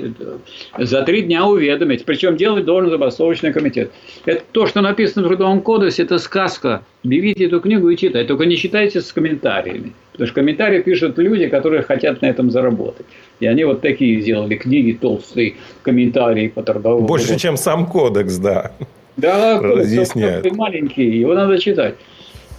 за 0.76 1.02
три 1.02 1.22
дня 1.22 1.46
уведомить. 1.46 2.04
Причем 2.04 2.36
делать 2.36 2.64
должен 2.64 2.90
забастовочный 2.90 3.52
комитет. 3.52 3.92
Это 4.26 4.42
то, 4.52 4.66
что 4.66 4.82
написано 4.82 5.24
в 5.24 5.28
Трудовом 5.28 5.62
кодексе, 5.62 6.02
это 6.02 6.18
сказка. 6.18 6.82
Берите 7.02 7.46
эту 7.46 7.60
книгу 7.60 7.88
и 7.88 7.96
читайте. 7.96 8.28
Только 8.28 8.44
не 8.44 8.56
читайте 8.56 9.00
с 9.00 9.10
комментариями. 9.12 9.94
Потому 10.12 10.26
что 10.26 10.34
комментарии 10.34 10.82
пишут 10.82 11.16
люди, 11.18 11.48
которые 11.48 11.82
хотят 11.82 12.20
на 12.20 12.26
этом 12.26 12.50
заработать. 12.50 13.06
И 13.40 13.46
они 13.46 13.64
вот 13.64 13.80
такие 13.80 14.20
сделали 14.20 14.54
книги, 14.56 14.92
толстые 14.92 15.54
комментарии 15.82 16.48
по 16.48 16.62
трудовому 16.62 17.06
Больше, 17.06 17.38
чем 17.38 17.56
сам 17.56 17.86
кодекс, 17.86 18.36
да. 18.36 18.72
Да, 19.16 19.58
кодекс 19.58 20.14
маленький, 20.52 21.18
его 21.18 21.34
надо 21.34 21.58
читать 21.58 21.94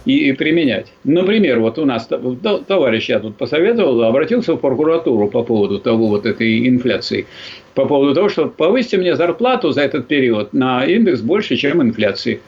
и, 0.04 0.28
и 0.28 0.32
применять. 0.32 0.86
Например, 1.04 1.60
вот 1.60 1.78
у 1.78 1.84
нас 1.84 2.08
товарищ 2.66 3.08
я 3.08 3.20
тут 3.20 3.36
посоветовал, 3.36 4.02
обратился 4.02 4.54
в 4.54 4.56
прокуратуру 4.56 5.28
по 5.28 5.42
поводу 5.42 5.78
того 5.78 6.08
вот 6.08 6.26
этой 6.26 6.68
инфляции, 6.68 7.26
по 7.74 7.86
поводу 7.86 8.14
того, 8.14 8.28
что 8.28 8.46
повысьте 8.46 8.98
мне 8.98 9.16
зарплату 9.16 9.70
за 9.72 9.82
этот 9.82 10.08
период 10.08 10.52
на 10.52 10.84
индекс 10.84 11.20
больше, 11.20 11.56
чем 11.56 11.82
инфляции. 11.82 12.40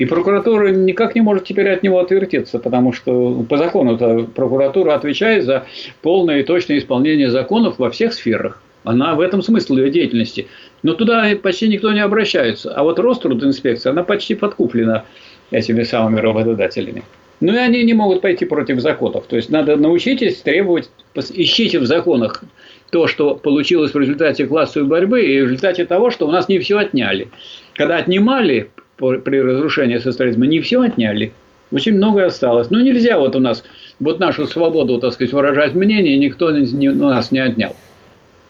И 0.00 0.06
прокуратура 0.06 0.70
никак 0.70 1.14
не 1.14 1.20
может 1.20 1.44
теперь 1.44 1.68
от 1.68 1.82
него 1.82 1.98
отвертеться, 1.98 2.58
потому 2.58 2.94
что 2.94 3.44
по 3.46 3.58
закону 3.58 3.98
прокуратура 4.34 4.94
отвечает 4.94 5.44
за 5.44 5.66
полное 6.00 6.40
и 6.40 6.42
точное 6.42 6.78
исполнение 6.78 7.30
законов 7.30 7.78
во 7.78 7.90
всех 7.90 8.14
сферах. 8.14 8.62
Она 8.82 9.14
в 9.14 9.20
этом 9.20 9.42
смысл 9.42 9.76
ее 9.76 9.90
деятельности. 9.90 10.46
Но 10.82 10.94
туда 10.94 11.30
почти 11.42 11.68
никто 11.68 11.92
не 11.92 12.00
обращается. 12.00 12.72
А 12.72 12.82
вот 12.82 12.98
Рострудинспекция, 12.98 13.92
она 13.92 14.02
почти 14.02 14.34
подкуплена 14.34 15.04
этими 15.50 15.82
самыми 15.82 16.18
работодателями. 16.18 17.02
Ну 17.40 17.52
и 17.52 17.58
они 17.58 17.82
не 17.82 17.92
могут 17.92 18.22
пойти 18.22 18.46
против 18.46 18.80
законов. 18.80 19.26
То 19.26 19.36
есть 19.36 19.50
надо 19.50 19.76
научитесь 19.76 20.40
требовать, 20.40 20.88
ищите 21.14 21.78
в 21.78 21.84
законах 21.84 22.42
то, 22.90 23.06
что 23.06 23.34
получилось 23.34 23.92
в 23.92 23.98
результате 23.98 24.46
классовой 24.46 24.88
борьбы 24.88 25.20
и 25.20 25.42
в 25.42 25.44
результате 25.44 25.84
того, 25.84 26.10
что 26.10 26.26
у 26.26 26.30
нас 26.30 26.48
не 26.48 26.58
все 26.58 26.78
отняли. 26.78 27.28
Когда 27.74 27.96
отнимали 27.96 28.70
при 29.00 29.40
разрушении 29.40 29.98
социализма, 29.98 30.46
не 30.46 30.60
все 30.60 30.80
отняли. 30.80 31.32
Очень 31.72 31.94
многое 31.94 32.26
осталось. 32.26 32.70
Но 32.70 32.80
нельзя 32.80 33.18
вот 33.18 33.36
у 33.36 33.40
нас 33.40 33.64
вот 34.00 34.18
нашу 34.18 34.46
свободу, 34.46 34.98
так 34.98 35.12
сказать, 35.12 35.32
выражать 35.32 35.74
мнение, 35.74 36.16
никто 36.18 36.50
не, 36.50 36.88
у 36.88 36.94
нас 37.08 37.30
не 37.30 37.38
отнял. 37.38 37.76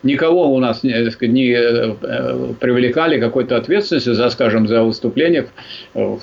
Никого 0.02 0.52
у 0.54 0.58
нас 0.58 0.82
не, 0.82 1.10
сказать, 1.10 1.34
не 1.34 1.50
э, 1.50 1.94
э, 2.02 2.52
привлекали 2.58 3.20
какой-то 3.20 3.56
ответственности 3.56 4.12
за, 4.14 4.30
скажем, 4.30 4.66
за 4.66 4.82
выступление 4.82 5.48
в, 5.92 6.16
в 6.16 6.20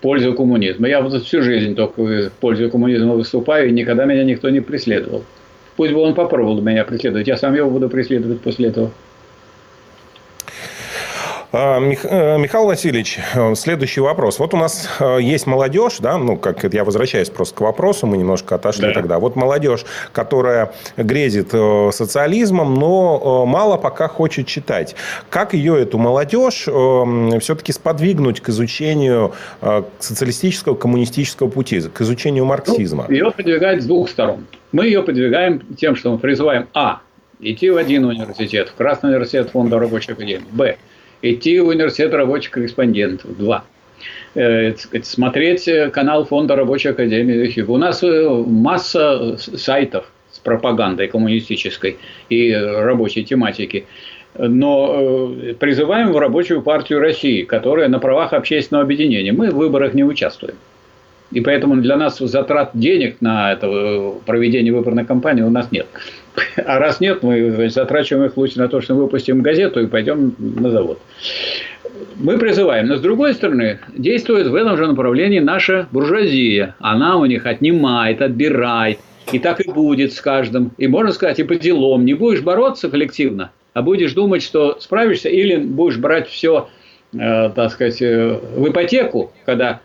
пользу 0.00 0.32
коммунизма. 0.34 0.88
Я 0.88 1.00
вот 1.00 1.20
всю 1.24 1.42
жизнь 1.42 1.74
только 1.74 2.00
в 2.00 2.30
пользу 2.40 2.70
коммунизма 2.70 3.14
выступаю, 3.14 3.68
и 3.68 3.72
никогда 3.72 4.04
меня 4.04 4.22
никто 4.22 4.48
не 4.50 4.60
преследовал. 4.60 5.24
Пусть 5.76 5.92
бы 5.92 6.00
он 6.00 6.14
попробовал 6.14 6.60
меня 6.62 6.84
преследовать, 6.84 7.26
я 7.26 7.36
сам 7.36 7.54
его 7.54 7.68
буду 7.68 7.88
преследовать 7.88 8.40
после 8.40 8.68
этого. 8.68 8.92
А, 11.58 11.78
э, 11.80 12.38
Михаил 12.38 12.66
Васильевич, 12.66 13.18
э, 13.34 13.54
следующий 13.54 14.02
вопрос. 14.02 14.38
Вот 14.38 14.52
у 14.52 14.58
нас 14.58 14.90
э, 15.00 15.18
есть 15.22 15.46
молодежь, 15.46 15.96
да, 16.00 16.18
ну, 16.18 16.36
как 16.36 16.62
я 16.64 16.84
возвращаюсь 16.84 17.30
просто 17.30 17.54
к 17.56 17.60
вопросу, 17.62 18.06
мы 18.06 18.18
немножко 18.18 18.56
отошли 18.56 18.88
да. 18.88 18.92
тогда. 18.92 19.18
Вот 19.18 19.36
молодежь, 19.36 19.86
которая 20.12 20.74
грезит 20.98 21.52
социализмом, 21.94 22.74
но 22.74 23.46
мало 23.46 23.78
пока 23.78 24.06
хочет 24.06 24.46
читать. 24.46 24.96
Как 25.30 25.54
ее, 25.54 25.80
эту 25.80 25.96
молодежь, 25.96 26.62
все-таки 26.64 27.72
сподвигнуть 27.72 28.40
к 28.40 28.50
изучению 28.50 29.32
социалистического, 29.98 30.74
коммунистического 30.74 31.48
пути, 31.48 31.80
к 31.80 32.00
изучению 32.02 32.44
марксизма? 32.44 33.06
Ну, 33.08 33.14
ее 33.14 33.30
подвигать 33.30 33.82
с 33.82 33.86
двух 33.86 34.10
сторон. 34.10 34.46
Мы 34.72 34.86
ее 34.86 35.02
подвигаем 35.02 35.62
тем, 35.76 35.96
что 35.96 36.12
мы 36.12 36.18
призываем 36.18 36.66
А. 36.74 37.00
Идти 37.40 37.70
в 37.70 37.76
один 37.76 38.04
университет, 38.04 38.68
в 38.68 38.74
Красный 38.74 39.10
университет 39.10 39.50
Фонда 39.50 39.78
рабочей 39.78 40.12
академии. 40.12 40.44
Б 40.50 40.76
идти 41.32 41.58
в 41.60 41.68
университет 41.68 42.12
рабочих 42.14 42.52
корреспондентов. 42.52 43.36
Два. 43.36 43.64
Э, 44.34 44.74
смотреть 45.02 45.68
канал 45.92 46.24
Фонда 46.24 46.56
рабочей 46.56 46.90
академии. 46.90 47.62
У 47.62 47.76
нас 47.78 48.02
э, 48.02 48.28
масса 48.28 49.36
сайтов 49.38 50.10
с 50.30 50.38
пропагандой 50.38 51.08
коммунистической 51.08 51.96
и 52.28 52.52
рабочей 52.52 53.24
тематики. 53.24 53.86
Но 54.38 55.32
э, 55.40 55.54
призываем 55.54 56.12
в 56.12 56.18
Рабочую 56.18 56.60
партию 56.62 57.00
России, 57.00 57.42
которая 57.42 57.88
на 57.88 57.98
правах 57.98 58.34
общественного 58.34 58.84
объединения. 58.84 59.32
Мы 59.32 59.50
в 59.50 59.54
выборах 59.54 59.94
не 59.94 60.04
участвуем. 60.04 60.56
И 61.32 61.40
поэтому 61.40 61.76
для 61.76 61.96
нас 61.96 62.18
затрат 62.18 62.70
денег 62.74 63.20
на 63.20 63.52
это 63.52 64.14
проведение 64.26 64.72
выборной 64.72 65.04
кампании 65.04 65.42
у 65.42 65.50
нас 65.50 65.72
нет. 65.72 65.86
А 66.64 66.78
раз 66.78 67.00
нет, 67.00 67.22
мы 67.22 67.68
затрачиваем 67.70 68.26
их 68.26 68.36
лучше 68.36 68.58
на 68.58 68.68
то, 68.68 68.80
что 68.80 68.94
выпустим 68.94 69.42
газету 69.42 69.80
и 69.80 69.86
пойдем 69.86 70.34
на 70.38 70.70
завод. 70.70 71.00
Мы 72.16 72.38
призываем. 72.38 72.86
Но 72.86 72.96
с 72.96 73.00
другой 73.00 73.34
стороны, 73.34 73.78
действует 73.96 74.46
в 74.46 74.54
этом 74.54 74.76
же 74.76 74.86
направлении 74.86 75.38
наша 75.38 75.86
буржуазия. 75.92 76.74
Она 76.78 77.16
у 77.16 77.26
них 77.26 77.46
отнимает, 77.46 78.22
отбирает. 78.22 78.98
И 79.32 79.38
так 79.38 79.60
и 79.60 79.70
будет 79.70 80.12
с 80.12 80.20
каждым. 80.20 80.70
И 80.78 80.86
можно 80.86 81.12
сказать, 81.12 81.38
и 81.40 81.44
по 81.44 81.56
делам. 81.56 82.04
Не 82.04 82.14
будешь 82.14 82.42
бороться 82.42 82.88
коллективно, 82.88 83.50
а 83.74 83.82
будешь 83.82 84.12
думать, 84.12 84.42
что 84.42 84.78
справишься, 84.80 85.28
или 85.28 85.56
будешь 85.56 85.98
брать 85.98 86.28
все, 86.28 86.68
э, 87.12 87.50
так 87.54 87.72
сказать, 87.72 88.00
э, 88.00 88.38
в 88.56 88.68
ипотеку, 88.68 89.32
когда 89.44 89.80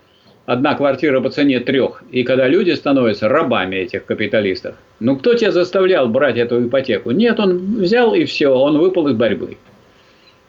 одна 0.46 0.74
квартира 0.74 1.20
по 1.20 1.30
цене 1.30 1.60
трех, 1.60 2.02
и 2.10 2.24
когда 2.24 2.48
люди 2.48 2.72
становятся 2.72 3.28
рабами 3.28 3.76
этих 3.76 4.04
капиталистов, 4.04 4.74
ну 5.00 5.16
кто 5.16 5.34
тебя 5.34 5.52
заставлял 5.52 6.08
брать 6.08 6.36
эту 6.36 6.66
ипотеку? 6.66 7.10
Нет, 7.10 7.38
он 7.40 7.80
взял 7.80 8.14
и 8.14 8.24
все, 8.24 8.48
он 8.48 8.78
выпал 8.78 9.08
из 9.08 9.14
борьбы. 9.14 9.56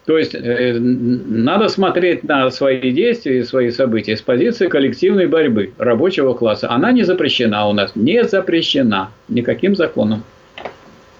То 0.06 0.18
есть 0.18 0.36
э, 0.36 0.74
надо 0.80 1.70
смотреть 1.70 2.24
на 2.24 2.52
свои 2.52 2.91
действия 2.91 3.40
и 3.40 3.44
свои 3.44 3.72
события 3.72 4.18
с 4.18 4.22
позиции 4.22 4.68
коллективной 4.68 5.28
борьбы 5.28 5.72
рабочего 5.78 6.34
класса. 6.34 6.70
Она 6.70 6.91
не 6.91 7.03
запрещена 7.03 7.70
у 7.70 7.74
нас, 7.74 7.95
не 7.95 8.24
запрещена 8.26 9.11
никаким 9.30 9.76
законом. 9.76 10.24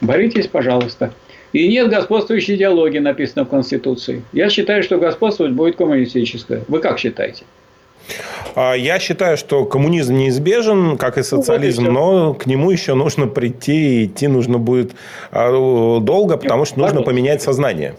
Боритесь, 0.02 0.48
пожалуйста. 0.48 1.14
И 1.54 1.68
нет 1.68 1.88
господствующей 1.88 2.56
идеологии, 2.56 3.00
написано 3.00 3.46
в 3.46 3.50
Конституции. 3.50 4.24
Я 4.34 4.50
считаю, 4.50 4.84
что 4.84 4.98
господствовать 4.98 5.54
будет 5.54 5.78
коммунистическое. 5.78 6.64
Вы 6.68 6.80
как 6.80 7.00
считаете? 7.00 7.44
А, 8.56 8.74
я 8.74 9.00
считаю, 9.00 9.38
что 9.38 9.66
коммунизм 9.66 10.16
неизбежен, 10.16 10.98
как 10.98 11.18
и 11.18 11.22
ну, 11.22 11.24
социализм, 11.24 11.86
но 11.86 12.34
к 12.34 12.46
нему 12.46 12.72
еще 12.72 12.94
нужно 12.94 13.28
прийти, 13.28 14.02
и 14.02 14.06
идти 14.06 14.28
нужно 14.28 14.58
будет 14.58 14.92
а, 15.32 15.52
долго, 16.00 16.38
потому 16.38 16.66
что 16.66 16.80
нужно 16.80 17.02
поменять 17.02 17.42
сознание. 17.42 17.96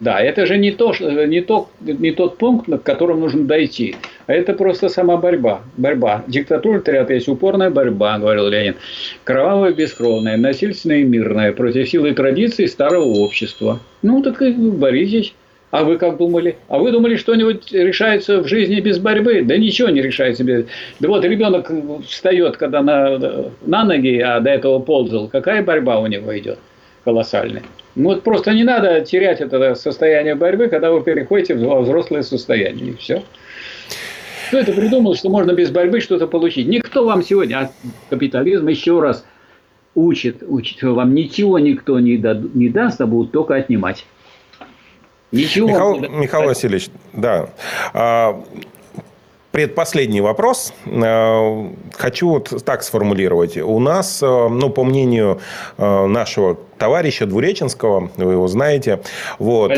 Да, 0.00 0.20
это 0.20 0.44
же 0.44 0.58
не, 0.58 0.72
то, 0.72 0.92
не, 1.00 1.40
то, 1.40 1.68
не 1.80 2.10
тот 2.10 2.36
пункт, 2.36 2.68
к 2.68 2.82
которому 2.82 3.20
нужно 3.20 3.44
дойти. 3.44 3.96
А 4.26 4.32
это 4.32 4.52
просто 4.52 4.88
сама 4.88 5.16
борьба. 5.16 5.62
Борьба. 5.76 6.24
Диктатура 6.26 6.80
триад 6.80 7.10
есть 7.10 7.28
упорная 7.28 7.70
борьба, 7.70 8.18
говорил 8.18 8.48
Ленин. 8.48 8.74
Кровавая, 9.22 9.72
бескровная, 9.72 10.36
насильственная 10.36 10.98
и 10.98 11.04
мирная 11.04 11.52
против 11.52 11.88
силы 11.88 12.10
и 12.10 12.14
традиций 12.14 12.68
старого 12.68 13.04
общества. 13.04 13.80
Ну, 14.02 14.20
так 14.22 14.42
и 14.42 14.52
боритесь. 14.52 15.32
А 15.74 15.82
вы 15.82 15.98
как 15.98 16.18
думали? 16.18 16.56
А 16.68 16.78
вы 16.78 16.92
думали, 16.92 17.16
что-нибудь 17.16 17.72
решается 17.72 18.40
в 18.40 18.46
жизни 18.46 18.78
без 18.78 19.00
борьбы? 19.00 19.42
Да 19.42 19.56
ничего 19.56 19.88
не 19.88 20.02
решается 20.02 20.44
без... 20.44 20.66
Да 21.00 21.08
вот 21.08 21.24
ребенок 21.24 21.68
встает, 22.06 22.56
когда 22.56 22.80
на, 22.80 23.18
на 23.66 23.84
ноги, 23.84 24.20
а 24.20 24.38
до 24.38 24.50
этого 24.50 24.78
ползал. 24.78 25.26
Какая 25.26 25.64
борьба 25.64 25.98
у 25.98 26.06
него 26.06 26.38
идет? 26.38 26.60
Колоссальная. 27.04 27.64
Ну 27.96 28.10
вот 28.10 28.22
просто 28.22 28.52
не 28.54 28.62
надо 28.62 29.00
терять 29.00 29.40
это 29.40 29.74
состояние 29.74 30.36
борьбы, 30.36 30.68
когда 30.68 30.92
вы 30.92 31.02
переходите 31.02 31.56
в 31.56 31.80
взрослое 31.80 32.22
состояние. 32.22 32.92
И 32.92 32.96
все. 32.96 33.24
Кто 34.46 34.58
это 34.58 34.72
придумал, 34.72 35.16
что 35.16 35.28
можно 35.28 35.54
без 35.54 35.72
борьбы 35.72 35.98
что-то 35.98 36.28
получить? 36.28 36.68
Никто 36.68 37.04
вам 37.04 37.24
сегодня, 37.24 37.56
а 37.58 37.70
капитализм 38.10 38.68
еще 38.68 39.00
раз 39.00 39.26
учит, 39.96 40.44
учит, 40.46 40.80
вам 40.84 41.16
ничего 41.16 41.58
никто 41.58 41.98
не, 41.98 42.16
да, 42.16 42.40
не 42.54 42.68
даст, 42.68 43.00
а 43.00 43.06
будут 43.06 43.32
только 43.32 43.56
отнимать. 43.56 44.06
Ничего. 45.34 45.68
Михаил, 45.68 46.00
Михаил 46.20 46.46
Васильевич, 46.46 46.90
да. 47.12 47.48
А, 47.92 48.40
предпоследний 49.50 50.20
вопрос. 50.20 50.72
А, 50.86 51.72
хочу 51.92 52.28
вот 52.28 52.64
так 52.64 52.82
сформулировать. 52.82 53.56
У 53.56 53.80
нас, 53.80 54.22
а, 54.22 54.48
ну, 54.48 54.70
по 54.70 54.84
мнению 54.84 55.40
нашего 55.76 56.56
товарища 56.78 57.26
Двуреченского, 57.26 58.10
вы 58.16 58.32
его 58.32 58.46
знаете, 58.46 59.00
вот, 59.38 59.72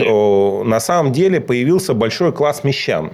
на 0.66 0.80
самом 0.80 1.12
деле 1.12 1.40
появился 1.40 1.94
большой 1.94 2.32
класс 2.32 2.64
мещан 2.64 3.12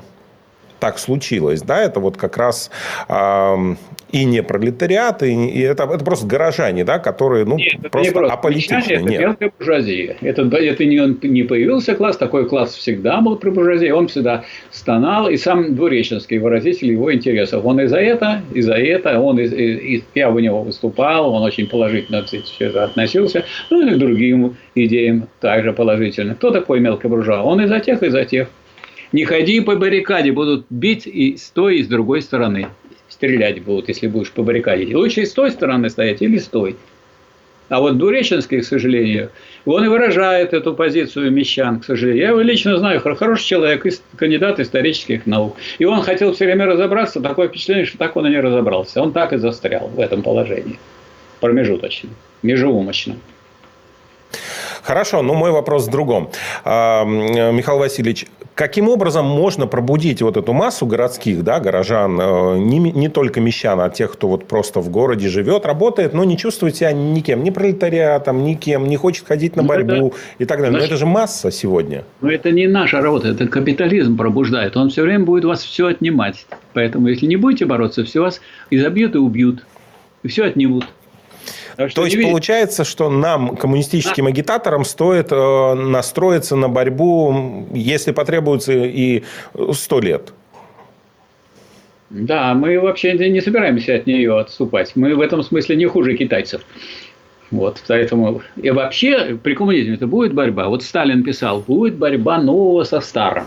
так 0.81 0.99
случилось, 0.99 1.63
да, 1.63 1.81
это 1.81 2.01
вот 2.01 2.17
как 2.17 2.37
раз 2.37 2.69
и 4.13 4.25
не 4.25 4.43
пролетариат, 4.43 5.23
и, 5.23 5.33
и 5.33 5.61
это, 5.61 5.85
это 5.85 6.05
просто 6.05 6.27
горожане, 6.27 6.85
да, 6.85 6.99
которые 6.99 7.47
ну, 7.47 7.57
Нет, 7.57 7.91
просто, 7.91 8.13
просто 8.13 8.35
аполитичны. 8.35 8.93
Это 8.93 9.03
мелкая 9.03 9.53
буржуазия. 9.59 10.17
Это, 10.21 10.43
это 10.43 10.85
не, 10.85 11.27
не 11.27 11.43
появился 11.43 11.95
класс, 11.95 12.19
такой 12.19 12.47
класс 12.47 12.75
всегда 12.75 13.23
был 13.23 13.37
при 13.37 13.49
буржуазии, 13.49 13.91
он 13.91 14.09
всегда 14.09 14.45
стонал, 14.71 15.31
и 15.31 15.39
сам 15.39 15.75
Двуреченский 15.75 16.39
выразитель 16.39 16.93
его 16.93 17.13
интересов. 17.13 17.65
Он 17.65 17.81
и 17.81 17.87
за 17.87 17.99
это, 17.99 18.43
и 18.53 18.61
за 18.61 18.75
это, 18.75 19.19
он 19.19 19.39
и, 19.39 19.47
и, 19.47 19.97
и 19.97 20.05
я 20.15 20.29
у 20.29 20.39
него 20.39 20.63
выступал, 20.63 21.33
он 21.33 21.43
очень 21.43 21.67
положительно 21.67 22.23
все 22.25 22.43
это 22.67 22.85
относился, 22.85 23.47
ну 23.71 23.87
и 23.87 23.95
к 23.95 23.99
другим 23.99 24.57
идеям 24.75 25.27
также 25.41 25.73
положительно. 25.73 26.35
Кто 26.35 26.51
такой 26.51 26.81
мелкий 26.81 27.09
буржуа? 27.09 27.43
Он 27.43 27.63
и 27.63 27.67
за 27.67 27.81
тех, 27.81 28.03
и 28.03 28.11
за 28.11 28.27
тех. 28.27 28.49
Не 29.13 29.25
ходи 29.25 29.61
по 29.61 29.77
баррикаде, 29.77 30.33
будут 30.33 30.67
бить 30.69 31.07
и 31.07 31.37
с 31.37 31.51
той, 31.51 31.79
и 31.79 31.83
с 31.83 31.87
другой 31.87 32.23
стороны 32.23 32.69
стрелять 33.23 33.63
будут, 33.63 33.89
если 33.89 34.09
будешь 34.09 34.33
по 34.33 34.43
баррикаде. 34.43 34.97
Лучше 34.97 35.21
и 35.21 35.27
с 35.27 35.33
той 35.33 35.53
стороны 35.53 35.89
стоять 35.91 36.23
или 36.23 36.39
с 36.39 36.49
той. 36.49 36.75
А 37.69 37.81
вот 37.81 37.97
Дуреченский, 37.97 38.61
к 38.61 38.65
сожалению, 38.65 39.31
он 39.65 39.85
и 39.85 39.89
выражает 39.89 40.53
эту 40.53 40.75
позицию 40.75 41.31
мещан, 41.31 41.79
к 41.79 41.85
сожалению. 41.85 42.23
Я 42.23 42.29
его 42.31 42.41
лично 42.41 42.77
знаю, 42.77 43.01
хороший 43.01 43.45
человек, 43.45 43.87
кандидат 44.17 44.59
исторических 44.59 45.25
наук. 45.27 45.57
И 45.79 45.85
он 45.85 46.03
хотел 46.03 46.35
все 46.35 46.47
время 46.47 46.67
разобраться, 46.67 47.21
такое 47.21 47.47
впечатление, 47.47 47.87
что 47.87 47.97
так 47.97 48.17
он 48.17 48.27
и 48.27 48.31
не 48.31 48.41
разобрался. 48.41 49.01
Он 49.01 49.13
так 49.13 49.33
и 49.33 49.37
застрял 49.37 49.87
в 49.87 50.01
этом 50.01 50.23
положении. 50.23 50.81
Промежуточно, 51.39 52.11
межеумочно. 52.43 53.17
Хорошо, 54.83 55.23
но 55.23 55.35
мой 55.35 55.53
вопрос 55.53 55.87
в 55.87 55.91
другом. 55.91 56.31
А, 56.65 57.05
Михаил 57.05 57.79
Васильевич, 57.79 58.27
Каким 58.55 58.89
образом 58.89 59.25
можно 59.25 59.67
пробудить 59.67 60.21
вот 60.21 60.37
эту 60.37 60.53
массу 60.53 60.85
городских, 60.85 61.43
да, 61.43 61.59
горожан, 61.59 62.21
э, 62.21 62.59
не, 62.59 62.79
не 62.79 63.09
только 63.09 63.41
мещан, 63.41 63.81
а 63.81 63.89
тех, 63.89 64.13
кто 64.13 64.29
вот 64.29 64.47
просто 64.47 64.81
в 64.81 64.91
городе 64.91 65.29
живет, 65.29 65.65
работает, 65.65 66.13
но 66.13 66.25
не 66.25 66.37
чувствует 66.37 66.77
себя 66.77 66.93
никем, 66.93 67.45
ни 67.45 67.51
пролетариатом, 67.51 68.45
никем, 68.45 68.87
не 68.87 68.99
хочет 68.99 69.27
ходить 69.27 69.57
на 69.57 69.63
ну, 69.63 69.69
борьбу 69.69 70.09
это, 70.09 70.17
и 70.39 70.45
так 70.45 70.61
далее. 70.61 70.79
Но 70.79 70.85
это 70.85 70.97
же 70.97 71.07
масса 71.07 71.51
сегодня. 71.51 72.05
Но 72.21 72.31
это 72.31 72.51
не 72.51 72.67
наша 72.67 73.01
работа, 73.01 73.29
это 73.29 73.47
капитализм 73.47 74.19
пробуждает. 74.19 74.77
Он 74.77 74.91
все 74.91 75.03
время 75.03 75.25
будет 75.25 75.45
вас 75.45 75.65
все 75.65 75.87
отнимать. 75.87 76.47
Поэтому, 76.75 77.09
если 77.09 77.25
не 77.25 77.37
будете 77.37 77.65
бороться, 77.65 78.05
все 78.05 78.21
вас 78.21 78.43
изобьют 78.69 79.15
и 79.15 79.19
убьют. 79.19 79.65
И 80.25 80.29
все 80.29 80.45
отнимут. 80.45 80.85
То 81.77 82.05
есть, 82.05 82.23
получается, 82.23 82.85
что 82.85 83.11
нам, 83.11 83.57
коммунистическим 83.57 84.27
агитаторам, 84.27 84.85
стоит 84.85 85.33
э, 85.33 85.75
настроиться 85.75 86.57
на 86.57 86.69
борьбу, 86.69 87.67
если 87.73 88.13
потребуется, 88.13 88.73
и 88.73 89.23
сто 89.73 90.01
лет. 90.01 90.33
Да, 92.11 92.53
мы 92.53 92.79
вообще 92.79 93.15
не 93.15 93.41
собираемся 93.41 93.95
от 93.95 94.07
нее 94.07 94.39
отступать. 94.39 94.93
Мы 94.97 95.15
в 95.15 95.21
этом 95.21 95.43
смысле 95.43 95.77
не 95.77 95.87
хуже 95.87 96.15
китайцев. 96.15 96.61
Вот, 97.51 97.83
поэтому 97.87 98.43
и 98.57 98.71
вообще 98.71 99.39
при 99.43 99.55
коммунизме 99.55 99.95
это 99.95 100.07
будет 100.07 100.33
борьба. 100.33 100.69
Вот 100.69 100.83
Сталин 100.83 101.23
писал, 101.23 101.61
будет 101.61 101.97
борьба 101.97 102.39
нового 102.39 102.85
со 102.85 103.01
старым. 103.01 103.45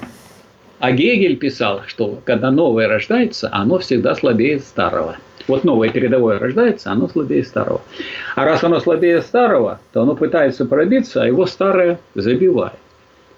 А 0.79 0.91
Гегель 0.91 1.37
писал, 1.37 1.81
что 1.87 2.19
когда 2.25 2.51
новое 2.51 2.87
рождается, 2.87 3.49
оно 3.51 3.79
всегда 3.79 4.13
слабее 4.13 4.59
старого. 4.59 5.17
Вот 5.47 5.63
новое 5.63 5.89
передовое 5.89 6.39
рождается, 6.39 6.91
оно 6.91 7.07
слабее 7.07 7.43
старого. 7.43 7.81
А 8.35 8.45
раз 8.45 8.63
оно 8.63 8.79
слабее 8.79 9.21
старого, 9.21 9.79
то 9.93 10.01
оно 10.01 10.15
пытается 10.15 10.65
пробиться, 10.65 11.21
а 11.21 11.27
его 11.27 11.45
старое 11.45 11.99
забивает. 12.15 12.73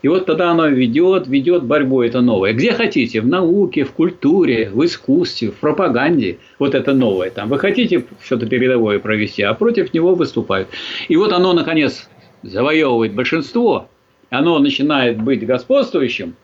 И 0.04 0.08
вот 0.08 0.26
тогда 0.26 0.52
оно 0.52 0.68
ведет, 0.68 1.28
ведет 1.28 1.64
борьбу 1.64 2.02
это 2.04 2.22
новое. 2.22 2.54
Где 2.54 2.72
хотите, 2.72 3.20
в 3.20 3.28
науке, 3.28 3.84
в 3.84 3.92
культуре, 3.92 4.70
в 4.70 4.86
искусстве, 4.86 5.50
в 5.50 5.56
пропаганде. 5.56 6.38
Вот 6.60 6.76
это 6.76 6.94
новое 6.94 7.32
там. 7.32 7.50
Вы 7.50 7.58
хотите 7.58 8.06
что-то 8.24 8.46
передовое 8.46 9.00
провести, 9.00 9.42
а 9.42 9.54
против 9.54 9.94
него 9.94 10.14
выступают. 10.14 10.70
И 11.08 11.18
вот 11.18 11.34
оно, 11.34 11.54
наконец, 11.54 12.08
завоевывает 12.44 13.16
большинство. 13.16 13.90
Оно 14.30 14.60
начинает 14.60 15.22
быть 15.22 15.46
господствующим, 15.46 16.36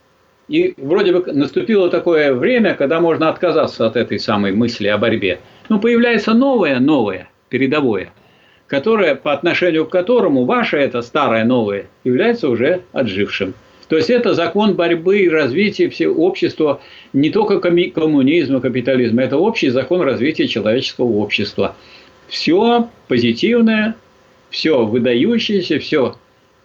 и 0.48 0.74
вроде 0.78 1.14
бы 1.14 1.32
наступило 1.32 1.90
такое 1.90 2.34
время, 2.34 2.76
когда 2.76 3.00
можно 3.00 3.30
отказаться 3.30 3.86
от 3.86 3.96
этой 3.96 4.20
самой 4.20 4.52
мысли 4.52 4.88
о 4.88 4.98
борьбе. 4.98 5.40
Но 5.70 5.80
появляется 5.80 6.34
новое, 6.34 6.80
новое, 6.80 7.30
передовое, 7.50 8.12
которое, 8.68 9.16
по 9.16 9.34
отношению 9.34 9.86
к 9.86 9.92
которому 9.92 10.46
ваше 10.46 10.78
это 10.78 11.02
старое 11.02 11.46
новое 11.46 11.88
является 12.04 12.50
уже 12.50 12.82
отжившим. 12.92 13.54
То 13.90 13.98
есть 13.98 14.10
это 14.10 14.34
закон 14.34 14.76
борьбы 14.76 15.20
и 15.20 15.30
развития 15.30 15.90
всего 15.90 16.26
общества, 16.26 16.82
не 17.12 17.30
только 17.30 17.60
коммунизма, 17.60 18.60
капитализма, 18.60 19.24
это 19.24 19.38
общий 19.38 19.70
закон 19.70 20.02
развития 20.02 20.48
человеческого 20.48 21.12
общества. 21.18 21.76
Все 22.28 22.90
позитивное, 23.08 23.96
все 24.50 24.86
выдающееся, 24.86 25.80
все 25.80 26.16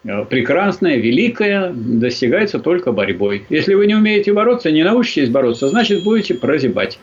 Э, 0.05 0.23
прекрасное, 0.25 0.97
великое 0.97 1.71
достигается 1.73 2.59
только 2.59 2.91
борьбой. 2.91 3.45
Если 3.49 3.73
вы 3.73 3.85
не 3.87 3.95
умеете 3.95 4.31
бороться, 4.33 4.71
не 4.71 4.83
научитесь 4.83 5.29
бороться, 5.29 5.67
значит 5.69 6.03
будете 6.03 6.35
прозябать. 6.35 6.99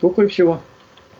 Только 0.00 0.22
и 0.22 0.26
всего. 0.28 0.62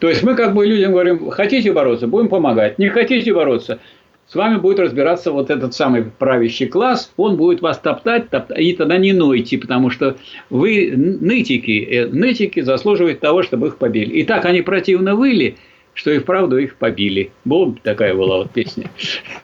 То 0.03 0.09
есть 0.09 0.25
мы 0.25 0.35
как 0.35 0.53
бы 0.53 0.67
людям 0.67 0.91
говорим, 0.91 1.31
хотите 1.31 1.73
бороться, 1.73 2.09
будем 2.09 2.29
помогать. 2.29 2.77
Не 2.77 2.89
хотите 2.89 3.33
бороться, 3.33 3.79
с 4.27 4.35
вами 4.35 4.57
будет 4.57 4.81
разбираться 4.81 5.31
вот 5.31 5.49
этот 5.49 5.75
самый 5.75 6.03
правящий 6.03 6.67
класс, 6.67 7.13
он 7.17 7.37
будет 7.37 7.63
вас 7.63 7.79
топтать, 7.79 8.29
топтать 8.29 8.59
и 8.59 8.73
тогда 8.73 8.99
не 8.99 9.13
нойте, 9.13 9.59
потому 9.59 9.91
что 9.91 10.17
вы 10.51 10.93
нытики, 10.97 11.89
э, 11.89 12.07
нытики 12.09 12.63
заслуживают 12.63 13.21
того, 13.21 13.45
чтобы 13.45 13.69
их 13.69 13.77
побили. 13.77 14.11
И 14.15 14.25
так 14.25 14.45
они 14.45 14.63
противно 14.63 15.15
выли, 15.15 15.55
что 15.95 16.11
и 16.11 16.19
вправду 16.19 16.59
их 16.59 16.79
побили. 16.79 17.31
Была 17.45 17.73
такая 17.85 18.13
была 18.13 18.39
вот 18.39 18.51
песня. 18.51 18.91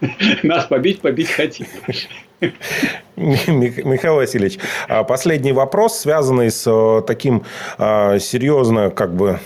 Нас 0.43 0.67
побить, 0.67 0.99
побить 0.99 1.31
хотели. 1.31 1.69
Михаил 3.15 4.17
Васильевич, 4.17 4.59
а 4.89 5.05
последний 5.05 5.53
вопрос, 5.53 6.01
связанный 6.01 6.51
с 6.51 6.67
э, 6.67 7.07
таким 7.07 7.45
а, 7.79 8.19
серьезно, 8.19 8.91
как 8.91 9.15
бы 9.15 9.39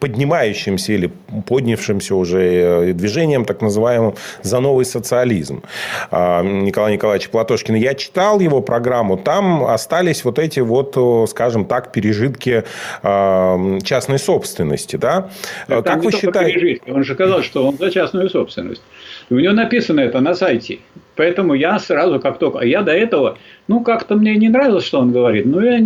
поднимающимся 0.00 0.92
или 0.94 1.10
поднявшимся 1.46 2.14
уже 2.14 2.42
э, 2.42 2.92
движением, 2.92 3.44
так 3.44 3.60
называемым, 3.60 4.14
за 4.42 4.60
новый 4.60 4.84
социализм. 4.84 5.62
А, 6.10 6.42
Николай 6.42 6.94
Николаевич 6.94 7.28
Платошкин. 7.28 7.74
Я 7.74 7.94
читал 7.94 8.40
его 8.40 8.62
программу, 8.62 9.16
там 9.16 9.64
остались 9.64 10.24
вот 10.24 10.38
эти 10.38 10.60
вот, 10.60 10.94
э, 10.96 11.26
скажем 11.28 11.66
так, 11.66 11.92
пережитки 11.92 12.64
а, 13.02 13.78
частной 13.82 14.18
собственности. 14.18 14.96
Да? 14.96 15.30
Это 15.68 15.82
как 15.82 16.02
вы 16.02 16.12
считаете? 16.12 16.80
Он 16.88 17.04
же 17.04 17.14
сказал, 17.14 17.42
что 17.42 17.68
он 17.68 17.76
за 17.76 17.90
частную 17.90 18.30
собственность. 18.30 18.82
У 19.28 19.34
него 19.34 19.52
написано 19.52 20.00
это 20.00 20.20
на 20.20 20.34
сайте. 20.34 20.78
Поэтому 21.16 21.54
я 21.54 21.78
сразу, 21.78 22.18
как 22.18 22.38
только... 22.38 22.60
А 22.60 22.64
я 22.64 22.82
до 22.82 22.92
этого, 22.92 23.36
ну, 23.68 23.80
как-то 23.80 24.16
мне 24.16 24.34
не 24.36 24.48
нравилось, 24.48 24.84
что 24.84 25.00
он 25.00 25.12
говорит. 25.12 25.46
Но 25.46 25.62
я, 25.62 25.78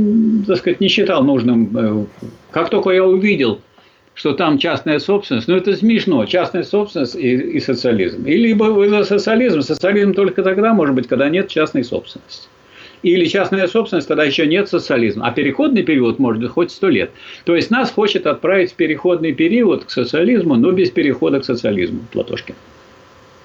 так 0.46 0.58
сказать, 0.58 0.80
не 0.80 0.88
считал 0.88 1.24
нужным. 1.24 1.76
Э, 1.76 2.04
как 2.50 2.70
только 2.70 2.90
я 2.90 3.04
увидел 3.04 3.60
что 4.14 4.32
там 4.32 4.58
частная 4.58 5.00
собственность, 5.00 5.48
ну 5.48 5.56
это 5.56 5.76
смешно, 5.76 6.24
частная 6.24 6.62
собственность 6.62 7.16
и, 7.16 7.34
и 7.34 7.60
социализм. 7.60 8.24
И 8.26 8.36
либо 8.36 8.64
вы 8.64 8.88
за 8.88 9.04
социализм, 9.04 9.60
социализм 9.62 10.14
только 10.14 10.42
тогда 10.42 10.72
может 10.72 10.94
быть, 10.94 11.08
когда 11.08 11.28
нет 11.28 11.48
частной 11.48 11.84
собственности. 11.84 12.48
Или 13.02 13.26
частная 13.26 13.68
собственность, 13.68 14.08
тогда 14.08 14.24
еще 14.24 14.46
нет 14.46 14.68
социализма. 14.68 15.26
А 15.26 15.30
переходный 15.30 15.82
период 15.82 16.18
может 16.18 16.40
быть 16.40 16.50
хоть 16.50 16.70
сто 16.70 16.88
лет. 16.88 17.10
То 17.44 17.54
есть 17.54 17.70
нас 17.70 17.90
хочет 17.90 18.26
отправить 18.26 18.72
в 18.72 18.76
переходный 18.76 19.32
период 19.32 19.84
к 19.84 19.90
социализму, 19.90 20.54
но 20.54 20.70
без 20.70 20.90
перехода 20.90 21.40
к 21.40 21.44
социализму, 21.44 22.00
Платошкин. 22.12 22.54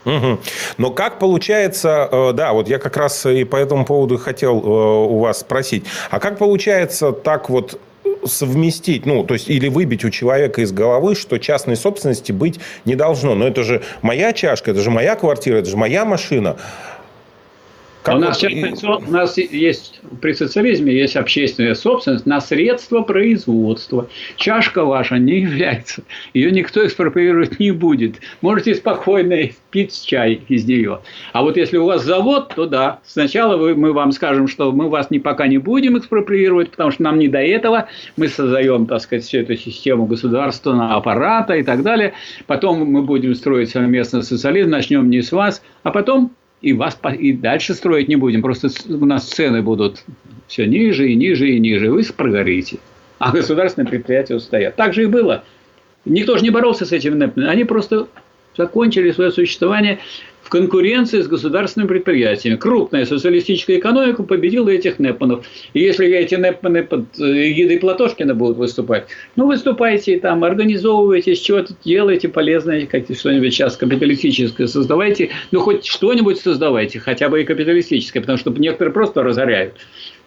Угу. 0.06 0.40
Но 0.78 0.92
как 0.92 1.20
получается, 1.20 2.08
э, 2.10 2.32
да, 2.34 2.54
вот 2.54 2.70
я 2.70 2.80
как 2.80 2.96
раз 2.96 3.26
и 3.26 3.44
по 3.44 3.58
этому 3.58 3.86
поводу 3.86 4.18
хотел 4.18 4.60
э, 4.60 4.66
у 4.66 5.20
вас 5.20 5.42
спросить, 5.42 5.84
а 6.10 6.20
как 6.20 6.38
получается 6.38 7.12
так 7.12 7.50
вот 7.50 7.80
совместить, 8.26 9.06
ну, 9.06 9.24
то 9.24 9.34
есть, 9.34 9.50
или 9.50 9.68
выбить 9.68 10.04
у 10.06 10.10
человека 10.10 10.62
из 10.62 10.72
головы, 10.72 11.16
что 11.16 11.38
частной 11.38 11.76
собственности 11.76 12.32
быть 12.32 12.60
не 12.86 12.96
должно. 12.96 13.36
Но 13.36 13.48
это 13.48 13.64
же 13.64 13.82
моя 14.02 14.34
чашка, 14.34 14.72
это 14.72 14.82
же 14.82 14.92
моя 14.92 15.16
квартира, 15.16 15.58
это 15.58 15.70
же 15.70 15.78
моя 15.78 16.06
машина. 16.06 16.58
Как 18.10 18.18
у, 18.18 18.20
нас 18.20 18.84
вот... 18.84 19.04
у 19.08 19.12
нас 19.12 19.38
есть 19.38 20.02
при 20.22 20.34
социализме 20.34 20.94
есть 20.94 21.16
общественная 21.16 21.76
собственность 21.76 22.26
на 22.26 22.42
средства 22.42 23.02
производства. 23.02 24.10
Чашка 24.36 24.84
ваша 24.84 25.18
не 25.18 25.42
является. 25.42 26.04
Ее 26.34 26.52
никто 26.52 26.86
экспроприировать 26.86 27.60
не 27.60 27.72
будет. 27.72 28.16
Можете 28.42 28.76
спокойно 28.76 29.50
пить 29.72 30.06
чай 30.06 30.42
из 30.48 30.66
нее. 30.66 31.00
А 31.34 31.44
вот 31.44 31.58
если 31.58 31.78
у 31.78 31.86
вас 31.86 32.04
завод, 32.04 32.54
то 32.56 32.66
да. 32.66 33.00
Сначала 33.06 33.58
вы, 33.58 33.76
мы 33.76 33.94
вам 33.94 34.12
скажем, 34.12 34.48
что 34.48 34.72
мы 34.72 34.90
вас 34.90 35.12
не, 35.12 35.20
пока 35.20 35.48
не 35.48 35.58
будем 35.58 35.98
экспроприировать, 35.98 36.72
потому 36.72 36.92
что 36.92 37.04
нам 37.04 37.20
не 37.20 37.28
до 37.28 37.40
этого. 37.40 37.88
Мы 38.18 38.28
создаем, 38.28 38.86
так 38.88 39.02
сказать, 39.02 39.24
всю 39.24 39.40
эту 39.40 39.56
систему 39.56 40.06
государственного 40.06 40.96
аппарата 40.96 41.54
и 41.54 41.64
так 41.64 41.84
далее. 41.84 42.14
Потом 42.48 42.80
мы 42.80 43.04
будем 43.04 43.36
строить 43.36 43.70
совместно 43.70 44.22
социализм, 44.22 44.70
начнем 44.70 45.10
не 45.10 45.22
с 45.22 45.32
вас, 45.32 45.62
а 45.84 45.92
потом 45.92 46.32
и 46.62 46.74
вас 46.74 47.00
и 47.18 47.34
дальше 47.34 47.74
строить 47.74 48.08
не 48.08 48.16
будем. 48.16 48.42
Просто 48.42 48.70
у 48.90 49.06
нас 49.06 49.26
цены 49.26 49.62
будут 49.62 50.04
все 50.48 50.66
ниже 50.66 51.10
и 51.10 51.16
ниже 51.16 51.50
и 51.50 51.60
ниже. 51.60 51.92
Вы 51.92 52.04
прогорите. 52.16 52.80
А 53.18 53.32
государственные 53.32 53.90
предприятия 53.90 54.36
устоят. 54.36 54.76
Так 54.76 54.94
же 54.94 55.04
и 55.04 55.06
было. 55.06 55.44
Никто 56.06 56.38
же 56.38 56.44
не 56.44 56.50
боролся 56.50 56.86
с 56.86 56.92
этим 56.92 57.34
Они 57.36 57.64
просто 57.66 58.08
закончили 58.60 59.12
свое 59.12 59.32
существование 59.32 60.00
в 60.44 60.50
конкуренции 60.50 61.22
с 61.22 61.28
государственными 61.28 61.88
предприятиями. 61.88 62.58
Крупная 62.58 63.06
социалистическая 63.06 63.78
экономика 63.78 64.24
победила 64.24 64.68
этих 64.68 65.00
Непманов. 65.00 65.46
И 65.74 65.80
если 65.80 66.08
эти 66.08 66.36
Непманы 66.36 66.84
под 66.84 67.06
эгидой 67.18 67.80
Платошкина 67.80 68.36
будут 68.36 68.58
выступать, 68.58 69.06
ну, 69.38 69.48
выступайте 69.48 70.20
там, 70.20 70.44
организовывайте, 70.44 71.36
чего-то 71.36 71.74
делайте 71.86 72.28
полезное, 72.28 72.86
как 72.86 73.06
что-нибудь 73.16 73.54
сейчас 73.54 73.78
капиталистическое 73.78 74.68
создавайте, 74.68 75.30
ну, 75.52 75.62
хоть 75.62 75.86
что-нибудь 75.86 76.40
создавайте, 76.40 77.00
хотя 77.00 77.30
бы 77.30 77.42
и 77.42 77.46
капиталистическое, 77.46 78.22
потому 78.22 78.38
что 78.38 78.50
некоторые 78.50 78.92
просто 78.94 79.24
разоряют. 79.24 79.76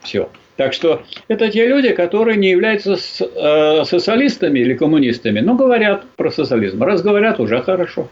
Все. 0.03 0.31
Так 0.57 0.73
что 0.73 1.03
это 1.29 1.49
те 1.49 1.67
люди, 1.67 1.91
которые 1.91 2.37
не 2.37 2.51
являются 2.51 2.93
э, 2.95 3.85
социалистами 3.85 4.61
или 4.61 4.75
коммунистами, 4.75 5.41
но 5.41 5.55
говорят 5.55 6.05
про 6.17 6.31
социализм. 6.31 6.83
Раз 6.83 7.03
говорят, 7.03 7.41
уже 7.41 7.61
хорошо. 7.63 8.09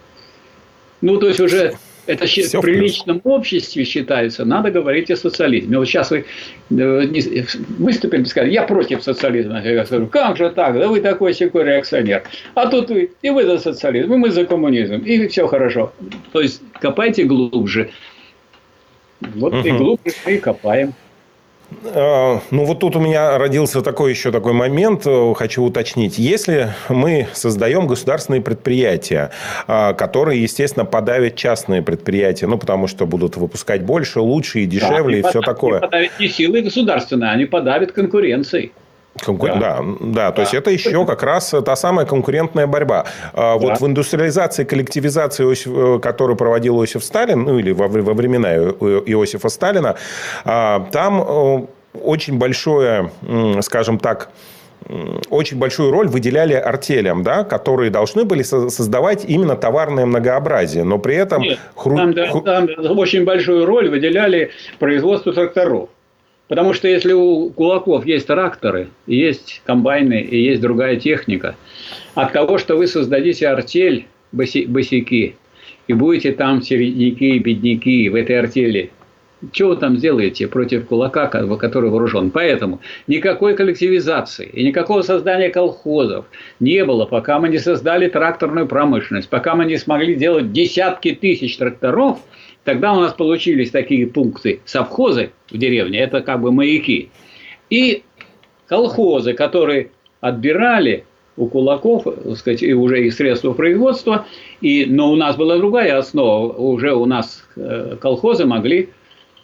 Ну, 1.00 1.18
то 1.18 1.28
есть 1.28 1.40
уже 1.40 1.74
это 2.06 2.26
Все 2.26 2.58
в 2.58 2.62
приличном 2.62 3.20
обществе 3.24 3.84
считается, 3.84 4.44
надо 4.44 4.70
говорить 4.70 5.10
о 5.10 5.16
социализме. 5.16 5.78
Вот 5.78 5.86
сейчас 5.86 6.10
вы 6.10 6.24
э, 6.70 7.44
выступили 7.78 8.22
и 8.22 8.24
сказали, 8.24 8.52
я 8.52 8.62
против 8.62 9.02
социализма. 9.02 9.62
Я 9.62 9.84
говорю, 9.84 10.06
как 10.08 10.36
же 10.36 10.50
так? 10.50 10.78
Да 10.78 10.88
вы 10.88 11.00
такой 11.00 11.34
секой 11.34 11.64
реакционер. 11.64 12.24
А 12.54 12.66
тут 12.66 12.90
вы, 12.90 13.10
и 13.22 13.30
вы 13.30 13.44
за 13.44 13.58
социализм, 13.58 14.12
и 14.14 14.16
мы 14.16 14.30
за 14.30 14.44
коммунизм, 14.44 14.96
и 14.96 15.28
все 15.28 15.46
хорошо. 15.46 15.92
То 16.32 16.40
есть 16.40 16.62
копайте 16.80 17.24
глубже. 17.24 17.90
Вот 19.20 19.52
угу. 19.52 19.68
и 19.68 19.70
глубже 19.70 20.14
мы 20.26 20.32
и 20.32 20.38
копаем. 20.38 20.94
А, 21.84 22.40
ну, 22.50 22.64
вот 22.64 22.80
тут 22.80 22.96
у 22.96 23.00
меня 23.00 23.38
родился 23.38 23.82
такой 23.82 24.10
еще 24.10 24.30
такой 24.30 24.52
момент, 24.52 25.06
э, 25.06 25.34
хочу 25.36 25.62
уточнить. 25.62 26.18
Если 26.18 26.72
мы 26.88 27.28
создаем 27.32 27.86
государственные 27.86 28.42
предприятия, 28.42 29.30
а, 29.66 29.92
которые, 29.94 30.42
естественно, 30.42 30.84
подавят 30.84 31.36
частные 31.36 31.82
предприятия, 31.82 32.46
ну, 32.46 32.58
потому 32.58 32.86
что 32.86 33.06
будут 33.06 33.36
выпускать 33.36 33.82
больше, 33.82 34.20
лучше 34.20 34.60
и 34.60 34.66
дешевле, 34.66 35.22
да, 35.22 35.28
и 35.28 35.30
все 35.30 35.40
такое. 35.40 35.78
Они 35.78 35.86
подавят 35.86 36.20
не 36.20 36.28
силы 36.28 36.62
государственные, 36.62 37.30
они 37.30 37.44
подавят 37.46 37.92
конкуренцией. 37.92 38.72
Конку... 39.24 39.46
Да. 39.46 39.56
да, 39.56 39.84
да, 40.00 40.32
то 40.32 40.42
есть 40.42 40.54
это 40.54 40.70
еще 40.70 41.04
как 41.06 41.22
раз 41.22 41.54
та 41.64 41.76
самая 41.76 42.06
конкурентная 42.06 42.66
борьба. 42.66 43.06
А, 43.32 43.58
да. 43.58 43.66
Вот 43.66 43.80
в 43.80 43.86
индустриализации, 43.86 44.64
коллективизации, 44.64 45.96
э, 45.96 45.98
которую 46.00 46.36
проводил 46.36 46.80
Иосиф 46.80 47.04
Сталин, 47.04 47.42
ну 47.42 47.58
или 47.58 47.72
во, 47.72 47.88
во 47.88 48.14
времена 48.14 48.54
Иосифа 48.54 49.48
Сталина, 49.48 49.96
а, 50.44 50.86
там 50.92 51.22
э, 51.22 51.66
очень 52.02 52.38
большое, 52.38 53.10
скажем 53.62 53.98
так, 53.98 54.30
очень 55.28 55.58
большую 55.58 55.90
роль 55.90 56.08
выделяли 56.08 56.54
артелям, 56.54 57.22
да, 57.22 57.44
которые 57.44 57.90
должны 57.90 58.24
были 58.24 58.42
создавать 58.42 59.24
именно 59.24 59.56
товарное 59.56 60.06
многообразие, 60.06 60.84
но 60.84 60.98
при 60.98 61.16
этом... 61.16 61.42
Нет, 61.42 61.58
хру... 61.74 61.96
там, 61.96 62.12
да, 62.14 62.28
там 62.30 62.98
очень 62.98 63.24
большую 63.24 63.66
роль 63.66 63.88
выделяли 63.88 64.50
производству 64.78 65.32
тракторов. 65.32 65.90
Потому 66.50 66.72
что 66.72 66.88
если 66.88 67.12
у 67.12 67.50
кулаков 67.50 68.04
есть 68.04 68.26
тракторы, 68.26 68.88
есть 69.06 69.62
комбайны 69.64 70.20
и 70.20 70.42
есть 70.42 70.60
другая 70.60 70.96
техника, 70.96 71.54
от 72.16 72.32
того, 72.32 72.58
что 72.58 72.76
вы 72.76 72.88
создадите 72.88 73.46
артель 73.46 74.06
босяки, 74.32 75.36
и 75.86 75.92
будете 75.92 76.32
там 76.32 76.60
середняки 76.60 77.36
и 77.36 77.38
бедняки 77.38 78.08
в 78.08 78.16
этой 78.16 78.40
артели, 78.40 78.90
что 79.52 79.68
вы 79.68 79.76
там 79.76 79.96
сделаете 79.96 80.48
против 80.48 80.88
кулака, 80.88 81.28
который 81.28 81.88
вооружен? 81.88 82.32
Поэтому 82.32 82.80
никакой 83.06 83.54
коллективизации 83.54 84.50
и 84.52 84.64
никакого 84.64 85.02
создания 85.02 85.50
колхозов 85.50 86.24
не 86.58 86.84
было, 86.84 87.04
пока 87.04 87.38
мы 87.38 87.48
не 87.48 87.58
создали 87.58 88.08
тракторную 88.08 88.66
промышленность, 88.66 89.28
пока 89.28 89.54
мы 89.54 89.66
не 89.66 89.76
смогли 89.76 90.16
делать 90.16 90.52
десятки 90.52 91.12
тысяч 91.14 91.56
тракторов– 91.58 92.18
Тогда 92.64 92.92
у 92.92 93.00
нас 93.00 93.14
получились 93.14 93.70
такие 93.70 94.06
пункты. 94.06 94.60
Совхозы 94.64 95.30
в 95.50 95.56
деревне, 95.56 95.98
это 96.00 96.20
как 96.20 96.40
бы 96.40 96.52
маяки, 96.52 97.10
и 97.70 98.02
колхозы, 98.66 99.32
которые 99.32 99.90
отбирали 100.20 101.04
у 101.36 101.46
кулаков, 101.46 102.04
так 102.04 102.36
сказать, 102.36 102.62
и 102.62 102.74
уже 102.74 103.06
их 103.06 103.14
средства 103.14 103.52
производства, 103.52 104.26
и, 104.60 104.84
но 104.84 105.10
у 105.10 105.16
нас 105.16 105.36
была 105.36 105.56
другая 105.56 105.96
основа, 105.96 106.52
уже 106.52 106.92
у 106.92 107.06
нас 107.06 107.46
э, 107.56 107.96
колхозы 108.00 108.44
могли 108.44 108.90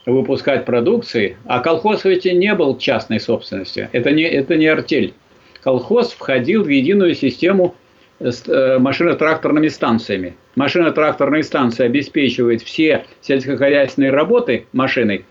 выпускать 0.04 0.66
продукции, 0.66 1.36
а 1.46 1.60
колхоз 1.60 2.04
ведь 2.04 2.26
не 2.26 2.54
был 2.54 2.76
частной 2.76 3.18
собственностью, 3.18 3.88
это 3.92 4.10
не, 4.10 4.24
это 4.24 4.56
не 4.56 4.66
артель. 4.66 5.14
Колхоз 5.62 6.12
входил 6.12 6.62
в 6.62 6.68
единую 6.68 7.14
систему 7.14 7.74
машино-тракторными 8.20 9.68
станциями. 9.68 10.36
Машино-тракторные 10.54 11.42
станции 11.42 11.84
обеспечивают 11.84 12.62
все 12.62 13.04
сельскохозяйственные 13.20 14.10
работы 14.10 14.66
машиной, 14.72 15.24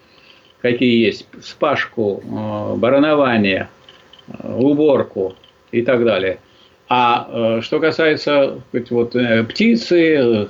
какие 0.62 1.06
есть, 1.06 1.28
вспашку, 1.42 2.22
э, 2.24 2.76
баранование, 2.76 3.70
э, 4.28 4.54
уборку 4.56 5.36
и 5.72 5.82
так 5.82 6.04
далее. 6.04 6.40
А 6.88 7.62
что 7.62 7.80
касается 7.80 8.62
вот, 8.92 9.16
птицы, 9.50 10.48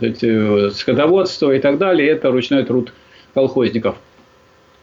скотоводства 0.74 1.52
и 1.52 1.60
так 1.60 1.78
далее, 1.78 2.10
это 2.10 2.30
ручной 2.30 2.66
труд 2.66 2.92
колхозников. 3.34 3.96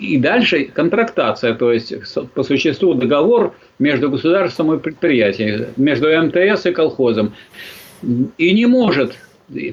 И 0.02 0.18
дальше 0.18 0.64
контрактация, 0.64 1.54
то 1.54 1.72
есть 1.72 1.94
по 2.34 2.42
существу 2.42 2.94
договор 2.94 3.54
между 3.78 4.10
государством 4.10 4.74
и 4.74 4.78
предприятием, 4.78 5.66
между 5.76 6.08
МТС 6.08 6.66
и 6.66 6.72
колхозом. 6.72 7.34
И 8.36 8.52
не 8.52 8.66
может 8.66 9.14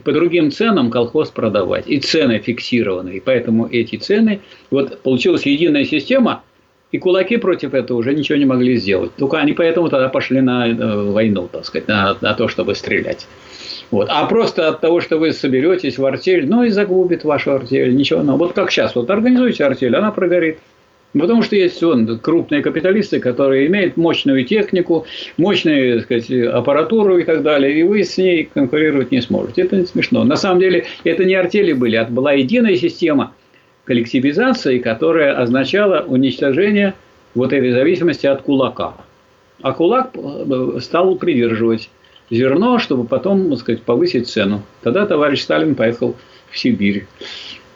по 0.04 0.12
другим 0.12 0.52
ценам 0.52 0.92
колхоз 0.92 1.30
продавать. 1.30 1.88
И 1.88 2.00
цены 2.00 2.40
фиксированы. 2.40 3.18
И 3.18 3.20
поэтому 3.20 3.68
эти 3.68 3.96
цены... 3.96 4.42
Вот 4.70 5.02
получилась 5.02 5.46
единая 5.46 5.86
система, 5.86 6.44
и 6.92 6.98
кулаки 6.98 7.38
против 7.38 7.74
этого 7.74 7.98
уже 7.98 8.14
ничего 8.14 8.38
не 8.38 8.46
могли 8.46 8.78
сделать. 8.78 9.12
Только 9.16 9.38
они 9.38 9.54
поэтому 9.54 9.90
тогда 9.90 10.10
пошли 10.10 10.42
на 10.42 10.68
э, 10.68 11.12
войну, 11.12 11.48
так 11.52 11.66
сказать, 11.66 11.88
на, 11.88 12.18
на 12.22 12.34
то, 12.34 12.48
чтобы 12.48 12.76
стрелять. 12.76 13.28
Вот. 13.91 14.07
А 14.11 14.26
просто 14.26 14.68
от 14.68 14.82
того, 14.82 15.02
что 15.02 15.18
вы 15.18 15.32
соберетесь 15.32 15.98
в 15.98 16.06
артель, 16.06 16.48
ну 16.48 16.64
и 16.64 16.70
загубит 16.70 17.24
вашу 17.24 17.53
артель, 17.53 17.95
ничего. 17.95 18.22
Но 18.22 18.38
вот 18.38 18.53
как 18.53 18.72
сейчас, 18.72 18.95
вот 18.95 19.10
организуйте 19.10 19.66
артель, 19.66 19.95
она 19.95 20.11
прогорит. 20.11 20.60
Потому 21.14 21.41
что 21.41 21.56
есть 21.56 21.82
вон, 21.82 22.20
крупные 22.20 22.61
капиталисты, 22.61 23.20
которые 23.20 23.66
имеют 23.66 23.98
мощную 23.98 24.45
технику, 24.45 25.07
мощную 25.38 25.95
так 25.95 26.06
сказать, 26.06 26.32
аппаратуру 26.53 27.18
и 27.18 27.24
так 27.24 27.41
далее, 27.41 27.80
и 27.80 27.84
вы 27.84 28.03
с 28.03 28.16
ней 28.18 28.48
конкурировать 28.53 29.11
не 29.11 29.22
сможете. 29.22 29.64
Это 29.64 29.78
не 29.78 29.86
смешно. 29.86 30.24
На 30.24 30.36
самом 30.36 30.60
деле, 30.60 30.86
это 31.03 31.26
не 31.26 31.34
артели 31.34 31.74
были, 31.74 31.98
это 31.98 32.11
была 32.11 32.34
единая 32.34 32.76
система 32.76 33.34
коллективизации, 33.86 34.78
которая 34.78 35.36
означала 35.36 36.06
уничтожение 36.07 36.94
вот 37.34 37.53
этой 37.53 37.72
зависимости 37.72 38.28
от 38.28 38.44
кулака. 38.44 38.94
А 39.64 39.74
кулак 39.74 40.11
э, 40.14 40.80
стал 40.80 41.16
придерживать 41.16 41.90
зерно, 42.30 42.80
чтобы 42.80 43.06
потом, 43.06 43.50
так 43.50 43.60
сказать, 43.60 43.82
повысить 43.82 44.28
цену. 44.28 44.62
Тогда 44.82 45.06
товарищ 45.06 45.42
Сталин 45.42 45.76
поехал 45.76 46.16
в 46.52 46.58
Сибирь 46.58 47.06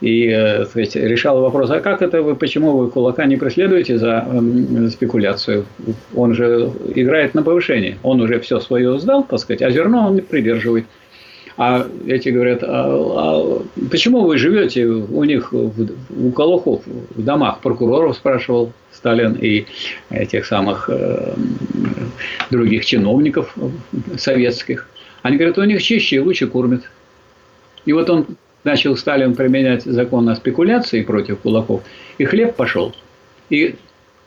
и 0.01 0.27
э, 0.27 0.65
сказать, 0.65 0.95
решал 0.97 1.41
вопрос, 1.41 1.69
а 1.69 1.79
как 1.79 2.01
это 2.01 2.21
вы, 2.21 2.35
почему 2.35 2.75
вы 2.75 2.89
кулака 2.89 3.25
не 3.25 3.37
преследуете 3.37 3.97
за 3.97 4.27
э, 4.27 4.89
спекуляцию? 4.89 5.65
Он 6.13 6.33
же 6.33 6.71
играет 6.93 7.33
на 7.33 7.41
повышение, 7.41 7.97
он 8.03 8.19
уже 8.19 8.39
все 8.41 8.59
свое 8.59 8.99
сдал, 8.99 9.23
так 9.23 9.39
сказать, 9.39 9.61
а 9.61 9.71
зерно 9.71 10.09
он 10.09 10.19
придерживает. 10.19 10.85
А 11.55 11.87
эти 12.07 12.29
говорят, 12.29 12.63
а, 12.63 12.67
а 12.67 13.61
почему 13.89 14.23
вы 14.23 14.37
живете 14.37 14.87
у 14.87 15.23
них, 15.23 15.53
у 15.53 16.31
Колохов, 16.31 16.81
в 16.85 17.23
домах? 17.23 17.59
Прокуроров 17.59 18.17
спрашивал 18.17 18.73
Сталин 19.03 19.33
и 19.33 19.65
этих 20.09 20.45
самых 20.45 20.89
э, 20.89 21.33
других 22.49 22.85
чиновников 22.85 23.53
советских. 24.17 24.87
Они 25.23 25.35
говорят, 25.35 25.57
у 25.57 25.63
них 25.65 25.83
чище 25.83 26.15
и 26.15 26.19
лучше 26.19 26.47
кормят. 26.47 26.83
И 27.83 27.91
вот 27.91 28.09
он 28.09 28.25
начал 28.63 28.95
Сталин 28.95 29.35
применять 29.35 29.83
закон 29.83 30.29
о 30.29 30.35
спекуляции 30.37 31.01
против 31.01 31.39
кулаков, 31.39 31.83
и 32.17 32.23
хлеб 32.23 32.55
пошел. 32.55 32.95
И 33.49 33.75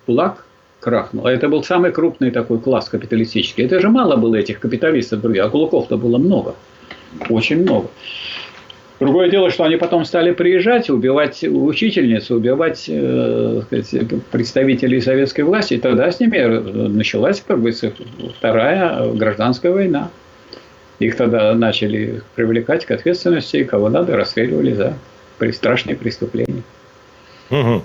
кулак 0.05 0.45
крахнул. 0.81 1.27
А 1.27 1.33
это 1.33 1.49
был 1.49 1.65
самый 1.65 1.91
крупный 1.91 2.31
такой 2.31 2.61
класс 2.61 2.91
капиталистический. 2.91 3.65
Это 3.65 3.81
же 3.81 3.89
мало 3.89 4.17
было 4.17 4.37
этих 4.37 4.61
капиталистов 4.61 5.23
других, 5.23 5.45
а 5.45 5.49
кулаков-то 5.49 5.97
было 5.97 6.19
много. 6.19 6.55
Очень 7.31 7.63
много. 7.63 7.89
Другое 8.99 9.29
дело, 9.29 9.51
что 9.51 9.65
они 9.65 9.77
потом 9.77 10.07
стали 10.07 10.33
приезжать, 10.33 10.89
убивать 10.89 11.45
учительницу, 11.45 12.37
убивать 12.37 12.87
э, 12.89 13.61
сказать, 13.67 14.23
представителей 14.31 15.03
советской 15.03 15.43
власти. 15.43 15.75
И 15.75 15.79
тогда 15.79 16.11
с 16.11 16.19
ними 16.19 16.39
началась 16.89 17.43
как 17.47 17.61
бы, 17.61 17.73
вторая 18.39 19.13
гражданская 19.13 19.73
война. 19.73 20.11
Их 20.99 21.15
тогда 21.17 21.55
начали 21.55 22.23
привлекать 22.37 22.87
к 22.87 22.91
ответственности, 22.91 23.65
кого 23.65 23.91
надо, 23.91 24.17
расстреливали 24.17 24.73
за 24.73 24.95
страшные 25.53 25.97
преступления. 25.97 26.63
Угу. 27.51 27.83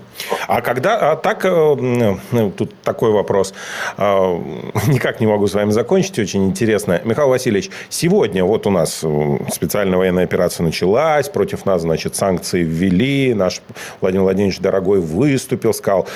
А 0.48 0.62
когда 0.62 1.12
а 1.12 1.16
так, 1.16 1.46
э, 1.46 2.18
тут 2.58 2.74
такой 2.84 3.12
вопрос, 3.12 3.54
а, 3.98 4.38
никак 4.88 5.20
не 5.20 5.28
могу 5.28 5.48
с 5.48 5.54
вами 5.54 5.72
закончить, 5.72 6.18
очень 6.20 6.48
интересно. 6.48 7.02
Михаил 7.04 7.30
Васильевич, 7.30 7.70
сегодня 7.90 8.44
вот 8.44 8.66
у 8.68 8.72
нас 8.72 9.04
специальная 9.52 9.98
военная 9.98 10.24
операция 10.24 10.64
началась, 10.64 11.30
против 11.30 11.66
нас, 11.66 11.82
значит, 11.82 12.16
санкции 12.16 12.64
ввели, 12.64 13.34
наш 13.34 13.62
Владимир 14.02 14.24
Владимирович 14.24 14.60
Дорогой 14.60 15.00
выступил, 15.00 15.74
сказал, 15.74 16.08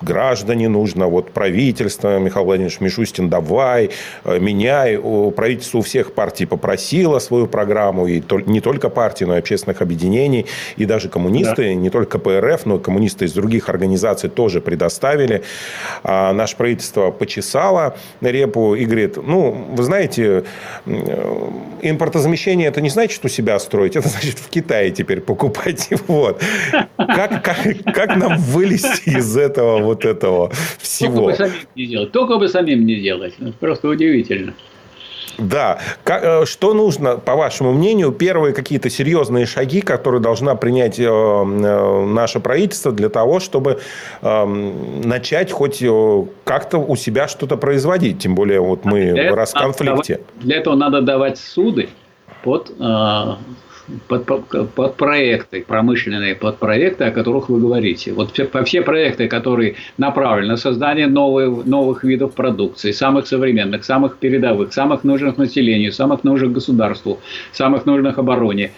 граждане 0.00 0.68
нужно, 0.68 1.06
вот 1.06 1.30
правительство, 1.30 2.18
Михаил 2.18 2.46
Владимирович 2.46 2.80
Мишустин, 2.80 3.28
давай, 3.28 3.90
э, 4.24 4.38
меняй. 4.38 4.98
Правительство 5.36 5.78
у 5.78 5.82
всех 5.82 6.12
партий 6.12 6.46
попросило 6.46 7.18
свою 7.18 7.46
программу, 7.46 8.06
и 8.06 8.22
не 8.46 8.60
только 8.60 8.88
партии, 8.88 9.24
но 9.24 9.36
и 9.36 9.38
общественных 9.38 9.82
объединений, 9.82 10.46
и 10.76 10.84
даже 10.84 11.08
коммунисты, 11.08 11.64
да. 11.64 11.74
не 11.74 11.90
только 11.90 12.18
КПРФ, 12.18 12.66
но 12.66 12.76
и 12.76 12.78
коммунисты 12.80 13.24
из 13.24 13.32
других 13.32 13.68
организаций 13.68 14.30
тоже 14.30 14.60
предоставили. 14.60 15.42
А 16.02 16.32
наше 16.32 16.56
правительство 16.56 17.10
почесало 17.10 17.96
репу 18.20 18.74
и 18.74 18.84
говорит, 18.84 19.16
ну, 19.16 19.66
вы 19.70 19.82
знаете, 19.82 20.44
импортозамещение 21.82 22.68
это 22.68 22.80
не 22.80 22.90
значит, 22.90 23.12
что 23.12 23.28
себя 23.28 23.58
строить, 23.58 23.96
это 23.96 24.08
значит 24.08 24.38
в 24.38 24.48
Китае 24.48 24.90
теперь 24.90 25.20
покупать. 25.20 25.88
Вот. 26.08 26.40
Как, 26.96 27.44
как, 27.44 27.58
как 27.94 28.16
нам 28.16 28.38
вылезти 28.38 29.10
из 29.10 29.36
этого 29.36 29.87
вот 29.88 30.04
этого 30.04 30.50
всего. 30.78 31.32
Только 31.32 31.36
бы 31.36 31.36
самим 31.36 31.66
не 31.74 31.86
делать. 31.86 32.12
Только 32.12 32.38
бы 32.38 32.48
самим 32.48 32.86
не 32.86 32.96
делать. 32.96 33.34
Просто 33.60 33.88
удивительно. 33.88 34.52
Да. 35.38 35.78
Как, 36.02 36.48
что 36.48 36.74
нужно, 36.74 37.16
по 37.16 37.36
вашему 37.36 37.72
мнению, 37.72 38.10
первые 38.10 38.52
какие-то 38.52 38.90
серьезные 38.90 39.46
шаги, 39.46 39.80
которые 39.80 40.20
должна 40.20 40.56
принять 40.56 40.98
наше 40.98 42.40
правительство 42.40 42.90
для 42.90 43.08
того, 43.08 43.38
чтобы 43.38 43.78
начать 44.20 45.52
хоть 45.52 45.84
как-то 46.44 46.78
у 46.78 46.96
себя 46.96 47.28
что-то 47.28 47.56
производить? 47.56 48.18
Тем 48.18 48.34
более, 48.34 48.58
вот 48.60 48.84
мы 48.84 49.10
а 49.10 49.36
раз 49.36 49.52
в 49.52 49.58
конфликте. 49.58 50.20
Для 50.40 50.56
этого 50.56 50.74
надо 50.74 51.02
давать 51.02 51.38
суды 51.38 51.88
под 52.42 52.72
под, 54.06 54.26
под, 54.26 54.70
под 54.72 54.96
проекты, 54.96 55.64
промышленные 55.66 56.34
под 56.34 56.58
проекты, 56.58 57.04
о 57.04 57.10
которых 57.10 57.48
вы 57.48 57.60
говорите. 57.60 58.12
Вот 58.12 58.32
все, 58.32 58.48
все 58.64 58.82
проекты, 58.82 59.28
которые 59.28 59.76
направлены 59.96 60.52
на 60.52 60.56
создание 60.56 61.06
новых, 61.06 61.64
новых 61.64 62.04
видов 62.04 62.34
продукции, 62.34 62.92
самых 62.92 63.26
современных, 63.26 63.84
самых 63.84 64.18
передовых, 64.18 64.72
самых 64.72 65.04
нужных 65.04 65.38
населению, 65.38 65.92
самых 65.92 66.24
нужных 66.24 66.52
государству, 66.52 67.18
самых 67.52 67.86
нужных 67.86 68.18
обороне. 68.18 68.72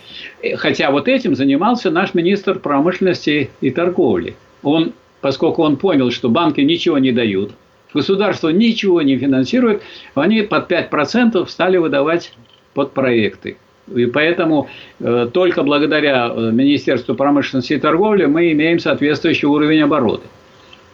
Хотя 0.56 0.90
вот 0.90 1.08
этим 1.08 1.34
занимался 1.34 1.90
наш 1.90 2.14
министр 2.14 2.58
промышленности 2.58 3.50
и 3.60 3.70
торговли. 3.70 4.36
Он, 4.62 4.92
поскольку 5.20 5.62
он 5.62 5.76
понял, 5.76 6.10
что 6.10 6.28
банки 6.28 6.60
ничего 6.60 6.98
не 6.98 7.12
дают, 7.12 7.52
государство 7.92 8.50
ничего 8.50 9.02
не 9.02 9.18
финансирует, 9.18 9.82
они 10.14 10.42
под 10.42 10.70
5% 10.70 11.46
стали 11.48 11.78
выдавать 11.78 12.32
под 12.74 12.92
проекты. 12.92 13.56
И 13.94 14.06
поэтому 14.06 14.68
э, 15.00 15.28
только 15.32 15.62
благодаря 15.62 16.28
э, 16.28 16.50
Министерству 16.52 17.14
промышленности 17.14 17.74
и 17.74 17.78
торговли 17.78 18.26
мы 18.26 18.52
имеем 18.52 18.78
соответствующий 18.78 19.48
уровень 19.48 19.82
оборота. 19.82 20.26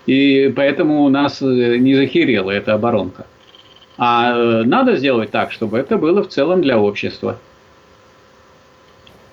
И 0.07 0.53
поэтому 0.55 1.05
у 1.05 1.09
нас 1.09 1.43
э, 1.43 1.77
не 1.79 1.95
захерела 1.95 2.51
эта 2.51 2.75
оборонка. 2.75 3.27
А 3.99 4.63
надо 4.65 4.97
сделать 4.97 5.31
так, 5.31 5.53
чтобы 5.53 5.79
это 5.79 5.97
было 5.97 6.23
в 6.23 6.29
целом 6.29 6.61
для 6.61 6.79
общества. 6.79 7.39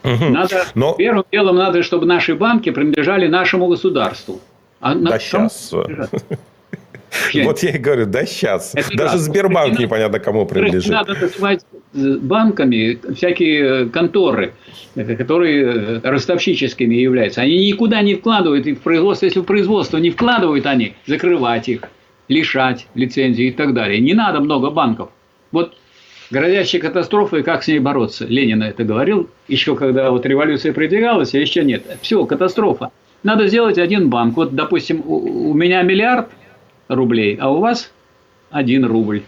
Надо, 0.03 0.65
Но... 0.75 0.93
Первым 0.93 1.25
делом 1.31 1.55
надо, 1.55 1.81
чтобы 1.83 2.05
наши 2.05 2.35
банки 2.35 2.71
принадлежали 2.71 3.27
нашему 3.27 3.67
государству. 3.67 4.39
А 4.79 4.95
да 4.95 5.17
сейчас. 5.19 5.73
Вот 7.43 7.63
я 7.63 7.71
и 7.71 7.77
говорю, 7.77 8.05
да 8.05 8.25
сейчас. 8.25 8.73
Это 8.75 8.89
Даже 8.95 9.13
да. 9.13 9.17
Сбербанк 9.17 9.79
непонятно 9.79 10.19
кому 10.19 10.45
принадлежит. 10.45 10.91
Надо 10.91 11.13
называть 11.13 11.61
банками 11.93 12.99
всякие 13.13 13.89
конторы, 13.89 14.53
которые 14.95 15.99
ростовщическими 16.03 16.95
являются. 16.95 17.41
Они 17.41 17.67
никуда 17.67 18.01
не 18.01 18.15
вкладывают 18.15 18.65
их 18.67 18.79
в 18.79 18.81
производство. 18.81 19.25
Если 19.25 19.39
в 19.39 19.43
производство 19.43 19.97
не 19.97 20.09
вкладывают 20.09 20.65
они, 20.65 20.93
закрывать 21.05 21.69
их, 21.69 21.81
лишать 22.27 22.87
лицензии 22.95 23.47
и 23.47 23.51
так 23.51 23.73
далее. 23.73 23.99
Не 23.99 24.13
надо 24.13 24.39
много 24.39 24.69
банков. 24.69 25.09
Вот 25.51 25.75
грозящей 26.31 26.79
катастрофой, 26.79 27.43
как 27.43 27.63
с 27.63 27.67
ней 27.67 27.79
бороться? 27.79 28.25
Ленин 28.25 28.63
это 28.63 28.83
говорил, 28.83 29.29
еще 29.47 29.75
когда 29.75 30.09
вот 30.09 30.25
революция 30.25 30.73
продвигалась, 30.73 31.35
а 31.35 31.37
еще 31.37 31.63
нет. 31.63 31.83
Все, 32.01 32.25
катастрофа. 32.25 32.91
Надо 33.21 33.47
сделать 33.47 33.77
один 33.77 34.09
банк. 34.09 34.35
Вот, 34.35 34.55
допустим, 34.55 35.03
у 35.05 35.53
меня 35.53 35.81
миллиард– 35.83 36.29
рублей, 36.87 37.37
а 37.39 37.51
у 37.51 37.59
вас 37.59 37.91
один 38.51 38.85
рубль. 38.85 39.23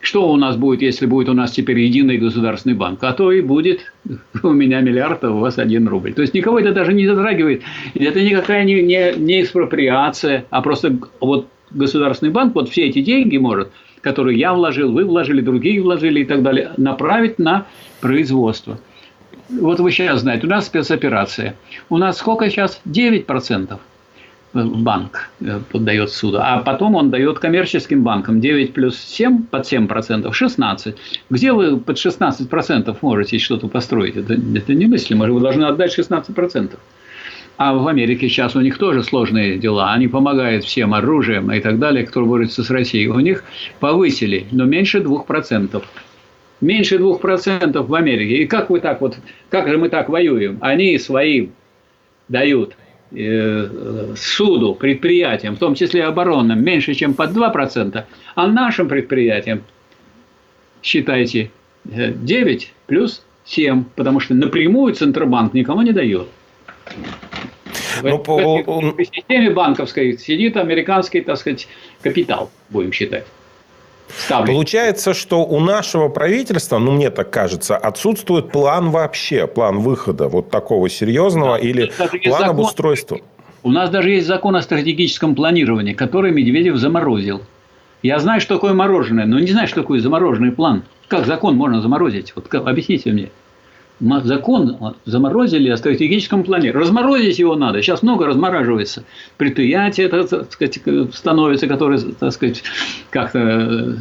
Что 0.00 0.32
у 0.32 0.36
нас 0.36 0.56
будет, 0.56 0.82
если 0.82 1.06
будет 1.06 1.28
у 1.28 1.32
нас 1.32 1.52
теперь 1.52 1.78
единый 1.78 2.18
государственный 2.18 2.74
банк? 2.74 3.04
А 3.04 3.12
то 3.12 3.30
и 3.30 3.40
будет 3.40 3.92
у 4.42 4.50
меня 4.50 4.80
миллиард, 4.80 5.22
а 5.22 5.30
у 5.30 5.38
вас 5.38 5.58
один 5.58 5.86
рубль. 5.86 6.12
То 6.12 6.22
есть 6.22 6.34
никого 6.34 6.58
это 6.58 6.72
даже 6.72 6.92
не 6.92 7.06
затрагивает. 7.06 7.62
Это 7.94 8.20
никакая 8.20 8.64
не, 8.64 8.82
не, 8.82 9.14
не 9.16 9.42
экспроприация, 9.42 10.44
а 10.50 10.60
просто 10.60 10.98
вот 11.20 11.46
государственный 11.70 12.32
банк 12.32 12.54
вот 12.54 12.68
все 12.68 12.86
эти 12.86 13.00
деньги 13.00 13.36
может, 13.36 13.70
которые 14.00 14.38
я 14.38 14.52
вложил, 14.54 14.90
вы 14.90 15.04
вложили, 15.04 15.40
другие 15.40 15.80
вложили 15.80 16.20
и 16.20 16.24
так 16.24 16.42
далее, 16.42 16.72
направить 16.76 17.38
на 17.38 17.66
производство. 18.00 18.80
Вот 19.48 19.78
вы 19.78 19.92
сейчас 19.92 20.22
знаете, 20.22 20.46
у 20.46 20.50
нас 20.50 20.66
спецоперация. 20.66 21.54
У 21.88 21.98
нас 21.98 22.18
сколько 22.18 22.50
сейчас? 22.50 22.80
9% 22.86 23.78
банк 24.54 25.30
э, 25.40 25.60
поддает 25.70 26.10
суду, 26.10 26.38
а 26.40 26.58
потом 26.58 26.94
он 26.94 27.10
дает 27.10 27.38
коммерческим 27.38 28.02
банкам 28.02 28.40
9 28.40 28.74
плюс 28.74 28.98
7 28.98 29.44
под 29.44 29.66
7 29.66 29.86
процентов 29.86 30.36
16. 30.36 30.94
Где 31.30 31.52
вы 31.52 31.78
под 31.78 31.98
16 31.98 32.48
процентов 32.48 33.02
можете 33.02 33.38
что-то 33.38 33.68
построить? 33.68 34.16
Это, 34.16 34.34
это 34.34 34.74
немыслимо, 34.74 35.26
вы 35.30 35.40
должны 35.40 35.64
отдать 35.64 35.92
16 35.92 36.34
процентов. 36.34 36.80
А 37.56 37.74
в 37.74 37.86
Америке 37.86 38.28
сейчас 38.28 38.56
у 38.56 38.60
них 38.60 38.78
тоже 38.78 39.02
сложные 39.02 39.58
дела. 39.58 39.92
Они 39.92 40.08
помогают 40.08 40.64
всем 40.64 40.94
оружием 40.94 41.52
и 41.52 41.60
так 41.60 41.78
далее, 41.78 42.04
кто 42.06 42.24
борется 42.24 42.64
с 42.64 42.70
Россией. 42.70 43.08
У 43.08 43.20
них 43.20 43.44
повысили, 43.78 44.46
но 44.50 44.64
меньше 44.64 44.98
2%. 44.98 45.82
Меньше 46.60 46.96
2% 46.96 47.82
в 47.82 47.94
Америке. 47.94 48.36
И 48.36 48.46
как 48.46 48.70
вы 48.70 48.80
так 48.80 49.00
вот, 49.00 49.16
как 49.50 49.68
же 49.68 49.78
мы 49.78 49.90
так 49.90 50.08
воюем? 50.08 50.58
Они 50.60 50.98
свои 50.98 51.48
дают 52.28 52.74
суду, 54.16 54.74
предприятиям, 54.74 55.56
в 55.56 55.58
том 55.58 55.74
числе 55.74 56.04
оборонным, 56.04 56.64
меньше, 56.64 56.94
чем 56.94 57.14
под 57.14 57.30
2%, 57.30 58.04
а 58.34 58.46
нашим 58.46 58.88
предприятиям, 58.88 59.62
считайте, 60.82 61.50
9 61.84 62.62
э, 62.64 62.66
плюс 62.86 63.22
7, 63.44 63.84
потому 63.96 64.20
что 64.20 64.34
напрямую 64.34 64.94
Центробанк 64.94 65.52
никому 65.52 65.82
не 65.82 65.92
дает. 65.92 66.28
Ну, 68.02 68.16
в, 68.16 68.22
по... 68.22 68.62
в 68.62 69.04
системе 69.04 69.50
банковской 69.50 70.16
сидит 70.16 70.56
американский, 70.56 71.20
так 71.20 71.36
сказать, 71.36 71.68
капитал, 72.00 72.50
будем 72.70 72.92
считать 72.92 73.26
ставлю. 74.18 74.52
Получается, 74.52 75.14
что 75.14 75.44
у 75.44 75.60
нашего 75.60 76.08
правительства, 76.08 76.78
ну, 76.78 76.92
мне 76.92 77.10
так 77.10 77.30
кажется, 77.30 77.76
отсутствует 77.76 78.50
план 78.50 78.90
вообще, 78.90 79.46
план 79.46 79.78
выхода 79.80 80.28
вот 80.28 80.50
такого 80.50 80.88
серьезного 80.88 81.58
да, 81.58 81.64
или 81.64 81.92
план 82.24 82.38
закон, 82.38 82.48
обустройства. 82.48 83.18
У 83.62 83.70
нас 83.70 83.90
даже 83.90 84.10
есть 84.10 84.26
закон 84.26 84.56
о 84.56 84.62
стратегическом 84.62 85.34
планировании, 85.34 85.92
который 85.92 86.32
Медведев 86.32 86.76
заморозил. 86.76 87.42
Я 88.02 88.18
знаю, 88.18 88.40
что 88.40 88.54
такое 88.54 88.74
мороженое, 88.74 89.26
но 89.26 89.38
не 89.38 89.52
знаю, 89.52 89.68
что 89.68 89.82
такое 89.82 90.00
замороженный 90.00 90.50
план. 90.50 90.82
Как 91.06 91.26
закон 91.26 91.56
можно 91.56 91.80
заморозить? 91.80 92.32
Вот 92.34 92.52
объясните 92.52 93.12
мне 93.12 93.30
закон 94.24 94.96
заморозили 95.04 95.68
о 95.70 95.76
стратегическом 95.76 96.42
плане. 96.44 96.72
Разморозить 96.72 97.38
его 97.38 97.54
надо. 97.56 97.82
Сейчас 97.82 98.02
много 98.02 98.26
размораживается. 98.26 99.04
Предприятия, 99.36 100.08
так 100.08 100.52
сказать, 100.52 100.80
становятся, 101.14 101.66
которые, 101.66 102.00
так 102.18 102.32
сказать, 102.32 102.62
как-то 103.10 103.38
э, 103.38 103.94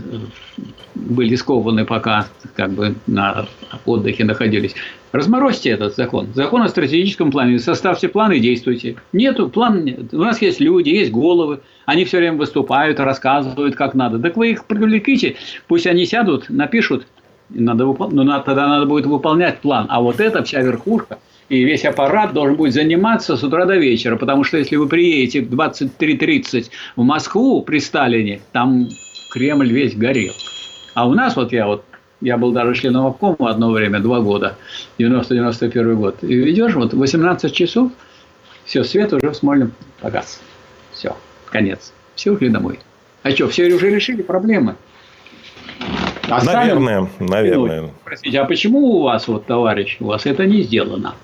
были 0.96 1.36
скованы 1.36 1.86
пока 1.86 2.28
как 2.56 2.72
бы 2.72 2.96
на 3.08 3.46
отдыхе 3.86 4.26
находились. 4.26 4.76
Разморозьте 5.12 5.72
этот 5.72 5.96
закон. 5.96 6.30
Закон 6.34 6.62
о 6.62 6.70
стратегическом 6.70 7.32
плане. 7.32 7.60
Составьте 7.60 8.08
план 8.08 8.32
и 8.32 8.40
действуйте. 8.40 8.96
Нету 9.12 9.50
плана. 9.50 9.80
Нет. 9.80 10.14
У 10.14 10.20
нас 10.20 10.42
есть 10.42 10.62
люди, 10.62 10.90
есть 10.90 11.12
головы. 11.12 11.60
Они 11.86 12.06
все 12.06 12.18
время 12.18 12.38
выступают, 12.38 13.00
рассказывают, 13.00 13.76
как 13.76 13.94
надо. 13.94 14.20
Так 14.20 14.38
вы 14.38 14.52
их 14.52 14.66
привлеките. 14.66 15.36
Пусть 15.68 15.86
они 15.86 16.06
сядут, 16.06 16.50
напишут 16.50 17.06
надо, 17.54 17.86
но 17.86 18.24
надо, 18.24 18.44
тогда 18.46 18.68
надо 18.68 18.86
будет 18.86 19.06
выполнять 19.06 19.60
план. 19.60 19.88
А 19.90 20.02
вот 20.02 20.20
эта 20.20 20.44
вся 20.44 20.62
верхушка 20.62 21.20
и 21.50 21.64
весь 21.64 21.84
аппарат 21.84 22.34
должен 22.34 22.56
будет 22.56 22.74
заниматься 22.74 23.36
с 23.36 23.44
утра 23.44 23.66
до 23.66 23.76
вечера. 23.76 24.16
Потому 24.16 24.44
что 24.44 24.58
если 24.58 24.78
вы 24.78 24.88
приедете 24.88 25.42
в 25.42 25.54
23.30 25.54 26.70
в 26.96 27.04
Москву 27.04 27.62
при 27.62 27.80
Сталине, 27.80 28.42
там 28.52 28.88
Кремль 29.32 29.72
весь 29.72 29.96
горел. 29.96 30.34
А 30.94 31.08
у 31.08 31.14
нас 31.14 31.36
вот 31.36 31.52
я 31.52 31.68
вот 31.68 31.84
я 32.22 32.38
был 32.38 32.52
даже 32.52 32.76
членом 32.76 33.08
обкома 33.08 33.50
одно 33.50 33.72
время, 33.72 34.00
два 34.00 34.22
года, 34.22 34.56
90-91 35.00 35.96
год. 35.96 36.18
И 36.22 36.36
ведешь 36.36 36.76
вот 36.76 36.94
18 36.94 37.54
часов, 37.54 37.92
все, 38.64 38.84
свет 38.84 39.12
уже 39.12 39.32
в 39.32 39.36
Смольном 39.36 39.74
погас. 40.00 40.40
Все, 40.92 41.18
конец. 41.50 41.92
Все 42.16 42.32
ушли 42.32 42.50
домой. 42.50 42.80
А 43.24 43.32
что, 43.32 43.50
все 43.50 43.74
уже 43.74 43.90
решили 43.90 44.22
проблемы? 44.22 44.76
А 46.30 46.44
наверное, 46.44 47.08
наверное. 47.20 47.90
Простите, 48.04 48.40
а 48.40 48.46
почему 48.46 48.80
у 48.80 49.02
вас, 49.02 49.28
вот, 49.28 49.46
товарищ, 49.46 49.98
у 50.00 50.06
вас 50.06 50.26
это 50.26 50.46
не 50.46 50.62
сделано? 50.62 51.16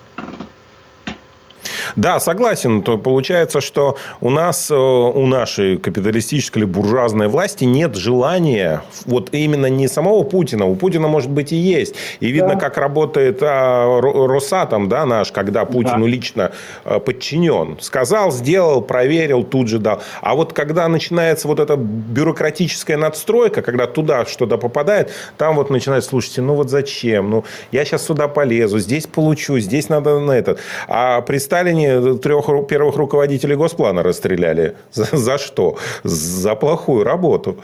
Да, 1.95 2.19
согласен. 2.19 2.81
То 2.81 2.97
получается, 2.97 3.61
что 3.61 3.97
у 4.21 4.29
нас, 4.29 4.69
э, 4.71 4.75
у 4.75 5.25
нашей 5.25 5.77
капиталистической 5.77 6.59
или 6.59 6.65
буржуазной 6.65 7.27
власти 7.27 7.63
нет 7.65 7.95
желания, 7.95 8.81
вот 9.05 9.29
именно 9.31 9.67
не 9.67 9.87
самого 9.87 10.23
Путина, 10.23 10.65
у 10.65 10.75
Путина, 10.75 11.07
может 11.07 11.29
быть, 11.29 11.51
и 11.51 11.55
есть. 11.55 11.95
И 12.19 12.31
видно, 12.31 12.55
да. 12.55 12.59
как 12.59 12.77
работает 12.77 13.39
а, 13.41 14.01
Росатом, 14.01 14.89
да, 14.89 15.05
наш, 15.05 15.31
когда 15.31 15.65
Путину 15.65 16.05
да. 16.05 16.11
лично 16.11 16.51
а, 16.83 16.99
подчинен. 16.99 17.77
Сказал, 17.79 18.31
сделал, 18.31 18.81
проверил, 18.81 19.43
тут 19.43 19.67
же 19.67 19.79
дал. 19.79 20.01
А 20.21 20.35
вот 20.35 20.53
когда 20.53 20.87
начинается 20.87 21.47
вот 21.47 21.59
эта 21.59 21.75
бюрократическая 21.77 22.97
надстройка, 22.97 23.61
когда 23.61 23.87
туда 23.87 24.25
что-то 24.25 24.57
попадает, 24.57 25.11
там 25.37 25.55
вот 25.55 25.69
начинает, 25.69 26.03
слушайте, 26.03 26.41
ну 26.41 26.55
вот 26.55 26.69
зачем? 26.69 27.29
Ну, 27.29 27.45
я 27.71 27.85
сейчас 27.85 28.05
сюда 28.05 28.27
полезу, 28.27 28.79
здесь 28.79 29.07
получу, 29.07 29.59
здесь 29.59 29.89
надо 29.89 30.19
на 30.19 30.31
этот. 30.31 30.59
А 30.87 31.21
при 31.21 31.37
Сталине 31.37 31.76
трех 32.21 32.67
первых 32.67 32.95
руководителей 32.95 33.55
Госплана 33.55 34.03
расстреляли. 34.03 34.75
За, 34.91 35.05
за 35.11 35.37
что? 35.37 35.77
За 36.03 36.55
плохую 36.55 37.03
работу. 37.03 37.57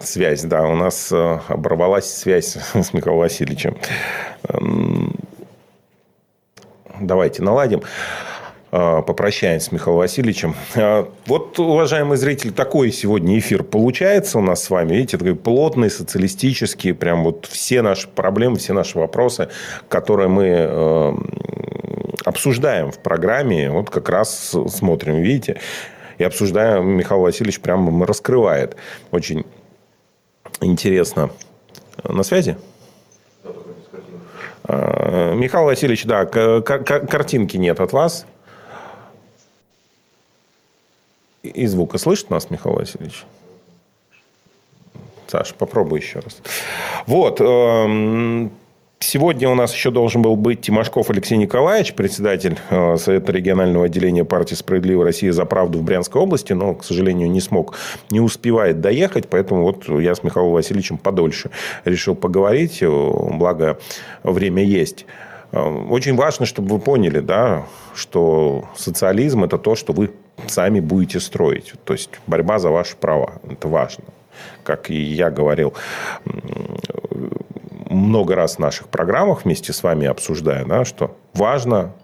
связь, 0.00 0.42
да, 0.42 0.62
у 0.62 0.74
нас 0.74 1.10
э, 1.12 1.38
оборвалась 1.48 2.10
связь 2.10 2.56
с 2.74 2.92
Михаилом 2.92 3.20
Васильевичем. 3.20 3.76
Давайте 7.00 7.42
наладим. 7.42 7.82
Э, 8.72 9.02
попрощаемся 9.06 9.68
с 9.68 9.72
Михаилом 9.72 10.00
Васильевичем. 10.00 10.54
Э, 10.74 11.06
вот, 11.26 11.58
уважаемые 11.58 12.18
зрители, 12.18 12.50
такой 12.50 12.90
сегодня 12.90 13.38
эфир 13.38 13.62
получается 13.62 14.38
у 14.38 14.42
нас 14.42 14.64
с 14.64 14.70
вами. 14.70 14.94
Видите, 14.94 15.18
такой 15.18 15.34
плотный, 15.34 15.90
социалистический. 15.90 16.92
Прям 16.92 17.24
вот 17.24 17.46
все 17.46 17.82
наши 17.82 18.08
проблемы, 18.08 18.56
все 18.56 18.72
наши 18.72 18.98
вопросы, 18.98 19.48
которые 19.88 20.28
мы 20.28 20.44
э, 20.46 21.12
обсуждаем 22.26 22.90
в 22.90 22.98
программе, 22.98 23.70
вот 23.70 23.88
как 23.88 24.08
раз 24.08 24.54
смотрим, 24.68 25.22
видите, 25.22 25.60
и 26.18 26.24
обсуждаем, 26.24 26.88
Михаил 26.88 27.20
Васильевич 27.20 27.60
прям 27.60 28.02
раскрывает. 28.02 28.76
Очень 29.12 29.46
интересно. 30.60 31.30
На 32.02 32.24
связи? 32.24 32.56
Михаил 34.64 35.66
Васильевич, 35.66 36.04
да, 36.04 36.26
картинки 36.26 37.56
нет 37.56 37.80
от 37.80 37.92
вас. 37.92 38.26
И 41.44 41.66
звука 41.66 41.98
слышит 41.98 42.28
нас, 42.28 42.50
Михаил 42.50 42.74
Васильевич? 42.74 43.24
Саша, 45.28 45.54
попробуй 45.54 46.00
еще 46.00 46.18
раз. 46.18 46.42
Вот. 47.06 47.40
Сегодня 49.08 49.48
у 49.48 49.54
нас 49.54 49.72
еще 49.72 49.92
должен 49.92 50.20
был 50.20 50.34
быть 50.34 50.62
Тимошков 50.62 51.10
Алексей 51.10 51.38
Николаевич, 51.38 51.94
председатель 51.94 52.58
э, 52.70 52.96
Совета 52.96 53.30
регионального 53.30 53.84
отделения 53.84 54.24
партии 54.24 54.56
«Справедливая 54.56 55.04
Россия 55.04 55.30
за 55.30 55.44
правду» 55.44 55.78
в 55.78 55.84
Брянской 55.84 56.20
области, 56.20 56.52
но, 56.54 56.74
к 56.74 56.84
сожалению, 56.84 57.30
не 57.30 57.40
смог, 57.40 57.76
не 58.10 58.18
успевает 58.18 58.80
доехать, 58.80 59.28
поэтому 59.28 59.62
вот 59.62 59.88
я 60.00 60.12
с 60.12 60.24
Михаилом 60.24 60.54
Васильевичем 60.54 60.98
подольше 60.98 61.52
решил 61.84 62.16
поговорить, 62.16 62.82
э, 62.82 62.88
благо 62.88 63.78
время 64.24 64.64
есть. 64.64 65.06
Э, 65.52 65.60
очень 65.88 66.16
важно, 66.16 66.44
чтобы 66.44 66.74
вы 66.74 66.80
поняли, 66.80 67.20
да, 67.20 67.64
что 67.94 68.64
социализм– 68.74 69.44
это 69.44 69.56
то, 69.56 69.76
что 69.76 69.92
вы 69.92 70.10
сами 70.48 70.80
будете 70.80 71.20
строить. 71.20 71.74
То 71.84 71.92
есть 71.92 72.10
борьба 72.26 72.58
за 72.58 72.70
ваши 72.70 72.96
права. 72.96 73.34
Это 73.48 73.68
важно. 73.68 74.02
Как 74.64 74.90
и 74.90 75.00
я 75.00 75.30
говорил 75.30 75.74
много 77.96 78.34
раз 78.34 78.56
в 78.56 78.58
наших 78.58 78.88
программах 78.88 79.44
вместе 79.44 79.72
с 79.72 79.82
вами 79.82 80.06
обсуждая, 80.06 80.64
да, 80.64 80.84
что 80.84 81.16
важно 81.34 81.94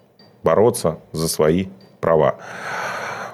бороться 0.42 0.98
за 1.12 1.28
свои 1.28 1.66
права. 2.00 2.36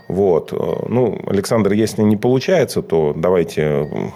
Вот. 0.08 0.52
Ну, 0.52 1.20
Александр, 1.26 1.72
если 1.72 2.02
не 2.02 2.16
получается, 2.16 2.82
то 2.82 3.12
давайте 3.14 4.12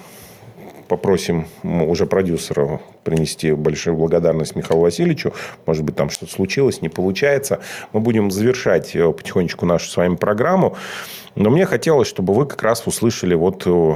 попросим 0.89 1.47
уже 1.62 2.05
продюсера 2.05 2.81
принести 3.02 3.52
большую 3.52 3.97
благодарность 3.97 4.56
Михаилу 4.56 4.82
Васильевичу. 4.82 5.32
Может 5.64 5.85
быть, 5.85 5.97
там 5.97 6.10
что-то 6.10 6.32
случилось, 6.32 6.82
не 6.82 6.90
получается. 6.90 7.60
Мы 7.93 8.01
будем 8.01 8.31
завершать 8.31 8.94
э, 8.94 9.10
потихонечку 9.10 9.64
нашу 9.64 9.89
с 9.89 9.97
вами 9.97 10.16
программу. 10.16 10.77
Но 11.35 11.48
мне 11.48 11.64
хотелось, 11.64 12.09
чтобы 12.09 12.35
вы 12.35 12.44
как 12.44 12.62
раз 12.62 12.86
услышали 12.86 13.35
вот 13.35 13.62
э, 13.66 13.94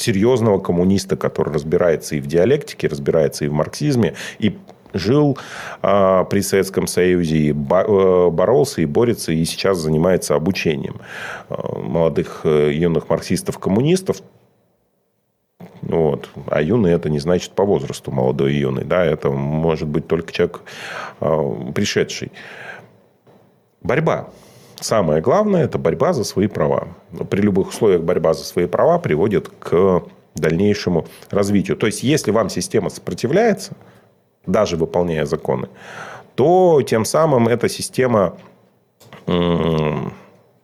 серьезного 0.00 0.58
коммуниста, 0.58 1.16
который 1.16 1.52
разбирается 1.52 2.16
и 2.16 2.20
в 2.20 2.26
диалектике, 2.26 2.88
разбирается 2.88 3.44
и 3.44 3.48
в 3.48 3.52
марксизме, 3.52 4.14
и 4.38 4.56
жил 4.92 5.38
э, 5.82 6.24
при 6.28 6.40
Советском 6.40 6.86
Союзе, 6.86 7.36
и 7.36 7.50
э, 7.50 8.30
боролся, 8.30 8.82
и 8.82 8.86
борется, 8.86 9.32
и 9.32 9.44
сейчас 9.44 9.78
занимается 9.78 10.34
обучением 10.34 10.96
э, 11.48 11.54
молодых 11.82 12.40
э, 12.44 12.72
юных 12.72 13.08
марксистов-коммунистов. 13.08 14.22
Вот. 15.82 16.28
А 16.46 16.60
юный 16.60 16.92
это 16.92 17.08
не 17.10 17.18
значит 17.18 17.52
по 17.52 17.64
возрасту 17.64 18.10
молодой 18.10 18.54
и 18.54 18.58
юный. 18.58 18.84
Да? 18.84 19.04
Это 19.04 19.30
может 19.30 19.88
быть 19.88 20.06
только 20.06 20.32
человек 20.32 20.62
э, 21.20 21.72
пришедший. 21.74 22.32
Борьба. 23.82 24.28
Самое 24.80 25.20
главное– 25.20 25.64
это 25.66 25.78
борьба 25.78 26.12
за 26.12 26.24
свои 26.24 26.46
права. 26.46 26.88
При 27.28 27.42
любых 27.42 27.68
условиях 27.68 28.02
борьба 28.02 28.32
за 28.32 28.44
свои 28.44 28.66
права 28.66 28.98
приводит 28.98 29.48
к 29.58 30.02
дальнейшему 30.34 31.06
развитию. 31.30 31.76
То 31.76 31.86
есть, 31.86 32.02
если 32.02 32.30
вам 32.30 32.48
система 32.48 32.88
сопротивляется, 32.88 33.72
даже 34.46 34.76
выполняя 34.76 35.26
законы, 35.26 35.68
то 36.34 36.80
тем 36.82 37.04
самым 37.04 37.48
эта 37.48 37.68
система 37.68 38.36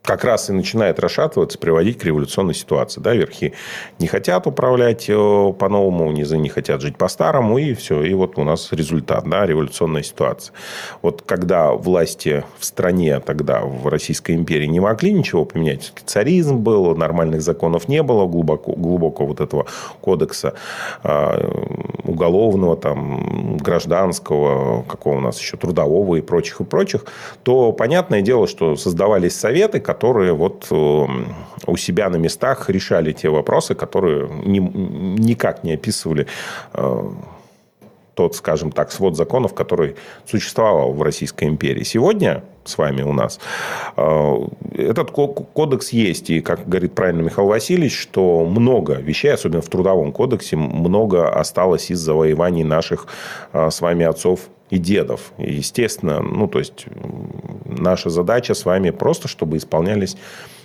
как 0.06 0.24
раз 0.24 0.48
и 0.48 0.52
начинает 0.52 1.00
расшатываться, 1.00 1.58
приводить 1.58 1.98
к 1.98 2.04
революционной 2.04 2.54
ситуации. 2.54 3.00
Да, 3.00 3.14
верхи 3.14 3.52
не 3.98 4.06
хотят 4.06 4.46
управлять 4.46 5.06
э, 5.08 5.52
по-новому, 5.58 6.12
низы 6.12 6.38
не 6.38 6.48
хотят 6.48 6.80
жить 6.80 6.96
по-старому, 6.96 7.58
и 7.58 7.74
все. 7.74 8.02
И 8.02 8.14
вот 8.14 8.38
у 8.38 8.44
нас 8.44 8.72
результат, 8.72 9.28
да, 9.28 9.44
революционная 9.44 10.04
ситуация. 10.04 10.54
Вот 11.02 11.22
когда 11.26 11.72
власти 11.72 12.44
в 12.58 12.64
стране 12.64 13.18
тогда, 13.20 13.62
в 13.62 13.88
Российской 13.88 14.36
империи, 14.36 14.66
не 14.66 14.80
могли 14.80 15.12
ничего 15.12 15.44
поменять, 15.44 15.92
царизм 16.06 16.58
был, 16.58 16.94
нормальных 16.94 17.42
законов 17.42 17.88
не 17.88 18.02
было, 18.02 18.26
глубоко, 18.26 18.72
глубоко 18.72 19.26
вот 19.26 19.40
этого 19.40 19.66
кодекса 20.00 20.54
э, 21.02 21.50
уголовного, 22.04 22.76
там, 22.76 23.56
гражданского, 23.56 24.84
какого 24.84 25.16
у 25.16 25.20
нас 25.20 25.40
еще, 25.40 25.56
трудового 25.56 26.14
и 26.14 26.20
прочих, 26.20 26.60
и 26.60 26.64
прочих, 26.64 27.06
то 27.42 27.72
понятное 27.72 28.22
дело, 28.22 28.46
что 28.46 28.76
создавались 28.76 29.34
советы, 29.34 29.80
которые 29.80 29.95
вот 30.02 30.66
э, 30.70 31.06
у 31.66 31.76
себя 31.76 32.08
на 32.10 32.16
местах 32.16 32.70
решали 32.70 33.12
те 33.12 33.28
вопросы, 33.28 33.74
которые 33.74 34.28
ни, 34.44 34.58
никак 34.58 35.64
не 35.64 35.74
описывали 35.74 36.26
э, 36.72 37.10
тот, 38.14 38.34
скажем 38.34 38.72
так, 38.72 38.92
свод 38.92 39.16
законов, 39.16 39.54
который 39.54 39.96
существовал 40.24 40.92
в 40.92 41.02
Российской 41.02 41.44
империи. 41.44 41.82
Сегодня 41.82 42.44
с 42.64 42.78
вами 42.78 43.02
у 43.02 43.12
нас 43.12 43.38
э, 43.96 44.34
этот 44.72 45.10
кодекс 45.10 45.90
есть. 45.90 46.30
И, 46.30 46.40
как 46.40 46.68
говорит 46.68 46.94
правильно 46.94 47.22
Михаил 47.22 47.48
Васильевич, 47.48 47.98
что 47.98 48.44
много 48.44 48.94
вещей, 48.94 49.32
особенно 49.32 49.62
в 49.62 49.68
Трудовом 49.68 50.12
кодексе, 50.12 50.56
много 50.56 51.28
осталось 51.28 51.90
из 51.90 51.98
завоеваний 51.98 52.64
наших 52.64 53.06
с 53.52 53.80
вами 53.80 54.06
отцов 54.06 54.48
и 54.70 54.78
дедов. 54.78 55.32
И, 55.38 55.54
естественно, 55.54 56.20
ну, 56.20 56.48
то 56.48 56.58
есть, 56.58 56.86
наша 57.64 58.10
задача 58.10 58.54
с 58.54 58.64
вами 58.64 58.90
просто, 58.90 59.28
чтобы 59.28 59.56
исполнялись 59.56 60.16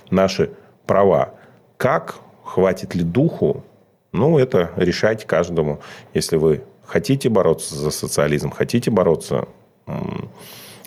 наши 0.09 0.51
права. 0.85 1.33
Как, 1.77 2.15
хватит 2.43 2.95
ли 2.95 3.03
духу, 3.03 3.63
ну, 4.11 4.37
это 4.37 4.71
решать 4.75 5.25
каждому. 5.25 5.79
Если 6.13 6.37
вы 6.37 6.63
хотите 6.85 7.29
бороться 7.29 7.75
за 7.75 7.91
социализм, 7.91 8.51
хотите 8.51 8.91
бороться 8.91 9.47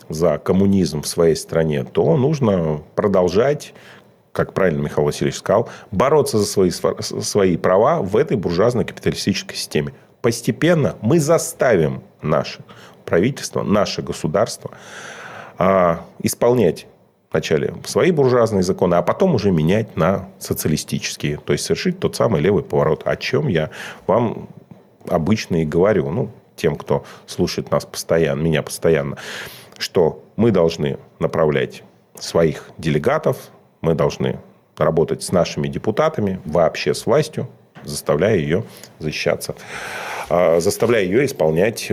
за 0.08 0.38
коммунизм 0.38 1.02
в 1.02 1.06
своей 1.06 1.34
стране, 1.36 1.84
то 1.84 2.16
нужно 2.16 2.82
продолжать 2.94 3.74
как 4.34 4.52
правильно 4.52 4.82
Михаил 4.82 5.06
Васильевич 5.06 5.38
сказал, 5.38 5.68
бороться 5.92 6.38
за 6.38 6.44
свои, 6.44 6.70
свои 6.70 7.56
права 7.56 8.02
в 8.02 8.16
этой 8.16 8.36
буржуазной 8.36 8.84
капиталистической 8.84 9.54
системе. 9.54 9.94
Постепенно 10.22 10.96
мы 11.00 11.20
заставим 11.20 12.02
наши 12.20 12.64
правительство, 13.04 13.62
наше 13.62 14.02
государство 14.02 14.70
а, 15.58 16.04
исполнять 16.20 16.86
вначале 17.30 17.74
свои 17.84 18.12
буржуазные 18.12 18.62
законы, 18.62 18.94
а 18.94 19.02
потом 19.02 19.34
уже 19.34 19.50
менять 19.50 19.96
на 19.96 20.28
социалистические. 20.38 21.38
То 21.38 21.52
есть, 21.52 21.64
совершить 21.64 21.98
тот 21.98 22.14
самый 22.14 22.40
левый 22.40 22.62
поворот, 22.62 23.02
о 23.06 23.16
чем 23.16 23.48
я 23.48 23.70
вам 24.06 24.48
обычно 25.08 25.62
и 25.62 25.64
говорю. 25.64 26.10
Ну, 26.10 26.30
тем, 26.56 26.76
кто 26.76 27.04
слушает 27.26 27.70
нас 27.70 27.84
постоянно, 27.84 28.40
меня 28.40 28.62
постоянно, 28.62 29.16
что 29.78 30.22
мы 30.36 30.52
должны 30.52 30.98
направлять 31.18 31.82
своих 32.18 32.70
делегатов, 32.78 33.36
мы 33.80 33.94
должны 33.94 34.38
работать 34.76 35.22
с 35.22 35.32
нашими 35.32 35.68
депутатами, 35.68 36.40
вообще 36.44 36.94
с 36.94 37.06
властью, 37.06 37.48
заставляя 37.82 38.36
ее 38.36 38.64
защищаться. 38.98 39.54
А, 40.28 40.60
заставляя 40.60 41.04
ее 41.04 41.24
исполнять 41.26 41.90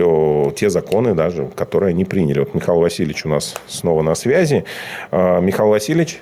те 0.56 0.70
законы, 0.70 1.14
даже, 1.14 1.46
которые 1.54 1.90
они 1.90 2.04
приняли. 2.04 2.40
Вот 2.40 2.54
Михаил 2.54 2.80
Васильевич 2.80 3.24
у 3.26 3.28
нас 3.28 3.54
снова 3.66 4.02
на 4.02 4.14
связи. 4.14 4.64
А, 5.10 5.40
Михаил 5.40 5.68
Васильевич. 5.70 6.20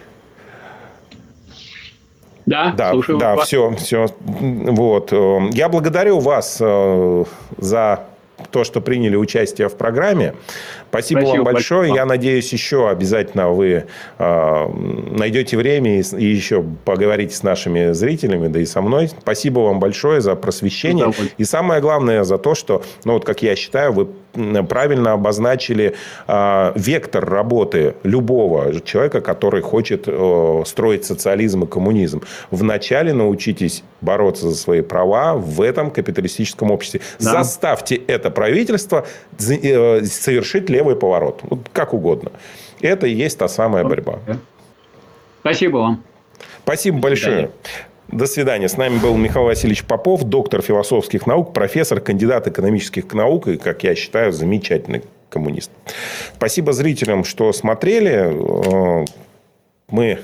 Да, 2.46 2.72
да, 2.76 2.90
слушаю 2.90 3.18
да, 3.18 3.36
вас. 3.36 3.46
все, 3.46 3.70
все. 3.76 4.06
Вот. 4.20 5.12
Я 5.52 5.68
благодарю 5.68 6.18
вас 6.18 6.56
э, 6.60 7.24
за 7.58 8.00
то, 8.51 8.64
что 8.64 8.81
приняли 8.81 9.16
участие 9.16 9.68
в 9.68 9.77
программе. 9.77 10.35
Спасибо, 10.90 11.20
Спасибо 11.20 11.36
вам 11.36 11.44
большое. 11.44 11.81
большое. 11.81 11.94
Я 11.94 12.06
надеюсь, 12.06 12.52
еще 12.52 12.89
обязательно 12.89 13.51
вы 13.51 13.85
э, 14.18 14.68
найдете 15.10 15.56
время 15.56 16.01
и, 16.01 16.02
и 16.16 16.24
еще 16.24 16.64
поговорите 16.85 17.35
с 17.35 17.43
нашими 17.43 17.93
зрителями, 17.93 18.48
да 18.48 18.60
и 18.60 18.66
со 18.66 18.81
мной. 18.82 19.09
Спасибо 19.09 19.60
вам 19.60 19.78
большое 19.81 20.20
за 20.20 20.35
просвещение. 20.35 21.12
И 21.39 21.44
самое 21.44 21.81
главное 21.81 22.24
за 22.24 22.39
то, 22.39 22.55
что, 22.55 22.82
ну 23.05 23.14
вот 23.14 23.24
как 23.24 23.43
я 23.43 23.56
считаю, 23.56 23.93
вы 23.93 24.09
правильно 24.69 25.12
обозначили 25.12 25.94
э, 26.27 26.73
вектор 26.74 27.24
работы 27.28 27.94
любого 28.02 28.81
человека, 28.81 29.20
который 29.20 29.62
хочет 29.62 30.05
э, 30.07 30.62
строить 30.66 31.05
социализм 31.05 31.65
и 31.65 31.66
коммунизм. 31.66 32.23
Вначале 32.51 33.12
научитесь 33.12 33.82
бороться 34.01 34.48
за 34.48 34.57
свои 34.57 34.81
права 34.82 35.35
в 35.35 35.61
этом 35.61 35.90
капиталистическом 35.90 36.70
обществе. 36.70 37.01
Да. 37.19 37.32
Заставьте 37.32 37.97
это 37.97 38.31
правительство 38.31 39.07
э, 39.39 40.05
совершить 40.05 40.70
левый 40.70 40.97
поворот. 40.97 41.40
Вот 41.43 41.61
как 41.73 41.94
угодно. 41.94 42.32
Это 42.81 43.07
и 43.07 43.12
есть 43.12 43.39
та 43.39 43.48
самая 43.48 43.85
борьба. 43.85 44.19
Спасибо 45.40 45.78
вам. 45.78 46.02
Спасибо 46.65 46.98
большое. 46.98 47.51
До 48.12 48.26
свидания. 48.26 48.68
С 48.68 48.76
нами 48.76 48.98
был 48.98 49.16
Михаил 49.16 49.46
Васильевич 49.46 49.84
Попов, 49.84 50.24
доктор 50.24 50.62
философских 50.62 51.26
наук, 51.26 51.52
профессор, 51.52 52.00
кандидат 52.00 52.48
экономических 52.48 53.12
наук 53.12 53.46
и, 53.46 53.56
как 53.56 53.84
я 53.84 53.94
считаю, 53.94 54.32
замечательный 54.32 55.02
коммунист. 55.28 55.70
Спасибо 56.34 56.72
зрителям, 56.72 57.22
что 57.22 57.52
смотрели. 57.52 59.02
Э, 59.02 59.04
мы 59.90 60.18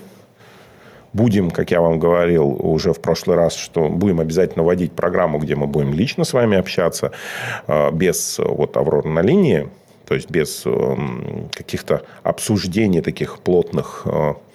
будем, 1.12 1.52
как 1.52 1.70
я 1.70 1.80
вам 1.80 2.00
говорил 2.00 2.48
уже 2.48 2.92
в 2.92 3.00
прошлый 3.00 3.36
раз, 3.36 3.54
что 3.54 3.88
будем 3.88 4.18
обязательно 4.18 4.64
вводить 4.64 4.90
программу, 4.92 5.38
где 5.38 5.54
мы 5.54 5.68
будем 5.68 5.92
лично 5.92 6.24
с 6.24 6.32
вами 6.32 6.58
общаться, 6.58 7.12
э, 7.68 7.92
без 7.92 8.38
вот 8.40 8.76
Аврора 8.76 9.06
на 9.06 9.20
линии, 9.20 9.68
то 10.06 10.16
есть 10.16 10.28
без 10.28 10.64
каких-то 11.52 12.02
обсуждений 12.24 13.00
таких 13.00 13.38
плотных 13.38 14.02
э, 14.06 14.34
Э, 14.36 14.45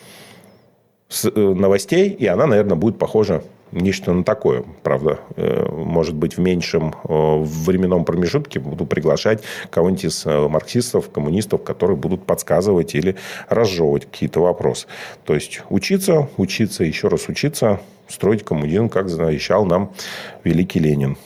новостей, 1.33 2.09
и 2.09 2.25
она, 2.25 2.47
наверное, 2.47 2.75
будет 2.75 2.97
похожа 2.97 3.43
нечто 3.71 4.11
на 4.13 4.23
такое. 4.23 4.63
Правда, 4.83 5.19
э, 5.35 5.65
может 5.69 6.15
быть, 6.15 6.37
в 6.37 6.39
меньшем 6.39 6.93
э, 7.03 7.37
временном 7.43 8.05
промежутке 8.05 8.59
буду 8.59 8.85
приглашать 8.85 9.43
кого-нибудь 9.69 10.05
из 10.05 10.25
марксистов, 10.25 11.09
коммунистов, 11.09 11.63
которые 11.63 11.97
будут 11.97 12.25
подсказывать 12.25 12.95
или 12.95 13.15
разжевывать 13.49 14.05
какие-то 14.05 14.41
вопросы. 14.41 14.87
То 15.25 15.33
есть, 15.33 15.61
учиться, 15.69 16.29
учиться, 16.37 16.83
еще 16.83 17.07
раз 17.07 17.29
учиться, 17.29 17.79
строить 18.07 18.43
коммунизм, 18.43 18.89
как 18.89 19.09
завещал 19.09 19.65
нам 19.65 19.93
великий 20.43 20.79
Ленин. 20.79 21.17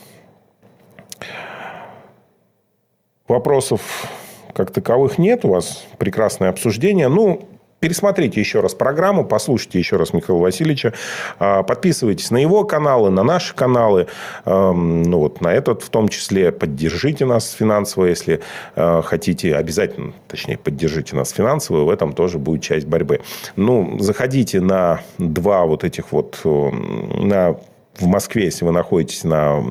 Вопросов 3.28 4.08
как 4.52 4.70
таковых 4.70 5.18
нет. 5.18 5.44
У 5.44 5.48
вас 5.48 5.84
прекрасное 5.98 6.48
обсуждение. 6.48 7.08
Ну, 7.08 7.48
Пересмотрите 7.78 8.40
еще 8.40 8.60
раз 8.60 8.74
программу, 8.74 9.24
послушайте 9.24 9.78
еще 9.78 9.96
раз 9.96 10.14
Михаила 10.14 10.40
Васильевича, 10.40 10.94
а, 11.38 11.62
подписывайтесь 11.62 12.30
на 12.30 12.38
его 12.38 12.64
каналы, 12.64 13.10
на 13.10 13.22
наши 13.22 13.54
каналы, 13.54 14.06
ну 14.46 15.18
вот 15.18 15.42
на 15.42 15.52
этот 15.52 15.82
в 15.82 15.90
том 15.90 16.08
числе, 16.08 16.52
поддержите 16.52 17.26
нас 17.26 17.52
финансово, 17.52 18.06
если 18.06 18.40
а, 18.76 19.02
хотите, 19.02 19.54
обязательно, 19.54 20.14
точнее, 20.26 20.56
поддержите 20.56 21.14
нас 21.16 21.30
финансово, 21.30 21.84
в 21.84 21.90
этом 21.90 22.14
тоже 22.14 22.38
будет 22.38 22.62
часть 22.62 22.86
борьбы. 22.86 23.20
Ну, 23.56 23.98
заходите 23.98 24.60
на 24.60 25.02
два 25.18 25.66
вот 25.66 25.84
этих 25.84 26.12
вот, 26.12 26.40
на 26.44 27.56
в 27.98 28.06
Москве, 28.06 28.44
если 28.44 28.64
вы 28.64 28.72
находитесь 28.72 29.24
на 29.24 29.62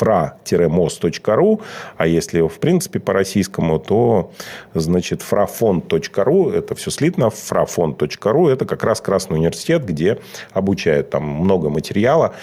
fra-most.ru, 0.00 1.62
а 1.96 2.06
если 2.06 2.40
в 2.40 2.58
принципе 2.58 3.00
по 3.00 3.12
российскому, 3.12 3.78
то 3.78 4.32
значит 4.74 5.22
frafond.ru, 5.22 6.52
это 6.52 6.74
все 6.74 6.90
слитно, 6.90 7.24
frafond.ru, 7.24 8.48
это 8.50 8.64
как 8.64 8.84
раз 8.84 9.00
Красный 9.00 9.36
университет, 9.36 9.84
где 9.84 10.18
обучают 10.52 11.10
там 11.10 11.24
много 11.24 11.68
материала. 11.68 12.34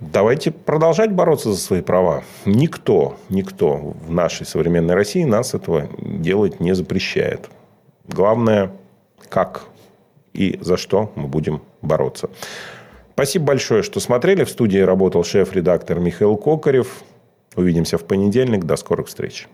Давайте 0.00 0.50
продолжать 0.50 1.12
бороться 1.12 1.52
за 1.52 1.58
свои 1.58 1.80
права. 1.80 2.22
Никто, 2.44 3.16
никто 3.30 3.76
в 3.76 4.10
нашей 4.10 4.44
современной 4.44 4.94
России 4.94 5.24
нас 5.24 5.54
этого 5.54 5.88
делать 6.00 6.60
не 6.60 6.74
запрещает. 6.74 7.48
Главное, 8.06 8.72
как 9.30 9.64
и 10.34 10.58
за 10.60 10.76
что 10.76 11.12
мы 11.14 11.28
будем 11.28 11.62
бороться. 11.80 12.28
Спасибо 13.16 13.46
большое, 13.46 13.82
что 13.82 13.98
смотрели. 13.98 14.44
В 14.44 14.50
студии 14.50 14.76
работал 14.76 15.24
шеф-редактор 15.24 15.98
Михаил 16.00 16.36
Кокарев. 16.36 17.02
Увидимся 17.54 17.96
в 17.96 18.04
понедельник. 18.04 18.64
До 18.64 18.76
скорых 18.76 19.06
встреч. 19.06 19.48